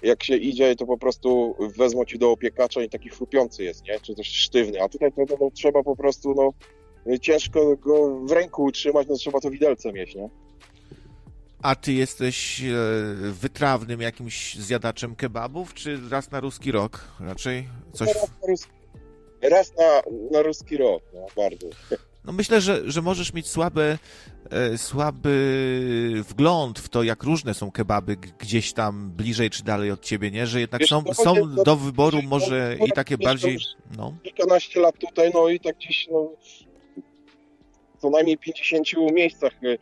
jak 0.03 0.23
się 0.25 0.37
idzie, 0.37 0.77
to 0.77 0.87
po 0.87 0.99
prostu 0.99 1.55
wezmą 1.79 2.05
ci 2.05 2.19
do 2.19 2.31
opiekacza 2.31 2.83
i 2.83 2.89
taki 2.89 3.09
chrupiący 3.09 3.65
jest, 3.65 3.85
nie? 3.85 4.01
Czy 4.01 4.15
też 4.15 4.27
sztywny, 4.27 4.83
a 4.83 4.89
tutaj 4.89 5.13
to, 5.13 5.37
to 5.37 5.51
trzeba 5.51 5.83
po 5.83 5.97
prostu, 5.97 6.35
no, 6.35 6.53
ciężko 7.19 7.77
go 7.77 8.21
w 8.25 8.33
ręku 8.33 8.65
utrzymać, 8.65 9.09
no 9.09 9.17
trzeba 9.17 9.41
to 9.41 9.51
widelce 9.51 9.93
mieć, 9.93 10.15
nie? 10.15 10.29
A 11.63 11.75
ty 11.75 11.93
jesteś 11.93 12.63
e, 12.63 12.73
wytrawnym 13.33 14.01
jakimś 14.01 14.55
zjadaczem 14.55 15.17
kebabów, 15.17 15.75
czy 15.75 16.01
raz 16.11 16.31
na 16.31 16.41
ruski 16.41 16.73
rok? 16.73 17.05
Raczej 17.21 17.69
coś... 17.93 18.09
Raz 18.09 18.31
na 18.43 18.49
ruski, 18.49 18.71
raz 19.43 19.73
na, 19.77 20.03
na 20.31 20.43
ruski 20.43 20.77
rok, 20.77 21.03
no, 21.15 21.27
bardzo. 21.37 21.67
No 22.25 22.33
myślę, 22.33 22.61
że, 22.61 22.91
że 22.91 23.03
możesz 23.03 23.33
mieć 23.33 23.49
słabe, 23.49 23.99
e, 24.51 24.79
słaby 24.79 26.23
wgląd 26.29 26.79
w 26.79 26.89
to, 26.89 27.03
jak 27.03 27.23
różne 27.23 27.55
są 27.55 27.71
kebaby 27.71 28.17
gdzieś 28.17 28.73
tam 28.73 29.11
bliżej 29.11 29.51
czy 29.51 29.65
dalej 29.65 29.91
od 29.91 30.01
ciebie, 30.01 30.31
nie? 30.31 30.47
Że 30.47 30.61
jednak 30.61 30.81
Wiesz, 30.81 30.91
są, 30.91 31.05
są 31.15 31.35
będzie- 31.35 31.63
do 31.65 31.77
wyboru 31.77 32.23
może 32.23 32.77
i 32.87 32.93
takie 32.93 33.19
bardziej... 33.19 33.59
No. 33.97 34.15
kilkanaście 34.23 34.81
lat 34.81 34.99
tutaj, 34.99 35.31
no 35.35 35.49
i 35.49 35.61
tak 35.61 35.77
gdzieś, 35.77 36.09
no, 36.13 36.31
w 37.99 38.01
co 38.01 38.11
najmniej 38.11 38.39
50 38.39 38.87
miejscach 39.13 39.53
y, 39.65 39.79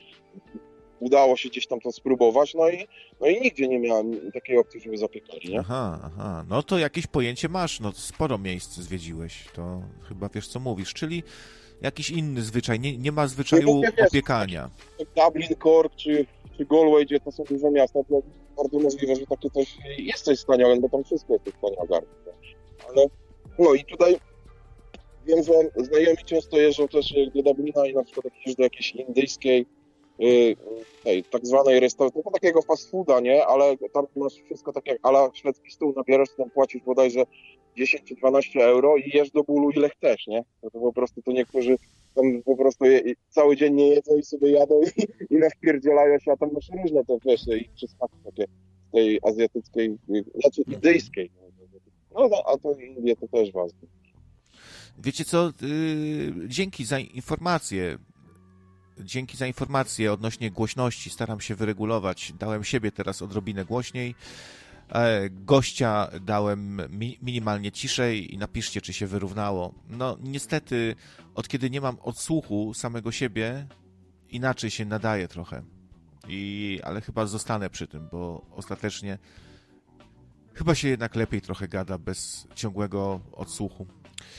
udało 1.01 1.37
się 1.37 1.49
gdzieś 1.49 1.67
tam 1.67 1.81
to 1.81 1.93
spróbować, 1.93 2.55
no 2.55 2.71
i, 2.71 2.89
no 3.21 3.27
i 3.27 3.41
nigdzie 3.41 3.69
nie 3.69 3.79
miałem 3.79 4.33
takiej 4.33 4.59
opcji, 4.59 4.81
żeby 4.81 4.99
zapiekali, 4.99 5.49
nie? 5.49 5.61
Aha, 5.61 6.01
aha. 6.05 6.45
No 6.49 6.63
to 6.63 6.79
jakieś 6.79 7.07
pojęcie 7.07 7.49
masz, 7.49 7.81
no 7.81 7.93
sporo 7.93 8.39
miejsc 8.39 8.77
zwiedziłeś, 8.77 9.45
to 9.55 9.83
chyba 10.09 10.29
wiesz 10.29 10.49
co 10.49 10.61
mówisz, 10.61 10.95
czyli 10.95 11.23
jakiś 11.83 12.11
inny 12.11 12.43
zwyczaj, 12.43 12.81
nie, 12.81 12.99
nie 12.99 13.13
ma 13.13 13.27
zwyczaju 13.27 13.77
Nie, 13.77 13.93
wiesz, 13.97 14.07
opiekania. 14.07 14.71
Dublin, 15.17 15.49
Cork 15.63 15.97
czy, 15.97 16.27
czy 16.57 16.67
Galway, 16.67 17.07
gdzie 17.07 17.21
to 17.21 17.33
są 17.33 17.45
duże 17.45 17.71
miasta, 17.71 18.01
to 18.09 18.23
bardzo 18.57 18.79
możliwe, 18.79 19.17
że 19.17 19.27
takie 19.27 19.51
coś 19.51 19.77
jest 19.99 20.25
coś 20.25 20.39
wspaniałego, 20.39 20.81
bo 20.81 20.89
tam 20.89 21.05
wszystko 21.05 21.33
jest 21.33 21.45
wspaniałe. 21.45 22.03
Ale 22.89 23.07
no 23.59 23.75
i 23.75 23.85
tutaj 23.85 24.17
wiem, 25.27 25.43
że 25.43 25.53
znajomi 25.85 26.25
często 26.25 26.57
jeżdżą 26.57 26.89
też 26.89 27.15
do 27.35 27.43
Dublina 27.43 27.87
i 27.87 27.95
na 27.95 28.05
przykład 28.05 28.25
jakieś, 28.25 28.55
do 28.55 28.63
jakiejś 28.63 28.91
indyjskiej 28.91 29.67
tej 31.05 31.25
tak 31.25 31.47
zwanej 31.47 31.81
restauracji, 31.81 32.23
no 32.25 32.31
takiego 32.31 32.63
fast 32.63 32.91
fooda, 32.91 33.21
nie? 33.21 33.47
Ale 33.47 33.77
tam 33.93 34.07
masz 34.17 34.35
wszystko 34.35 34.73
tak 34.73 34.87
jak 34.87 34.99
szwedzki 35.35 35.71
stół, 35.71 35.95
nabierasz, 35.97 36.29
tam 36.37 36.51
płacisz 36.51 36.83
bodajże 36.83 37.25
10 37.77 38.05
czy 38.05 38.15
12 38.15 38.61
euro 38.61 38.97
i 38.97 39.11
jesz 39.15 39.31
do 39.31 39.43
bólu 39.43 39.71
ile 39.71 39.89
chcesz, 39.89 40.27
nie? 40.27 40.45
No 40.63 40.71
to 40.71 40.81
po 40.81 40.93
prostu 40.93 41.23
to 41.23 41.33
niektórzy 41.33 41.77
tam 42.15 42.43
po 42.45 42.57
prostu 42.57 42.85
je, 42.85 43.03
cały 43.29 43.57
dzień 43.57 43.75
nie 43.75 43.89
jedzą 43.89 44.17
i 44.17 44.23
sobie 44.23 44.51
jadą 44.51 44.81
i, 44.83 45.35
i 45.35 45.39
nawpierdzielają 45.39 46.19
się, 46.19 46.33
a 46.33 46.37
tam 46.37 46.53
masz 46.53 46.69
różne 46.83 47.05
te 47.05 47.19
wiesz, 47.25 47.41
i 47.49 47.69
przysmaki 47.75 48.17
takie 48.25 48.45
tej 48.93 49.21
azjatyckiej, 49.23 49.99
y, 50.11 50.25
znaczy 50.41 50.63
indyjskiej. 50.63 51.31
No, 52.15 52.29
no 52.29 52.43
a 52.47 52.59
to 52.59 52.75
Indie 52.75 53.17
to 53.17 53.29
też 53.29 53.53
ważne. 53.53 53.79
Wiecie 54.99 55.25
co, 55.25 55.53
yy, 55.63 56.49
dzięki 56.49 56.85
za 56.85 56.99
informację, 56.99 57.99
dzięki 59.05 59.37
za 59.37 59.47
informację 59.47 60.13
odnośnie 60.13 60.51
głośności 60.51 61.11
staram 61.11 61.41
się 61.41 61.55
wyregulować. 61.55 62.33
Dałem 62.39 62.65
siebie 62.65 62.93
teraz 62.93 63.23
odrobinę 63.23 63.65
głośniej, 63.65 64.15
e, 64.93 65.31
gościa 65.31 66.11
dałem 66.21 66.83
mi, 66.99 67.19
minimalnie 67.23 67.73
ciszej 67.73 68.35
i 68.35 68.39
napiszcie, 68.39 68.81
czy 68.81 68.93
się 68.93 69.07
wyrównało. 69.07 69.75
No 69.89 70.17
niestety, 70.23 70.97
od 71.35 71.49
kiedy 71.49 71.71
nie 71.71 71.81
mam 71.81 71.97
odsłuchu 72.03 72.75
samego 72.75 73.13
siebie, 73.13 73.67
inaczej 74.31 74.71
się 74.71 74.85
nadaje 74.85 75.29
trochę. 75.29 75.63
I, 76.29 76.81
ale 76.83 77.01
chyba 77.01 77.27
zostanę 77.27 77.71
przy 77.71 77.87
tym, 77.87 78.09
bo 78.13 78.47
ostatecznie 78.51 79.19
chyba 80.55 80.75
się 80.75 80.89
jednak 80.89 81.17
lepiej 81.17 81.41
trochę 81.41 81.69
gada 81.69 81.99
bez 81.99 82.47
ciągłego 82.55 83.21
odsłuchu. 83.33 83.87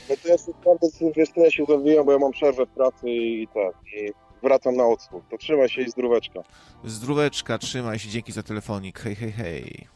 No 0.08 0.16
to 0.22 0.28
ja 0.28 0.38
sobie 0.38 0.56
naprawdę, 0.58 0.88
wiesz, 1.16 1.28
ja 1.36 1.50
się 1.50 1.64
zawijam, 1.68 2.06
bo 2.06 2.12
ja 2.12 2.18
mam 2.18 2.32
przerwę 2.32 2.66
w 2.66 2.70
pracy 2.70 3.08
i 3.10 3.48
tak, 3.54 3.74
i 3.96 4.12
wracam 4.42 4.76
na 4.76 4.86
odsłuch. 4.86 5.24
To 5.30 5.38
trzymaj 5.38 5.68
się 5.68 5.82
i 5.82 5.90
zdróweczka. 5.90 6.40
Zdróweczka, 6.84 7.58
trzymaj 7.58 7.98
się, 7.98 8.08
dzięki 8.08 8.32
za 8.32 8.42
telefonik. 8.42 8.98
Hej, 8.98 9.16
hej, 9.16 9.32
hej. 9.32 9.88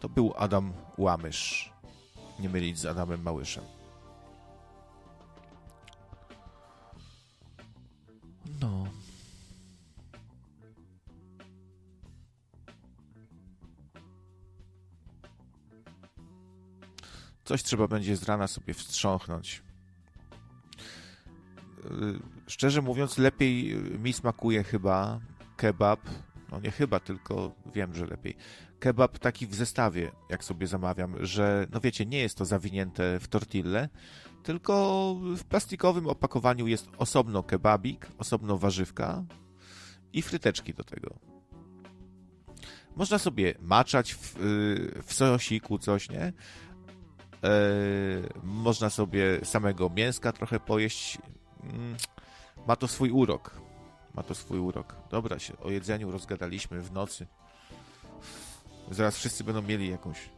To 0.00 0.08
był 0.08 0.34
Adam 0.36 0.72
Łamysz. 0.98 1.72
Nie 2.40 2.48
mylić 2.48 2.78
z 2.78 2.86
Adamem 2.86 3.22
Małyszem. 3.22 3.64
No. 8.60 8.86
Coś 17.44 17.62
trzeba 17.62 17.88
będzie 17.88 18.16
z 18.16 18.22
rana 18.22 18.46
sobie 18.46 18.74
wstrząchnąć. 18.74 19.65
Yy, 21.90 22.20
Szczerze 22.46 22.82
mówiąc, 22.82 23.18
lepiej 23.18 23.74
mi 23.76 24.12
smakuje 24.12 24.64
chyba 24.64 25.20
kebab. 25.56 26.00
No 26.52 26.60
nie 26.60 26.70
chyba, 26.70 27.00
tylko 27.00 27.52
wiem, 27.74 27.94
że 27.94 28.06
lepiej. 28.06 28.36
Kebab 28.78 29.18
taki 29.18 29.46
w 29.46 29.54
zestawie, 29.54 30.10
jak 30.30 30.44
sobie 30.44 30.66
zamawiam, 30.66 31.26
że 31.26 31.66
no 31.72 31.80
wiecie, 31.80 32.06
nie 32.06 32.18
jest 32.18 32.38
to 32.38 32.44
zawinięte 32.44 33.20
w 33.20 33.28
tortillę, 33.28 33.88
tylko 34.42 35.14
w 35.36 35.44
plastikowym 35.44 36.06
opakowaniu 36.06 36.66
jest 36.66 36.88
osobno 36.98 37.42
kebabik, 37.42 38.06
osobno 38.18 38.58
warzywka 38.58 39.24
i 40.12 40.22
fryteczki 40.22 40.74
do 40.74 40.84
tego. 40.84 41.14
Można 42.96 43.18
sobie 43.18 43.54
maczać 43.60 44.14
w, 44.14 44.40
yy, 44.40 45.02
w 45.02 45.12
sosiku 45.12 45.78
coś, 45.78 46.10
nie? 46.10 46.32
Yy, 47.42 48.28
można 48.42 48.90
sobie 48.90 49.44
samego 49.44 49.90
mięska 49.90 50.32
trochę 50.32 50.60
pojeść. 50.60 51.18
Mm, 51.72 51.96
Ma 52.66 52.76
to 52.76 52.88
swój 52.88 53.10
urok. 53.10 53.50
Ma 54.14 54.22
to 54.22 54.34
swój 54.34 54.58
urok. 54.58 54.96
Dobra, 55.10 55.38
się 55.38 55.58
o 55.58 55.70
jedzeniu 55.70 56.10
rozgadaliśmy 56.10 56.80
w 56.80 56.92
nocy. 56.92 57.26
Zaraz 58.90 59.16
wszyscy 59.16 59.44
będą 59.44 59.62
mieli 59.62 59.90
jakąś 59.90 60.30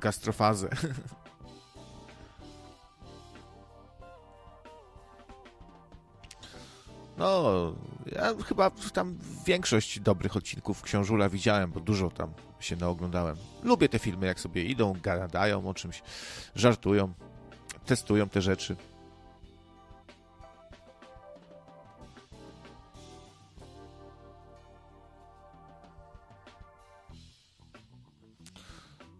gastrofazę. 0.00 0.68
No, 7.18 7.52
ja 8.12 8.34
chyba 8.46 8.70
tam 8.92 9.18
większość 9.46 10.00
dobrych 10.00 10.36
odcinków 10.36 10.82
Książula 10.82 11.28
widziałem, 11.28 11.70
bo 11.70 11.80
dużo 11.80 12.10
tam 12.10 12.32
się 12.60 12.76
naoglądałem. 12.76 13.36
Lubię 13.62 13.88
te 13.88 13.98
filmy, 13.98 14.26
jak 14.26 14.40
sobie 14.40 14.64
idą, 14.64 14.94
gadają 15.02 15.68
o 15.68 15.74
czymś, 15.74 16.02
żartują, 16.54 17.12
testują 17.86 18.28
te 18.28 18.42
rzeczy. 18.42 18.76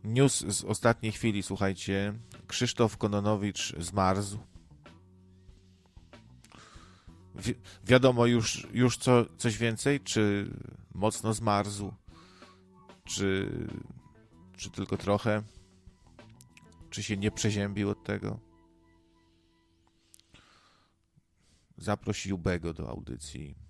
News 0.05 0.39
z 0.39 0.65
ostatniej 0.65 1.13
chwili, 1.13 1.43
słuchajcie. 1.43 2.15
Krzysztof 2.47 2.97
Kononowicz 2.97 3.75
zmarzł. 3.79 4.39
Wi 7.35 7.55
wiadomo 7.85 8.27
już, 8.27 8.67
już 8.73 8.97
co, 8.97 9.25
coś 9.37 9.59
więcej? 9.59 10.01
Czy 10.01 10.51
mocno 10.95 11.35
zmarzł? 11.35 11.93
Czy, 13.05 13.51
czy 14.57 14.71
tylko 14.71 14.97
trochę? 14.97 15.43
Czy 16.91 17.03
się 17.03 17.17
nie 17.17 17.31
przeziębił 17.31 17.91
od 17.91 18.05
tego? 18.05 18.41
Zaproś 21.77 22.27
Jubego 22.27 22.75
do 22.75 22.89
audycji. 22.89 23.68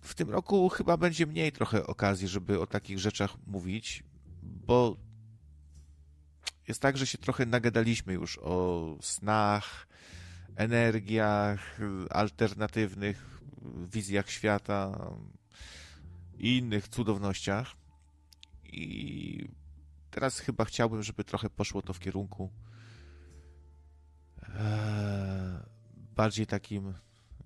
W 0.00 0.14
tym 0.14 0.30
roku 0.30 0.68
chyba 0.68 0.96
będzie 0.96 1.26
mniej 1.26 1.52
trochę 1.52 1.86
okazji, 1.86 2.28
żeby 2.28 2.60
o 2.60 2.66
takich 2.66 2.98
rzeczach 2.98 3.36
mówić, 3.46 4.04
bo 4.42 4.96
jest 6.68 6.82
tak, 6.82 6.96
że 6.96 7.06
się 7.06 7.18
trochę 7.18 7.46
nagadaliśmy 7.46 8.12
już 8.12 8.38
o 8.38 8.96
snach, 9.00 9.86
energiach, 10.56 11.80
alternatywnych 12.10 13.40
wizjach 13.92 14.30
świata 14.30 15.10
i 16.38 16.58
innych 16.58 16.88
cudownościach. 16.88 17.76
I 18.64 19.48
teraz 20.10 20.38
chyba 20.38 20.64
chciałbym, 20.64 21.02
żeby 21.02 21.24
trochę 21.24 21.50
poszło 21.50 21.82
to 21.82 21.92
w 21.92 21.98
kierunku 21.98 22.52
bardziej 25.94 26.46
takim 26.46 26.94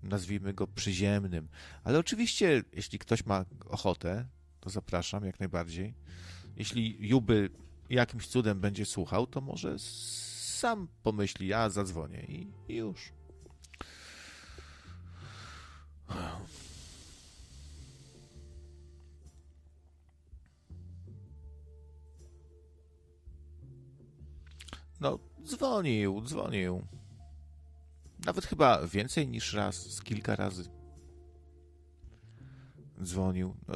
nazwijmy 0.07 0.55
go 0.55 0.67
przyziemnym. 0.67 1.49
Ale 1.85 1.99
oczywiście, 1.99 2.63
jeśli 2.73 2.99
ktoś 2.99 3.27
ma 3.27 3.45
ochotę, 3.69 4.27
to 4.61 4.71
zapraszam 4.71 5.25
jak 5.25 5.41
najbardziej. 5.41 5.95
Jeśli 6.57 7.09
Juby 7.09 7.51
jakimś 7.91 8.27
cudem 8.27 8.61
będzie 8.61 8.87
słuchał, 8.87 9.27
to 9.27 9.41
może 9.41 9.79
sam 9.79 10.89
pomyśli, 11.03 11.47
ja 11.47 11.71
zadzwonię 11.71 12.21
i, 12.21 12.53
już. 12.69 13.13
No, 25.01 25.19
dzwonił, 25.45 26.21
dzwonił. 26.21 26.96
Nawet 28.27 28.47
chyba 28.47 28.87
więcej 28.87 29.29
niż 29.29 29.53
raz, 29.53 29.91
z 29.91 30.03
kilka 30.03 30.37
razy. 30.37 30.65
Dzwonił. 33.03 33.57
No. 33.69 33.75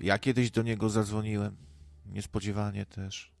Ja 0.00 0.18
kiedyś 0.18 0.50
do 0.50 0.62
niego 0.62 0.90
zadzwoniłem. 0.90 1.56
Niespodziewanie 2.06 2.86
też. 2.86 3.32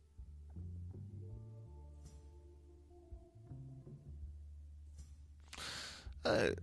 E, 6.26 6.54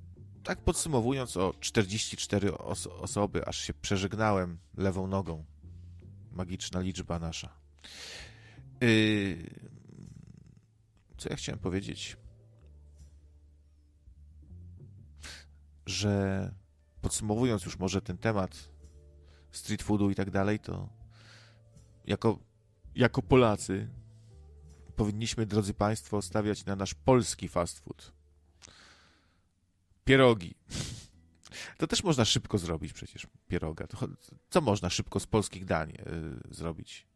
tak 0.43 0.61
podsumowując, 0.61 1.37
o 1.37 1.53
44 1.59 2.57
os 2.57 2.87
osoby, 2.87 3.47
aż 3.47 3.57
się 3.57 3.73
przeżegnałem 3.73 4.57
lewą 4.77 5.07
nogą. 5.07 5.45
Magiczna 6.31 6.79
liczba 6.79 7.19
nasza. 7.19 7.49
Yy... 8.81 9.71
Co 11.21 11.29
ja 11.29 11.35
chciałem 11.35 11.59
powiedzieć? 11.59 12.17
Że 15.85 16.53
podsumowując 17.01 17.65
już 17.65 17.79
może 17.79 18.01
ten 18.01 18.17
temat 18.17 18.69
street 19.51 19.83
foodu 19.83 20.09
i 20.09 20.15
tak 20.15 20.31
dalej, 20.31 20.59
to 20.59 20.89
jako, 22.05 22.39
jako 22.95 23.21
Polacy 23.21 23.89
powinniśmy, 24.95 25.45
drodzy 25.45 25.73
Państwo, 25.73 26.21
stawiać 26.21 26.65
na 26.65 26.75
nasz 26.75 26.93
polski 26.93 27.47
fast 27.47 27.79
food. 27.79 28.13
Pierogi. 30.05 30.55
To 31.77 31.87
też 31.87 32.03
można 32.03 32.25
szybko 32.25 32.57
zrobić 32.57 32.93
przecież, 32.93 33.27
pieroga. 33.47 33.87
Co 34.49 34.61
można 34.61 34.89
szybko 34.89 35.19
z 35.19 35.27
polskich 35.27 35.65
dań 35.65 35.91
y, 35.91 36.53
zrobić? 36.53 37.10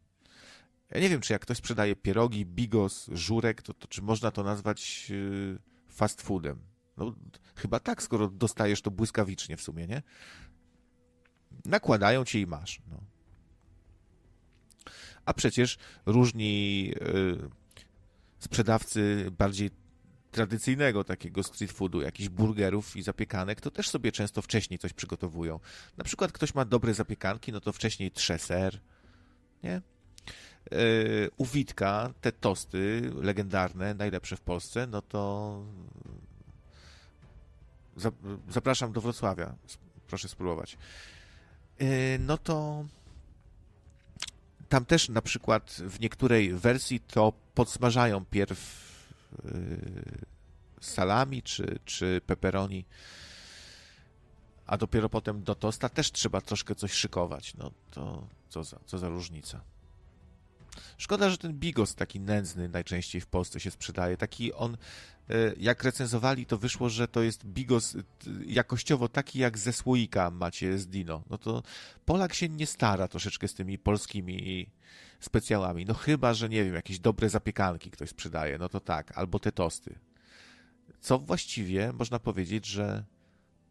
Ja 0.90 0.99
nie 0.99 1.10
wiem, 1.10 1.22
czy 1.22 1.34
jak 1.34 1.41
ktoś 1.41 1.57
sprzedaje 1.57 1.95
pierogi, 1.95 2.45
bigos, 2.45 3.10
żurek, 3.12 3.62
to, 3.62 3.74
to 3.74 3.88
czy 3.88 4.02
można 4.02 4.32
to 4.32 4.44
nazwać 4.44 5.07
y, 5.12 5.57
fast 5.90 6.22
foodem? 6.22 6.60
No, 6.98 7.16
chyba 7.56 7.80
tak, 7.80 8.03
skoro 8.03 8.28
dostajesz 8.28 8.82
to 8.82 8.91
błyskawicznie 8.91 9.57
w 9.57 9.62
sumie, 9.62 9.88
nie? 9.88 10.02
Nakładają 11.66 12.26
ci 12.26 12.40
i 12.40 12.48
masz. 12.48 12.82
No. 12.91 13.03
A 15.26 15.34
przecież 15.34 15.78
różni 16.06 16.91
y, 17.02 17.49
sprzedawcy 18.40 19.32
bardziej 19.38 19.70
tradycyjnego 20.32 21.03
takiego 21.03 21.44
street 21.44 21.72
foodu, 21.72 22.02
jakichś 22.02 22.30
burgerów 22.30 22.95
i 22.95 23.02
zapiekanek, 23.02 23.62
to 23.62 23.72
też 23.72 23.90
sobie 23.90 24.12
często 24.12 24.41
wcześniej 24.41 24.80
coś 24.80 24.94
przygotowują. 24.94 25.60
Na 25.98 26.03
przykład 26.03 26.32
ktoś 26.32 26.56
ma 26.56 26.66
dobre 26.66 26.94
zapiekanki, 26.94 27.52
no 27.52 27.62
to 27.62 27.74
wcześniej 27.74 28.12
trze 28.12 28.40
ser, 28.40 28.82
nie? 29.64 29.82
Yy, 30.72 31.30
u 31.38 31.46
Witka 31.46 32.14
te 32.22 32.32
tosty 32.32 33.12
legendarne, 33.22 33.94
najlepsze 33.94 34.36
w 34.36 34.42
Polsce, 34.42 34.88
no 34.88 35.02
to 35.02 35.62
zapraszam 38.50 38.92
do 38.92 39.02
Wrocławia. 39.02 39.56
Proszę 40.08 40.28
spróbować. 40.28 40.78
Yy, 41.80 41.88
no 42.20 42.38
to 42.38 42.86
tam 44.70 44.86
też 44.86 45.10
na 45.10 45.22
przykład 45.22 45.72
w 45.72 46.00
niektórej 46.00 46.54
wersji 46.54 47.00
to 47.00 47.34
podsmażają 47.54 48.26
pierw 48.26 48.86
yy, 49.44 49.52
salami 50.82 51.44
czy, 51.44 51.80
czy 51.86 52.22
pepperoni, 52.26 52.86
a 54.66 54.78
dopiero 54.78 55.10
potem 55.10 55.44
do 55.44 55.56
tosta 55.56 55.90
też 55.90 56.12
trzeba 56.12 56.42
troszkę 56.42 56.76
coś 56.76 56.92
szykować. 56.92 57.54
No 57.56 57.72
to 57.92 58.28
co 58.50 58.64
za, 58.64 58.80
co 58.86 58.98
za 58.98 59.10
różnica. 59.10 59.62
Szkoda, 60.97 61.30
że 61.30 61.38
ten 61.38 61.53
bigos 61.53 61.95
taki 61.95 62.19
nędzny 62.19 62.69
najczęściej 62.69 63.22
w 63.22 63.27
Polsce 63.27 63.60
się 63.60 63.72
sprzedaje. 63.72 64.18
Taki 64.18 64.53
on, 64.53 64.77
e, 65.30 65.35
jak 65.57 65.84
recenzowali, 65.84 66.45
to 66.45 66.57
wyszło, 66.57 66.89
że 66.89 67.07
to 67.07 67.22
jest 67.22 67.45
bigos 67.45 67.95
e, 67.95 67.99
jakościowo 68.45 69.10
taki 69.10 69.39
jak 69.39 69.57
ze 69.57 69.73
słoika 69.73 70.31
macie 70.31 70.77
z 70.77 70.88
Dino. 70.88 71.23
No 71.30 71.38
to 71.38 71.64
Polak 72.06 72.34
się 72.34 72.49
nie 72.49 72.68
stara 72.68 73.07
troszeczkę 73.07 73.47
z 73.47 73.53
tymi 73.53 73.77
polskimi 73.77 74.69
specjalami. 75.19 75.85
No 75.85 75.93
chyba, 75.93 76.34
że 76.34 76.49
nie 76.49 76.64
wiem, 76.64 76.73
jakieś 76.73 76.99
dobre 76.99 77.30
zapiekanki 77.30 77.91
ktoś 77.91 78.10
sprzedaje, 78.10 78.57
no 78.57 78.69
to 78.69 78.80
tak, 78.80 79.18
albo 79.18 79.39
te 79.39 79.52
tosty. 79.52 79.99
Co 80.99 81.19
właściwie 81.19 81.93
można 81.93 82.19
powiedzieć, 82.19 82.65
że 82.65 83.03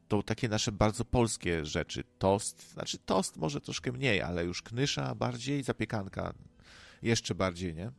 to 0.08 0.22
takie 0.22 0.48
nasze 0.48 0.72
bardzo 0.72 1.04
polskie 1.04 1.66
rzeczy. 1.66 2.04
Tost, 2.18 2.72
znaczy 2.72 2.98
tost 2.98 3.36
może 3.36 3.60
troszkę 3.60 3.92
mniej, 3.92 4.22
ale 4.22 4.44
już 4.44 4.62
knysza 4.62 5.14
bardziej, 5.14 5.62
zapiekanka 5.62 6.34
jeszcze 7.04 7.34
bardziej, 7.34 7.74
nie? 7.74 7.90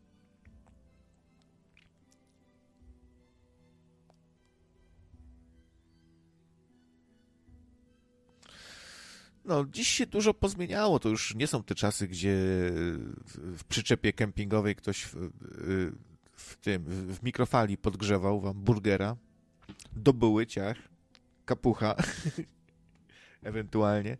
No, 9.45 9.65
dziś 9.65 9.88
się 9.88 10.06
dużo 10.06 10.34
pozmieniało. 10.34 10.99
To 10.99 11.10
już 11.10 11.36
nie 11.36 11.48
są 11.48 11.64
te 11.64 11.76
czasy, 11.76 12.07
gdzie 12.07 12.36
w 13.36 13.64
przyczepie 13.68 14.14
kempingowej 14.14 14.76
ktoś 14.76 15.03
w, 15.03 15.32
w 16.32 16.56
tym, 16.56 16.84
w 16.88 17.23
mikrofali 17.23 17.77
podgrzewał 17.77 18.41
wam 18.41 18.53
burgera 18.53 19.15
do 19.95 20.14
byłyciach, 20.14 20.77
kapucha, 21.45 21.95
ewentualnie. 23.44 24.18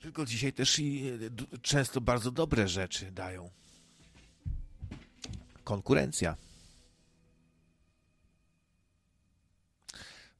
Tylko 0.00 0.26
dzisiaj 0.26 0.52
też 0.52 0.78
i 0.78 1.08
e, 1.52 1.58
często 1.62 2.00
bardzo 2.00 2.30
dobre 2.30 2.68
rzeczy 2.68 3.12
dają. 3.12 3.50
Konkurencja. 5.64 6.36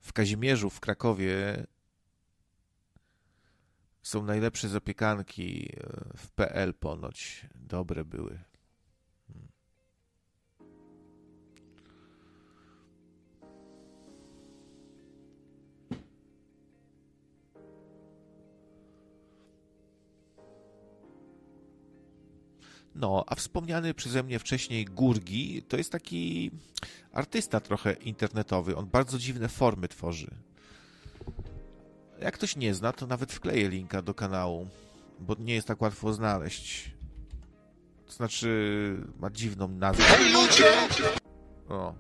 W 0.01 0.13
Kazimierzu, 0.13 0.71
w 0.71 0.81
Krakowie 0.81 1.67
są 4.03 4.25
najlepsze 4.25 4.69
zapiekanki 4.69 5.73
e, 5.73 6.17
w 6.17 6.31
PL 6.31 6.75
ponoć. 6.75 7.47
Dobre 7.55 8.05
były. 8.05 8.48
No, 23.01 23.25
a 23.27 23.35
wspomniany 23.35 23.95
przeze 23.95 24.23
mnie 24.23 24.39
wcześniej 24.39 24.85
Gurgi 24.85 25.63
to 25.63 25.77
jest 25.77 25.93
taki 25.93 26.51
artysta 27.13 27.61
trochę 27.61 27.93
internetowy. 27.93 28.77
On 28.77 28.87
bardzo 28.87 29.19
dziwne 29.19 29.49
formy 29.49 29.89
tworzy. 29.89 30.31
Jak 32.21 32.35
ktoś 32.35 32.57
nie 32.57 32.75
zna, 32.75 32.93
to 32.93 33.07
nawet 33.07 33.33
wkleję 33.33 33.69
linka 33.69 34.03
do 34.03 34.15
kanału, 34.15 34.69
bo 35.21 35.37
nie 35.39 35.55
jest 35.55 35.67
tak 35.67 35.83
łatwo 35.83 36.13
znaleźć. 36.13 36.91
To 38.07 38.13
znaczy, 38.13 39.07
ma 39.19 39.31
dziwną 39.31 39.69
nazwę. 39.69 40.05
Hej 40.05 40.33
ludzie! 40.33 40.65
O. 41.69 41.95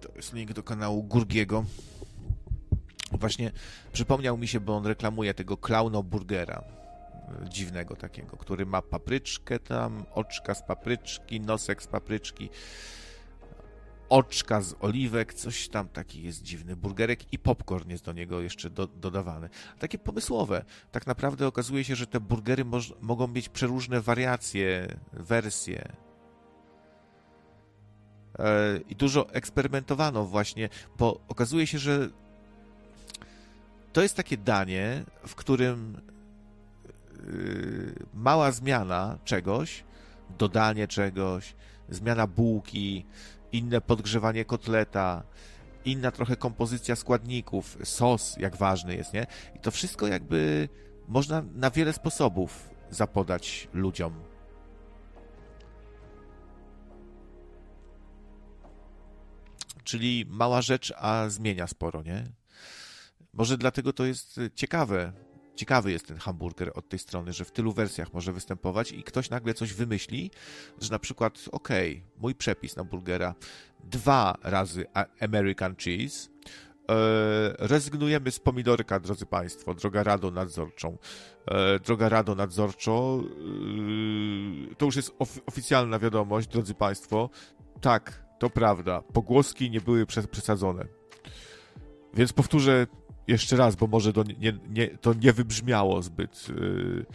To 0.00 0.08
jest 0.16 0.32
link 0.32 0.52
do 0.52 0.62
kanału 0.62 1.02
Gurgiego. 1.02 1.64
Właśnie 3.10 3.50
przypomniał 3.92 4.38
mi 4.38 4.48
się, 4.48 4.60
bo 4.60 4.76
on 4.76 4.86
reklamuje 4.86 5.34
tego 5.34 5.56
klauno 5.56 6.02
burgera 6.02 6.64
e, 7.44 7.48
dziwnego 7.48 7.96
takiego, 7.96 8.36
który 8.36 8.66
ma 8.66 8.82
papryczkę 8.82 9.58
tam, 9.58 10.04
oczka 10.14 10.54
z 10.54 10.62
papryczki, 10.62 11.40
nosek 11.40 11.82
z 11.82 11.86
papryczki, 11.86 12.50
oczka 14.10 14.60
z 14.60 14.74
oliwek, 14.80 15.34
coś 15.34 15.68
tam 15.68 15.88
taki 15.88 16.22
jest 16.22 16.42
dziwny 16.42 16.76
burgerek 16.76 17.32
i 17.32 17.38
popcorn 17.38 17.90
jest 17.90 18.04
do 18.04 18.12
niego 18.12 18.40
jeszcze 18.40 18.70
do, 18.70 18.86
dodawany. 18.86 19.48
Takie 19.78 19.98
pomysłowe. 19.98 20.64
Tak 20.92 21.06
naprawdę 21.06 21.46
okazuje 21.46 21.84
się, 21.84 21.96
że 21.96 22.06
te 22.06 22.20
burgery 22.20 22.64
moż, 22.64 22.94
mogą 23.00 23.28
mieć 23.28 23.48
przeróżne 23.48 24.00
wariacje, 24.00 24.96
wersje. 25.12 25.92
E, 28.38 28.78
I 28.88 28.96
dużo 28.96 29.30
eksperymentowano 29.30 30.24
właśnie, 30.24 30.68
bo 30.98 31.20
okazuje 31.28 31.66
się, 31.66 31.78
że 31.78 32.08
to 33.92 34.02
jest 34.02 34.16
takie 34.16 34.36
danie, 34.36 35.04
w 35.26 35.34
którym 35.34 36.00
yy, 37.26 37.94
mała 38.14 38.52
zmiana 38.52 39.18
czegoś, 39.24 39.84
dodanie 40.38 40.88
czegoś, 40.88 41.54
zmiana 41.88 42.26
bułki, 42.26 43.06
inne 43.52 43.80
podgrzewanie 43.80 44.44
kotleta, 44.44 45.22
inna 45.84 46.10
trochę 46.10 46.36
kompozycja 46.36 46.96
składników, 46.96 47.78
sos 47.84 48.36
jak 48.38 48.56
ważny 48.56 48.96
jest, 48.96 49.12
nie? 49.12 49.26
I 49.56 49.58
to 49.58 49.70
wszystko 49.70 50.06
jakby 50.06 50.68
można 51.08 51.42
na 51.54 51.70
wiele 51.70 51.92
sposobów 51.92 52.70
zapodać 52.90 53.68
ludziom. 53.72 54.14
Czyli 59.84 60.26
mała 60.28 60.62
rzecz, 60.62 60.92
a 60.96 61.28
zmienia 61.28 61.66
sporo, 61.66 62.02
nie? 62.02 62.39
Może 63.32 63.58
dlatego 63.58 63.92
to 63.92 64.04
jest 64.04 64.40
ciekawe. 64.54 65.12
Ciekawy 65.56 65.92
jest 65.92 66.06
ten 66.06 66.16
hamburger 66.16 66.72
od 66.74 66.88
tej 66.88 66.98
strony, 66.98 67.32
że 67.32 67.44
w 67.44 67.52
tylu 67.52 67.72
wersjach 67.72 68.12
może 68.12 68.32
występować 68.32 68.92
i 68.92 69.02
ktoś 69.02 69.30
nagle 69.30 69.54
coś 69.54 69.74
wymyśli, 69.74 70.30
że 70.80 70.90
na 70.90 70.98
przykład, 70.98 71.44
ok, 71.52 71.68
mój 72.18 72.34
przepis 72.34 72.76
na 72.76 72.84
burgera 72.84 73.34
dwa 73.84 74.38
razy 74.42 74.86
American 75.20 75.76
cheese, 75.76 76.28
E, 76.90 77.54
rezygnujemy 77.58 78.30
z 78.30 78.38
pomidorka, 78.38 79.00
drodzy 79.00 79.26
Państwo, 79.26 79.74
droga 79.74 80.02
Rado 80.02 80.30
Nadzorczą. 80.30 80.98
E, 81.46 81.78
droga 81.78 82.08
Rado 82.08 82.34
Nadzorczo, 82.34 83.20
e, 84.70 84.74
to 84.74 84.86
już 84.86 84.96
jest 84.96 85.14
of 85.18 85.40
oficjalna 85.46 85.98
wiadomość, 85.98 86.48
drodzy 86.48 86.74
Państwo. 86.74 87.30
Tak, 87.80 88.24
to 88.38 88.50
prawda, 88.50 89.02
pogłoski 89.12 89.70
nie 89.70 89.80
były 89.80 90.06
przesadzone. 90.06 90.84
Więc 92.14 92.32
powtórzę 92.32 92.86
jeszcze 93.30 93.56
raz, 93.56 93.76
bo 93.76 93.86
może 93.86 94.12
to 94.12 94.22
nie, 94.22 94.58
nie, 94.68 94.88
to 94.88 95.14
nie 95.14 95.32
wybrzmiało 95.32 96.02
zbyt 96.02 96.48
yy, 96.48 97.06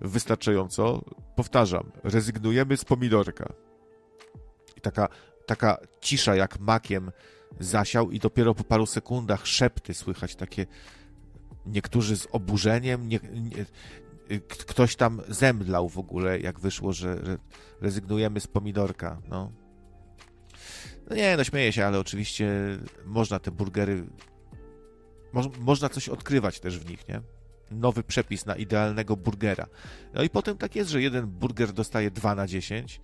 wystarczająco. 0.00 1.04
Powtarzam, 1.36 1.92
rezygnujemy 2.04 2.76
z 2.76 2.84
pomidorka. 2.84 3.52
I 4.76 4.80
taka, 4.80 5.08
taka 5.46 5.78
cisza 6.00 6.36
jak 6.36 6.58
makiem 6.60 7.10
zasiał 7.60 8.10
i 8.10 8.18
dopiero 8.18 8.54
po 8.54 8.64
paru 8.64 8.86
sekundach 8.86 9.46
szepty 9.46 9.94
słychać 9.94 10.34
takie 10.36 10.66
niektórzy 11.66 12.16
z 12.16 12.26
oburzeniem, 12.32 13.08
nie, 13.08 13.20
nie, 13.32 13.64
ktoś 14.40 14.96
tam 14.96 15.20
zemdlał 15.28 15.88
w 15.88 15.98
ogóle, 15.98 16.40
jak 16.40 16.60
wyszło, 16.60 16.92
że 16.92 17.38
rezygnujemy 17.80 18.40
z 18.40 18.46
pomidorka, 18.46 19.22
no. 19.28 19.52
No 21.10 21.16
nie, 21.16 21.36
no 21.36 21.44
śmieję 21.44 21.72
się, 21.72 21.86
ale 21.86 21.98
oczywiście 21.98 22.50
można 23.04 23.38
te 23.38 23.50
burgery, 23.50 24.06
mo, 25.32 25.50
można 25.60 25.88
coś 25.88 26.08
odkrywać 26.08 26.60
też 26.60 26.78
w 26.78 26.90
nich, 26.90 27.08
nie? 27.08 27.20
Nowy 27.70 28.02
przepis 28.02 28.46
na 28.46 28.56
idealnego 28.56 29.16
burgera. 29.16 29.66
No 30.14 30.22
i 30.22 30.30
potem 30.30 30.58
tak 30.58 30.76
jest, 30.76 30.90
że 30.90 31.02
jeden 31.02 31.26
burger 31.26 31.72
dostaje 31.72 32.10
2 32.10 32.34
na 32.34 32.46
10, 32.46 33.00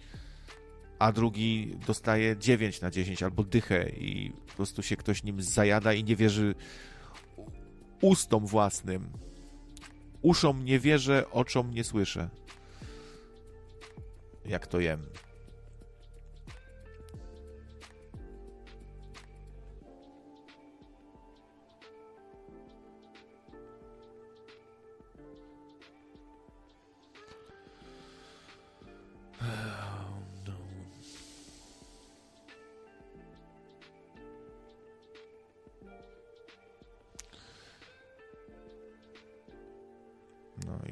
a 0.98 1.12
drugi 1.12 1.76
dostaje 1.86 2.36
9 2.36 2.80
na 2.80 2.90
10 2.90 3.22
albo 3.22 3.44
dychę 3.44 3.88
i 3.88 4.32
po 4.46 4.54
prostu 4.54 4.82
się 4.82 4.96
ktoś 4.96 5.22
nim 5.22 5.42
zajada 5.42 5.92
i 5.92 6.04
nie 6.04 6.16
wierzy 6.16 6.54
ustom 8.00 8.46
własnym. 8.46 9.10
Uszom 10.22 10.64
nie 10.64 10.78
wierzę, 10.78 11.30
oczom 11.30 11.70
nie 11.70 11.84
słyszę. 11.84 12.28
Jak 14.44 14.66
to 14.66 14.80
jem. 14.80 15.06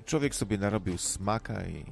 Człowiek 0.07 0.35
sobie 0.35 0.59
narobił 0.59 0.99
smaka 0.99 1.67
i... 1.67 1.85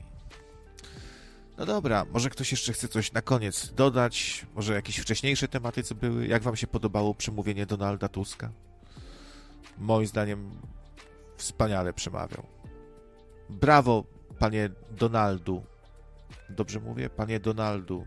No 1.59 1.67
dobra, 1.67 2.05
może 2.13 2.31
ktoś 2.31 2.51
jeszcze 2.51 2.73
chce 2.73 2.89
coś 2.89 3.13
na 3.13 3.23
koniec 3.23 3.73
dodać? 3.75 4.47
Może 4.55 4.75
jakieś 4.75 4.99
wcześniejsze 4.99 5.49
tematy, 5.49 5.83
co 5.83 5.95
były? 5.95 6.27
Jak 6.27 6.43
wam 6.43 6.57
się 6.57 6.67
podobało 6.67 7.15
przemówienie 7.15 7.67
Donalda 7.67 8.09
Tuska? 8.09 8.51
Moim 9.79 10.07
zdaniem 10.07 10.51
wspaniale 11.37 11.93
przemawiał. 11.93 12.47
Brawo, 13.51 14.05
panie 14.39 14.71
Donaldu. 14.91 15.63
Dobrze 16.51 16.81
mówię? 16.81 17.11
Panie 17.11 17.41
Donaldu. 17.41 18.07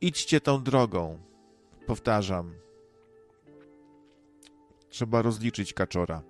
Idźcie 0.00 0.40
tą 0.40 0.62
drogą. 0.62 1.18
Powtarzam. 1.86 2.54
Trzeba 4.90 5.22
rozliczyć 5.22 5.72
kaczora. 5.74 6.29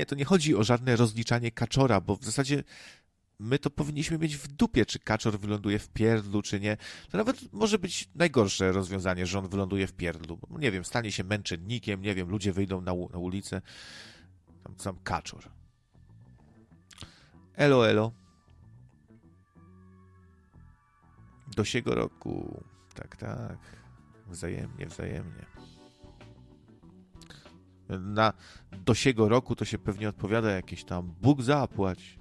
Nie, 0.00 0.06
to 0.06 0.14
nie 0.14 0.24
chodzi 0.24 0.56
o 0.56 0.64
żadne 0.64 0.96
rozliczanie 0.96 1.50
kaczora, 1.50 2.00
bo 2.00 2.16
w 2.16 2.24
zasadzie 2.24 2.64
my 3.38 3.58
to 3.58 3.70
powinniśmy 3.70 4.18
mieć 4.18 4.36
w 4.36 4.48
dupie, 4.48 4.86
czy 4.86 4.98
kaczor 4.98 5.38
wyląduje 5.38 5.78
w 5.78 5.88
pierdlu, 5.88 6.42
czy 6.42 6.60
nie. 6.60 6.76
To 7.10 7.18
nawet 7.18 7.52
może 7.52 7.78
być 7.78 8.08
najgorsze 8.14 8.72
rozwiązanie, 8.72 9.26
że 9.26 9.38
on 9.38 9.48
wyląduje 9.48 9.86
w 9.86 9.92
pierdlu. 9.92 10.38
Nie 10.50 10.70
wiem, 10.70 10.84
stanie 10.84 11.12
się 11.12 11.24
męczennikiem, 11.24 12.02
nie 12.02 12.14
wiem, 12.14 12.28
ludzie 12.28 12.52
wyjdą 12.52 12.80
na, 12.80 12.92
na 12.92 13.18
ulicę. 13.18 13.62
Tam 14.64 14.74
sam 14.78 14.96
kaczor. 15.04 15.50
Elo, 17.54 17.88
elo. 17.88 18.12
Do 21.56 21.64
siego 21.64 21.94
roku. 21.94 22.64
Tak, 22.94 23.16
tak. 23.16 23.58
Wzajemnie, 24.26 24.86
wzajemnie 24.86 25.49
na 27.98 28.32
dosiego 28.72 29.28
roku 29.28 29.56
to 29.56 29.64
się 29.64 29.78
pewnie 29.78 30.08
odpowiada 30.08 30.50
jakieś 30.50 30.84
tam 30.84 31.14
Bóg 31.22 31.42
zapłać, 31.42 32.18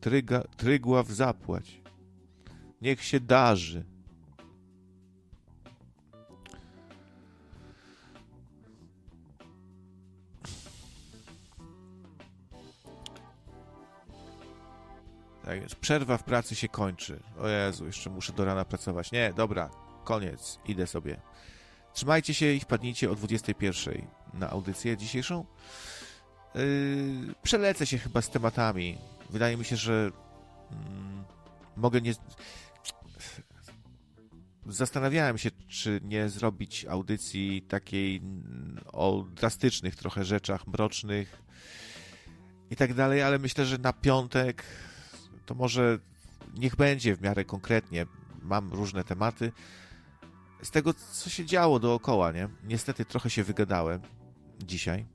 Tryga, 0.00 0.42
Trygław 0.56 1.08
zapłać, 1.08 1.80
niech 2.82 3.04
się 3.04 3.20
darzy. 3.20 3.84
Tak 15.44 15.62
jest. 15.62 15.76
Przerwa 15.76 16.18
w 16.18 16.24
pracy 16.24 16.54
się 16.54 16.68
kończy. 16.68 17.20
O 17.38 17.48
Jezu, 17.48 17.86
jeszcze 17.86 18.10
muszę 18.10 18.32
do 18.32 18.44
rana 18.44 18.64
pracować. 18.64 19.12
Nie, 19.12 19.32
dobra, 19.36 19.70
koniec. 20.04 20.58
Idę 20.66 20.86
sobie. 20.86 21.20
Trzymajcie 21.94 22.34
się 22.34 22.52
i 22.52 22.60
wpadnijcie 22.60 23.10
o 23.10 23.14
21 23.14 24.06
na 24.34 24.50
audycję 24.50 24.96
dzisiejszą. 24.96 25.44
Yy, 26.54 27.34
przelecę 27.42 27.86
się 27.86 27.98
chyba 27.98 28.22
z 28.22 28.30
tematami. 28.30 28.98
Wydaje 29.30 29.56
mi 29.56 29.64
się, 29.64 29.76
że 29.76 30.10
mm, 30.70 31.24
mogę 31.76 32.00
nie. 32.00 32.14
Zastanawiałem 34.66 35.38
się, 35.38 35.50
czy 35.68 36.00
nie 36.04 36.28
zrobić 36.28 36.84
audycji 36.84 37.62
takiej 37.62 38.16
mm, 38.16 38.80
o 38.92 39.24
drastycznych 39.34 39.96
trochę 39.96 40.24
rzeczach, 40.24 40.66
mrocznych 40.66 41.42
i 42.70 42.76
tak 42.76 42.94
dalej, 42.94 43.22
ale 43.22 43.38
myślę, 43.38 43.66
że 43.66 43.78
na 43.78 43.92
piątek 43.92 44.64
to 45.46 45.54
może 45.54 45.98
niech 46.54 46.76
będzie 46.76 47.16
w 47.16 47.22
miarę 47.22 47.44
konkretnie. 47.44 48.06
Mam 48.42 48.72
różne 48.72 49.04
tematy 49.04 49.52
z 50.64 50.70
tego, 50.70 50.94
co 50.94 51.30
się 51.30 51.44
działo 51.44 51.78
dookoła, 51.78 52.32
nie? 52.32 52.48
Niestety 52.64 53.04
trochę 53.04 53.30
się 53.30 53.44
wygadałem 53.44 54.00
dzisiaj, 54.58 55.06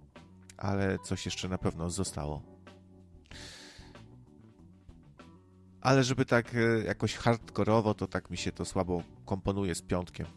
ale 0.58 1.00
coś 1.00 1.26
jeszcze 1.26 1.50
na 1.50 1.58
pewno 1.58 1.90
zostało. 1.90 2.42
Ale 5.82 6.04
żeby 6.04 6.26
tak 6.26 6.56
e, 6.56 6.84
jakoś 6.86 7.16
hardkorowo, 7.16 7.94
to 7.94 8.08
tak 8.08 8.30
mi 8.30 8.38
się 8.38 8.52
to 8.52 8.66
słabo 8.66 9.04
komponuje 9.26 9.76
z 9.76 9.82
piątkiem. 9.82 10.28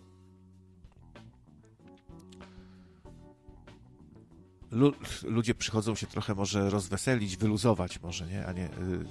Lu 4.71 4.93
ludzie 5.25 5.55
przychodzą 5.55 5.95
się 5.95 6.07
trochę 6.07 6.35
może 6.35 6.71
rozweselić, 6.71 7.37
wyluzować 7.37 8.03
może, 8.03 8.27
nie? 8.27 8.47
A 8.47 8.53
nie 8.53 8.67
y, 8.67 9.05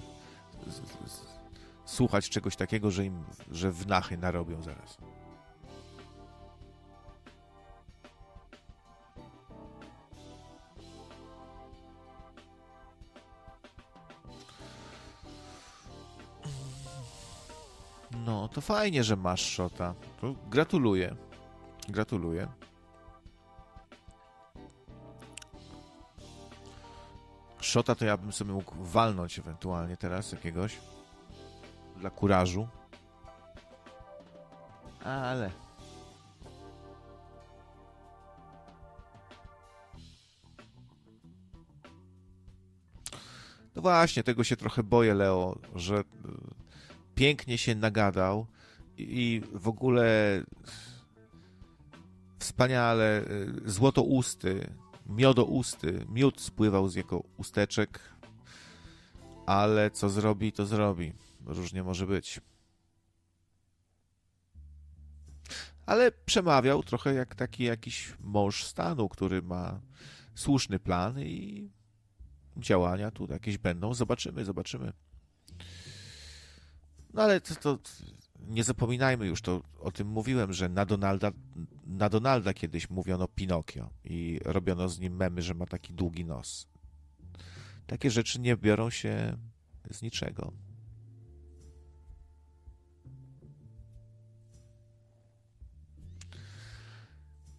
słuchać 1.86 2.30
czegoś 2.30 2.56
takiego, 2.56 2.92
że 2.92 3.06
im, 3.06 3.24
że 3.52 3.72
wnachy 3.72 4.18
narobią 4.18 4.62
zaraz. 4.62 4.98
No, 18.26 18.48
to 18.48 18.62
fajnie, 18.62 19.04
że 19.04 19.16
masz 19.16 19.42
szota. 19.42 19.94
To 20.22 20.36
gratuluję. 20.50 21.16
Gratuluję. 21.90 22.48
Szota 27.60 27.96
to 27.96 28.06
ja 28.06 28.18
bym 28.18 28.32
sobie 28.32 28.54
mógł 28.54 28.76
walnąć 28.84 29.40
ewentualnie 29.40 29.98
teraz 29.98 30.32
jakiegoś. 30.32 30.78
Dla 31.98 32.10
kurażu. 32.10 32.68
Ale... 35.04 35.52
No 43.76 43.82
właśnie, 43.82 44.24
tego 44.24 44.44
się 44.44 44.58
trochę 44.58 44.84
boję, 44.84 45.14
Leo, 45.14 45.56
że 45.76 46.04
pięknie 47.22 47.58
się 47.58 47.76
nagadał 47.76 48.48
i 48.98 49.42
w 49.54 49.68
ogóle 49.68 50.44
Wspaniale, 52.40 53.26
y, 53.66 53.70
złotousty, 53.70 54.74
miodousty, 55.06 56.06
miód 56.10 56.42
spływał 56.42 56.90
z 56.90 56.96
jego 56.96 57.24
usteczek, 57.38 58.00
ale 59.46 59.92
co 59.92 60.10
zrobi, 60.10 60.52
to 60.52 60.66
zrobi. 60.66 61.14
Różnie 61.46 61.84
może 61.84 62.08
być. 62.08 62.42
Ale 65.86 66.12
przemawiał 66.12 66.84
trochę 66.84 67.14
jak 67.14 67.36
taki 67.36 67.64
jakiś 67.64 68.14
mąż 68.20 68.64
stanu, 68.64 69.10
który 69.10 69.42
ma 69.42 69.82
słuszny 70.36 70.80
plan 70.80 71.20
i 71.20 71.70
działania 72.58 73.12
tu 73.12 73.28
jakieś 73.32 73.58
będą. 73.58 73.94
Zobaczymy, 73.94 74.46
zobaczymy. 74.46 74.94
No 77.14 77.22
ale 77.22 77.42
to, 77.42 77.56
to 77.56 77.80
nie 78.48 78.64
zapominajmy 78.64 79.28
już, 79.28 79.42
to 79.42 79.62
o 79.80 79.92
tym 79.92 80.08
mówiłem, 80.08 80.54
że 80.54 80.70
na 80.70 80.86
Donalda, 80.86 81.32
na 81.86 82.10
Donalda 82.10 82.54
kiedyś 82.54 82.90
mówiono 82.90 83.28
Pinokio 83.28 83.90
i 84.04 84.40
robiono 84.46 84.90
z 84.90 85.00
nim 85.00 85.16
memy, 85.16 85.42
że 85.42 85.54
ma 85.54 85.66
taki 85.66 85.94
długi 85.94 86.26
nos. 86.26 86.68
Takie 87.88 88.12
rzeczy 88.12 88.40
nie 88.40 88.58
biorą 88.58 88.90
się 88.90 89.38
z 89.92 90.02
niczego. 90.02 90.54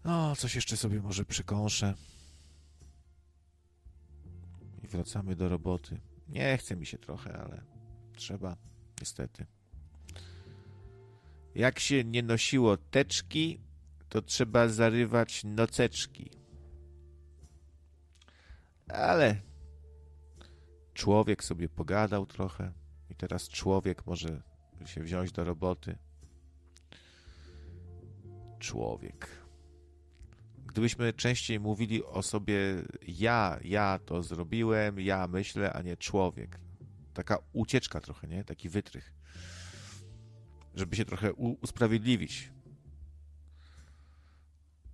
O, 0.05 0.37
coś 0.37 0.55
jeszcze 0.55 0.77
sobie 0.77 1.01
może 1.01 1.25
przykąszę. 1.25 1.95
I 4.83 4.87
wracamy 4.87 5.37
do 5.37 5.49
roboty. 5.49 6.01
Nie 6.29 6.59
chce 6.59 6.77
mi 6.77 6.87
się 6.87 6.99
trochę, 6.99 7.39
ale 7.39 7.63
trzeba, 8.17 8.57
niestety. 9.01 9.47
Jak 11.55 11.79
się 11.79 12.05
nie 12.05 12.23
nosiło 12.23 12.77
teczki, 12.77 13.61
to 14.09 14.23
trzeba 14.23 14.69
zarywać 14.69 15.45
noceczki. 15.45 16.31
Ale 18.89 19.41
człowiek 20.95 21.45
sobie 21.45 21.69
pogadał 21.69 22.27
trochę 22.27 22.73
i 23.11 23.15
teraz 23.15 23.49
człowiek 23.49 24.07
może 24.07 24.43
się 24.85 25.03
wziąć 25.03 25.33
do 25.33 25.45
roboty. 25.45 25.99
Człowiek. 28.59 29.29
Gdybyśmy 30.67 31.13
częściej 31.13 31.61
mówili 31.61 32.05
o 32.05 32.23
sobie 32.23 32.57
ja, 33.09 33.59
ja 33.65 33.99
to 34.07 34.23
zrobiłem, 34.23 35.01
ja 35.01 35.27
myślę, 35.27 35.73
a 35.73 35.83
nie 35.83 35.97
człowiek. 35.97 36.59
Taka 37.15 37.39
ucieczka 37.53 38.01
trochę, 38.01 38.29
nie? 38.29 38.45
Taki 38.45 38.69
wytrych. 38.69 39.13
Żeby 40.75 40.97
się 40.97 41.05
trochę 41.05 41.33
usprawiedliwić. 41.33 42.51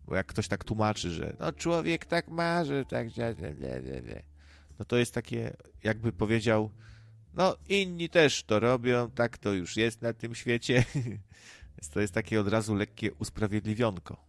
Bo 0.06 0.16
jak 0.16 0.26
ktoś 0.26 0.48
tak 0.48 0.64
tłumaczy, 0.64 1.10
że 1.10 1.36
no 1.40 1.52
człowiek 1.52 2.06
tak 2.06 2.28
ma, 2.28 2.64
że 2.64 2.84
tak, 2.84 3.10
że, 3.10 3.34
no 4.78 4.84
to 4.84 4.96
jest 4.96 5.14
takie, 5.14 5.56
jakby 5.84 6.12
powiedział, 6.12 6.70
no 7.34 7.56
inni 7.68 8.08
też 8.08 8.42
to 8.44 8.60
robią, 8.60 9.10
tak 9.10 9.38
to 9.38 9.52
już 9.52 9.76
jest 9.76 10.02
na 10.02 10.12
tym 10.12 10.34
świecie. 10.34 10.84
to 11.92 12.00
jest 12.00 12.14
takie 12.14 12.40
od 12.40 12.48
razu 12.48 12.74
lekkie 12.74 13.14
usprawiedliwionko. 13.14 14.27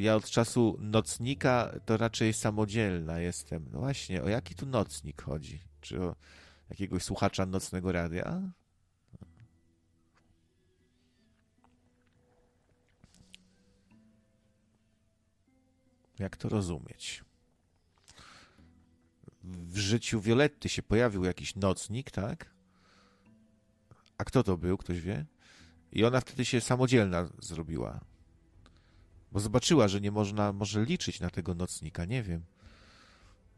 Ja 0.00 0.16
od 0.16 0.30
czasu 0.30 0.76
nocnika 0.80 1.72
to 1.86 1.96
raczej 1.96 2.32
samodzielna 2.32 3.20
jestem. 3.20 3.66
No 3.72 3.78
właśnie, 3.78 4.22
o 4.22 4.28
jaki 4.28 4.54
tu 4.54 4.66
nocnik 4.66 5.22
chodzi? 5.22 5.60
Czy 5.80 6.02
o 6.02 6.16
jakiegoś 6.70 7.02
słuchacza 7.02 7.46
nocnego 7.46 7.92
radia? 7.92 8.42
Jak 16.18 16.36
to 16.36 16.48
rozumieć? 16.48 17.24
W 19.44 19.78
życiu 19.78 20.20
Violetty 20.20 20.68
się 20.68 20.82
pojawił 20.82 21.24
jakiś 21.24 21.56
nocnik, 21.56 22.10
tak? 22.10 22.50
A 24.18 24.24
kto 24.24 24.42
to 24.42 24.56
był? 24.56 24.78
Ktoś 24.78 25.00
wie? 25.00 25.26
I 25.92 26.04
ona 26.04 26.20
wtedy 26.20 26.44
się 26.44 26.60
samodzielna 26.60 27.28
zrobiła. 27.38 28.09
Bo 29.32 29.40
zobaczyła, 29.40 29.88
że 29.88 30.00
nie 30.00 30.10
można 30.10 30.52
może 30.52 30.84
liczyć 30.84 31.20
na 31.20 31.30
tego 31.30 31.54
nocnika, 31.54 32.04
nie 32.04 32.22
wiem. 32.22 32.44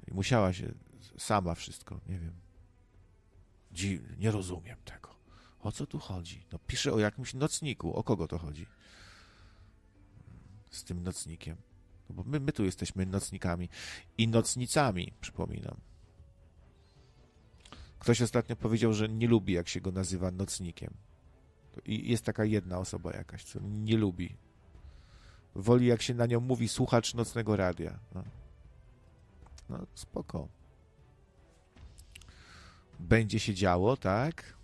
I 0.08 0.14
musiała 0.14 0.52
się 0.52 0.74
sama 1.18 1.54
wszystko, 1.54 2.00
nie 2.08 2.18
wiem. 2.18 2.32
Dziwnie, 3.72 4.16
nie 4.18 4.30
rozumiem 4.30 4.76
tego. 4.84 5.14
O 5.60 5.72
co 5.72 5.86
tu 5.86 5.98
chodzi? 5.98 6.46
No 6.52 6.58
pisze 6.66 6.92
o 6.92 6.98
jakimś 6.98 7.34
nocniku. 7.34 7.94
O 7.94 8.02
kogo 8.02 8.28
to 8.28 8.38
chodzi? 8.38 8.66
Z 10.70 10.84
tym 10.84 11.02
nocnikiem. 11.02 11.56
No 12.08 12.14
bo 12.14 12.24
my, 12.24 12.40
my 12.40 12.52
tu 12.52 12.64
jesteśmy 12.64 13.06
nocnikami 13.06 13.68
i 14.18 14.28
nocnicami, 14.28 15.12
przypominam. 15.20 15.80
Ktoś 17.98 18.22
ostatnio 18.22 18.56
powiedział, 18.56 18.92
że 18.92 19.08
nie 19.08 19.28
lubi, 19.28 19.52
jak 19.52 19.68
się 19.68 19.80
go 19.80 19.92
nazywa 19.92 20.30
nocnikiem. 20.30 20.94
I 21.84 22.10
jest 22.10 22.24
taka 22.24 22.44
jedna 22.44 22.78
osoba 22.78 23.12
jakaś, 23.12 23.44
co 23.44 23.60
nie 23.60 23.96
lubi 23.96 24.36
woli, 25.54 25.86
jak 25.86 26.02
się 26.02 26.14
na 26.14 26.26
nią 26.26 26.40
mówi, 26.40 26.68
słuchacz 26.68 27.14
nocnego 27.14 27.56
radia. 27.56 27.98
No, 28.14 28.24
no 29.68 29.86
spoko. 29.94 30.48
Będzie 33.00 33.40
się 33.40 33.54
działo, 33.54 33.96
tak? 33.96 34.54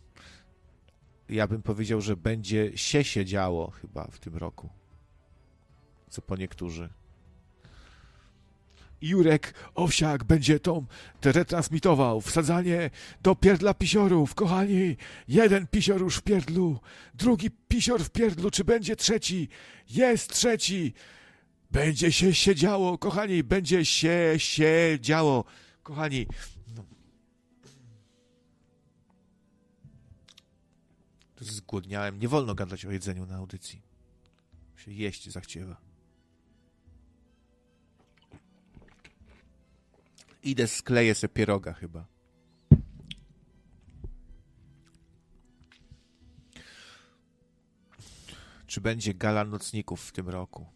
Ja 1.29 1.47
bym 1.47 1.63
powiedział, 1.63 2.01
że 2.01 2.17
będzie 2.17 2.79
się 2.79 3.05
się 3.05 3.25
działo 3.25 3.71
chyba 3.71 4.07
w 4.07 4.19
tym 4.19 4.37
roku. 4.37 4.69
Co 6.11 6.23
po 6.23 6.37
niektórzy. 6.37 6.89
Jurek 9.01 9.55
Owsiak 9.75 10.25
będzie 10.25 10.61
tą 10.61 10.87
retransmitował. 11.23 12.21
Wsadzanie 12.21 12.91
do 13.23 13.35
pierdla 13.35 13.75
pisiorów. 13.75 14.35
Kochani, 14.35 14.97
jeden 15.29 15.67
pisior 15.67 16.01
już 16.01 16.17
w 16.17 16.23
pierdlu, 16.23 16.81
drugi 17.15 17.51
pisior 17.51 18.05
w 18.05 18.11
pierdlu. 18.11 18.51
Czy 18.51 18.65
będzie 18.65 18.97
trzeci? 18.97 19.49
Jest 19.89 20.33
trzeci. 20.33 20.93
Będzie 21.71 22.13
się 22.13 22.35
siedziało, 22.35 22.99
kochani, 22.99 23.45
będzie 23.45 23.85
się 23.85 24.35
siedziało. 24.37 25.45
Kochani, 25.83 26.27
no. 26.77 26.85
Zgłodniałem. 31.41 32.19
Nie 32.19 32.29
wolno 32.29 32.55
gadać 32.55 32.87
o 32.87 32.91
jedzeniu 32.91 33.27
na 33.27 33.37
audycji. 33.37 33.83
Się 34.77 34.93
jeść 34.93 35.31
zachciewa. 35.31 35.88
Idę, 40.49 40.69
skleję 40.69 41.15
sobie 41.15 41.35
pieroga 41.35 41.73
chyba. 41.73 42.07
Czy 48.67 48.81
będzie 48.81 49.15
gala 49.15 49.45
nocników 49.45 50.09
w 50.09 50.13
tym 50.13 50.29
roku? 50.29 50.67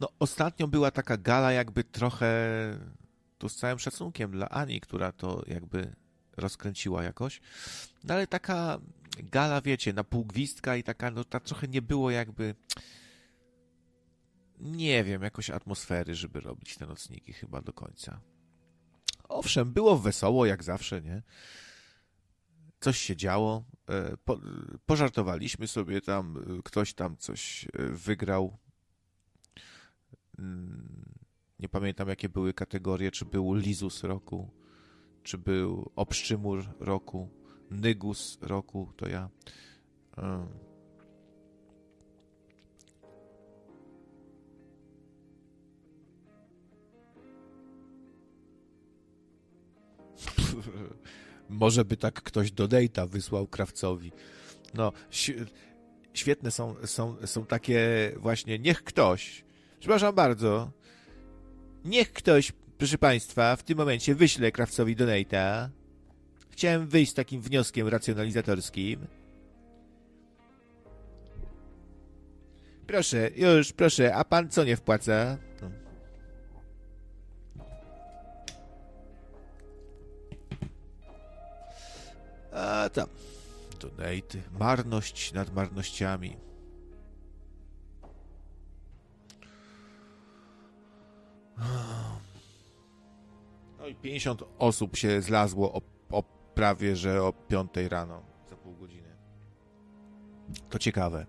No, 0.00 0.08
ostatnio 0.18 0.68
była 0.68 0.90
taka 0.90 1.16
gala, 1.16 1.52
jakby 1.52 1.84
trochę. 1.84 2.28
Tu 3.38 3.48
z 3.48 3.56
całym 3.56 3.78
szacunkiem 3.78 4.30
dla 4.30 4.48
Ani, 4.48 4.80
która 4.80 5.12
to 5.12 5.42
jakby 5.46 5.94
rozkręciła 6.36 7.02
jakoś. 7.02 7.40
No 8.04 8.14
ale 8.14 8.26
taka 8.26 8.80
gala, 9.18 9.60
wiecie, 9.60 9.92
na 9.92 10.04
pół 10.04 10.24
gwizdka 10.24 10.76
i 10.76 10.82
taka, 10.82 11.10
no 11.10 11.24
tak 11.24 11.44
trochę 11.44 11.68
nie 11.68 11.82
było 11.82 12.10
jakby 12.10 12.54
nie 14.62 15.04
wiem, 15.04 15.22
jakoś 15.22 15.50
atmosfery, 15.50 16.14
żeby 16.14 16.40
robić 16.40 16.76
te 16.76 16.86
nocniki 16.86 17.32
chyba 17.32 17.62
do 17.62 17.72
końca. 17.72 18.20
Owszem, 19.28 19.72
było 19.72 19.98
wesoło, 19.98 20.46
jak 20.46 20.64
zawsze, 20.64 21.02
nie? 21.02 21.22
Coś 22.80 22.98
się 22.98 23.16
działo. 23.16 23.64
E, 23.88 24.16
po, 24.16 24.40
pożartowaliśmy 24.86 25.68
sobie 25.68 26.00
tam, 26.00 26.36
e, 26.36 26.62
ktoś 26.62 26.94
tam 26.94 27.16
coś 27.16 27.64
e, 27.64 27.68
wygrał. 27.88 28.58
Mm, 30.38 31.04
nie 31.58 31.68
pamiętam, 31.68 32.08
jakie 32.08 32.28
były 32.28 32.54
kategorie, 32.54 33.10
czy 33.10 33.24
był 33.24 33.54
Lizus 33.54 34.04
roku, 34.04 34.50
czy 35.22 35.38
był 35.38 35.90
Obszczymur 35.96 36.64
roku, 36.80 37.28
Nygus 37.70 38.38
roku, 38.40 38.92
to 38.96 39.08
ja. 39.08 39.28
Może 51.48 51.84
by 51.84 51.96
tak 51.96 52.22
ktoś 52.22 52.52
do 52.52 52.68
Dejta 52.68 53.06
wysłał 53.06 53.46
krawcowi. 53.46 54.12
No, 54.74 54.92
świetne 56.14 56.50
są, 56.50 56.74
są, 56.84 57.16
są 57.26 57.46
takie 57.46 58.12
właśnie, 58.16 58.58
niech 58.58 58.84
ktoś, 58.84 59.44
przepraszam 59.80 60.14
bardzo, 60.14 60.70
niech 61.84 62.12
ktoś, 62.12 62.52
proszę 62.78 62.98
Państwa, 62.98 63.56
w 63.56 63.62
tym 63.62 63.78
momencie 63.78 64.14
wyśle 64.14 64.52
krawcowi 64.52 64.96
donate'a 64.96 65.68
Chciałem 66.52 66.86
wyjść 66.86 67.12
z 67.12 67.14
takim 67.14 67.42
wnioskiem 67.42 67.88
racjonalizatorskim. 67.88 69.06
Proszę, 72.86 73.30
już, 73.36 73.72
proszę, 73.72 74.14
a 74.14 74.24
pan 74.24 74.50
co 74.50 74.64
nie 74.64 74.76
wpłaca? 74.76 75.38
A 82.52 82.88
tam. 82.88 83.06
Donate. 83.80 84.38
Marność 84.58 85.32
nad 85.32 85.54
marnościami. 85.54 86.36
No 93.78 93.86
i 93.86 93.94
50 93.94 94.42
osób 94.58 94.96
się 94.96 95.22
zlazło 95.22 95.72
o, 95.72 95.80
o 96.10 96.22
prawie, 96.54 96.96
że 96.96 97.22
o 97.22 97.32
5 97.32 97.70
rano. 97.88 98.22
Za 98.50 98.56
pół 98.56 98.74
godziny. 98.74 99.16
To 100.70 100.78
ciekawe. 100.78 101.26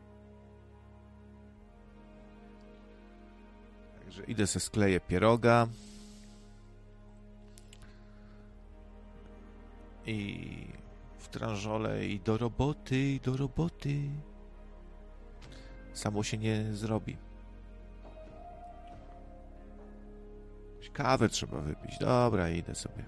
Także 3.99 4.23
idę 4.23 4.47
se 4.47 4.59
skleję 4.59 4.99
pieroga. 4.99 5.67
I 10.05 10.82
tranżole 11.33 12.05
i 12.05 12.19
do 12.19 12.37
roboty, 12.37 12.99
i 12.99 13.19
do 13.19 13.37
roboty. 13.37 13.95
Samo 15.93 16.23
się 16.23 16.37
nie 16.37 16.73
zrobi. 16.73 17.17
Kawę 20.93 21.29
trzeba 21.29 21.61
wypić. 21.61 21.97
Dobra, 21.97 22.49
idę 22.49 22.75
sobie. 22.75 23.05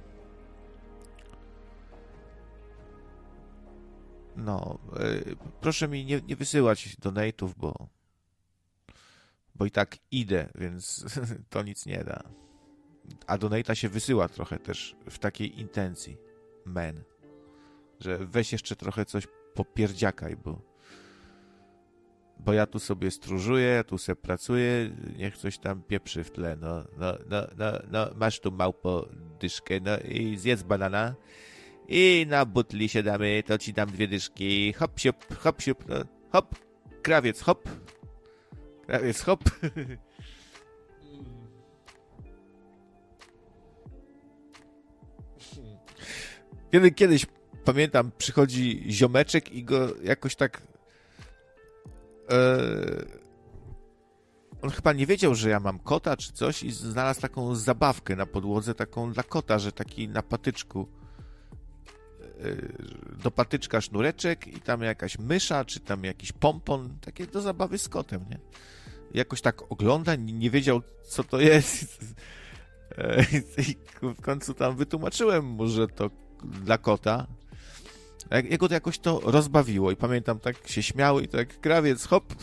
No, 4.35 4.79
yy, 4.99 5.35
proszę 5.61 5.87
mi 5.87 6.05
nie, 6.05 6.21
nie 6.21 6.35
wysyłać 6.35 6.97
donate'ów, 6.99 7.53
bo 7.57 7.87
bo 9.55 9.65
i 9.65 9.71
tak 9.71 9.97
idę, 10.11 10.49
więc 10.55 11.05
to 11.49 11.63
nic 11.63 11.85
nie 11.85 12.03
da. 12.03 12.23
A 13.27 13.37
donate'a 13.37 13.73
się 13.73 13.89
wysyła 13.89 14.29
trochę 14.29 14.59
też 14.59 14.95
w 15.09 15.19
takiej 15.19 15.59
intencji. 15.59 16.17
Men. 16.65 17.03
Że 17.99 18.17
weź 18.17 18.51
jeszcze 18.51 18.75
trochę 18.75 19.05
coś 19.05 19.27
popierdziakaj, 19.53 20.37
bo 20.37 20.75
bo 22.39 22.53
ja 22.53 22.65
tu 22.65 22.79
sobie 22.79 23.11
stróżuję, 23.11 23.67
ja 23.67 23.83
tu 23.83 23.97
sobie 23.97 24.15
pracuję, 24.15 24.95
niech 25.17 25.37
coś 25.37 25.57
tam 25.57 25.81
pieprzy 25.81 26.23
w 26.23 26.31
tle, 26.31 26.55
no, 26.55 26.83
no, 26.97 27.13
no, 27.29 27.41
no, 27.57 27.71
no 27.91 28.07
masz 28.15 28.39
tu 28.39 28.51
małpo 28.51 29.09
dyszkę, 29.39 29.79
no 29.79 29.97
i 29.97 30.37
zjedz 30.37 30.63
banana 30.63 31.15
i 31.87 32.25
na 32.29 32.45
butli 32.45 32.89
się 32.89 33.03
damy, 33.03 33.43
to 33.45 33.57
ci 33.57 33.73
dam 33.73 33.89
dwie 33.89 34.07
dyszki, 34.07 34.73
hop, 34.73 34.99
siup, 34.99 35.37
hop, 35.39 35.61
siup, 35.61 35.87
no, 35.87 35.95
hop, 36.31 36.55
krawiec, 37.01 37.41
hop, 37.41 37.69
krawiec, 38.87 39.21
hop. 39.21 39.43
Kiedy, 46.71 46.91
kiedyś, 46.91 47.25
pamiętam, 47.65 48.11
przychodzi 48.17 48.85
ziomeczek 48.89 49.51
i 49.51 49.63
go 49.63 49.87
jakoś 50.03 50.35
tak 50.35 50.61
Eee, 52.29 53.05
on 54.61 54.69
chyba 54.69 54.93
nie 54.93 55.05
wiedział, 55.05 55.35
że 55.35 55.49
ja 55.49 55.59
mam 55.59 55.79
kota 55.79 56.17
czy 56.17 56.33
coś 56.33 56.63
i 56.63 56.71
znalazł 56.71 57.21
taką 57.21 57.55
zabawkę 57.55 58.15
na 58.15 58.25
podłodze, 58.25 58.75
taką 58.75 59.13
dla 59.13 59.23
kota, 59.23 59.59
że 59.59 59.71
taki 59.71 60.09
na 60.09 60.21
patyczku 60.21 60.87
eee, 62.43 63.23
do 63.23 63.31
patyczka 63.31 63.81
sznureczek 63.81 64.47
i 64.47 64.61
tam 64.61 64.81
jakaś 64.81 65.19
mysza, 65.19 65.65
czy 65.65 65.79
tam 65.79 66.03
jakiś 66.03 66.31
pompon, 66.31 66.97
takie 67.01 67.27
do 67.27 67.41
zabawy 67.41 67.77
z 67.77 67.89
kotem, 67.89 68.25
nie? 68.29 68.39
Jakoś 69.13 69.41
tak 69.41 69.71
ogląda, 69.71 70.15
nie 70.15 70.49
wiedział, 70.49 70.81
co 71.07 71.23
to 71.23 71.39
jest. 71.39 72.05
Eee, 72.97 73.25
I 73.69 73.77
w 74.15 74.21
końcu 74.21 74.53
tam 74.53 74.75
wytłumaczyłem 74.75 75.45
mu, 75.45 75.67
że 75.67 75.87
to 75.87 76.09
dla 76.43 76.77
kota. 76.77 77.27
Jego 78.31 78.67
to 78.67 78.73
jakoś 78.73 78.99
to 78.99 79.19
rozbawiło 79.23 79.91
i 79.91 79.95
pamiętam, 79.95 80.39
tak 80.39 80.67
się 80.67 80.83
śmiały 80.83 81.23
i 81.23 81.27
tak 81.27 81.59
krawiec, 81.59 82.05
hop, 82.05 82.33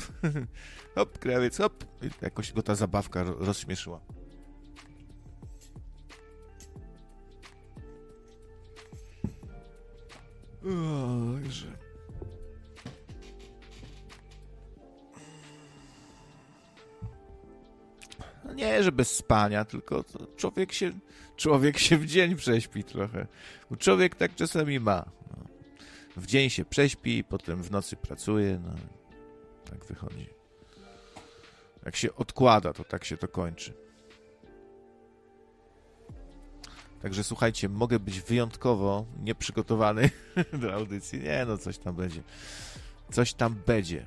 hop, 0.95 1.19
krawiec, 1.19 1.59
hop. 1.59 1.85
I 2.03 2.11
jakoś 2.23 2.53
go 2.53 2.63
ta 2.63 2.75
zabawka 2.75 3.23
rozśmieszyła. 3.23 4.01
O, 10.65 11.51
że... 11.51 11.67
No 18.45 18.53
nie, 18.53 18.83
że 18.83 18.93
bez 18.93 19.11
spania, 19.17 19.65
tylko 19.65 20.05
człowiek 20.37 20.73
się, 20.73 20.93
człowiek 21.37 21.79
się 21.79 21.99
w 21.99 22.07
dzień 22.07 22.37
prześpi 22.37 22.85
trochę. 22.85 23.27
Człowiek 23.79 24.15
tak 24.15 24.35
czasami 24.35 24.81
ma 24.81 25.05
w 26.16 26.26
dzień 26.26 26.51
się 26.51 26.64
prześpi, 26.64 27.24
potem 27.24 27.62
w 27.62 27.70
nocy 27.70 27.97
pracuje, 27.97 28.60
no 28.64 28.74
tak 29.70 29.84
wychodzi. 29.84 30.28
Jak 31.84 31.97
się 31.97 32.14
odkłada, 32.14 32.72
to 32.72 32.84
tak 32.84 33.05
się 33.05 33.16
to 33.16 33.28
kończy. 33.28 33.74
Także 37.02 37.24
słuchajcie, 37.24 37.68
mogę 37.68 38.01
być 38.01 38.20
wyjątkowo 38.20 39.06
nieprzygotowany 39.22 40.10
do 40.62 40.74
audycji. 40.74 41.20
Nie, 41.20 41.44
no 41.48 41.59
coś 41.59 41.78
tam 41.78 41.97
będzie. 41.97 42.22
Coś 43.12 43.34
tam 43.34 43.55
będzie. 43.66 44.06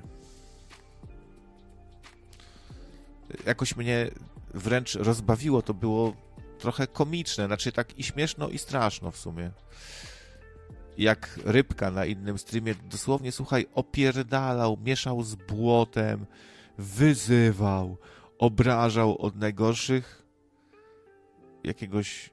Jakoś 3.46 3.76
mnie 3.76 4.10
wręcz 4.54 4.94
rozbawiło, 4.94 5.62
to 5.62 5.74
było 5.74 6.16
trochę 6.58 6.86
komiczne, 6.86 7.46
znaczy 7.46 7.72
tak 7.72 7.98
i 7.98 8.02
śmieszno 8.02 8.48
i 8.48 8.58
straszno 8.58 9.10
w 9.10 9.16
sumie 9.16 9.50
jak 10.98 11.40
rybka 11.44 11.90
na 11.90 12.04
innym 12.04 12.38
streamie, 12.38 12.74
dosłownie, 12.74 13.32
słuchaj, 13.32 13.66
opierdalał, 13.74 14.78
mieszał 14.84 15.22
z 15.22 15.34
błotem, 15.34 16.26
wyzywał, 16.78 17.96
obrażał 18.38 19.18
od 19.18 19.36
najgorszych 19.36 20.26
jakiegoś, 21.64 22.30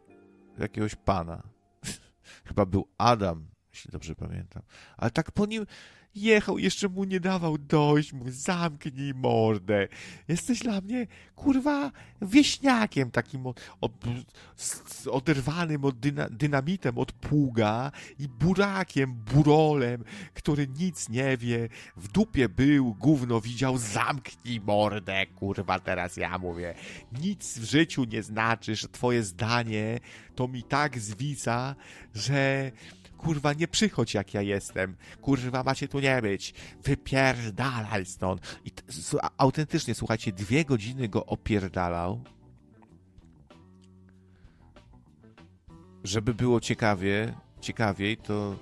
jakiegoś 0.57 0.95
pana. 0.95 1.43
Chyba 2.47 2.65
był 2.65 2.87
Adam, 2.97 3.47
jeśli 3.73 3.91
dobrze 3.91 4.15
pamiętam. 4.15 4.63
Ale 4.97 5.11
tak 5.11 5.31
po 5.31 5.45
nim, 5.45 5.65
Jechał, 6.15 6.57
jeszcze 6.57 6.89
mu 6.89 7.03
nie 7.03 7.19
dawał 7.19 7.57
dojść, 7.57 8.13
mu 8.13 8.23
zamknij 8.27 9.13
mordę. 9.13 9.87
Jesteś 10.27 10.59
dla 10.59 10.81
mnie, 10.81 11.07
kurwa, 11.35 11.91
wieśniakiem 12.21 13.11
takim 13.11 13.47
od, 13.47 13.61
od, 13.81 13.91
oderwanym 15.11 15.85
od 15.85 15.99
dyna, 15.99 16.29
dynamitem 16.29 16.97
od 16.97 17.11
pługa 17.11 17.91
i 18.19 18.27
burakiem, 18.27 19.13
burolem, 19.13 20.03
który 20.33 20.67
nic 20.67 21.09
nie 21.09 21.37
wie, 21.37 21.69
w 21.97 22.07
dupie 22.07 22.49
był, 22.49 22.93
gówno 22.93 23.41
widział, 23.41 23.77
zamknij 23.77 24.61
mordę, 24.61 25.25
kurwa, 25.25 25.79
teraz 25.79 26.17
ja 26.17 26.37
mówię. 26.37 26.73
Nic 27.21 27.59
w 27.59 27.63
życiu 27.63 28.03
nie 28.03 28.23
znaczysz, 28.23 28.87
twoje 28.91 29.23
zdanie 29.23 29.99
to 30.35 30.47
mi 30.47 30.63
tak 30.63 30.99
zwica, 30.99 31.75
że 32.13 32.71
kurwa, 33.23 33.53
nie 33.53 33.67
przychodź 33.67 34.13
jak 34.13 34.33
ja 34.33 34.41
jestem, 34.41 34.95
kurwa, 35.21 35.63
macie 35.63 35.87
tu 35.87 35.99
nie 35.99 36.21
być, 36.21 36.53
wypierdalaj 36.83 38.05
stąd. 38.05 38.59
I 38.65 38.71
autentycznie, 39.37 39.95
słuchajcie, 39.95 40.31
dwie 40.31 40.65
godziny 40.65 41.09
go 41.09 41.25
opierdalał, 41.25 42.23
żeby 46.03 46.33
było 46.33 46.59
ciekawie, 46.59 47.33
ciekawiej, 47.61 48.17
to 48.17 48.55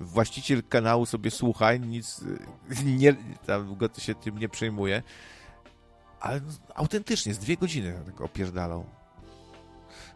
właściciel 0.00 0.62
kanału 0.68 1.06
sobie 1.06 1.30
słuchaj, 1.30 1.80
nic 1.80 2.20
nie, 2.84 3.14
tam 3.46 3.76
go 3.76 3.88
się 3.98 4.14
tym 4.14 4.38
nie 4.38 4.48
przejmuje, 4.48 5.02
ale 6.20 6.40
autentycznie, 6.74 7.34
z 7.34 7.38
dwie 7.38 7.56
godziny 7.56 7.94
go 8.16 8.24
opierdalał. 8.24 8.84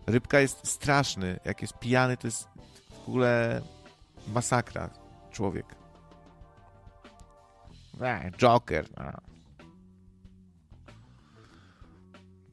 Rybka 0.06 0.40
jest 0.40 0.66
straszny, 0.68 1.40
jak 1.44 1.62
jest 1.62 1.78
pijany, 1.78 2.16
to 2.16 2.26
jest 2.26 2.48
ogóle 3.09 3.62
masakra. 4.26 4.90
Człowiek. 5.30 5.66
Joker. 8.39 8.86
No. 8.97 9.12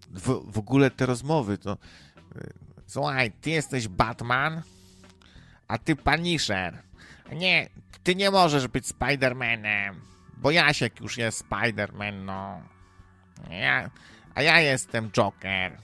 W, 0.09 0.51
w 0.51 0.57
ogóle 0.57 0.91
te 0.91 1.05
rozmowy 1.05 1.57
to... 1.57 1.77
Y, 2.35 2.53
słuchaj, 2.85 3.31
ty 3.31 3.49
jesteś 3.49 3.87
Batman, 3.87 4.61
a 5.67 5.77
ty 5.77 5.95
Punisher. 5.95 6.83
Nie, 7.31 7.69
ty 8.03 8.15
nie 8.15 8.31
możesz 8.31 8.67
być 8.67 8.87
Spidermanem, 8.87 10.01
bo 10.37 10.51
Jasiek 10.51 10.99
już 10.99 11.17
jest 11.17 11.37
Spiderman, 11.37 12.25
no. 12.25 12.61
Ja, 13.49 13.89
a 14.35 14.41
ja 14.41 14.59
jestem 14.59 15.11
Joker. 15.11 15.77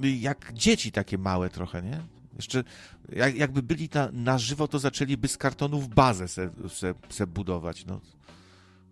Jak 0.00 0.52
dzieci 0.52 0.92
takie 0.92 1.18
małe 1.18 1.50
trochę, 1.50 1.82
nie? 1.82 2.00
Jeszcze 2.36 2.64
jak, 3.08 3.36
jakby 3.36 3.62
byli 3.62 3.88
na, 3.94 4.08
na 4.12 4.38
żywo, 4.38 4.68
to 4.68 4.78
zaczęliby 4.78 5.28
z 5.28 5.36
kartonów 5.36 5.88
bazę 5.88 6.28
se, 6.28 6.50
se, 6.68 6.94
se 7.08 7.26
budować, 7.26 7.86
no. 7.86 8.00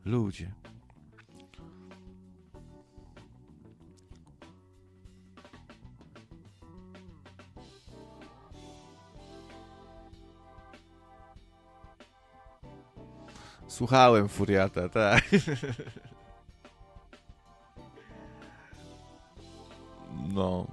Ludzie. 0.05 0.53
Słuchałem 13.69 14.29
Furiata, 14.29 14.89
tak. 14.89 15.25
No. 20.35 20.67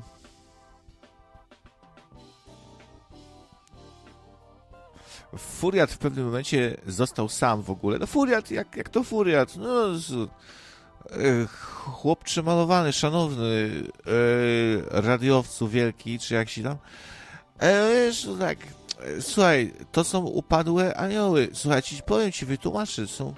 Furiat 5.38 5.92
w 5.92 5.98
pewnym 5.98 6.26
momencie 6.26 6.78
został 6.88 7.30
sam 7.30 7.62
w 7.62 7.70
ogóle. 7.70 8.00
No 8.00 8.08
Furiat, 8.08 8.52
jak, 8.52 8.76
jak 8.76 8.90
to 8.90 9.04
Furiat? 9.04 9.56
No, 9.56 9.98
z, 9.98 10.12
e, 10.14 10.28
chłop 11.86 12.24
przemalowany, 12.24 12.94
szanowny, 12.94 13.70
e, 14.08 15.02
radiowcu 15.02 15.68
wielki, 15.68 16.20
czy 16.20 16.34
jak 16.34 16.50
się 16.50 16.64
tam. 16.64 16.78
E, 17.60 17.90
wiesz, 17.94 18.28
tak, 18.40 18.58
e, 19.00 19.22
słuchaj, 19.22 19.74
to 19.92 20.04
są 20.04 20.26
upadłe 20.26 20.98
anioły. 20.98 21.50
Słuchaj, 21.54 21.82
ci 21.82 22.02
powiem 22.06 22.32
ci, 22.32 22.46
wytłumaczę, 22.46 23.08
są... 23.08 23.34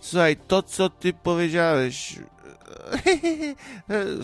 Słuchaj, 0.00 0.36
to 0.36 0.62
co 0.62 0.90
ty 0.90 1.12
powiedziałeś... 1.12 2.18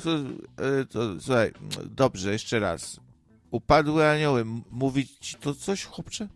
Słuchaj, 1.21 1.53
dobrze, 1.85 2.33
jeszcze 2.33 2.59
raz. 2.61 3.01
Upadłe 3.51 4.11
anioły, 4.11 4.45
mówić 4.71 5.11
ci 5.21 5.37
to 5.37 5.55
coś, 5.55 5.85
chłopcze? 5.85 6.29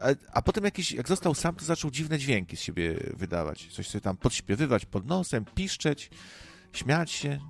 A, 0.00 0.06
a, 0.32 0.42
potem 0.42 0.64
jakiś, 0.64 0.92
jak 0.92 1.08
został 1.08 1.34
sam, 1.34 1.54
to 1.54 1.64
zaczął 1.64 1.90
dziwne 1.90 2.18
dźwięki 2.18 2.56
z 2.56 2.60
siebie 2.60 3.00
wydawać. 3.16 3.68
Coś 3.72 3.88
sobie 3.88 4.02
tam 4.02 4.16
podśpiewywać 4.16 4.86
pod 4.86 5.06
nosem, 5.06 5.44
piszczeć, 5.44 6.10
śmiać 6.72 7.10
się. 7.10 7.40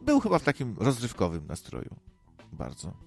Był 0.00 0.20
chyba 0.20 0.38
w 0.38 0.44
takim 0.44 0.76
rozrywkowym 0.78 1.46
nastroju. 1.46 1.96
Bardzo. 2.52 3.05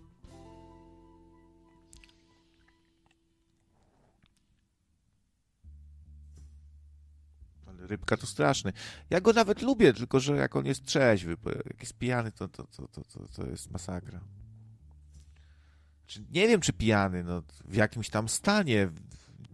Rybka 7.90 8.18
to 8.18 8.28
straszny. 8.28 8.74
Ja 9.10 9.22
go 9.22 9.34
nawet 9.34 9.62
lubię, 9.62 9.94
tylko 9.94 10.20
że 10.20 10.36
jak 10.36 10.56
on 10.56 10.66
jest 10.66 10.86
trzeźwy, 10.86 11.38
jak 11.66 11.82
jest 11.82 11.94
pijany, 11.94 12.32
to, 12.32 12.48
to, 12.48 12.64
to, 12.64 12.88
to, 12.88 13.02
to, 13.04 13.28
to 13.28 13.46
jest 13.46 13.72
masakra 13.72 14.22
nie 16.18 16.48
wiem, 16.48 16.62
czy 16.62 16.74
pijany, 16.74 17.24
no, 17.24 17.44
w 17.66 17.76
jakimś 17.76 18.10
tam 18.10 18.30
stanie 18.30 18.90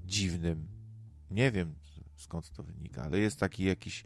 dziwnym. 0.06 0.68
Nie 1.32 1.52
wiem, 1.52 1.76
skąd 2.16 2.50
to 2.50 2.64
wynika, 2.64 3.04
ale 3.04 3.20
jest 3.20 3.40
taki 3.40 3.64
jakiś. 3.64 4.04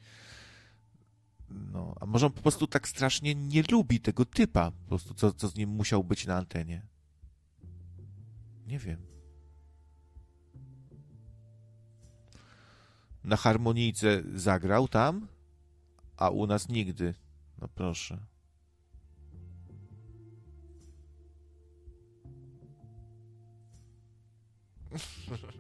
No, 1.50 1.96
a 2.00 2.06
może 2.06 2.26
on 2.26 2.32
po 2.32 2.42
prostu 2.42 2.68
tak 2.68 2.88
strasznie 2.88 3.36
nie 3.36 3.64
lubi 3.72 4.00
tego 4.00 4.26
typa, 4.26 4.72
po 4.72 4.88
prostu, 4.88 5.14
co, 5.14 5.34
co 5.34 5.48
z 5.48 5.56
nim 5.56 5.70
musiał 5.70 6.04
być 6.04 6.28
na 6.28 6.36
antenie. 6.36 6.86
Nie 8.68 8.80
wiem. 8.80 9.02
Na 13.24 13.36
harmonijce 13.36 14.24
zagrał 14.34 14.88
tam, 14.88 15.28
a 16.18 16.30
u 16.30 16.48
nas 16.48 16.70
nigdy. 16.70 17.14
No 17.62 17.68
proszę. 17.68 18.18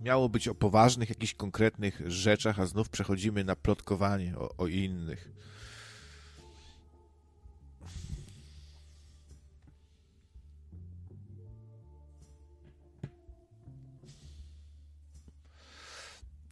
Miało 0.00 0.28
być 0.28 0.48
o 0.48 0.54
poważnych, 0.54 1.08
jakichś 1.08 1.34
konkretnych 1.34 2.02
rzeczach, 2.06 2.60
a 2.60 2.66
znów 2.66 2.88
przechodzimy 2.88 3.44
na 3.44 3.56
plotkowanie 3.56 4.38
o, 4.38 4.56
o 4.56 4.66
innych. 4.66 5.38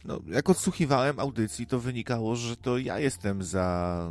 no, 0.07 0.21
jak 0.27 0.49
odsłuchiwałem 0.49 1.19
audycji, 1.19 1.67
to 1.67 1.79
wynikało, 1.79 2.35
że 2.35 2.57
to 2.57 2.77
ja 2.77 2.99
jestem 2.99 3.43
za 3.43 4.09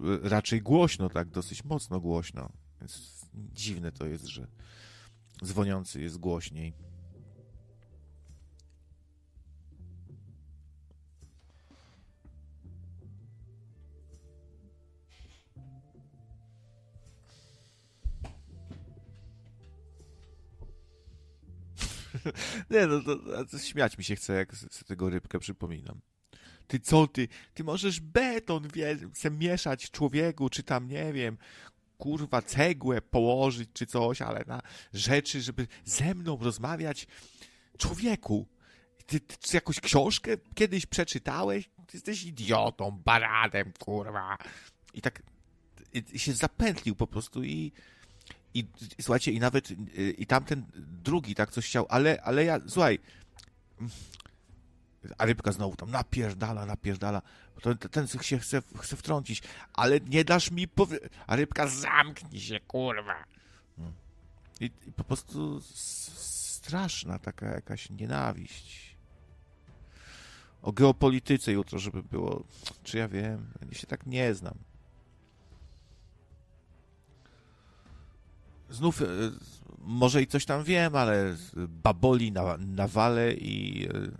e, 0.00 0.28
raczej 0.28 0.62
głośno, 0.62 1.08
tak, 1.08 1.28
dosyć 1.28 1.64
mocno 1.64 2.00
głośno. 2.00 2.52
Więc 2.80 3.26
dziwne 3.34 3.92
to 3.92 4.06
jest, 4.06 4.26
że 4.26 4.46
dzwoniący 5.44 6.02
jest 6.02 6.18
głośniej. 6.18 6.87
Nie, 22.70 22.86
no 22.86 23.00
to, 23.02 23.44
to, 23.44 23.58
śmiać 23.58 23.98
mi 23.98 24.04
się 24.04 24.16
chce, 24.16 24.32
jak 24.32 24.54
z, 24.54 24.84
tego 24.84 25.10
rybkę 25.10 25.38
przypominam. 25.38 26.00
Ty 26.66 26.80
co 26.80 27.06
ty? 27.06 27.28
Ty 27.54 27.64
możesz 27.64 28.00
beton 28.00 28.68
wie, 28.74 28.96
mieszać 29.30 29.90
człowieku, 29.90 30.50
czy 30.50 30.62
tam, 30.62 30.88
nie 30.88 31.12
wiem, 31.12 31.38
kurwa, 31.98 32.42
cegłę 32.42 33.02
położyć, 33.02 33.70
czy 33.72 33.86
coś, 33.86 34.22
ale 34.22 34.44
na 34.46 34.62
rzeczy, 34.92 35.42
żeby 35.42 35.66
ze 35.84 36.14
mną 36.14 36.38
rozmawiać. 36.40 37.06
Człowieku, 37.78 38.48
ty, 39.06 39.20
ty 39.20 39.36
jakąś 39.52 39.80
książkę 39.80 40.30
kiedyś 40.54 40.86
przeczytałeś? 40.86 41.68
Ty 41.86 41.96
jesteś 41.96 42.24
idiotą, 42.24 42.90
baranem, 43.04 43.72
kurwa. 43.78 44.38
I 44.94 45.00
tak 45.02 45.22
i, 45.92 46.04
i 46.12 46.18
się 46.18 46.32
zapętlił 46.32 46.94
po 46.94 47.06
prostu 47.06 47.44
i 47.44 47.72
i, 48.54 48.64
i 48.98 49.02
słuchajcie, 49.02 49.32
i 49.32 49.40
nawet 49.40 49.68
i 50.18 50.26
tamten 50.26 50.64
drugi 50.76 51.34
tak 51.34 51.50
coś 51.50 51.66
chciał, 51.66 51.86
ale, 51.88 52.22
ale 52.22 52.44
ja, 52.44 52.60
słuchaj, 52.66 52.98
a 55.18 55.26
rybka 55.26 55.52
znowu 55.52 55.76
tam 55.76 55.90
napierdala, 55.90 56.66
napierdala, 56.66 57.22
to, 57.62 57.74
ten 57.74 58.06
się 58.06 58.38
chce, 58.38 58.62
chce 58.78 58.96
wtrącić, 58.96 59.42
ale 59.72 60.00
nie 60.00 60.24
dasz 60.24 60.50
mi 60.50 60.68
powie... 60.68 60.98
A 61.26 61.36
rybka 61.36 61.66
zamknij 61.66 62.40
się, 62.40 62.60
kurwa. 62.60 63.24
I, 64.60 64.64
i 64.64 64.92
po 64.92 65.04
prostu 65.04 65.60
straszna 65.60 67.18
taka 67.18 67.46
jakaś 67.46 67.90
nienawiść. 67.90 68.96
O 70.62 70.72
geopolityce 70.72 71.52
jutro, 71.52 71.78
żeby 71.78 72.02
było, 72.02 72.44
czy 72.82 72.98
ja 72.98 73.08
wiem, 73.08 73.52
ja 73.70 73.78
się 73.78 73.86
tak 73.86 74.06
nie 74.06 74.34
znam. 74.34 74.54
Znów 78.70 79.02
e, 79.02 79.06
może 79.78 80.22
i 80.22 80.26
coś 80.26 80.44
tam 80.44 80.64
wiem, 80.64 80.96
ale 80.96 81.36
baboli 81.68 82.32
na, 82.32 82.56
na 82.56 82.88
wale 82.88 83.32
i, 83.32 83.88
e, 83.88 84.10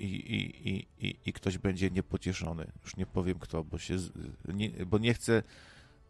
i, 0.00 0.04
i, 0.04 0.68
i, 0.68 0.86
i, 1.00 1.16
i 1.26 1.32
ktoś 1.32 1.58
będzie 1.58 1.90
niepocieszony. 1.90 2.72
Już 2.84 2.96
nie 2.96 3.06
powiem 3.06 3.38
kto, 3.38 3.64
bo, 3.64 3.78
się, 3.78 3.96
nie, 4.54 4.70
bo 4.70 4.98
nie 4.98 5.14
chcę 5.14 5.42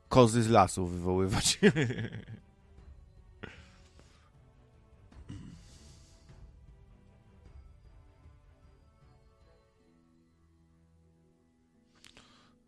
kozy 0.09 0.43
z 0.43 0.49
lasu 0.49 0.87
wywoływać. 0.87 1.59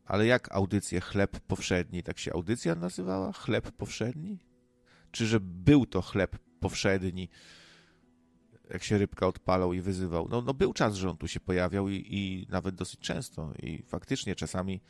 Ale 0.06 0.26
jak 0.26 0.52
audycję 0.52 1.00
chleb 1.00 1.40
powszedni? 1.40 2.02
Tak 2.02 2.18
się 2.18 2.32
audycja 2.32 2.74
nazywała? 2.74 3.32
Chleb 3.32 3.72
powszedni? 3.72 4.38
Czy 5.16 5.26
że 5.26 5.40
był 5.40 5.86
to 5.86 6.02
chleb 6.02 6.38
powszedni? 6.60 7.28
Jak 8.70 8.84
się 8.84 8.98
rybka 8.98 9.26
odpalał 9.26 9.72
i 9.72 9.80
wyzywał. 9.80 10.28
No, 10.30 10.42
no 10.42 10.54
był 10.54 10.72
czas, 10.72 10.94
że 10.94 11.10
on 11.10 11.16
tu 11.16 11.28
się 11.28 11.40
pojawiał 11.40 11.88
i, 11.88 12.06
i 12.10 12.46
nawet 12.50 12.74
dosyć 12.74 13.00
często. 13.00 13.52
I 13.62 13.82
faktycznie 13.82 14.34
czasami 14.34 14.80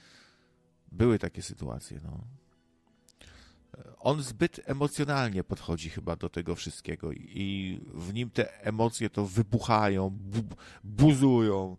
były 0.92 1.18
takie 1.18 1.42
sytuacje. 1.42 2.00
No. 2.04 2.24
On 3.98 4.22
zbyt 4.22 4.60
emocjonalnie 4.64 5.44
podchodzi 5.44 5.90
chyba 5.90 6.16
do 6.16 6.28
tego 6.28 6.54
wszystkiego 6.54 7.12
i 7.12 7.80
w 7.94 8.14
nim 8.14 8.30
te 8.30 8.64
emocje 8.64 9.10
to 9.10 9.26
wybuchają, 9.26 10.10
bu, 10.10 10.56
buzują 10.84 11.76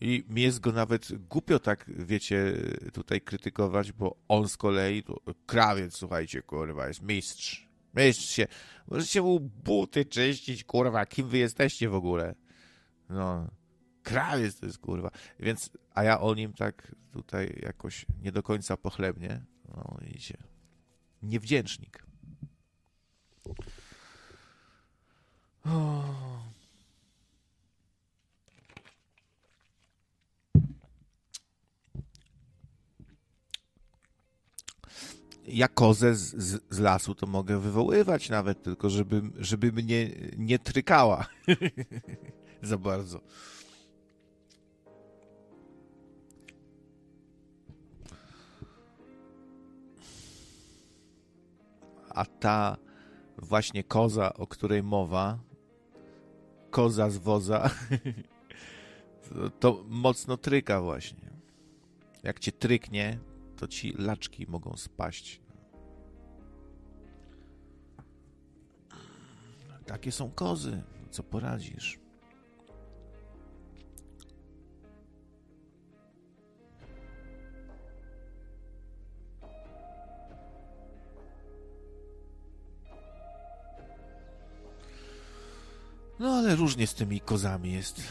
I 0.00 0.24
mi 0.28 0.42
jest 0.42 0.60
go 0.60 0.72
nawet 0.72 1.12
głupio 1.28 1.58
tak, 1.58 1.84
wiecie, 1.88 2.52
tutaj 2.92 3.20
krytykować, 3.20 3.92
bo 3.92 4.16
on 4.28 4.48
z 4.48 4.56
kolei, 4.56 5.02
to 5.02 5.20
krawiec, 5.46 5.96
słuchajcie, 5.96 6.42
kurwa, 6.42 6.88
jest 6.88 7.02
mistrz. 7.02 7.68
Mistrz 7.94 8.30
się. 8.30 8.46
Możecie 8.88 9.22
mu 9.22 9.40
buty 9.40 10.04
czyścić, 10.04 10.64
kurwa, 10.64 11.06
kim 11.06 11.28
wy 11.28 11.38
jesteście 11.38 11.88
w 11.88 11.94
ogóle? 11.94 12.34
No, 13.08 13.50
krawiec 14.02 14.60
to 14.60 14.66
jest, 14.66 14.78
kurwa. 14.78 15.10
Więc, 15.40 15.70
a 15.94 16.04
ja 16.04 16.20
o 16.20 16.34
nim 16.34 16.52
tak 16.52 16.94
tutaj 17.12 17.60
jakoś 17.62 18.06
nie 18.22 18.32
do 18.32 18.42
końca 18.42 18.76
pochlebnie. 18.76 19.44
No, 19.68 19.98
idzie. 20.14 20.36
Niewdzięcznik. 21.22 22.04
Oh. 25.64 26.53
Ja 35.48 35.68
kozę 35.68 36.14
z, 36.14 36.36
z, 36.36 36.62
z, 36.70 36.78
lasu 36.78 37.14
to 37.14 37.26
mogę 37.26 37.58
wywoływać 37.58 38.30
nawet, 38.30 38.62
tylko 38.62 38.90
żeby, 38.90 39.22
żeby 39.38 39.72
mnie 39.72 40.10
nie 40.36 40.58
trykała 40.58 41.26
za 42.62 42.78
bardzo. 42.78 43.20
A 52.08 52.24
ta 52.24 52.76
właśnie 53.38 53.84
koza, 53.84 54.34
o 54.34 54.46
której 54.46 54.82
mowa, 54.82 55.38
koza 56.70 57.10
z 57.10 57.18
woza, 57.18 57.70
to 59.60 59.84
mocno 59.88 60.36
tryka 60.36 60.80
właśnie. 60.80 61.30
Jak 62.22 62.38
cię 62.38 62.52
tryknie, 62.52 63.18
to 63.64 63.68
ci 63.68 63.94
laczki 63.98 64.46
mogą 64.46 64.76
spaść. 64.76 65.40
Takie 69.86 70.12
są 70.12 70.30
kozy. 70.30 70.82
Co 71.10 71.22
poradzisz? 71.22 71.98
No 86.18 86.30
ale 86.30 86.56
różnie 86.56 86.86
z 86.86 86.94
tymi 86.94 87.20
kozami 87.20 87.72
jest. 87.72 88.02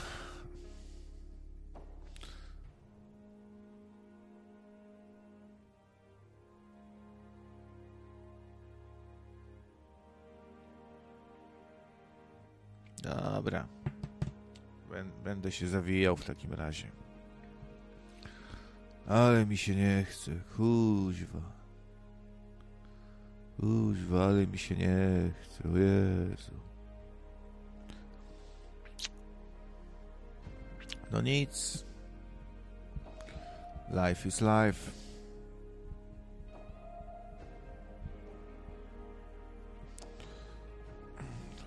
Dobra. 13.44 13.68
Będę 15.24 15.52
się 15.52 15.68
zawijał 15.68 16.16
w 16.16 16.26
takim 16.26 16.54
razie. 16.54 16.92
Ale 19.08 19.46
mi 19.46 19.58
się 19.58 19.76
nie 19.76 20.04
chce. 20.04 20.32
Kuźwa. 20.56 21.42
Kuźwa, 23.60 24.26
ale 24.26 24.48
mi 24.48 24.58
się 24.58 24.76
nie 24.76 25.32
chce. 25.42 25.70
O 25.70 25.78
Jezu. 25.78 26.52
No 31.12 31.22
nic. 31.22 31.86
Life 33.90 34.28
is 34.28 34.42
life. 34.42 35.03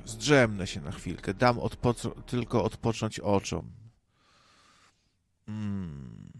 Zdrzemnę 0.06 0.66
się 0.66 0.80
na 0.80 0.92
chwilkę. 0.92 1.34
Dam 1.34 1.56
odpo- 1.56 2.22
tylko 2.22 2.64
odpocząć 2.64 3.20
oczom. 3.20 3.70
Mm. 5.48 6.32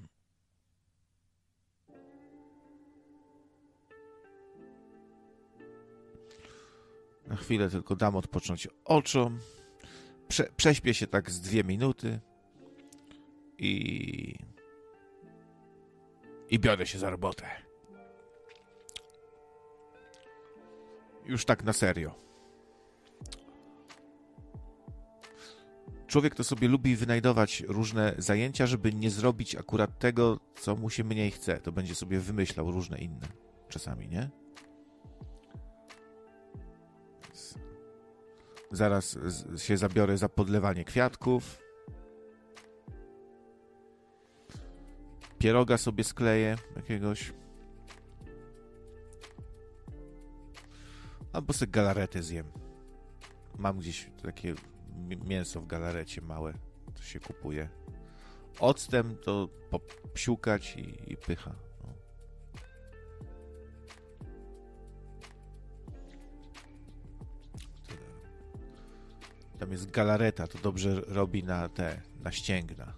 Na 7.27 7.37
chwilę 7.37 7.71
tylko 7.71 7.97
dam 7.97 8.17
odpocząć 8.17 8.69
oczom. 8.85 9.39
Prze- 10.29 10.49
prześpię 10.57 10.95
się 10.95 11.07
tak 11.07 11.31
z 11.31 11.41
dwie 11.41 11.65
minuty 11.65 12.21
i. 13.59 14.39
i 16.51 16.59
biorę 16.59 16.87
się 16.87 16.99
za 16.99 17.11
robotę. 17.11 17.47
Już 21.25 21.45
tak 21.45 21.65
na 21.65 21.73
serio. 21.73 22.26
Człowiek 26.07 26.35
to 26.35 26.45
sobie 26.45 26.69
lubi 26.69 26.97
wynajdować 26.97 27.63
różne 27.69 28.15
zajęcia, 28.19 28.67
żeby 28.67 28.93
nie 28.93 29.11
zrobić 29.11 29.55
akurat 29.55 29.99
tego, 29.99 30.41
co 30.61 30.77
mu 30.77 30.91
się 30.91 31.05
mniej 31.05 31.31
chce. 31.31 31.61
To 31.61 31.73
będzie 31.73 31.95
sobie 31.95 32.21
wymyślał 32.21 32.71
różne 32.71 32.99
inne. 32.99 33.27
Czasami, 33.69 34.09
nie? 34.09 34.31
Zaraz 38.73 39.19
się 39.57 39.77
zabiorę 39.77 40.19
za 40.19 40.29
podlewanie 40.29 40.85
kwiatków. 40.85 41.59
Pieroga 45.39 45.79
sobie 45.79 46.05
skleję 46.05 46.57
jakiegoś. 46.77 47.33
Albo 51.33 51.53
sobie 51.53 51.73
galaretę 51.73 52.23
zjem. 52.23 52.47
Mam 53.59 53.79
gdzieś 53.79 54.11
takie 54.23 54.55
mięso 55.25 55.61
w 55.61 55.67
galarecie 55.67 56.21
małe, 56.21 56.53
to 56.95 57.03
się 57.03 57.21
kupuje. 57.21 57.69
Octem 58.61 59.17
to 59.17 59.49
psiukać 60.15 60.77
i, 60.77 61.13
i 61.13 61.17
pycha. 61.17 61.55
No. 61.83 61.89
Tam 69.59 69.73
jest 69.73 69.91
galareta, 69.91 70.47
to 70.47 70.59
dobrze 70.59 71.01
robi 71.01 71.45
na 71.45 71.69
te, 71.69 72.03
na 72.21 72.33
ścięgna. 72.33 72.93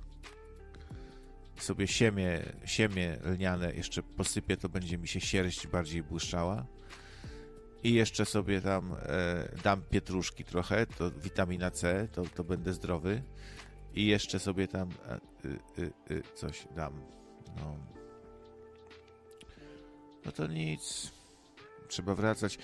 Sobie 1.56 1.86
siemię, 1.86 2.42
siemię 2.64 3.16
lniane 3.24 3.74
jeszcze 3.74 4.02
posypię, 4.02 4.56
to 4.56 4.68
będzie 4.68 4.98
mi 4.98 5.08
się 5.08 5.20
sierść 5.20 5.66
bardziej 5.66 6.02
błyszczała 6.02 6.66
i 7.82 7.94
jeszcze 7.94 8.26
sobie 8.26 8.60
tam 8.60 8.96
e, 9.02 9.48
dam 9.64 9.82
pietruszki 9.82 10.44
trochę, 10.44 10.86
to 10.86 11.10
witamina 11.10 11.70
C, 11.70 12.08
to, 12.12 12.22
to 12.34 12.44
będę 12.44 12.72
zdrowy. 12.72 13.22
I 13.94 14.06
jeszcze 14.06 14.38
sobie 14.38 14.68
tam 14.68 14.88
e, 15.08 15.14
y, 15.48 15.82
y, 15.82 15.92
y, 16.10 16.22
coś 16.34 16.68
dam. 16.76 16.92
No. 17.56 17.76
no 20.24 20.32
to 20.32 20.46
nic. 20.46 21.12
Trzeba 21.88 22.14
wracać. 22.14 22.58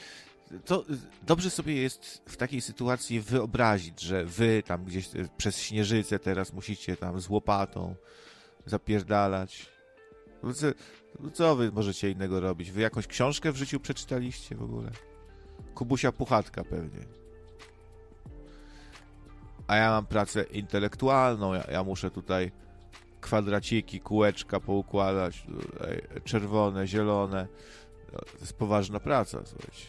To 0.64 0.84
dobrze 1.22 1.50
sobie 1.50 1.74
jest 1.82 2.22
w 2.26 2.36
takiej 2.36 2.60
sytuacji 2.60 3.20
wyobrazić, 3.20 4.00
że 4.00 4.24
wy 4.24 4.62
tam 4.66 4.84
gdzieś 4.84 5.08
przez 5.36 5.58
śnieżycę 5.58 6.18
teraz 6.18 6.52
musicie 6.52 6.96
tam 6.96 7.20
z 7.20 7.28
łopatą 7.28 7.94
zapierdalać. 8.66 9.73
No 10.44 10.54
co, 10.54 10.66
no 11.20 11.30
co 11.30 11.56
wy 11.56 11.72
możecie 11.72 12.10
innego 12.10 12.40
robić? 12.40 12.70
Wy 12.70 12.80
jakąś 12.80 13.06
książkę 13.06 13.52
w 13.52 13.56
życiu 13.56 13.80
przeczytaliście 13.80 14.56
w 14.56 14.62
ogóle? 14.62 14.90
Kubusia 15.74 16.12
Puchatka 16.12 16.64
pewnie. 16.64 17.04
A 19.66 19.76
ja 19.76 19.90
mam 19.90 20.06
pracę 20.06 20.42
intelektualną, 20.42 21.54
ja, 21.54 21.64
ja 21.70 21.84
muszę 21.84 22.10
tutaj 22.10 22.52
kwadraciki, 23.20 24.00
kółeczka 24.00 24.60
poukładać, 24.60 25.46
czerwone, 26.24 26.86
zielone. 26.86 27.46
No, 28.12 28.18
to 28.18 28.38
jest 28.40 28.52
poważna 28.52 29.00
praca, 29.00 29.38
słuchajcie. 29.44 29.86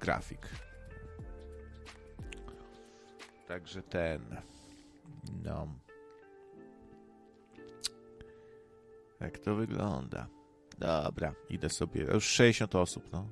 Grafik. 0.00 0.48
Także 3.48 3.82
ten. 3.82 4.36
No. 5.44 5.83
Jak 9.24 9.38
to 9.38 9.54
wygląda? 9.54 10.28
Dobra, 10.78 11.34
idę 11.50 11.70
sobie. 11.70 12.02
Już 12.02 12.24
60 12.24 12.74
osób, 12.74 13.12
no. 13.12 13.28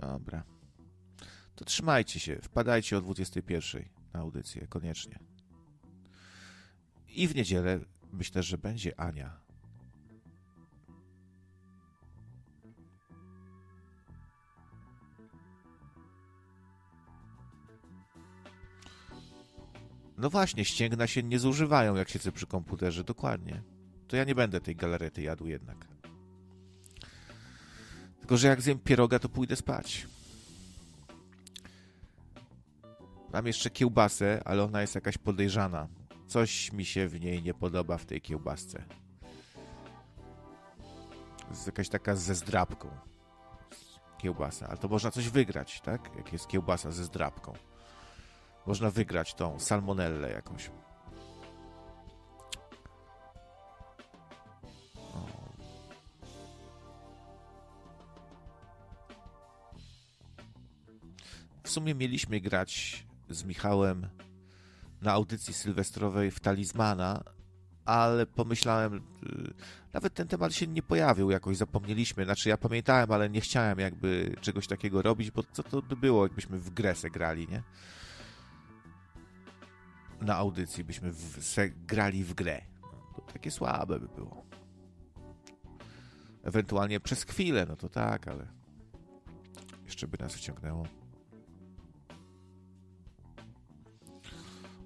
Dobra. 0.00 0.44
To 1.54 1.64
trzymajcie 1.64 2.20
się. 2.20 2.36
Wpadajcie 2.42 2.98
o 2.98 3.00
21 3.00 3.88
na 4.12 4.20
audycję, 4.20 4.66
koniecznie. 4.66 5.18
I 7.08 7.28
w 7.28 7.34
niedzielę 7.34 7.80
myślę, 8.12 8.42
że 8.42 8.58
będzie 8.58 9.00
Ania. 9.00 9.41
No 20.22 20.30
właśnie, 20.30 20.64
ścięgna 20.64 21.06
się 21.06 21.22
nie 21.22 21.38
zużywają, 21.38 21.94
jak 21.94 22.08
siedzę 22.08 22.32
przy 22.32 22.46
komputerze, 22.46 23.04
dokładnie. 23.04 23.62
To 24.08 24.16
ja 24.16 24.24
nie 24.24 24.34
będę 24.34 24.60
tej 24.60 24.76
galarety 24.76 25.22
jadł 25.22 25.46
jednak. 25.46 25.88
Tylko, 28.18 28.36
że 28.36 28.48
jak 28.48 28.62
zjem 28.62 28.78
pieroga, 28.78 29.18
to 29.18 29.28
pójdę 29.28 29.56
spać. 29.56 30.06
Mam 33.32 33.46
jeszcze 33.46 33.70
kiełbasę, 33.70 34.42
ale 34.44 34.64
ona 34.64 34.80
jest 34.80 34.94
jakaś 34.94 35.18
podejrzana. 35.18 35.88
Coś 36.26 36.72
mi 36.72 36.84
się 36.84 37.08
w 37.08 37.20
niej 37.20 37.42
nie 37.42 37.54
podoba 37.54 37.98
w 37.98 38.06
tej 38.06 38.20
kiełbasce. 38.20 38.84
Jest 41.50 41.66
jakaś 41.66 41.88
taka 41.88 42.16
ze 42.16 42.34
zdrabką. 42.34 42.88
Kiełbasa. 44.18 44.68
Ale 44.68 44.78
to 44.78 44.88
można 44.88 45.10
coś 45.10 45.28
wygrać, 45.28 45.80
tak? 45.80 46.10
Jak 46.16 46.32
jest 46.32 46.48
kiełbasa 46.48 46.90
ze 46.90 47.04
zdrabką. 47.04 47.71
Można 48.66 48.90
wygrać 48.90 49.34
tą 49.34 49.58
salmonellę 49.58 50.30
jakąś. 50.30 50.70
W 61.62 61.70
sumie 61.70 61.94
mieliśmy 61.94 62.40
grać 62.40 63.04
z 63.30 63.44
Michałem 63.44 64.08
na 65.02 65.12
audycji 65.12 65.54
sylwestrowej 65.54 66.30
w 66.30 66.40
Talizmana, 66.40 67.24
ale 67.84 68.26
pomyślałem, 68.26 68.96
y, 68.96 69.00
nawet 69.92 70.14
ten 70.14 70.28
temat 70.28 70.54
się 70.54 70.66
nie 70.66 70.82
pojawił, 70.82 71.30
jakoś 71.30 71.56
zapomnieliśmy. 71.56 72.24
Znaczy, 72.24 72.48
ja 72.48 72.56
pamiętałem, 72.56 73.12
ale 73.12 73.30
nie 73.30 73.40
chciałem 73.40 73.78
jakby 73.78 74.36
czegoś 74.40 74.66
takiego 74.66 75.02
robić, 75.02 75.30
bo 75.30 75.42
co 75.52 75.62
to 75.62 75.82
by 75.82 75.96
było, 75.96 76.22
jakbyśmy 76.22 76.58
w 76.58 76.70
grę 76.70 76.94
grali, 77.12 77.48
nie? 77.48 77.62
Na 80.22 80.36
audycji 80.36 80.84
byśmy 80.84 81.12
w, 81.12 81.44
se 81.44 81.68
grali 81.68 82.24
w 82.24 82.34
grę. 82.34 82.62
No, 82.82 83.12
to 83.16 83.32
takie 83.32 83.50
słabe 83.50 84.00
by 84.00 84.08
było. 84.08 84.42
Ewentualnie 86.42 87.00
przez 87.00 87.24
chwilę, 87.24 87.66
no 87.68 87.76
to 87.76 87.88
tak, 87.88 88.28
ale 88.28 88.46
jeszcze 89.84 90.08
by 90.08 90.18
nas 90.18 90.34
wciągnęło. 90.34 90.86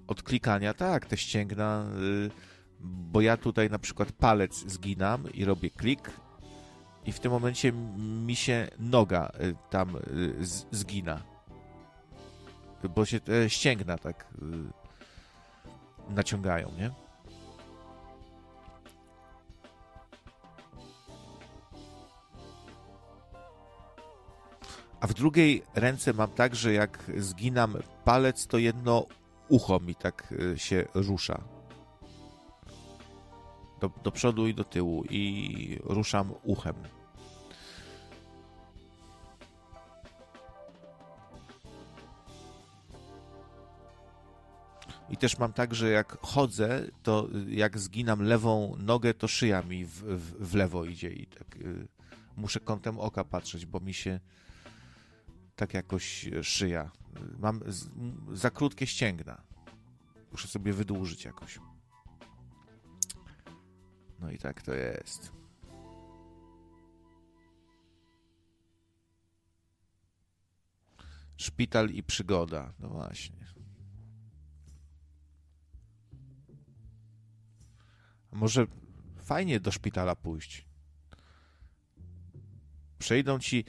Od 0.07 0.23
klikania, 0.23 0.73
tak, 0.73 1.05
te 1.05 1.17
ścięgna, 1.17 1.85
y, 2.01 2.31
bo 2.79 3.21
ja 3.21 3.37
tutaj 3.37 3.69
na 3.69 3.79
przykład 3.79 4.11
palec 4.11 4.55
zginam 4.67 5.33
i 5.33 5.45
robię 5.45 5.69
klik 5.69 6.11
i 7.05 7.11
w 7.11 7.19
tym 7.19 7.31
momencie 7.31 7.71
mi 8.25 8.35
się 8.35 8.67
noga 8.79 9.31
y, 9.41 9.55
tam 9.69 9.95
y, 9.95 10.35
zgina. 10.71 11.23
Bo 12.95 13.05
się 13.05 13.19
ścięgna 13.47 13.97
tak 13.97 14.33
naciągają, 16.09 16.71
nie? 16.77 16.91
A 24.99 25.07
w 25.07 25.13
drugiej 25.13 25.63
ręce 25.75 26.13
mam 26.13 26.31
tak, 26.31 26.55
że 26.55 26.73
jak 26.73 27.11
zginam 27.17 27.77
palec, 28.05 28.47
to 28.47 28.57
jedno 28.57 29.05
ucho 29.49 29.79
mi 29.79 29.95
tak 29.95 30.31
y, 30.31 30.59
się 30.59 30.85
rusza. 30.93 31.43
Do, 33.81 33.89
do 34.03 34.11
przodu 34.11 34.47
i 34.47 34.53
do 34.53 34.63
tyłu 34.63 35.03
i 35.09 35.79
ruszam 35.83 36.33
uchem. 36.43 36.75
I 45.17 45.19
też 45.19 45.37
mam 45.37 45.53
tak, 45.53 45.75
że 45.75 45.89
jak 45.89 46.17
chodzę, 46.21 46.87
to 47.03 47.27
jak 47.47 47.79
zginam 47.79 48.21
lewą 48.21 48.75
nogę, 48.79 49.13
to 49.13 49.27
szyja 49.27 49.61
mi 49.61 49.85
w, 49.85 49.91
w, 49.91 50.49
w 50.49 50.55
lewo 50.55 50.85
idzie 50.85 51.09
i 51.13 51.27
tak 51.27 51.55
y, 51.55 51.87
muszę 52.35 52.59
kątem 52.59 52.99
oka 52.99 53.23
patrzeć, 53.23 53.65
bo 53.65 53.79
mi 53.79 53.93
się 53.93 54.19
tak 55.55 55.73
jakoś 55.73 56.29
szyja. 56.43 56.91
Mam 57.39 57.61
z, 57.67 57.89
za 58.33 58.49
krótkie 58.49 58.87
ścięgna. 58.87 59.41
Muszę 60.31 60.47
sobie 60.47 60.73
wydłużyć 60.73 61.25
jakoś. 61.25 61.59
No 64.19 64.31
i 64.31 64.37
tak 64.37 64.61
to 64.61 64.73
jest. 64.73 65.31
Szpital 71.37 71.89
i 71.89 72.03
przygoda. 72.03 72.73
No 72.79 72.89
właśnie. 72.89 73.56
Może 78.37 78.67
fajnie 79.17 79.59
do 79.59 79.71
szpitala 79.71 80.15
pójść. 80.15 80.65
Przejdą 82.99 83.39
ci 83.39 83.65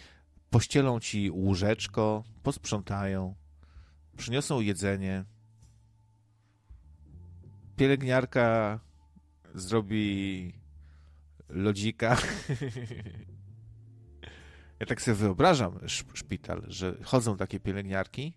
pościelą 0.50 1.00
ci 1.00 1.30
łóżeczko, 1.30 2.24
posprzątają, 2.42 3.34
przyniosą 4.16 4.60
jedzenie. 4.60 5.24
Pielęgniarka 7.76 8.80
zrobi 9.54 10.52
lodzika. 11.48 12.16
ja 14.80 14.86
tak 14.86 15.02
sobie 15.02 15.14
wyobrażam 15.14 15.78
szpital, 16.14 16.64
że 16.66 16.98
chodzą 17.02 17.36
takie 17.36 17.60
pielęgniarki 17.60 18.32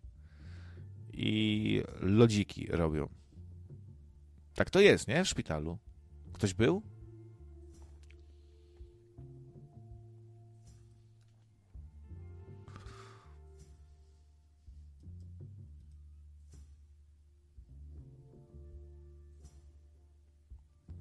i 1.13 1.83
lodziki 1.99 2.67
robią. 2.67 3.09
Tak 4.53 4.69
to 4.69 4.79
jest, 4.79 5.07
nie? 5.07 5.23
W 5.23 5.27
szpitalu. 5.27 5.77
Ktoś 6.41 6.53
był? 6.53 6.81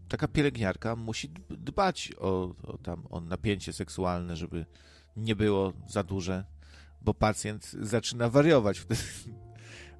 taka 0.09 0.29
pielęgniarka 0.29 0.97
musi 0.97 1.29
dbać 1.51 2.13
o, 2.19 2.55
o, 2.63 2.79
tam, 2.79 3.07
o 3.11 3.21
napięcie 3.21 3.73
seksualne, 3.73 4.37
żeby 4.37 4.67
nie 5.17 5.37
było 5.37 5.73
za 5.89 6.03
duże, 6.03 6.45
bo 7.01 7.15
pacjent 7.15 7.71
zaczyna 7.71 8.29
wariować 8.29 8.79
wtedy. 8.79 9.01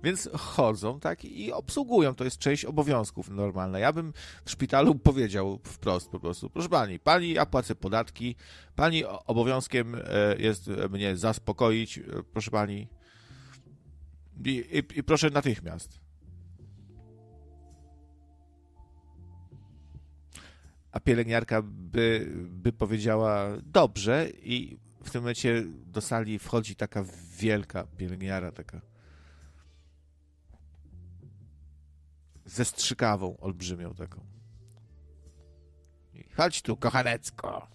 Więc 0.03 0.29
chodzą, 0.33 1.01
tak, 1.01 1.25
i 1.25 1.53
obsługują. 1.53 2.15
To 2.15 2.25
jest 2.25 2.39
część 2.39 2.65
obowiązków 2.65 3.31
normalna. 3.31 3.79
Ja 3.79 3.93
bym 3.93 4.13
w 4.45 4.51
szpitalu 4.51 4.95
powiedział 4.95 5.61
wprost 5.65 6.11
po 6.11 6.21
prostu, 6.21 6.51
proszę 6.51 6.69
pani, 6.69 6.99
pani, 6.99 7.33
ja 7.33 7.47
płacę 7.47 7.75
podatki, 7.75 8.37
pani 8.77 9.05
obowiązkiem 9.05 9.95
e, 9.95 10.01
jest 10.39 10.71
mnie 10.91 11.17
zaspokoić, 11.17 11.99
e, 11.99 12.03
proszę 12.33 12.51
pani, 12.51 12.89
i, 14.45 14.51
i, 14.51 14.99
i 14.99 15.03
proszę 15.03 15.31
natychmiast. 15.31 16.01
a 20.93 21.01
pielęgniarka 21.01 21.63
by, 21.63 22.27
by 22.35 22.73
powiedziała 22.73 23.49
dobrze 23.65 24.29
i 24.43 24.79
w 25.05 25.11
tym 25.11 25.23
momencie 25.23 25.65
do 25.87 26.01
sali 26.01 26.39
wchodzi 26.39 26.77
taka 26.77 27.05
wielka 27.39 27.87
pielęgniara, 27.97 28.53
taka 28.53 28.90
ze 32.51 32.65
strzykawą 32.65 33.37
olbrzymią 33.37 33.95
taką. 33.95 34.21
Chodź 36.37 36.63
tu, 36.63 36.77
kochanecko. 36.77 37.69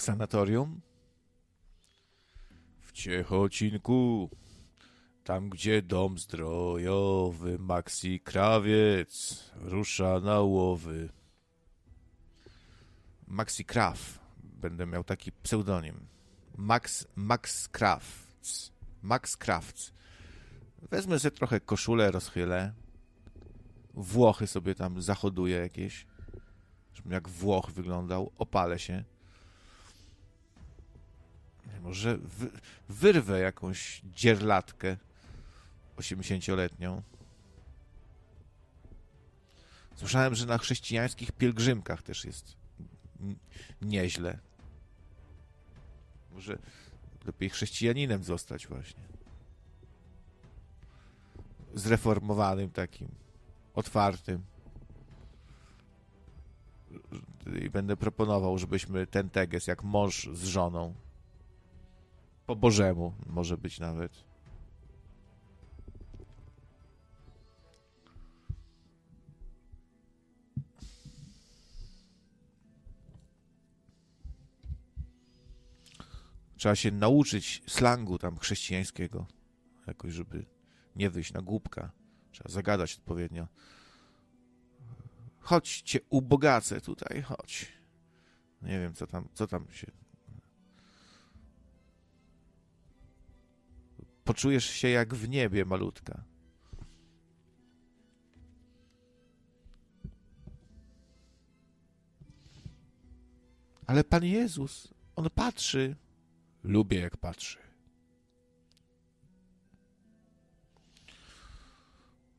w 0.00 0.02
sanatorium? 0.02 0.80
W 2.80 2.92
Ciechocinku, 2.92 4.30
tam 5.30 5.50
gdzie 5.50 5.82
dom 5.82 6.18
zdrojowy, 6.18 7.58
Maxi 7.58 8.20
Krawiec 8.20 9.44
rusza 9.54 10.20
na 10.20 10.40
łowy. 10.40 11.08
Maxi 13.26 13.64
Kraw, 13.64 14.18
będę 14.42 14.86
miał 14.86 15.04
taki 15.04 15.32
pseudonim. 15.32 16.06
Max, 16.56 17.06
Max 17.16 17.68
Krawc. 17.68 18.72
Max 19.02 19.36
Krawc. 19.36 19.92
Wezmę 20.90 21.18
sobie 21.18 21.36
trochę 21.36 21.60
koszulę, 21.60 22.10
rozchylę. 22.10 22.72
Włochy 23.94 24.46
sobie 24.46 24.74
tam 24.74 25.02
zachoduję 25.02 25.56
jakieś. 25.56 26.06
Żebym 26.94 27.12
jak 27.12 27.28
Włoch 27.28 27.70
wyglądał. 27.70 28.32
Opalę 28.38 28.78
się. 28.78 29.04
Może 31.82 32.18
wy, 32.18 32.50
wyrwę 32.88 33.40
jakąś 33.40 34.02
dzierlatkę 34.04 34.96
80-letnią. 36.00 37.02
Słyszałem, 39.94 40.34
że 40.34 40.46
na 40.46 40.58
chrześcijańskich 40.58 41.32
pielgrzymkach 41.32 42.02
też 42.02 42.24
jest 42.24 42.56
nieźle. 43.82 44.38
Może 46.32 46.58
lepiej 47.24 47.50
chrześcijaninem 47.50 48.24
zostać 48.24 48.66
właśnie. 48.66 49.02
Zreformowanym 51.74 52.70
takim, 52.70 53.08
otwartym. 53.74 54.44
I 57.62 57.70
będę 57.70 57.96
proponował, 57.96 58.58
żebyśmy 58.58 59.06
ten 59.06 59.30
teges 59.30 59.66
jak 59.66 59.82
mąż 59.82 60.28
z 60.32 60.44
żoną 60.44 60.94
po 62.50 62.56
Bożemu 62.56 63.14
może 63.26 63.58
być 63.58 63.78
nawet. 63.78 64.29
Trzeba 76.60 76.76
się 76.76 76.90
nauczyć 76.90 77.62
slangu 77.66 78.18
tam 78.18 78.38
chrześcijańskiego. 78.38 79.26
Jakoś, 79.86 80.12
żeby 80.12 80.46
nie 80.96 81.10
wyjść 81.10 81.32
na 81.32 81.42
głupka. 81.42 81.92
Trzeba 82.32 82.50
zagadać 82.50 82.94
odpowiednio. 82.94 83.48
Chodź 85.38 85.82
cię 85.82 86.00
ubogacę 86.10 86.80
tutaj, 86.80 87.22
chodź. 87.22 87.72
Nie 88.62 88.80
wiem, 88.80 88.94
co 88.94 89.06
tam, 89.06 89.28
co 89.34 89.46
tam 89.46 89.66
się... 89.72 89.86
Poczujesz 94.24 94.64
się 94.64 94.88
jak 94.88 95.14
w 95.14 95.28
niebie, 95.28 95.64
malutka. 95.64 96.24
Ale 103.86 104.04
Pan 104.04 104.24
Jezus, 104.24 104.94
On 105.16 105.30
patrzy. 105.30 105.96
Lubię, 106.62 107.00
jak 107.00 107.16
patrzy. 107.16 107.58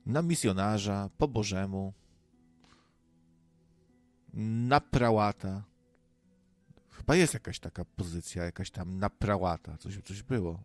Na 0.06 0.22
misjonarza, 0.22 1.10
po 1.18 1.28
Bożemu, 1.28 1.94
na 4.34 4.80
prałata. 4.80 5.64
Chyba 6.90 7.16
jest 7.16 7.34
jakaś 7.34 7.60
taka 7.60 7.86
pozycja, 7.86 8.44
jakaś 8.44 8.72
tam 8.72 9.00
na 9.00 9.10
prałata. 9.10 9.78
Coś, 9.78 10.02
coś 10.04 10.24
było. 10.24 10.64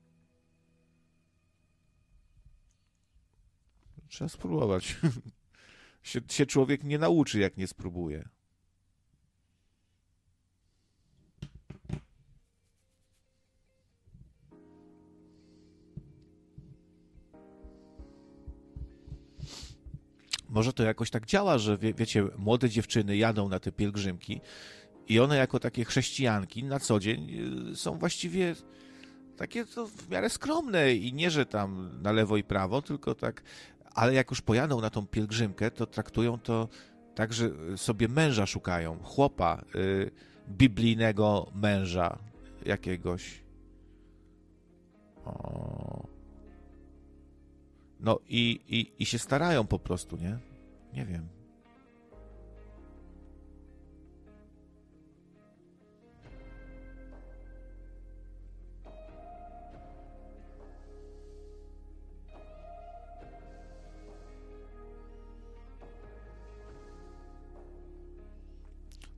Trzeba 4.08 4.28
spróbować. 4.28 4.96
się, 6.02 6.20
się 6.28 6.46
człowiek 6.46 6.84
nie 6.84 6.98
nauczy, 6.98 7.38
jak 7.38 7.56
nie 7.56 7.66
spróbuje. 7.66 8.28
Może 20.56 20.72
to 20.72 20.82
jakoś 20.82 21.10
tak 21.10 21.26
działa, 21.26 21.58
że 21.58 21.78
wie, 21.78 21.94
wiecie, 21.94 22.24
młode 22.38 22.70
dziewczyny 22.70 23.16
jadą 23.16 23.48
na 23.48 23.60
te 23.60 23.72
pielgrzymki 23.72 24.40
i 25.08 25.20
one 25.20 25.36
jako 25.36 25.60
takie 25.60 25.84
chrześcijanki 25.84 26.64
na 26.64 26.80
co 26.80 27.00
dzień 27.00 27.30
y, 27.72 27.76
są 27.76 27.98
właściwie 27.98 28.54
takie 29.36 29.64
to 29.64 29.86
w 29.86 30.08
miarę 30.08 30.30
skromne 30.30 30.94
i 30.94 31.12
nie, 31.12 31.30
że 31.30 31.46
tam 31.46 31.90
na 32.02 32.12
lewo 32.12 32.36
i 32.36 32.44
prawo, 32.44 32.82
tylko 32.82 33.14
tak, 33.14 33.42
ale 33.94 34.14
jak 34.14 34.30
już 34.30 34.40
pojadą 34.40 34.80
na 34.80 34.90
tą 34.90 35.06
pielgrzymkę, 35.06 35.70
to 35.70 35.86
traktują 35.86 36.38
to 36.38 36.68
tak, 37.14 37.32
że 37.32 37.50
sobie 37.76 38.08
męża 38.08 38.46
szukają, 38.46 38.98
chłopa, 39.02 39.62
y, 39.74 40.10
biblijnego 40.48 41.52
męża 41.54 42.18
jakiegoś. 42.64 43.42
O. 45.24 46.06
No 48.00 48.18
i, 48.28 48.60
i, 48.68 49.02
i 49.02 49.06
się 49.06 49.18
starają 49.18 49.66
po 49.66 49.78
prostu, 49.78 50.16
nie? 50.16 50.38
Nie 50.96 51.04
wiem. 51.04 51.28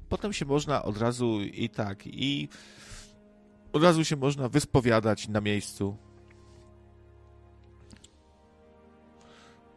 Potem 0.09 0.33
się 0.33 0.47
można 0.47 0.83
od 0.83 0.99
razu 0.99 1.41
i 1.41 1.69
tak, 1.69 2.07
i 2.07 2.49
od 3.73 3.83
razu 3.83 4.05
się 4.05 4.17
można 4.17 4.49
wyspowiadać 4.49 5.29
na 5.29 5.41
miejscu. 5.41 5.97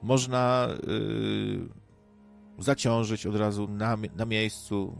Można 0.02 0.68
yy, 0.88 1.81
zaciążyć 2.62 3.26
od 3.26 3.36
razu 3.36 3.68
na, 3.68 3.98
na 4.16 4.26
miejscu. 4.26 4.98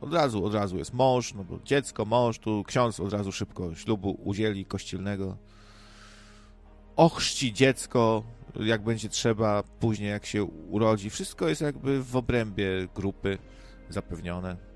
Od 0.00 0.14
razu, 0.14 0.44
od 0.44 0.54
razu 0.54 0.78
jest 0.78 0.94
mąż, 0.94 1.34
no 1.34 1.44
bo 1.44 1.58
dziecko, 1.64 2.04
mąż, 2.04 2.38
tu 2.38 2.64
ksiądz 2.66 3.00
od 3.00 3.12
razu 3.12 3.32
szybko 3.32 3.74
ślubu 3.74 4.18
udzieli 4.24 4.64
kościelnego. 4.64 5.36
Ochrzci 6.96 7.52
dziecko, 7.52 8.22
jak 8.60 8.82
będzie 8.82 9.08
trzeba, 9.08 9.62
później 9.62 10.10
jak 10.10 10.26
się 10.26 10.44
urodzi. 10.44 11.10
Wszystko 11.10 11.48
jest 11.48 11.60
jakby 11.60 12.02
w 12.02 12.16
obrębie 12.16 12.88
grupy 12.94 13.38
zapewnione. 13.88 14.73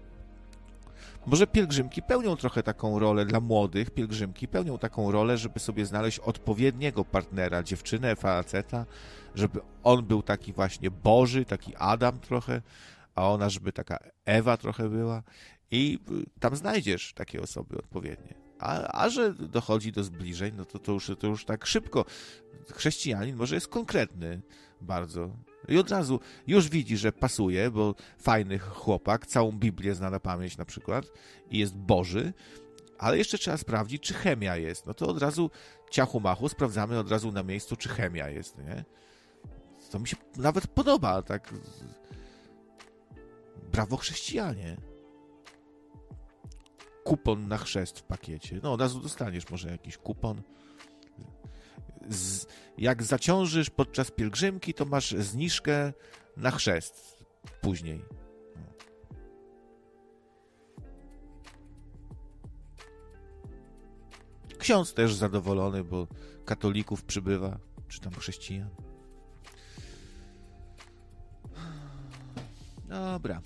Może 1.28 1.46
pielgrzymki 1.46 2.02
pełnią 2.02 2.36
trochę 2.36 2.62
taką 2.62 2.98
rolę 2.98 3.26
dla 3.26 3.40
młodych, 3.40 3.90
pielgrzymki 3.90 4.48
pełnią 4.48 4.78
taką 4.78 5.12
rolę, 5.12 5.38
żeby 5.38 5.60
sobie 5.60 5.86
znaleźć 5.86 6.18
odpowiedniego 6.18 7.04
partnera, 7.04 7.62
dziewczynę, 7.62 8.16
faceta, 8.16 8.86
żeby 9.34 9.60
on 9.82 10.04
był 10.04 10.22
taki 10.22 10.52
właśnie 10.52 10.90
Boży, 10.90 11.44
taki 11.44 11.76
Adam 11.76 12.20
trochę, 12.20 12.62
a 13.14 13.28
ona, 13.28 13.48
żeby 13.48 13.72
taka 13.72 13.98
Ewa 14.24 14.56
trochę 14.56 14.88
była 14.88 15.22
i 15.70 15.98
tam 16.40 16.56
znajdziesz 16.56 17.12
takie 17.12 17.42
osoby 17.42 17.78
odpowiednie. 17.78 18.34
A, 18.58 19.02
a 19.02 19.10
że 19.10 19.34
dochodzi 19.34 19.92
do 19.92 20.04
zbliżeń, 20.04 20.54
no 20.56 20.64
to, 20.64 20.78
to, 20.78 20.92
już, 20.92 21.10
to 21.18 21.26
już 21.26 21.44
tak 21.44 21.66
szybko. 21.66 22.04
Chrześcijanin 22.74 23.36
może 23.36 23.54
jest 23.54 23.68
konkretny 23.68 24.40
bardzo. 24.80 25.30
I 25.68 25.78
od 25.78 25.90
razu 25.90 26.20
już 26.46 26.68
widzi, 26.68 26.96
że 26.96 27.12
pasuje, 27.12 27.70
bo 27.70 27.94
fajny 28.18 28.58
chłopak, 28.58 29.26
całą 29.26 29.52
Biblię 29.52 29.94
zna 29.94 30.10
na 30.10 30.20
pamięć 30.20 30.56
na 30.56 30.64
przykład 30.64 31.06
i 31.50 31.58
jest 31.58 31.76
Boży, 31.76 32.32
ale 32.98 33.18
jeszcze 33.18 33.38
trzeba 33.38 33.56
sprawdzić, 33.56 34.02
czy 34.02 34.14
chemia 34.14 34.56
jest. 34.56 34.86
No 34.86 34.94
to 34.94 35.06
od 35.06 35.18
razu 35.18 35.50
ciachu 35.90 36.20
machu 36.20 36.48
sprawdzamy 36.48 36.98
od 36.98 37.10
razu 37.10 37.32
na 37.32 37.42
miejscu, 37.42 37.76
czy 37.76 37.88
chemia 37.88 38.28
jest, 38.28 38.58
nie? 38.58 38.84
To 39.90 39.98
mi 39.98 40.08
się 40.08 40.16
nawet 40.36 40.66
podoba, 40.66 41.22
tak. 41.22 41.54
Brawo 43.72 43.96
chrześcijanie. 43.96 44.76
Kupon 47.04 47.48
na 47.48 47.58
chrzest 47.58 47.98
w 47.98 48.02
pakiecie. 48.02 48.60
No, 48.62 48.72
od 48.72 48.80
razu 48.80 49.00
dostaniesz 49.00 49.50
może 49.50 49.70
jakiś 49.70 49.96
kupon. 49.98 50.42
Z, 52.08 52.46
jak 52.78 53.02
zaciążysz 53.02 53.70
podczas 53.70 54.10
pielgrzymki, 54.10 54.74
to 54.74 54.84
masz 54.84 55.10
zniżkę 55.10 55.92
na 56.36 56.50
chrzest 56.50 57.24
później. 57.60 58.04
Ksiądz 64.58 64.94
też 64.94 65.14
zadowolony, 65.14 65.84
bo 65.84 66.06
katolików 66.44 67.04
przybywa, 67.04 67.58
czy 67.88 68.00
tam 68.00 68.12
chrześcijan. 68.12 68.70
Dobra. 72.88 73.42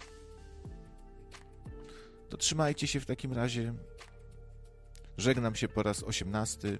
To 2.28 2.36
trzymajcie 2.36 2.86
się 2.86 3.00
w 3.00 3.06
takim 3.06 3.32
razie. 3.32 3.74
Żegnam 5.18 5.54
się 5.54 5.68
po 5.68 5.82
raz 5.82 6.02
osiemnasty. 6.02 6.78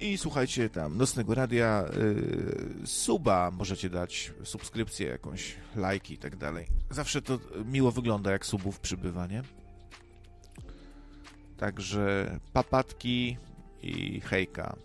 I 0.00 0.18
słuchajcie 0.18 0.70
tam 0.70 0.96
Nocnego 0.96 1.34
Radia, 1.34 1.84
yy, 2.80 2.86
suba 2.86 3.50
możecie 3.50 3.90
dać, 3.90 4.32
subskrypcję 4.44 5.08
jakąś, 5.08 5.56
lajki 5.76 6.14
i 6.14 6.18
tak 6.18 6.36
dalej. 6.36 6.66
Zawsze 6.90 7.22
to 7.22 7.38
miło 7.64 7.92
wygląda, 7.92 8.32
jak 8.32 8.46
subów 8.46 8.80
przybywa, 8.80 9.26
nie? 9.26 9.42
Także 11.56 12.38
papatki 12.52 13.36
i 13.82 14.20
hejka. 14.20 14.76